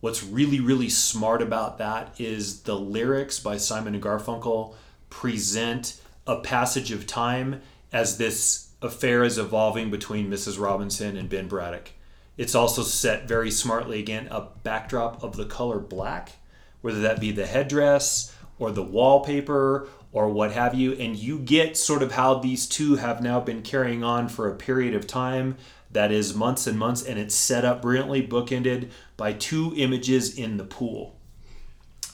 What's 0.00 0.24
really, 0.24 0.60
really 0.60 0.88
smart 0.88 1.42
about 1.42 1.76
that 1.76 2.18
is 2.18 2.62
the 2.62 2.74
lyrics 2.74 3.38
by 3.38 3.58
Simon 3.58 3.94
and 3.94 4.02
Garfunkel 4.02 4.74
present 5.10 6.00
a 6.26 6.40
passage 6.40 6.90
of 6.90 7.06
time 7.06 7.60
as 7.92 8.16
this 8.16 8.71
affair 8.82 9.22
is 9.22 9.38
evolving 9.38 9.90
between 9.90 10.30
Mrs. 10.30 10.60
Robinson 10.60 11.16
and 11.16 11.28
Ben 11.28 11.48
Braddock. 11.48 11.92
It's 12.36 12.54
also 12.54 12.82
set 12.82 13.28
very 13.28 13.50
smartly 13.50 13.98
again 13.98 14.28
a 14.30 14.48
backdrop 14.62 15.22
of 15.22 15.36
the 15.36 15.44
color 15.44 15.78
black, 15.78 16.32
whether 16.80 17.00
that 17.00 17.20
be 17.20 17.30
the 17.30 17.46
headdress 17.46 18.34
or 18.58 18.70
the 18.70 18.82
wallpaper 18.82 19.88
or 20.12 20.28
what 20.28 20.52
have 20.52 20.74
you. 20.74 20.92
And 20.92 21.16
you 21.16 21.38
get 21.38 21.76
sort 21.76 22.02
of 22.02 22.12
how 22.12 22.34
these 22.34 22.66
two 22.66 22.96
have 22.96 23.22
now 23.22 23.40
been 23.40 23.62
carrying 23.62 24.02
on 24.02 24.28
for 24.28 24.48
a 24.48 24.56
period 24.56 24.94
of 24.94 25.06
time 25.06 25.56
that 25.90 26.10
is 26.10 26.34
months 26.34 26.66
and 26.66 26.78
months, 26.78 27.04
and 27.04 27.18
it's 27.18 27.34
set 27.34 27.64
up 27.64 27.82
brilliantly, 27.82 28.26
bookended 28.26 28.90
by 29.16 29.34
two 29.34 29.74
images 29.76 30.36
in 30.36 30.56
the 30.56 30.64
pool. 30.64 31.18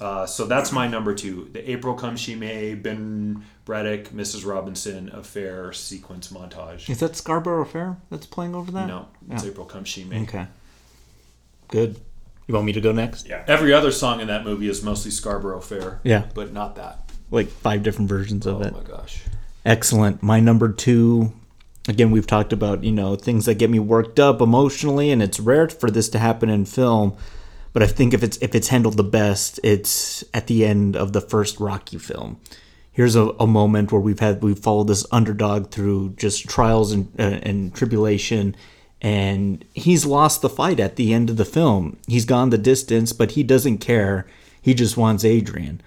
Uh, 0.00 0.26
so 0.26 0.46
that's 0.46 0.70
my 0.70 0.86
number 0.86 1.14
two. 1.14 1.48
The 1.52 1.68
April 1.70 1.94
Comes 1.94 2.20
She 2.20 2.34
May, 2.34 2.74
Ben 2.74 3.44
Braddock, 3.64 4.10
Mrs. 4.10 4.46
Robinson 4.46 5.08
affair 5.12 5.72
sequence 5.72 6.28
montage. 6.28 6.88
Is 6.88 7.00
that 7.00 7.16
Scarborough 7.16 7.64
Fair 7.64 7.96
that's 8.10 8.26
playing 8.26 8.54
over 8.54 8.70
that? 8.72 8.86
No, 8.86 9.08
it's. 9.30 9.44
April 9.44 9.66
Comes 9.66 9.88
She 9.88 10.04
May. 10.04 10.22
Okay. 10.22 10.46
Good. 11.68 12.00
You 12.46 12.54
want 12.54 12.66
me 12.66 12.72
to 12.72 12.80
go 12.80 12.92
next? 12.92 13.28
Yeah. 13.28 13.44
Every 13.46 13.74
other 13.74 13.90
song 13.92 14.20
in 14.20 14.28
that 14.28 14.44
movie 14.44 14.68
is 14.68 14.82
mostly 14.82 15.10
Scarborough 15.10 15.60
Fair. 15.60 16.00
Yeah. 16.04 16.26
But 16.32 16.52
not 16.52 16.76
that. 16.76 17.10
Like 17.30 17.48
five 17.48 17.82
different 17.82 18.08
versions 18.08 18.46
of 18.46 18.62
Oh 18.62 18.64
it. 18.64 18.72
Oh 18.74 18.80
my 18.80 18.88
gosh. 18.88 19.22
Excellent. 19.66 20.22
My 20.22 20.40
number 20.40 20.72
two, 20.72 21.32
again, 21.88 22.10
we've 22.10 22.26
talked 22.26 22.54
about, 22.54 22.84
you 22.84 22.92
know, 22.92 23.16
things 23.16 23.44
that 23.44 23.56
get 23.56 23.68
me 23.68 23.78
worked 23.78 24.18
up 24.18 24.40
emotionally, 24.40 25.10
and 25.10 25.22
it's 25.22 25.38
rare 25.38 25.68
for 25.68 25.90
this 25.90 26.08
to 26.10 26.18
happen 26.18 26.48
in 26.48 26.64
film. 26.64 27.16
But 27.72 27.82
I 27.82 27.86
think 27.86 28.14
if 28.14 28.22
it's 28.22 28.36
if 28.38 28.54
it's 28.54 28.68
handled 28.68 28.96
the 28.96 29.04
best, 29.04 29.60
it's 29.62 30.24
at 30.34 30.46
the 30.46 30.64
end 30.64 30.96
of 30.96 31.12
the 31.12 31.20
first 31.20 31.60
Rocky 31.60 31.98
film. 31.98 32.40
Here's 32.90 33.14
a, 33.14 33.28
a 33.38 33.46
moment 33.46 33.92
where 33.92 34.00
we've 34.00 34.20
had 34.20 34.42
we've 34.42 34.58
followed 34.58 34.88
this 34.88 35.06
underdog 35.12 35.70
through 35.70 36.14
just 36.16 36.48
trials 36.48 36.92
and 36.92 37.12
uh, 37.18 37.40
and 37.42 37.74
tribulation, 37.74 38.56
and 39.00 39.64
he's 39.74 40.04
lost 40.04 40.42
the 40.42 40.48
fight 40.48 40.80
at 40.80 40.96
the 40.96 41.12
end 41.12 41.30
of 41.30 41.36
the 41.36 41.44
film. 41.44 41.98
He's 42.06 42.24
gone 42.24 42.50
the 42.50 42.58
distance, 42.58 43.12
but 43.12 43.32
he 43.32 43.42
doesn't 43.42 43.78
care. 43.78 44.26
He 44.60 44.74
just 44.74 44.96
wants 44.96 45.24
Adrian 45.24 45.80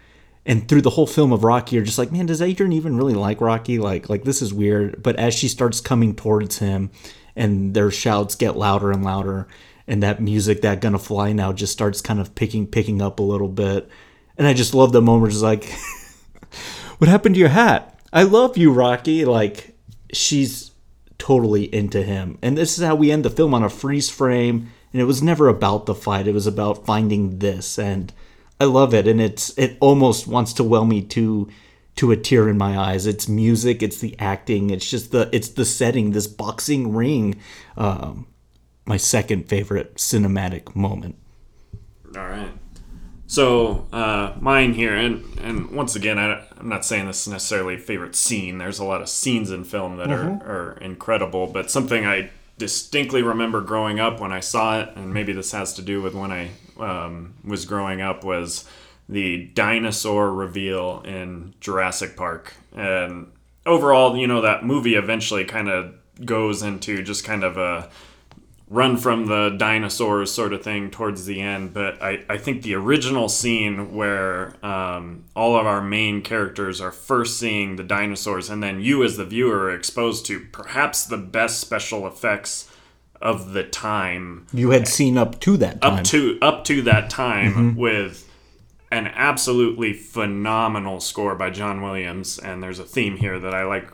and 0.46 0.68
through 0.68 0.82
the 0.82 0.92
whole 0.92 1.08
film 1.08 1.32
of 1.32 1.44
Rocky, 1.44 1.76
you're 1.76 1.86
just 1.86 1.98
like, 1.98 2.12
man, 2.12 2.26
does 2.26 2.42
Adrian 2.42 2.74
even 2.74 2.98
really 2.98 3.14
like 3.14 3.42
Rocky? 3.42 3.78
Like, 3.78 4.10
like 4.10 4.24
this 4.24 4.42
is 4.42 4.54
weird. 4.54 5.02
But 5.02 5.16
as 5.18 5.34
she 5.34 5.48
starts 5.48 5.80
coming 5.80 6.16
towards 6.16 6.58
him, 6.58 6.90
and 7.36 7.74
their 7.74 7.92
shouts 7.92 8.36
get 8.36 8.58
louder 8.58 8.92
and 8.92 9.04
louder, 9.04 9.48
and 9.92 10.02
that 10.02 10.22
music, 10.22 10.62
that 10.62 10.80
gonna 10.80 10.98
fly 10.98 11.34
now, 11.34 11.52
just 11.52 11.74
starts 11.74 12.00
kind 12.00 12.22
of 12.22 12.34
picking, 12.34 12.66
picking 12.66 13.02
up 13.02 13.20
a 13.20 13.24
little 13.24 13.50
bit, 13.50 13.90
and 14.38 14.48
I 14.48 14.54
just 14.54 14.74
love 14.74 14.94
the 14.94 15.02
moment. 15.02 15.34
Just 15.34 15.44
like, 15.44 15.66
what 16.98 17.10
happened 17.10 17.36
to 17.36 17.40
your 17.40 17.50
hat? 17.50 18.00
I 18.14 18.24
love 18.24 18.58
you, 18.58 18.72
Rocky. 18.72 19.26
Like, 19.26 19.76
she's 20.14 20.72
totally 21.18 21.64
into 21.76 22.02
him, 22.04 22.38
and 22.42 22.58
this 22.58 22.78
is 22.80 22.86
how 22.86 22.96
we 22.96 23.12
end 23.12 23.26
the 23.26 23.30
film 23.30 23.54
on 23.54 23.64
a 23.64 23.70
freeze 23.70 24.10
frame. 24.10 24.72
And 24.94 25.02
it 25.02 25.06
was 25.06 25.22
never 25.22 25.50
about 25.50 25.86
the 25.86 25.96
fight; 25.96 26.26
it 26.26 26.34
was 26.34 26.48
about 26.48 26.86
finding 26.86 27.40
this 27.40 27.78
and. 27.78 28.12
I 28.60 28.66
love 28.66 28.94
it, 28.94 29.08
and 29.08 29.20
it's 29.20 29.58
it 29.58 29.76
almost 29.80 30.28
wants 30.28 30.54
to 30.54 30.64
well 30.64 30.86
me 30.86 31.02
to 31.02 31.50
to 31.96 32.12
a 32.12 32.16
tear 32.16 32.48
in 32.48 32.60
my 32.60 32.78
eyes. 32.78 33.08
It's 33.08 33.28
music, 33.28 33.82
it's 33.82 34.00
the 34.00 34.16
acting, 34.20 34.70
it's 34.70 34.88
just 34.88 35.12
the 35.12 35.30
it's 35.32 35.50
the 35.50 35.66
setting. 35.66 36.12
This 36.12 36.28
boxing 36.28 36.94
ring, 36.94 37.40
um, 37.76 38.28
my 38.92 38.98
second 38.98 39.48
favorite 39.48 39.96
cinematic 39.96 40.76
moment. 40.76 41.16
All 42.14 42.28
right. 42.28 42.52
So 43.26 43.88
uh, 43.94 44.34
mine 44.42 44.74
here, 44.74 44.94
and 44.94 45.24
and 45.40 45.72
once 45.72 45.96
again, 45.96 46.20
I, 46.20 46.46
I'm 46.58 46.68
not 46.68 46.84
saying 46.84 47.08
this 47.08 47.26
is 47.26 47.32
necessarily 47.32 47.76
a 47.76 47.80
favorite 47.80 48.18
scene. 48.18 48.58
There's 48.58 48.80
a 48.80 48.84
lot 48.84 49.02
of 49.02 49.08
scenes 49.08 49.50
in 49.50 49.64
film 49.64 49.96
that 49.96 50.12
are, 50.12 50.32
are 50.46 50.78
incredible, 50.82 51.48
but 51.48 51.72
something 51.72 52.06
I 52.06 52.32
distinctly 52.58 53.24
remember 53.24 53.62
growing 53.62 54.02
up 54.02 54.20
when 54.20 54.34
I 54.34 54.42
saw 54.42 54.82
it, 54.82 54.90
and 54.98 55.14
maybe 55.14 55.32
this 55.32 55.54
has 55.54 55.74
to 55.76 55.82
do 55.82 56.02
with 56.02 56.14
when 56.14 56.34
I 56.34 56.50
um, 56.78 57.36
was 57.46 57.64
growing 57.64 58.02
up, 58.02 58.26
was 58.26 58.66
the 59.08 59.46
dinosaur 59.54 60.34
reveal 60.34 61.02
in 61.06 61.54
Jurassic 61.62 62.18
Park. 62.18 62.56
And 62.76 63.32
overall, 63.66 64.18
you 64.18 64.28
know, 64.28 64.42
that 64.42 64.66
movie 64.66 64.96
eventually 64.96 65.46
kind 65.46 65.70
of 65.70 65.94
goes 66.26 66.62
into 66.62 67.02
just 67.04 67.24
kind 67.24 67.46
of 67.46 67.58
a 67.58 67.90
run 68.72 68.96
from 68.96 69.26
the 69.26 69.50
dinosaurs 69.58 70.32
sort 70.32 70.54
of 70.54 70.64
thing 70.64 70.90
towards 70.90 71.26
the 71.26 71.42
end. 71.42 71.74
But 71.74 72.02
I, 72.02 72.24
I 72.30 72.38
think 72.38 72.62
the 72.62 72.74
original 72.76 73.28
scene 73.28 73.94
where 73.94 74.56
um, 74.66 75.26
all 75.36 75.58
of 75.60 75.66
our 75.68 75.82
main 75.82 76.22
characters 76.22 76.80
are 76.80 76.92
first 76.92 77.38
seeing 77.38 77.76
the 77.76 77.84
dinosaurs, 77.84 78.50
and 78.50 78.64
then 78.64 78.80
you 78.80 79.04
as 79.04 79.18
the 79.18 79.26
viewer 79.26 79.66
are 79.66 79.76
exposed 79.76 80.26
to 80.28 80.40
perhaps 80.54 81.04
the 81.04 81.18
best 81.18 81.60
special 81.60 82.08
effects 82.08 82.72
of 83.22 83.52
the 83.52 83.64
time 83.64 84.48
You 84.54 84.72
had 84.72 84.88
seen 84.88 85.18
up 85.18 85.40
to 85.42 85.58
that 85.58 85.82
time. 85.82 86.00
up 86.00 86.04
to 86.06 86.40
up 86.42 86.64
to 86.66 86.82
that 86.84 87.10
time 87.12 87.76
with 87.76 88.28
an 88.92 89.08
absolutely 89.14 89.94
phenomenal 89.94 91.00
score 91.00 91.36
by 91.36 91.50
John 91.52 91.82
Williams 91.84 92.40
and 92.40 92.64
there's 92.64 92.80
a 92.80 92.84
theme 92.84 93.18
here 93.18 93.38
that 93.40 93.54
I 93.54 93.64
like 93.66 93.88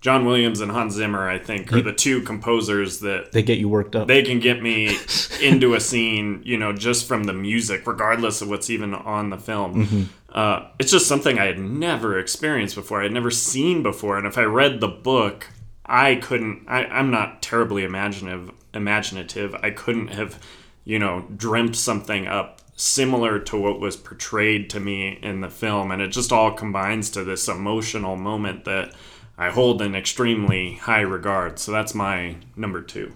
John 0.00 0.24
Williams 0.24 0.60
and 0.60 0.70
Hans 0.70 0.94
Zimmer 0.94 1.28
I 1.28 1.38
think 1.38 1.72
are 1.72 1.82
the 1.82 1.92
two 1.92 2.22
composers 2.22 3.00
that 3.00 3.32
they 3.32 3.42
get 3.42 3.58
you 3.58 3.68
worked 3.68 3.96
up. 3.96 4.06
they 4.06 4.22
can 4.22 4.38
get 4.38 4.62
me 4.62 4.96
into 5.42 5.74
a 5.74 5.80
scene, 5.80 6.40
you 6.44 6.56
know, 6.56 6.72
just 6.72 7.08
from 7.08 7.24
the 7.24 7.32
music, 7.32 7.86
regardless 7.86 8.40
of 8.40 8.48
what's 8.48 8.70
even 8.70 8.94
on 8.94 9.30
the 9.30 9.38
film. 9.38 10.10
Uh, 10.30 10.68
it's 10.78 10.92
just 10.92 11.08
something 11.08 11.38
I 11.38 11.46
had 11.46 11.58
never 11.58 12.18
experienced 12.18 12.74
before. 12.76 13.00
I 13.00 13.04
had 13.04 13.12
never 13.12 13.30
seen 13.30 13.82
before, 13.82 14.18
and 14.18 14.26
if 14.26 14.38
I 14.38 14.42
read 14.44 14.80
the 14.80 14.88
book, 14.88 15.48
I 15.86 16.16
couldn't. 16.16 16.66
I, 16.68 16.84
I'm 16.84 17.10
not 17.10 17.42
terribly 17.42 17.82
imaginative. 17.82 18.52
Imaginative. 18.74 19.54
I 19.62 19.70
couldn't 19.70 20.08
have, 20.08 20.38
you 20.84 20.98
know, 20.98 21.26
dreamt 21.34 21.74
something 21.76 22.28
up 22.28 22.60
similar 22.76 23.40
to 23.40 23.58
what 23.58 23.80
was 23.80 23.96
portrayed 23.96 24.70
to 24.70 24.78
me 24.78 25.18
in 25.22 25.40
the 25.40 25.48
film, 25.48 25.90
and 25.90 26.00
it 26.00 26.08
just 26.08 26.30
all 26.30 26.52
combines 26.52 27.10
to 27.10 27.24
this 27.24 27.48
emotional 27.48 28.14
moment 28.14 28.64
that. 28.66 28.92
I 29.38 29.50
hold 29.50 29.80
in 29.80 29.94
extremely 29.94 30.74
high 30.74 31.00
regard. 31.02 31.58
So 31.60 31.70
that's 31.72 31.94
my 31.94 32.36
number 32.56 32.82
two. 32.82 33.14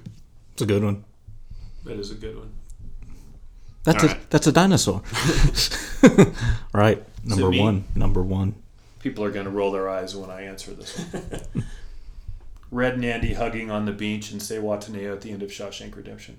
it's 0.52 0.62
a 0.62 0.66
good 0.66 0.84
one. 0.84 1.04
That 1.84 1.98
is 1.98 2.10
a 2.12 2.14
good 2.14 2.36
one. 2.38 2.52
That's 3.82 4.04
a 4.04 4.06
Alright. 4.08 4.30
that's 4.30 4.46
a 4.46 4.52
dinosaur. 4.52 5.02
right. 6.72 7.02
number 7.24 7.50
me? 7.50 7.60
one. 7.60 7.84
Number 7.96 8.22
one. 8.22 8.54
People 9.00 9.24
are 9.24 9.32
going 9.32 9.46
to 9.46 9.50
roll 9.50 9.72
their 9.72 9.88
eyes 9.88 10.14
when 10.14 10.30
I 10.30 10.42
answer 10.42 10.72
this 10.72 10.96
one. 10.96 11.42
Red 12.70 12.94
and 12.94 13.04
Andy 13.04 13.34
hugging 13.34 13.70
on 13.72 13.84
the 13.84 13.92
beach 13.92 14.30
and 14.30 14.40
Zihuatanejo 14.40 15.12
at 15.12 15.20
the 15.22 15.32
end 15.32 15.42
of 15.42 15.50
Shawshank 15.50 15.96
Redemption. 15.96 16.38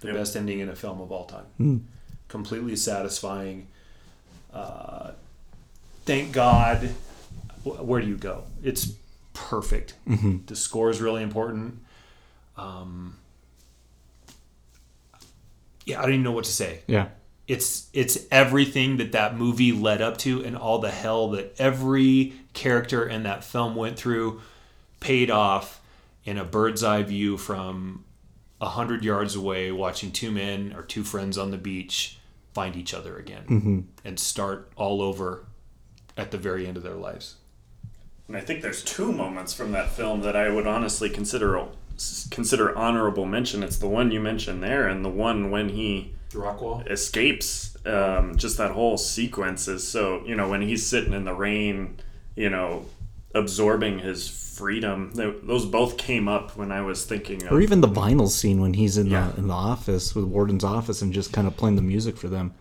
The 0.00 0.08
Yep. 0.08 0.16
best 0.16 0.36
ending 0.36 0.58
in 0.58 0.68
a 0.68 0.74
film 0.76 1.00
of 1.00 1.10
all 1.12 1.24
time. 1.26 1.86
Completely 2.28 2.74
satisfying. 2.76 3.68
Uh, 4.52 5.12
thank 6.04 6.32
God. 6.32 6.90
Wh- 7.66 7.84
Where 7.84 8.00
do 8.00 8.06
you 8.06 8.16
go? 8.16 8.44
It's 8.62 8.92
perfect. 9.34 9.94
The 10.46 10.56
score 10.56 10.88
is 10.90 11.00
really 11.00 11.22
important. 11.22 11.80
Um, 12.56 13.16
yeah, 15.84 15.98
I 15.98 16.02
don't 16.02 16.12
even 16.12 16.22
know 16.24 16.32
what 16.32 16.44
to 16.44 16.50
say 16.52 16.80
Yeah. 16.86 17.08
it's 17.46 17.88
it's 17.92 18.18
everything 18.30 18.96
that 18.96 19.12
that 19.12 19.36
movie 19.36 19.72
led 19.72 20.02
up 20.02 20.16
to 20.18 20.42
and 20.44 20.56
all 20.56 20.78
the 20.78 20.90
hell 20.90 21.28
that 21.30 21.54
every 21.58 22.32
character 22.54 23.06
in 23.06 23.22
that 23.24 23.44
film 23.44 23.76
went 23.76 23.96
through 23.98 24.40
paid 25.00 25.30
off 25.30 25.80
in 26.24 26.38
a 26.38 26.44
bird's 26.44 26.82
eye 26.82 27.02
view 27.02 27.36
from 27.36 28.04
a 28.60 28.68
hundred 28.70 29.04
yards 29.04 29.36
away 29.36 29.70
watching 29.70 30.10
two 30.10 30.30
men 30.32 30.72
or 30.74 30.82
two 30.82 31.04
friends 31.04 31.36
on 31.38 31.50
the 31.50 31.58
beach 31.58 32.18
find 32.54 32.74
each 32.74 32.94
other 32.94 33.16
again 33.18 33.86
and 34.04 34.18
start 34.18 34.72
all 34.76 35.02
over 35.02 35.44
at 36.16 36.30
the 36.30 36.38
very 36.38 36.66
end 36.66 36.76
of 36.78 36.82
their 36.82 36.94
lives 36.94 37.36
And 38.28 38.36
I 38.36 38.40
think 38.40 38.60
there's 38.62 38.82
two 38.82 39.12
moments 39.12 39.54
from 39.54 39.72
that 39.72 39.90
film 39.90 40.22
that 40.22 40.34
I 40.36 40.48
would 40.48 40.66
honestly 40.66 41.08
consider 41.08 41.62
consider 42.30 42.76
honorable 42.76 43.24
mention. 43.24 43.62
It's 43.62 43.78
the 43.78 43.88
one 43.88 44.10
you 44.10 44.20
mentioned 44.20 44.62
there, 44.62 44.88
and 44.88 45.04
the 45.04 45.08
one 45.08 45.50
when 45.50 45.68
he 45.70 46.12
Rockwell 46.34 46.82
escapes. 46.86 47.76
Um, 47.86 48.36
just 48.36 48.58
that 48.58 48.72
whole 48.72 48.98
sequence 48.98 49.68
is 49.68 49.86
so 49.86 50.22
you 50.26 50.34
know 50.34 50.48
when 50.48 50.60
he's 50.62 50.84
sitting 50.84 51.12
in 51.12 51.24
the 51.24 51.34
rain, 51.34 51.98
you 52.34 52.50
know, 52.50 52.86
absorbing 53.34 54.00
his 54.00 54.28
freedom. 54.28 55.12
Th- 55.14 55.36
Those 55.44 55.64
both 55.66 55.96
came 55.96 56.26
up 56.28 56.56
when 56.56 56.72
I 56.72 56.80
was 56.80 57.04
thinking 57.04 57.44
of 57.44 57.52
Or 57.52 57.60
even 57.60 57.80
the 57.80 57.88
vinyl 57.88 58.28
scene 58.28 58.60
when 58.60 58.74
he's 58.74 58.96
in 58.98 59.06
Yeah. 59.06 59.30
the 59.34 59.40
in 59.42 59.48
the 59.48 59.54
office 59.54 60.14
with 60.16 60.24
Warden's 60.24 60.64
office 60.64 61.00
and 61.00 61.12
just 61.12 61.32
kind 61.32 61.46
of 61.46 61.56
playing 61.56 61.76
the 61.76 61.82
music 61.82 62.16
for 62.16 62.28
them. 62.28 62.54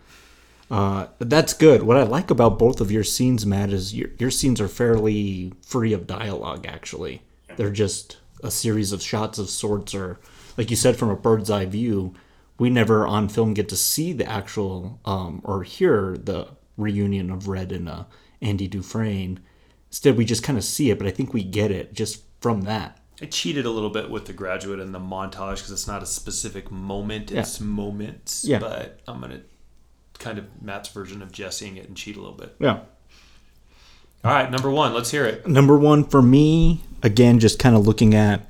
Uh, 0.69 1.07
that's 1.19 1.53
good. 1.53 1.83
What 1.83 1.97
I 1.97 2.03
like 2.03 2.31
about 2.31 2.57
both 2.57 2.81
of 2.81 2.91
your 2.91 3.03
scenes, 3.03 3.45
Matt, 3.45 3.71
is 3.71 3.93
your 3.93 4.09
your 4.17 4.31
scenes 4.31 4.59
are 4.59 4.67
fairly 4.67 5.53
free 5.61 5.93
of 5.93 6.07
dialogue. 6.07 6.65
Actually, 6.65 7.21
they're 7.55 7.71
just 7.71 8.17
a 8.43 8.49
series 8.51 8.91
of 8.91 9.01
shots 9.01 9.37
of 9.37 9.49
sorts, 9.49 9.93
or 9.93 10.19
like 10.57 10.69
you 10.69 10.75
said, 10.75 10.97
from 10.97 11.09
a 11.09 11.15
bird's 11.15 11.51
eye 11.51 11.65
view. 11.65 12.13
We 12.57 12.69
never 12.69 13.05
on 13.05 13.27
film 13.27 13.53
get 13.53 13.67
to 13.69 13.75
see 13.75 14.13
the 14.13 14.29
actual 14.29 14.99
um, 15.03 15.41
or 15.43 15.63
hear 15.63 16.17
the 16.17 16.47
reunion 16.77 17.29
of 17.29 17.47
Red 17.49 17.71
and 17.71 17.89
uh, 17.89 18.05
Andy 18.41 18.67
Dufresne. 18.67 19.41
Instead, 19.89 20.17
we 20.17 20.25
just 20.25 20.43
kind 20.43 20.57
of 20.57 20.63
see 20.63 20.89
it, 20.89 20.97
but 20.97 21.07
I 21.07 21.11
think 21.11 21.33
we 21.33 21.43
get 21.43 21.69
it 21.69 21.93
just 21.93 22.23
from 22.39 22.61
that. 22.61 22.99
I 23.21 23.25
cheated 23.25 23.65
a 23.65 23.69
little 23.69 23.89
bit 23.89 24.09
with 24.09 24.25
the 24.25 24.33
graduate 24.33 24.79
and 24.79 24.93
the 24.93 24.99
montage 24.99 25.57
because 25.57 25.71
it's 25.71 25.87
not 25.87 26.03
a 26.03 26.05
specific 26.05 26.71
moment; 26.71 27.31
it's 27.31 27.59
moments. 27.59 28.45
Yeah. 28.45 28.59
But 28.59 29.01
I'm 29.07 29.21
gonna 29.21 29.41
kind 30.19 30.37
of 30.37 30.45
Matt's 30.61 30.89
version 30.89 31.21
of 31.21 31.31
jesseing 31.31 31.77
it 31.77 31.87
and 31.87 31.95
cheat 31.95 32.15
a 32.15 32.19
little 32.19 32.35
bit. 32.35 32.55
Yeah. 32.59 32.79
All 34.23 34.31
right, 34.31 34.49
number 34.49 34.71
one. 34.71 34.93
Let's 34.93 35.11
hear 35.11 35.25
it. 35.25 35.47
Number 35.47 35.77
one 35.77 36.03
for 36.03 36.21
me, 36.21 36.81
again, 37.03 37.39
just 37.39 37.59
kind 37.59 37.75
of 37.75 37.85
looking 37.85 38.15
at 38.15 38.47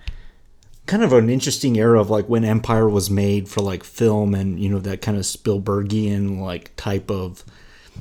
kind 0.86 1.04
of 1.04 1.12
an 1.14 1.30
interesting 1.30 1.78
era 1.78 2.00
of 2.00 2.10
like 2.10 2.30
when 2.30 2.46
Empire 2.46 2.88
was 2.88 3.10
made 3.10 3.50
for 3.50 3.62
like 3.62 3.84
film 3.84 4.34
and 4.36 4.60
you 4.60 4.70
know 4.70 4.80
that 4.80 5.02
kind 5.02 5.18
of 5.18 5.24
Spielbergian 5.24 6.40
like 6.40 6.76
type 6.76 7.10
of 7.10 7.44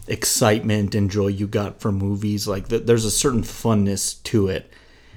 excitement 0.07 0.95
and 0.95 1.11
joy 1.11 1.29
you 1.29 1.47
got 1.47 1.81
from 1.81 1.97
movies. 1.97 2.47
Like 2.47 2.69
th- 2.69 2.85
there's 2.85 3.05
a 3.05 3.11
certain 3.11 3.43
funness 3.43 4.23
to 4.25 4.49
it, 4.49 4.71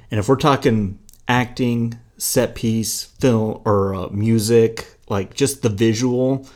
and 0.10 0.20
if 0.20 0.28
we're 0.28 0.36
talking 0.36 1.00
acting, 1.28 2.00
set 2.18 2.56
piece, 2.56 3.04
film, 3.04 3.62
or 3.66 3.94
uh, 3.94 4.08
music, 4.08 4.88
like 5.10 5.34
just 5.34 5.62
the 5.62 5.70
visual, 5.70 6.48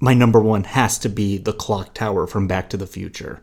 my 0.00 0.14
number 0.14 0.40
one 0.40 0.64
has 0.64 0.98
to 0.98 1.08
be 1.08 1.38
the 1.38 1.52
clock 1.52 1.94
tower 1.94 2.26
from 2.26 2.46
Back 2.46 2.70
to 2.70 2.76
the 2.76 2.86
Future 2.86 3.42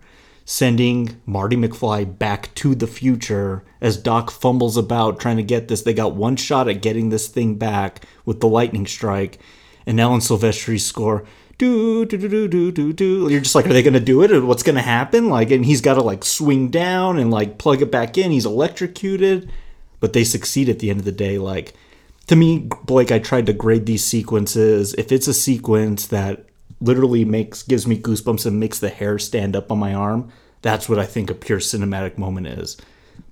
sending 0.50 1.20
Marty 1.26 1.58
McFly 1.58 2.18
back 2.18 2.56
to 2.56 2.74
the 2.74 2.88
future 2.88 3.66
as 3.82 3.98
Doc 3.98 4.32
fumbles 4.32 4.78
about 4.78 5.20
trying 5.20 5.36
to 5.36 5.44
get 5.44 5.68
this. 5.68 5.82
They 5.82 5.94
got 5.94 6.16
one 6.16 6.38
shot 6.38 6.70
at 6.70 6.82
getting 6.82 7.10
this 7.10 7.28
thing 7.28 7.56
back 7.56 8.06
with 8.24 8.40
the 8.40 8.48
lightning 8.48 8.88
strike, 8.88 9.40
and 9.86 10.00
Alan 10.00 10.22
Silvestri's 10.22 10.86
score. 10.86 11.26
Do 11.58 12.06
do 12.06 12.18
do 12.18 12.30
do 12.30 12.48
do 12.48 12.72
do 12.72 12.94
do. 12.94 13.28
You're 13.30 13.42
just 13.42 13.56
like, 13.56 13.66
are 13.66 13.74
they 13.74 13.84
gonna 13.84 14.00
do 14.00 14.24
it? 14.24 14.32
Or 14.32 14.46
what's 14.46 14.64
gonna 14.64 14.82
happen? 14.82 15.28
Like, 15.28 15.52
and 15.52 15.66
he's 15.66 15.82
got 15.82 15.96
to 15.96 16.02
like 16.02 16.24
swing 16.24 16.70
down 16.70 17.20
and 17.20 17.30
like 17.30 17.58
plug 17.58 17.82
it 17.82 17.92
back 17.92 18.18
in. 18.18 18.32
He's 18.32 18.46
electrocuted, 18.46 19.52
but 20.00 20.14
they 20.14 20.24
succeed 20.24 20.70
at 20.70 20.80
the 20.80 20.90
end 20.90 21.00
of 21.00 21.06
the 21.06 21.12
day. 21.12 21.38
Like, 21.40 21.74
to 22.28 22.38
me, 22.38 22.70
Blake, 22.86 23.12
I 23.12 23.20
tried 23.20 23.48
to 23.48 23.54
grade 23.54 23.86
these 23.86 24.06
sequences. 24.06 24.94
If 24.94 25.12
it's 25.12 25.28
a 25.28 25.34
sequence 25.34 26.08
that 26.08 26.47
literally 26.80 27.26
makes 27.26 27.64
gives 27.64 27.88
me 27.88 28.00
goosebumps 28.00 28.46
and 28.46 28.60
makes 28.60 28.80
the 28.80 28.90
hair 28.90 29.18
stand 29.20 29.56
up 29.56 29.72
on 29.72 29.80
my 29.80 29.94
arm, 29.94 30.32
that's 30.62 30.90
what 30.90 31.00
I 31.00 31.06
think 31.06 31.30
a 31.30 31.34
pure 31.34 31.60
cinematic 31.60 32.18
moment 32.18 32.48
is. 32.48 32.78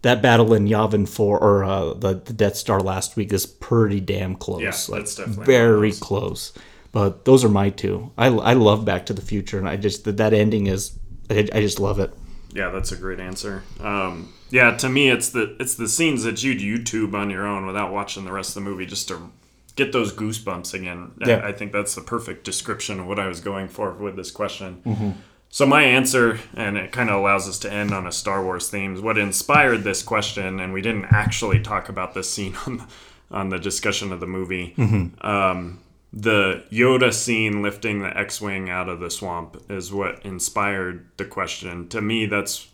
That 0.02 0.22
battle 0.22 0.54
in 0.54 0.68
Yavin 0.68 1.08
4 1.08 1.40
or 1.40 1.64
uh, 1.64 1.94
the, 1.94 2.16
the 2.16 2.34
Death 2.34 2.56
Star 2.56 2.80
last 2.80 3.16
week 3.16 3.34
is 3.34 3.46
pretty 3.46 4.00
damn 4.00 4.36
close. 4.36 4.62
Yeah, 4.62 4.74
like, 4.90 5.02
that's 5.02 5.16
definitely 5.16 5.46
very 5.46 5.92
those. 5.92 6.00
close. 6.00 6.54
But 6.92 7.26
those 7.26 7.44
are 7.44 7.50
my 7.50 7.72
two. 7.72 8.12
I, 8.18 8.28
I 8.28 8.54
love 8.54 8.86
Back 8.86 9.08
to 9.08 9.14
the 9.14 9.22
Future, 9.22 9.60
and 9.60 9.68
I 9.68 9.76
just 9.76 10.06
that, 10.06 10.18
that 10.18 10.34
ending 10.34 10.68
is 10.68 10.98
I, 11.30 11.48
I 11.52 11.62
just 11.62 11.80
love 11.80 12.00
it. 12.00 12.14
Yeah, 12.54 12.70
that's 12.70 12.92
a 12.94 12.96
great 12.96 13.20
answer. 13.20 13.64
Um, 13.82 14.34
yeah, 14.50 14.78
to 14.78 14.88
me, 14.88 15.10
it's 15.10 15.30
the 15.30 15.58
it's 15.60 15.76
the 15.76 15.90
scenes 15.90 16.24
that 16.24 16.42
you'd 16.42 16.60
YouTube 16.60 17.14
on 17.14 17.30
your 17.30 17.46
own 17.46 17.66
without 17.66 17.92
watching 17.92 18.24
the 18.24 18.32
rest 18.32 18.56
of 18.56 18.64
the 18.64 18.70
movie, 18.70 18.86
just 18.86 19.10
to 19.10 19.30
get 19.76 19.92
those 19.92 20.14
goosebumps 20.14 20.74
again. 20.74 21.12
I- 21.22 21.30
Yeah. 21.30 21.42
I 21.46 21.52
think 21.52 21.72
that's 21.72 21.96
the 21.96 22.02
perfect 22.02 22.44
description 22.44 23.00
of 23.00 23.08
what 23.08 23.20
I 23.20 23.28
was 23.28 23.40
going 23.42 23.68
for 23.68 23.92
with 23.94 24.16
this 24.16 24.32
question. 24.32 24.82
Mm-hmm. 24.86 25.12
So 25.50 25.66
my 25.66 25.84
answer, 25.84 26.40
and 26.56 26.76
it 26.78 26.92
kind 26.92 27.10
of 27.10 27.16
allows 27.16 27.48
us 27.48 27.60
to 27.60 27.72
end 27.72 27.92
on 27.94 28.06
a 28.08 28.12
Star 28.12 28.44
Wars 28.44 28.70
theme. 28.70 29.02
What 29.02 29.18
inspired 29.18 29.84
this 29.84 30.04
question, 30.04 30.60
and 30.60 30.74
we 30.74 30.82
didn't 30.82 31.06
actually 31.12 31.60
talk 31.62 31.88
about 31.88 32.14
this 32.14 32.30
scene 32.30 32.56
on 32.66 32.78
the, 32.78 32.86
on 33.32 33.50
the 33.50 33.60
discussion 33.60 34.12
of 34.12 34.20
the 34.20 34.28
movie. 34.28 34.74
Mm-hmm. 34.78 35.26
Um, 35.26 35.80
the 36.12 36.64
Yoda 36.72 37.14
scene 37.14 37.62
lifting 37.62 38.00
the 38.02 38.18
X-wing 38.18 38.70
out 38.70 38.88
of 38.90 39.00
the 39.02 39.10
swamp 39.12 39.62
is 39.70 39.92
what 39.94 40.26
inspired 40.26 41.08
the 41.18 41.26
question. 41.26 41.88
To 41.90 42.02
me, 42.02 42.26
that's 42.26 42.68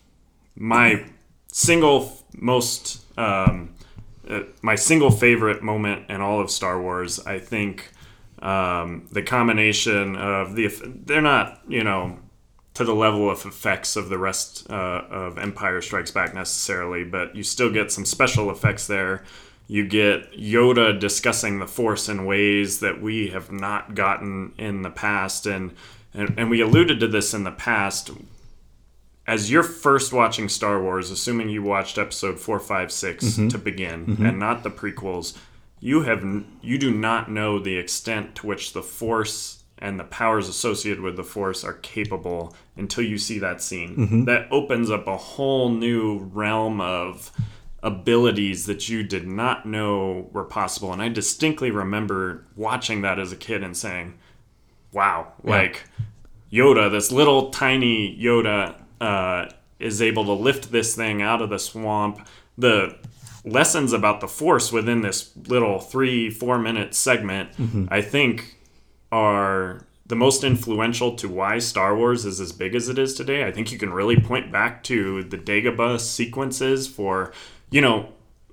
my 0.56 1.06
single 1.52 2.18
most 2.36 3.03
um, 3.18 3.73
uh, 4.32 4.44
my 4.62 4.76
single 4.76 5.12
favorite 5.12 5.62
moment 5.62 6.10
in 6.10 6.22
all 6.22 6.40
of 6.40 6.49
Star 6.49 6.82
Wars. 6.82 7.20
I 7.26 7.40
think 7.40 7.91
um, 8.41 9.08
the 9.12 9.22
combination 9.22 10.16
of 10.16 10.56
the 10.56 10.68
they're 11.06 11.22
not 11.22 11.62
you 11.68 11.84
know 11.84 12.18
to 12.74 12.84
the 12.86 12.95
level 12.95 13.30
of 13.30 13.45
effects 13.45 13.95
of 13.95 14.10
the 14.10 14.18
rest 14.18 14.70
uh, 14.70 15.03
of 15.10 15.38
Empire 15.38 15.82
Strikes 15.82 16.12
Back 16.12 16.34
necessarily, 16.34 17.03
but 17.03 17.36
you 17.36 17.44
still 17.44 17.70
get 17.70 17.91
some 17.91 18.06
special 18.06 18.49
effects 18.49 18.88
there. 18.88 19.24
You 19.68 19.86
get 19.86 20.32
Yoda 20.34 20.98
discussing 20.98 21.60
the 21.60 21.68
Force 21.68 22.08
in 22.08 22.26
ways 22.26 22.80
that 22.80 23.02
we 23.02 23.28
have 23.30 23.52
not 23.52 23.95
gotten 23.95 24.53
in 24.58 24.82
the 24.82 24.90
past, 24.90 25.45
and 25.45 25.74
and, 26.14 26.34
and 26.38 26.49
we 26.49 26.62
alluded 26.62 26.99
to 27.02 27.08
this 27.08 27.34
in 27.34 27.44
the 27.44 27.52
past. 27.52 28.12
As 29.32 29.49
you're 29.49 29.64
first 29.64 30.12
watching 30.12 30.49
Star 30.49 30.84
Wars, 30.84 31.10
assuming 31.10 31.48
you 31.48 31.64
watched 31.64 31.98
Episode 31.98 32.38
four, 32.38 32.60
five, 32.60 32.91
six 32.91 33.24
mm-hmm. 33.24 33.48
to 33.48 33.58
begin, 33.58 34.06
mm-hmm. 34.06 34.26
and 34.26 34.38
not 34.38 34.64
the 34.64 34.70
prequels, 34.70 35.38
you 35.80 36.02
have 36.02 36.22
you 36.62 36.78
do 36.78 36.91
not 36.91 37.32
know 37.32 37.58
the 37.58 37.78
extent 37.78 38.36
to 38.36 38.48
which 38.48 38.74
the 38.74 38.84
Force 38.84 39.64
and 39.78 39.98
the 39.98 40.03
powers 40.03 40.49
associated 40.49 40.99
with 40.99 41.16
the 41.16 41.24
Force 41.24 41.64
are 41.64 41.76
capable 41.76 42.53
until 42.76 43.06
you 43.06 43.18
see 43.18 43.40
that 43.40 43.62
scene. 43.62 43.95
Mm-hmm. 43.95 44.26
That 44.26 44.49
opens 44.52 44.91
up 44.91 45.08
a 45.08 45.16
whole 45.16 45.70
new 45.70 46.18
realm 46.34 46.82
of 46.82 47.32
abilities 47.82 48.66
that 48.66 48.90
you 48.90 49.02
did 49.02 49.26
not 49.26 49.66
know 49.66 50.30
were 50.34 50.44
possible. 50.44 50.91
And 50.91 51.02
I 51.02 51.08
distinctly 51.08 51.72
remember 51.72 52.45
watching 52.58 52.99
that 53.03 53.18
as 53.18 53.32
a 53.32 53.38
kid 53.38 53.64
and 53.64 53.78
saying, 53.78 54.16
"Wow!" 54.91 55.32
Like 55.41 55.86
Yoda, 56.52 56.91
this 56.91 57.14
little 57.14 57.49
tiny 57.49 58.14
Yoda, 58.22 58.76
uh, 59.02 59.49
is 59.80 60.02
able 60.02 60.23
to 60.26 60.34
lift 60.34 60.72
this 60.72 60.95
thing 60.95 61.22
out 61.22 61.41
of 61.41 61.49
the 61.49 61.60
swamp. 61.60 62.26
The 62.57 62.95
lessons 63.44 63.91
about 63.91 64.22
the 64.22 64.28
Force 64.28 64.72
within 64.72 65.02
this 65.02 65.32
little 65.48 65.80
three, 65.80 66.30
four 66.30 66.60
minute 66.60 66.94
segment, 66.94 67.49
I 67.90 68.02
think, 68.02 68.57
are 69.11 69.86
the 70.06 70.15
most 70.15 70.44
influential 70.44 71.15
to 71.15 71.28
why 71.28 71.57
Star 71.60 71.95
Wars 71.95 72.26
is 72.26 72.40
as 72.40 72.52
big 72.52 72.76
as 72.76 72.90
it 72.90 72.99
is 72.99 73.14
today. 73.15 73.45
I 73.45 73.52
think 73.52 73.72
you 73.72 73.80
can 73.80 73.91
really 73.91 74.18
point 74.19 74.52
back 74.52 74.84
to 74.84 75.23
the 75.23 75.38
Dagobah 75.38 75.99
sequences 75.99 76.88
for, 76.88 77.32
you 77.72 77.82
know, 77.82 78.10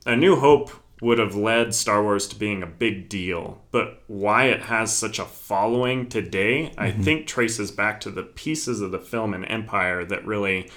A 0.06 0.16
New 0.16 0.36
Hope 0.36 0.70
would 1.00 1.18
have 1.18 1.34
led 1.34 1.74
Star 1.74 2.02
Wars 2.02 2.26
to 2.28 2.36
being 2.36 2.62
a 2.62 2.66
big 2.66 3.08
deal, 3.08 3.62
but 3.70 4.02
why 4.08 4.46
it 4.46 4.62
has 4.62 4.96
such 4.96 5.18
a 5.18 5.24
following 5.24 6.08
today, 6.08 6.72
I 6.76 6.90
think 6.90 7.26
traces 7.26 7.70
back 7.70 8.00
to 8.00 8.10
the 8.10 8.24
pieces 8.24 8.80
of 8.80 8.90
the 8.90 8.98
film 8.98 9.32
and 9.32 9.44
Empire 9.48 10.04
that 10.04 10.26
really 10.26 10.70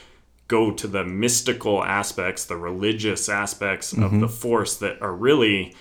go 0.47 0.71
to 0.71 0.87
the 0.87 1.03
mystical 1.03 1.83
aspects, 1.83 2.45
the 2.45 2.57
religious 2.57 3.29
aspects 3.29 3.93
of 3.93 4.19
the 4.19 4.27
Force 4.27 4.75
that 4.77 5.01
are 5.01 5.15
really 5.15 5.73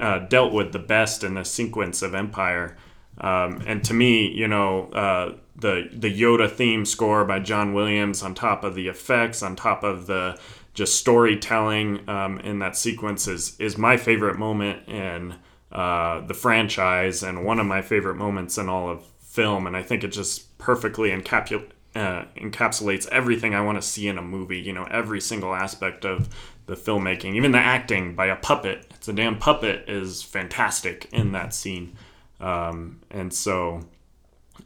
uh, 0.00 0.18
dealt 0.20 0.52
with 0.52 0.72
the 0.72 0.78
best 0.78 1.24
in 1.24 1.34
the 1.34 1.44
sequence 1.44 2.02
of 2.02 2.14
Empire. 2.14 2.76
Um, 3.18 3.62
and 3.66 3.82
to 3.84 3.94
me, 3.94 4.30
you 4.30 4.48
know, 4.48 4.90
uh, 4.92 5.34
the 5.56 5.90
the 5.92 6.08
Yoda 6.10 6.50
theme 6.50 6.84
score 6.86 7.24
by 7.24 7.38
John 7.40 7.74
Williams, 7.74 8.22
on 8.22 8.34
top 8.34 8.64
of 8.64 8.74
the 8.74 8.88
effects, 8.88 9.42
on 9.42 9.56
top 9.56 9.82
of 9.82 10.06
the 10.06 10.38
just 10.74 10.96
storytelling 10.96 12.08
um, 12.08 12.38
in 12.40 12.58
that 12.60 12.76
sequence, 12.76 13.26
is 13.26 13.58
is 13.58 13.76
my 13.76 13.96
favorite 13.96 14.38
moment 14.38 14.88
in 14.88 15.34
uh, 15.72 16.20
the 16.26 16.34
franchise, 16.34 17.22
and 17.22 17.44
one 17.44 17.58
of 17.58 17.66
my 17.66 17.82
favorite 17.82 18.16
moments 18.16 18.58
in 18.58 18.68
all 18.68 18.88
of 18.88 19.04
film. 19.20 19.66
And 19.66 19.76
I 19.76 19.82
think 19.82 20.04
it 20.04 20.08
just 20.08 20.58
perfectly 20.58 21.10
encapu- 21.10 21.70
uh, 21.94 22.24
encapsulates 22.36 23.08
everything 23.08 23.54
I 23.54 23.60
want 23.62 23.80
to 23.80 23.86
see 23.86 24.08
in 24.08 24.18
a 24.18 24.22
movie. 24.22 24.58
You 24.58 24.72
know, 24.72 24.84
every 24.84 25.20
single 25.20 25.54
aspect 25.54 26.04
of 26.04 26.28
the 26.66 26.74
filmmaking, 26.74 27.34
even 27.34 27.52
the 27.52 27.58
acting 27.58 28.14
by 28.14 28.26
a 28.26 28.36
puppet. 28.36 28.86
It's 28.94 29.08
a 29.08 29.12
damn 29.12 29.38
puppet 29.38 29.88
is 29.88 30.22
fantastic 30.22 31.08
in 31.12 31.32
that 31.32 31.52
scene. 31.52 31.96
Um, 32.40 33.00
and 33.10 33.32
so, 33.32 33.80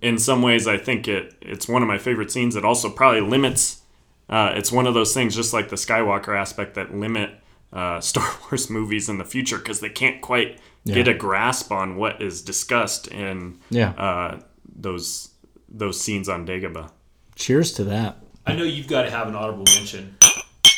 in 0.03 0.19
some 0.19 0.43
ways, 0.43 0.67
I 0.67 0.77
think 0.77 1.09
it 1.09 1.35
it's 1.41 1.69
one 1.69 1.83
of 1.83 1.89
my 1.89 1.99
favorite 1.99 2.31
scenes. 2.31 2.57
It 2.57 2.65
also 2.65 2.91
probably 2.91 3.21
limits. 3.23 3.81
Uh, 4.29 4.53
it's 4.55 4.73
one 4.73 4.87
of 4.87 4.95
those 4.95 5.13
things, 5.15 5.35
just 5.37 5.53
like 5.53 5.69
the 5.69 5.77
Skywalker 5.77 6.37
aspect, 6.37 6.75
that 6.75 6.95
limit 6.95 7.31
uh, 7.73 8.01
Star 8.11 8.29
Wars 8.43 8.71
movies 8.71 9.09
in 9.09 9.19
the 9.19 9.25
future 9.25 9.59
because 9.59 9.81
they 9.81 9.89
can't 9.91 10.21
quite 10.23 10.59
get 10.87 11.09
a 11.09 11.15
grasp 11.15 11.73
on 11.73 11.97
what 11.97 12.21
is 12.21 12.43
discussed 12.43 13.09
in 13.09 13.59
Yeah. 13.71 13.91
uh, 13.93 14.41
those 14.77 15.31
those 15.69 16.01
scenes 16.01 16.29
on 16.29 16.47
Dagobah. 16.47 16.91
Cheers 17.37 17.73
to 17.75 17.85
that. 17.85 18.19
I 18.47 18.55
know 18.55 18.63
you've 18.65 18.87
got 18.87 19.03
to 19.03 19.11
have 19.11 19.27
an 19.29 19.35
audible 19.35 19.65
mention. 19.75 20.17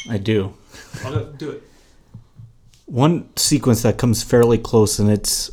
I 0.09 0.16
do. 0.18 0.55
I'll 1.05 1.12
go 1.12 1.24
do 1.32 1.51
it. 1.51 1.62
One 2.86 3.28
sequence 3.36 3.82
that 3.82 3.98
comes 3.98 4.23
fairly 4.23 4.59
close, 4.59 4.98
and 5.01 5.10
it's 5.10 5.51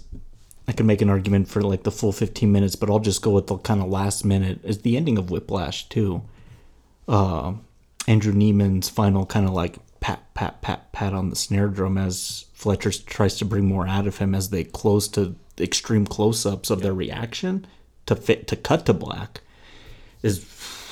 I 0.68 0.72
can 0.72 0.86
make 0.86 1.02
an 1.02 1.10
argument 1.10 1.48
for 1.50 1.62
like 1.62 1.84
the 1.84 1.92
full 1.92 2.12
15 2.12 2.52
minutes, 2.52 2.76
but 2.76 2.90
I'll 2.90 3.00
just 3.00 3.22
go 3.24 3.32
with 3.32 3.48
the 3.48 3.58
kind 3.58 3.82
of 3.82 3.90
last 3.90 4.24
minute 4.24 4.60
is 4.64 4.80
the 4.84 4.96
ending 4.96 5.18
of 5.18 5.32
Whiplash 5.32 5.90
too. 5.90 6.22
Uh, 7.08 7.54
Andrew 8.08 8.34
Neiman's 8.34 8.90
final 8.90 9.26
kind 9.26 9.46
of 9.46 9.54
like 9.54 9.78
pat 10.00 10.34
pat 10.34 10.62
pat 10.62 10.92
pat 10.92 11.14
on 11.14 11.30
the 11.30 11.36
snare 11.36 11.68
drum 11.68 11.98
as 11.98 12.46
Fletcher 12.54 12.92
tries 12.92 13.38
to 13.38 13.46
bring 13.46 13.66
more 13.66 13.88
out 13.88 14.08
of 14.08 14.18
him 14.18 14.36
as 14.36 14.50
they 14.50 14.64
close 14.64 15.08
to 15.10 15.36
extreme 15.60 16.06
close-ups 16.06 16.70
of 16.70 16.82
their 16.82 16.94
reaction 16.94 17.66
to 18.06 18.16
fit 18.16 18.48
to 18.48 18.56
cut 18.56 18.86
to 18.86 18.94
black 18.94 19.42
is 20.22 20.46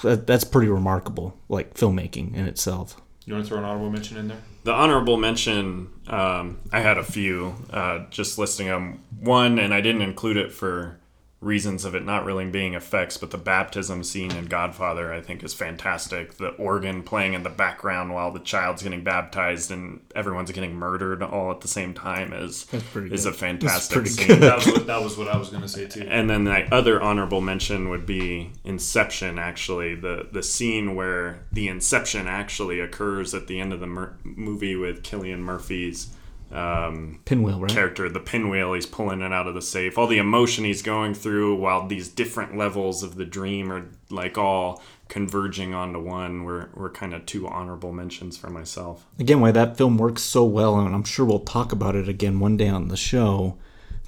that's 0.03 0.43
pretty 0.43 0.69
remarkable 0.69 1.37
like 1.49 1.73
filmmaking 1.73 2.35
in 2.35 2.47
itself. 2.47 3.01
You 3.25 3.33
want 3.33 3.45
to 3.45 3.49
throw 3.49 3.59
an 3.59 3.65
honorable 3.65 3.91
mention 3.91 4.17
in 4.17 4.27
there? 4.29 4.41
The 4.63 4.73
honorable 4.73 5.17
mention, 5.17 5.89
um, 6.07 6.59
I 6.71 6.79
had 6.79 6.97
a 6.97 7.03
few, 7.03 7.55
uh, 7.71 8.05
just 8.09 8.37
listing 8.37 8.67
them. 8.67 9.03
One, 9.19 9.59
and 9.59 9.73
I 9.73 9.81
didn't 9.81 10.01
include 10.01 10.37
it 10.37 10.51
for 10.51 10.99
reasons 11.41 11.85
of 11.85 11.95
it 11.95 12.05
not 12.05 12.23
really 12.23 12.45
being 12.45 12.75
effects, 12.75 13.17
but 13.17 13.31
the 13.31 13.37
baptism 13.37 14.03
scene 14.03 14.31
in 14.31 14.45
Godfather, 14.45 15.11
I 15.11 15.21
think, 15.21 15.43
is 15.43 15.55
fantastic. 15.55 16.35
The 16.35 16.49
organ 16.49 17.01
playing 17.01 17.33
in 17.33 17.41
the 17.41 17.49
background 17.49 18.13
while 18.13 18.31
the 18.31 18.39
child's 18.39 18.83
getting 18.83 19.03
baptized 19.03 19.71
and 19.71 20.01
everyone's 20.15 20.51
getting 20.51 20.75
murdered 20.75 21.23
all 21.23 21.49
at 21.49 21.61
the 21.61 21.67
same 21.67 21.95
time 21.95 22.31
is 22.31 22.67
is 22.95 23.25
good. 23.25 23.33
a 23.33 23.33
fantastic 23.33 24.05
scene. 24.07 24.39
That 24.39 24.57
was 24.57 24.67
what, 24.67 24.87
that 24.87 25.01
was 25.01 25.17
what 25.17 25.27
I 25.27 25.37
was 25.37 25.49
going 25.49 25.63
to 25.63 25.67
say 25.67 25.87
too. 25.87 26.05
And 26.07 26.29
then 26.29 26.43
the 26.43 26.71
other 26.73 27.01
honorable 27.01 27.41
mention 27.41 27.89
would 27.89 28.05
be 28.05 28.51
Inception. 28.63 29.39
Actually, 29.39 29.95
the 29.95 30.27
the 30.31 30.43
scene 30.43 30.95
where 30.95 31.39
the 31.51 31.67
Inception 31.67 32.27
actually 32.27 32.79
occurs 32.79 33.33
at 33.33 33.47
the 33.47 33.59
end 33.59 33.73
of 33.73 33.79
the 33.79 33.87
mer- 33.87 34.15
movie 34.23 34.75
with 34.75 35.01
Cillian 35.01 35.39
Murphy's 35.39 36.15
um, 36.51 37.21
Pinwheel, 37.25 37.59
right? 37.59 37.71
character, 37.71 38.09
the 38.09 38.19
pinwheel. 38.19 38.73
He's 38.73 38.85
pulling 38.85 39.21
it 39.21 39.31
out 39.31 39.47
of 39.47 39.53
the 39.53 39.61
safe. 39.61 39.97
All 39.97 40.07
the 40.07 40.17
emotion 40.17 40.65
he's 40.65 40.81
going 40.81 41.13
through, 41.13 41.55
while 41.55 41.87
these 41.87 42.09
different 42.09 42.57
levels 42.57 43.03
of 43.03 43.15
the 43.15 43.25
dream 43.25 43.71
are 43.71 43.87
like 44.09 44.37
all 44.37 44.81
converging 45.07 45.73
onto 45.73 45.99
one. 45.99 46.43
Were 46.43 46.69
were 46.73 46.89
kind 46.89 47.13
of 47.13 47.25
two 47.25 47.47
honorable 47.47 47.91
mentions 47.93 48.37
for 48.37 48.49
myself. 48.49 49.05
again 49.19 49.39
why 49.39 49.51
that 49.51 49.77
film 49.77 49.97
works 49.97 50.21
so 50.21 50.43
well 50.43 50.79
and 50.79 50.93
i'm 50.93 51.03
sure 51.03 51.25
we'll 51.25 51.39
talk 51.39 51.71
about 51.71 51.95
it 51.95 52.07
again 52.09 52.39
one 52.39 52.57
day 52.57 52.67
on 52.69 52.87
the 52.89 52.97
show 52.97 53.57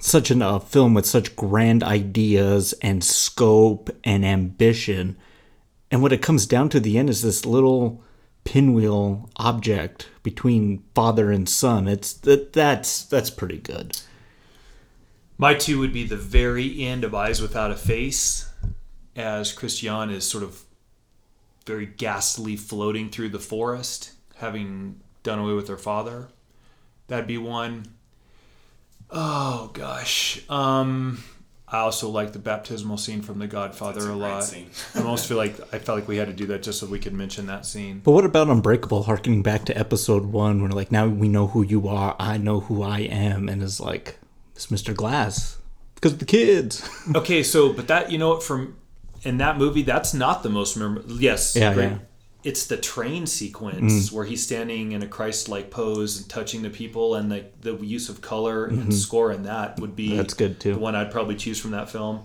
such 0.00 0.30
an, 0.30 0.42
a 0.42 0.60
film 0.60 0.92
with 0.92 1.06
such 1.06 1.34
grand 1.36 1.82
ideas 1.82 2.74
and 2.82 3.02
scope 3.02 3.88
and 4.04 4.24
ambition 4.24 5.16
and 5.90 6.02
what 6.02 6.12
it 6.12 6.20
comes 6.22 6.46
down 6.46 6.68
to 6.68 6.80
the 6.80 6.98
end 6.98 7.08
is 7.08 7.22
this 7.22 7.46
little 7.46 8.02
pinwheel 8.44 9.28
object 9.36 10.08
between 10.22 10.82
father 10.94 11.30
and 11.30 11.48
son 11.48 11.88
it's 11.88 12.12
that 12.12 12.52
that's 12.52 13.04
that's 13.04 13.30
pretty 13.30 13.58
good 13.58 13.98
My 15.36 15.54
two 15.54 15.80
would 15.80 15.92
be 15.92 16.04
the 16.04 16.16
very 16.16 16.84
end 16.84 17.02
of 17.02 17.12
Eyes 17.14 17.40
Without 17.42 17.72
a 17.72 17.76
Face, 17.76 18.48
as 19.16 19.52
Christian 19.52 20.10
is 20.10 20.24
sort 20.24 20.44
of 20.44 20.62
very 21.66 21.86
ghastly 21.86 22.54
floating 22.56 23.10
through 23.10 23.30
the 23.30 23.40
forest, 23.40 24.12
having 24.36 25.00
done 25.24 25.40
away 25.40 25.54
with 25.54 25.66
her 25.68 25.76
father. 25.76 26.28
That'd 27.08 27.26
be 27.26 27.38
one. 27.38 27.94
Oh 29.10 29.70
gosh. 29.72 30.48
Um 30.48 31.24
I 31.74 31.80
also 31.80 32.08
like 32.08 32.32
the 32.32 32.38
baptismal 32.38 32.96
scene 32.98 33.20
from 33.22 33.38
The 33.40 33.46
Godfather 33.48 34.08
a, 34.10 34.14
lot. 34.14 34.54
I 34.94 34.98
almost 34.98 35.26
feel 35.26 35.36
like 35.36 35.54
I 35.74 35.78
felt 35.78 35.98
like 35.98 36.06
we 36.08 36.16
had 36.16 36.28
to 36.28 36.32
do 36.32 36.46
that 36.46 36.62
just 36.62 36.78
so 36.78 36.86
we 36.86 36.98
could 37.00 37.12
mention 37.12 37.46
that 37.46 37.66
scene. 37.66 38.00
but 38.04 38.12
what 38.12 38.24
about 38.24 38.48
unbreakable 38.48 39.02
harkening 39.02 39.42
back 39.42 39.64
to 39.66 39.76
episode 39.76 40.26
one 40.26 40.62
where 40.62 40.70
like 40.70 40.92
now 40.92 41.06
we 41.08 41.28
know 41.28 41.46
who 41.48 41.62
you 41.62 41.88
are 41.88 42.14
i 42.20 42.36
know 42.38 42.60
who 42.60 42.82
i 42.82 43.00
am 43.00 43.48
and 43.48 43.62
is 43.62 43.80
like 43.80 44.18
it's 44.54 44.66
mr 44.68 44.94
glass 44.94 45.58
because 45.96 46.12
of 46.12 46.18
the 46.20 46.24
kids 46.24 46.88
Okay, 47.14 47.42
so 47.42 47.72
but 47.72 47.88
that 47.88 48.10
you 48.12 48.18
know 48.18 48.28
what 48.30 48.42
from 48.42 48.76
in 49.24 49.38
that 49.38 49.58
movie 49.58 49.82
that's 49.82 50.12
not 50.14 50.42
the 50.42 50.50
most 50.50 50.76
memorable. 50.76 51.18
Yes, 51.20 51.56
Yeah, 51.56 51.74
great. 51.74 51.90
yeah. 51.90 51.98
It's 52.44 52.66
the 52.66 52.76
train 52.76 53.26
sequence 53.26 54.12
where 54.12 54.24
he's 54.26 54.42
standing 54.42 54.92
in 54.92 55.02
a 55.02 55.06
Christ-like 55.08 55.70
pose 55.70 56.18
and 56.18 56.28
touching 56.28 56.62
the 56.62 56.70
people, 56.70 57.14
and 57.14 57.32
the 57.32 57.46
the 57.62 57.74
use 57.76 58.08
of 58.10 58.20
color 58.20 58.66
and 58.66 58.92
score 58.94 59.32
in 59.32 59.44
that 59.44 59.80
would 59.80 59.96
be 59.96 60.16
That's 60.16 60.34
good, 60.34 60.60
too. 60.60 60.74
The 60.74 60.78
one 60.78 60.94
I'd 60.94 61.10
probably 61.10 61.36
choose 61.36 61.58
from 61.58 61.70
that 61.72 61.88
film. 61.90 62.24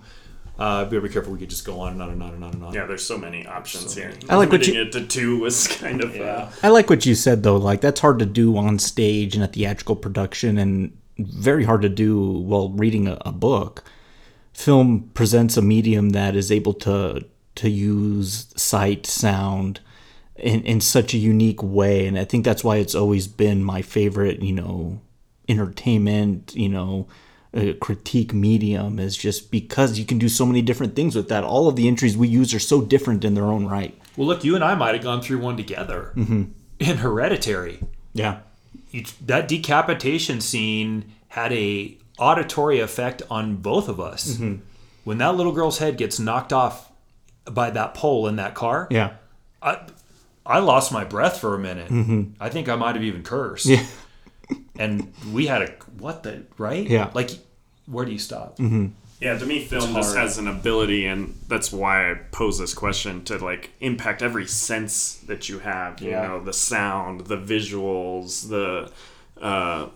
Uh, 0.58 0.84
be 0.84 0.98
be 1.00 1.08
careful. 1.08 1.32
We 1.32 1.38
could 1.38 1.48
just 1.48 1.64
go 1.64 1.80
on 1.80 1.92
and 1.92 2.02
on 2.02 2.10
and 2.10 2.22
on 2.22 2.34
and 2.34 2.44
on 2.44 2.52
and 2.52 2.64
on. 2.64 2.74
Yeah, 2.74 2.84
there's 2.84 3.02
so 3.04 3.16
many 3.16 3.46
options 3.46 3.94
here. 3.94 4.12
I 4.28 4.36
like 4.36 4.52
what 4.52 4.66
you- 4.66 4.82
it 4.82 4.92
to 4.92 5.06
two 5.06 5.38
was 5.40 5.66
kind 5.80 6.04
of 6.04 6.14
uh, 6.20 6.48
I 6.62 6.68
like 6.68 6.90
what 6.90 7.06
you 7.06 7.14
said 7.14 7.42
though. 7.42 7.56
Like 7.56 7.80
that's 7.80 8.00
hard 8.00 8.18
to 8.18 8.26
do 8.26 8.58
on 8.58 8.78
stage 8.78 9.34
in 9.34 9.40
a 9.42 9.46
theatrical 9.48 9.96
production, 9.96 10.58
and 10.58 10.94
very 11.18 11.64
hard 11.64 11.80
to 11.80 11.88
do 11.88 12.20
while 12.20 12.68
reading 12.68 13.08
a, 13.08 13.16
a 13.24 13.32
book. 13.32 13.84
Film 14.52 15.10
presents 15.14 15.56
a 15.56 15.62
medium 15.62 16.10
that 16.10 16.36
is 16.36 16.52
able 16.52 16.74
to 16.74 17.24
to 17.54 17.70
use 17.70 18.52
sight, 18.54 19.06
sound, 19.06 19.80
in 20.40 20.62
in 20.64 20.80
such 20.80 21.14
a 21.14 21.18
unique 21.18 21.62
way, 21.62 22.06
and 22.06 22.18
I 22.18 22.24
think 22.24 22.44
that's 22.44 22.64
why 22.64 22.76
it's 22.76 22.94
always 22.94 23.26
been 23.28 23.62
my 23.64 23.82
favorite. 23.82 24.42
You 24.42 24.54
know, 24.54 25.00
entertainment. 25.48 26.54
You 26.54 26.68
know. 26.68 27.08
Uh, 27.52 27.72
critique 27.80 28.32
medium 28.32 29.00
is 29.00 29.16
just 29.16 29.50
because 29.50 29.98
you 29.98 30.04
can 30.04 30.18
do 30.18 30.28
so 30.28 30.46
many 30.46 30.62
different 30.62 30.94
things 30.94 31.16
with 31.16 31.28
that. 31.28 31.42
All 31.42 31.66
of 31.66 31.74
the 31.74 31.88
entries 31.88 32.16
we 32.16 32.28
use 32.28 32.54
are 32.54 32.60
so 32.60 32.80
different 32.80 33.24
in 33.24 33.34
their 33.34 33.42
own 33.46 33.66
right. 33.66 34.00
Well, 34.16 34.28
look, 34.28 34.44
you 34.44 34.54
and 34.54 34.62
I 34.62 34.76
might 34.76 34.94
have 34.94 35.02
gone 35.02 35.20
through 35.20 35.40
one 35.40 35.56
together 35.56 36.12
Mm-hmm. 36.14 36.44
in 36.78 36.96
Hereditary. 36.98 37.80
Yeah. 38.12 38.38
You, 38.92 39.04
that 39.26 39.48
decapitation 39.48 40.40
scene 40.40 41.12
had 41.26 41.52
a 41.52 41.98
auditory 42.20 42.78
effect 42.78 43.22
on 43.28 43.56
both 43.56 43.88
of 43.88 43.98
us. 43.98 44.34
Mm-hmm. 44.34 44.60
When 45.02 45.18
that 45.18 45.34
little 45.34 45.50
girl's 45.50 45.78
head 45.78 45.96
gets 45.96 46.20
knocked 46.20 46.52
off 46.52 46.92
by 47.46 47.70
that 47.70 47.94
pole 47.94 48.28
in 48.28 48.36
that 48.36 48.54
car, 48.54 48.86
Yeah. 48.92 49.14
I 49.60 49.80
I 50.46 50.58
lost 50.60 50.92
my 50.92 51.04
breath 51.04 51.38
for 51.40 51.54
a 51.54 51.58
minute. 51.58 51.90
I 52.40 52.48
think 52.48 52.68
I 52.68 52.76
might 52.76 52.94
have 52.94 53.04
even 53.04 53.22
cursed. 53.22 53.66
Mm-hmm. 53.66 53.82
Yeah. 53.82 53.86
And 54.78 55.12
we 55.32 55.46
had 55.46 55.62
a 55.62 55.66
what 55.98 56.22
the 56.22 56.42
right? 56.58 56.84
Yeah. 56.88 57.06
Mm-hmm. 57.06 57.16
Like, 57.16 57.30
where 57.86 58.04
do 58.06 58.12
you 58.12 58.18
stop? 58.18 58.58
Yeah, 59.20 59.36
to 59.38 59.44
me, 59.44 59.62
film 59.62 59.92
just 59.94 60.16
has 60.16 60.38
an 60.38 60.48
ability, 60.48 61.04
and 61.04 61.34
that's 61.46 61.70
why 61.70 62.10
I 62.10 62.14
pose 62.32 62.58
this 62.58 62.72
question 62.72 63.22
to 63.26 63.36
like 63.36 63.70
impact 63.80 64.22
every 64.22 64.46
sense 64.46 65.16
that 65.26 65.50
you 65.50 65.58
have. 65.58 66.00
You 66.00 66.10
Yeah. 66.12 66.26
know, 66.26 66.40
the 66.42 66.54
sound, 66.54 67.26
the 67.26 67.36
visuals, 67.36 68.48
the 68.48 68.90
uh, 69.44 69.88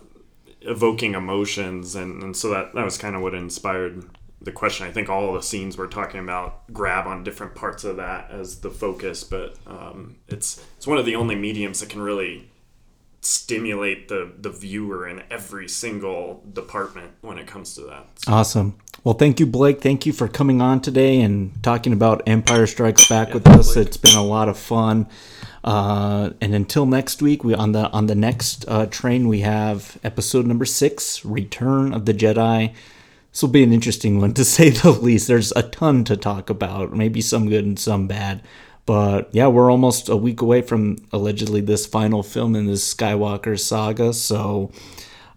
evoking 0.61 1.15
emotions, 1.15 1.95
and, 1.95 2.21
and 2.23 2.37
so 2.37 2.49
that 2.51 2.75
that 2.75 2.85
was 2.85 2.97
kind 2.99 3.15
of 3.15 3.21
what 3.23 3.33
inspired 3.33 4.03
the 4.45 4.51
question. 4.51 4.87
I 4.87 4.91
think 4.91 5.09
all 5.09 5.33
the 5.33 5.41
scenes 5.41 5.77
we're 5.77 5.87
talking 5.87 6.21
about 6.21 6.71
grab 6.71 7.07
on 7.07 7.23
different 7.23 7.55
parts 7.55 7.83
of 7.83 7.97
that 7.97 8.31
as 8.31 8.61
the 8.61 8.69
focus, 8.69 9.23
but 9.23 9.55
um, 9.67 10.15
it's 10.27 10.63
it's 10.77 10.87
one 10.87 10.97
of 10.97 11.05
the 11.05 11.15
only 11.15 11.35
mediums 11.35 11.81
that 11.81 11.89
can 11.89 12.01
really 12.01 12.49
stimulate 13.21 14.07
the 14.07 14.31
the 14.37 14.51
viewer 14.51 15.07
in 15.07 15.23
every 15.31 15.67
single 15.67 16.43
department 16.53 17.11
when 17.21 17.39
it 17.39 17.47
comes 17.47 17.75
to 17.75 17.81
that. 17.81 18.05
Awesome. 18.27 18.77
Well, 19.03 19.15
thank 19.15 19.39
you, 19.39 19.47
Blake. 19.47 19.81
Thank 19.81 20.05
you 20.05 20.13
for 20.13 20.27
coming 20.27 20.61
on 20.61 20.79
today 20.79 21.21
and 21.21 21.51
talking 21.63 21.91
about 21.91 22.23
Empire 22.27 22.65
Strikes 22.65 23.07
Back 23.07 23.33
with 23.33 23.47
us. 23.47 23.75
It's 23.75 23.97
been 23.97 24.15
a 24.15 24.23
lot 24.23 24.47
of 24.47 24.57
fun. 24.57 25.07
Uh, 25.63 26.31
and 26.39 26.53
until 26.53 26.85
next 26.85 27.21
week, 27.23 27.43
we 27.43 27.55
on 27.55 27.71
the 27.71 27.89
on 27.89 28.05
the 28.05 28.15
next 28.15 28.65
uh, 28.67 28.85
train 28.85 29.27
we 29.27 29.41
have 29.41 29.97
episode 30.03 30.45
number 30.45 30.65
six, 30.65 31.25
Return 31.25 31.93
of 31.93 32.05
the 32.05 32.13
Jedi. 32.13 32.73
This 33.35 33.41
will 33.41 33.49
be 33.49 33.63
an 33.63 33.73
interesting 33.73 34.21
one 34.21 34.33
to 34.35 34.45
say 34.45 34.69
the 34.69 34.91
least. 34.91 35.27
There's 35.27 35.51
a 35.57 35.63
ton 35.63 36.05
to 36.05 36.15
talk 36.15 36.49
about, 36.49 36.93
maybe 36.93 37.19
some 37.19 37.49
good 37.49 37.65
and 37.65 37.77
some 37.77 38.07
bad. 38.07 38.41
But 38.85 39.27
yeah, 39.33 39.47
we're 39.47 39.69
almost 39.69 40.07
a 40.07 40.15
week 40.15 40.39
away 40.39 40.61
from 40.61 40.99
allegedly 41.11 41.59
this 41.59 41.85
final 41.85 42.23
film 42.23 42.55
in 42.55 42.65
this 42.65 42.93
Skywalker 42.93 43.59
saga. 43.59 44.13
So 44.13 44.71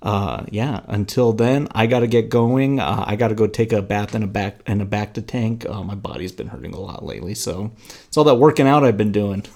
uh, 0.01 0.45
yeah, 0.49 0.83
until 0.87 1.33
then, 1.33 1.66
I 1.73 1.89
gotta 1.89 2.07
get 2.07 2.29
going. 2.29 2.79
Uh, 2.79 3.03
I 3.05 3.16
gotta 3.16 3.35
go 3.35 3.49
take 3.49 3.73
a 3.73 3.83
bath 3.83 4.15
in 4.15 4.23
a 4.23 4.29
back 4.29 4.61
in 4.69 4.81
a 4.81 4.87
Bacta 4.87 5.27
tank. 5.27 5.66
Uh, 5.69 5.83
my 5.83 5.97
body's 5.97 6.31
been 6.31 6.47
hurting 6.47 6.75
a 6.75 6.81
lot 6.81 7.05
lately, 7.05 7.35
so 7.35 7.73
it's 8.07 8.16
all 8.16 8.23
that 8.23 8.37
working 8.37 8.69
out 8.69 8.85
I've 8.85 8.97
been 8.97 9.11
doing. 9.11 9.45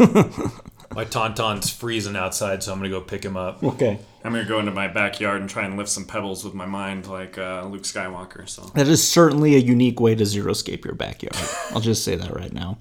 My 0.94 1.04
tauntaun's 1.04 1.70
freezing 1.70 2.16
outside, 2.16 2.64
so 2.64 2.72
I'm 2.72 2.78
gonna 2.78 2.90
go 2.90 3.00
pick 3.00 3.24
him 3.24 3.36
up. 3.36 3.62
okay, 3.62 4.00
I'm 4.24 4.32
gonna 4.32 4.44
go 4.44 4.60
into 4.60 4.70
my 4.70 4.88
backyard 4.88 5.40
and 5.40 5.50
try 5.50 5.64
and 5.64 5.76
lift 5.76 5.90
some 5.90 6.04
pebbles 6.04 6.44
with 6.44 6.54
my 6.54 6.66
mind, 6.66 7.06
like 7.08 7.38
uh, 7.38 7.66
Luke 7.66 7.82
Skywalker. 7.82 8.48
So 8.48 8.62
that 8.74 8.86
is 8.86 9.06
certainly 9.06 9.56
a 9.56 9.58
unique 9.58 9.98
way 9.98 10.14
to 10.14 10.24
xeriscape 10.24 10.84
your 10.84 10.94
backyard. 10.94 11.36
I'll 11.70 11.80
just 11.80 12.04
say 12.04 12.14
that 12.14 12.34
right 12.34 12.52
now. 12.52 12.78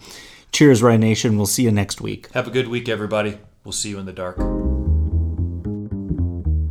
Cheers, 0.51 0.83
Rye 0.83 0.97
Nation. 0.97 1.37
We'll 1.37 1.47
see 1.47 1.63
you 1.63 1.71
next 1.71 2.01
week. 2.01 2.31
Have 2.33 2.47
a 2.47 2.51
good 2.51 2.67
week, 2.67 2.89
everybody. 2.89 3.39
We'll 3.63 3.71
see 3.71 3.89
you 3.89 3.99
in 3.99 4.05
the 4.05 4.13
dark. 4.13 4.37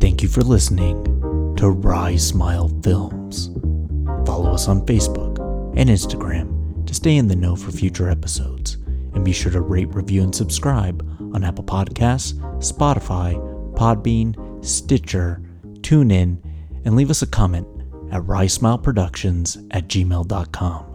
Thank 0.01 0.23
you 0.23 0.29
for 0.29 0.43
listening 0.43 1.05
to 1.57 1.71
Rye 1.71 2.17
Smile 2.17 2.69
Films. 2.83 3.51
Follow 4.27 4.53
us 4.53 4.69
on 4.69 4.87
Facebook 4.87 5.39
and 5.77 5.89
Instagram 5.89 6.87
to 6.87 6.95
stay 6.95 7.17
in 7.17 7.27
the 7.29 7.37
know 7.37 7.57
for 7.57 7.71
future 7.71 8.09
episodes. 8.09 8.77
And 9.15 9.25
be 9.25 9.33
sure 9.33 9.51
to 9.51 9.61
rate, 9.61 9.93
review, 9.95 10.23
and 10.23 10.35
subscribe 10.35 11.03
on 11.35 11.43
Apple 11.43 11.65
Podcasts, 11.65 12.35
Spotify, 12.59 13.35
Podbean, 13.75 14.35
Stitcher, 14.63 15.43
TuneIn, 15.81 16.39
and 16.85 16.97
leave 16.97 17.11
us 17.11 17.23
a 17.23 17.27
comment 17.27 17.67
at 18.13 18.23
RyeSmileProductions 18.23 19.67
at 19.71 19.89
gmail.com. 19.89 20.87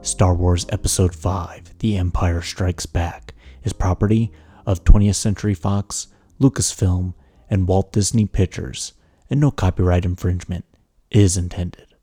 Star 0.00 0.34
Wars 0.34 0.66
Episode 0.70 1.14
5 1.14 1.78
The 1.78 1.96
Empire 1.96 2.40
Strikes 2.40 2.86
Back 2.86 3.34
is 3.64 3.72
property 3.72 4.32
of 4.64 4.84
20th 4.84 5.16
Century 5.16 5.54
Fox, 5.54 6.08
Lucasfilm, 6.40 7.14
and 7.50 7.66
Walt 7.66 7.92
Disney 7.92 8.26
Pictures, 8.26 8.92
and 9.28 9.40
no 9.40 9.50
copyright 9.50 10.04
infringement 10.04 10.64
is 11.10 11.36
intended. 11.36 11.94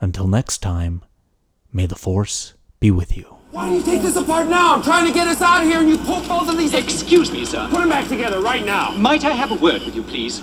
Until 0.00 0.28
next 0.28 0.58
time, 0.58 1.02
may 1.72 1.86
the 1.86 1.94
Force 1.94 2.54
be 2.80 2.90
with 2.90 3.16
you. 3.16 3.35
Why 3.56 3.70
do 3.70 3.74
you 3.74 3.82
take 3.82 4.02
this 4.02 4.16
apart 4.16 4.48
now? 4.48 4.74
I'm 4.74 4.82
trying 4.82 5.06
to 5.06 5.12
get 5.14 5.26
us 5.26 5.40
out 5.40 5.62
of 5.62 5.66
here 5.66 5.80
and 5.80 5.88
you 5.88 5.96
pull 5.96 6.20
both 6.28 6.50
of 6.50 6.58
these. 6.58 6.74
Excuse 6.74 7.32
me, 7.32 7.46
sir. 7.46 7.66
Put 7.70 7.80
them 7.80 7.88
back 7.88 8.06
together 8.06 8.42
right 8.42 8.62
now. 8.62 8.90
Might 8.90 9.24
I 9.24 9.30
have 9.30 9.50
a 9.50 9.54
word 9.54 9.80
with 9.82 9.96
you, 9.96 10.02
please? 10.02 10.42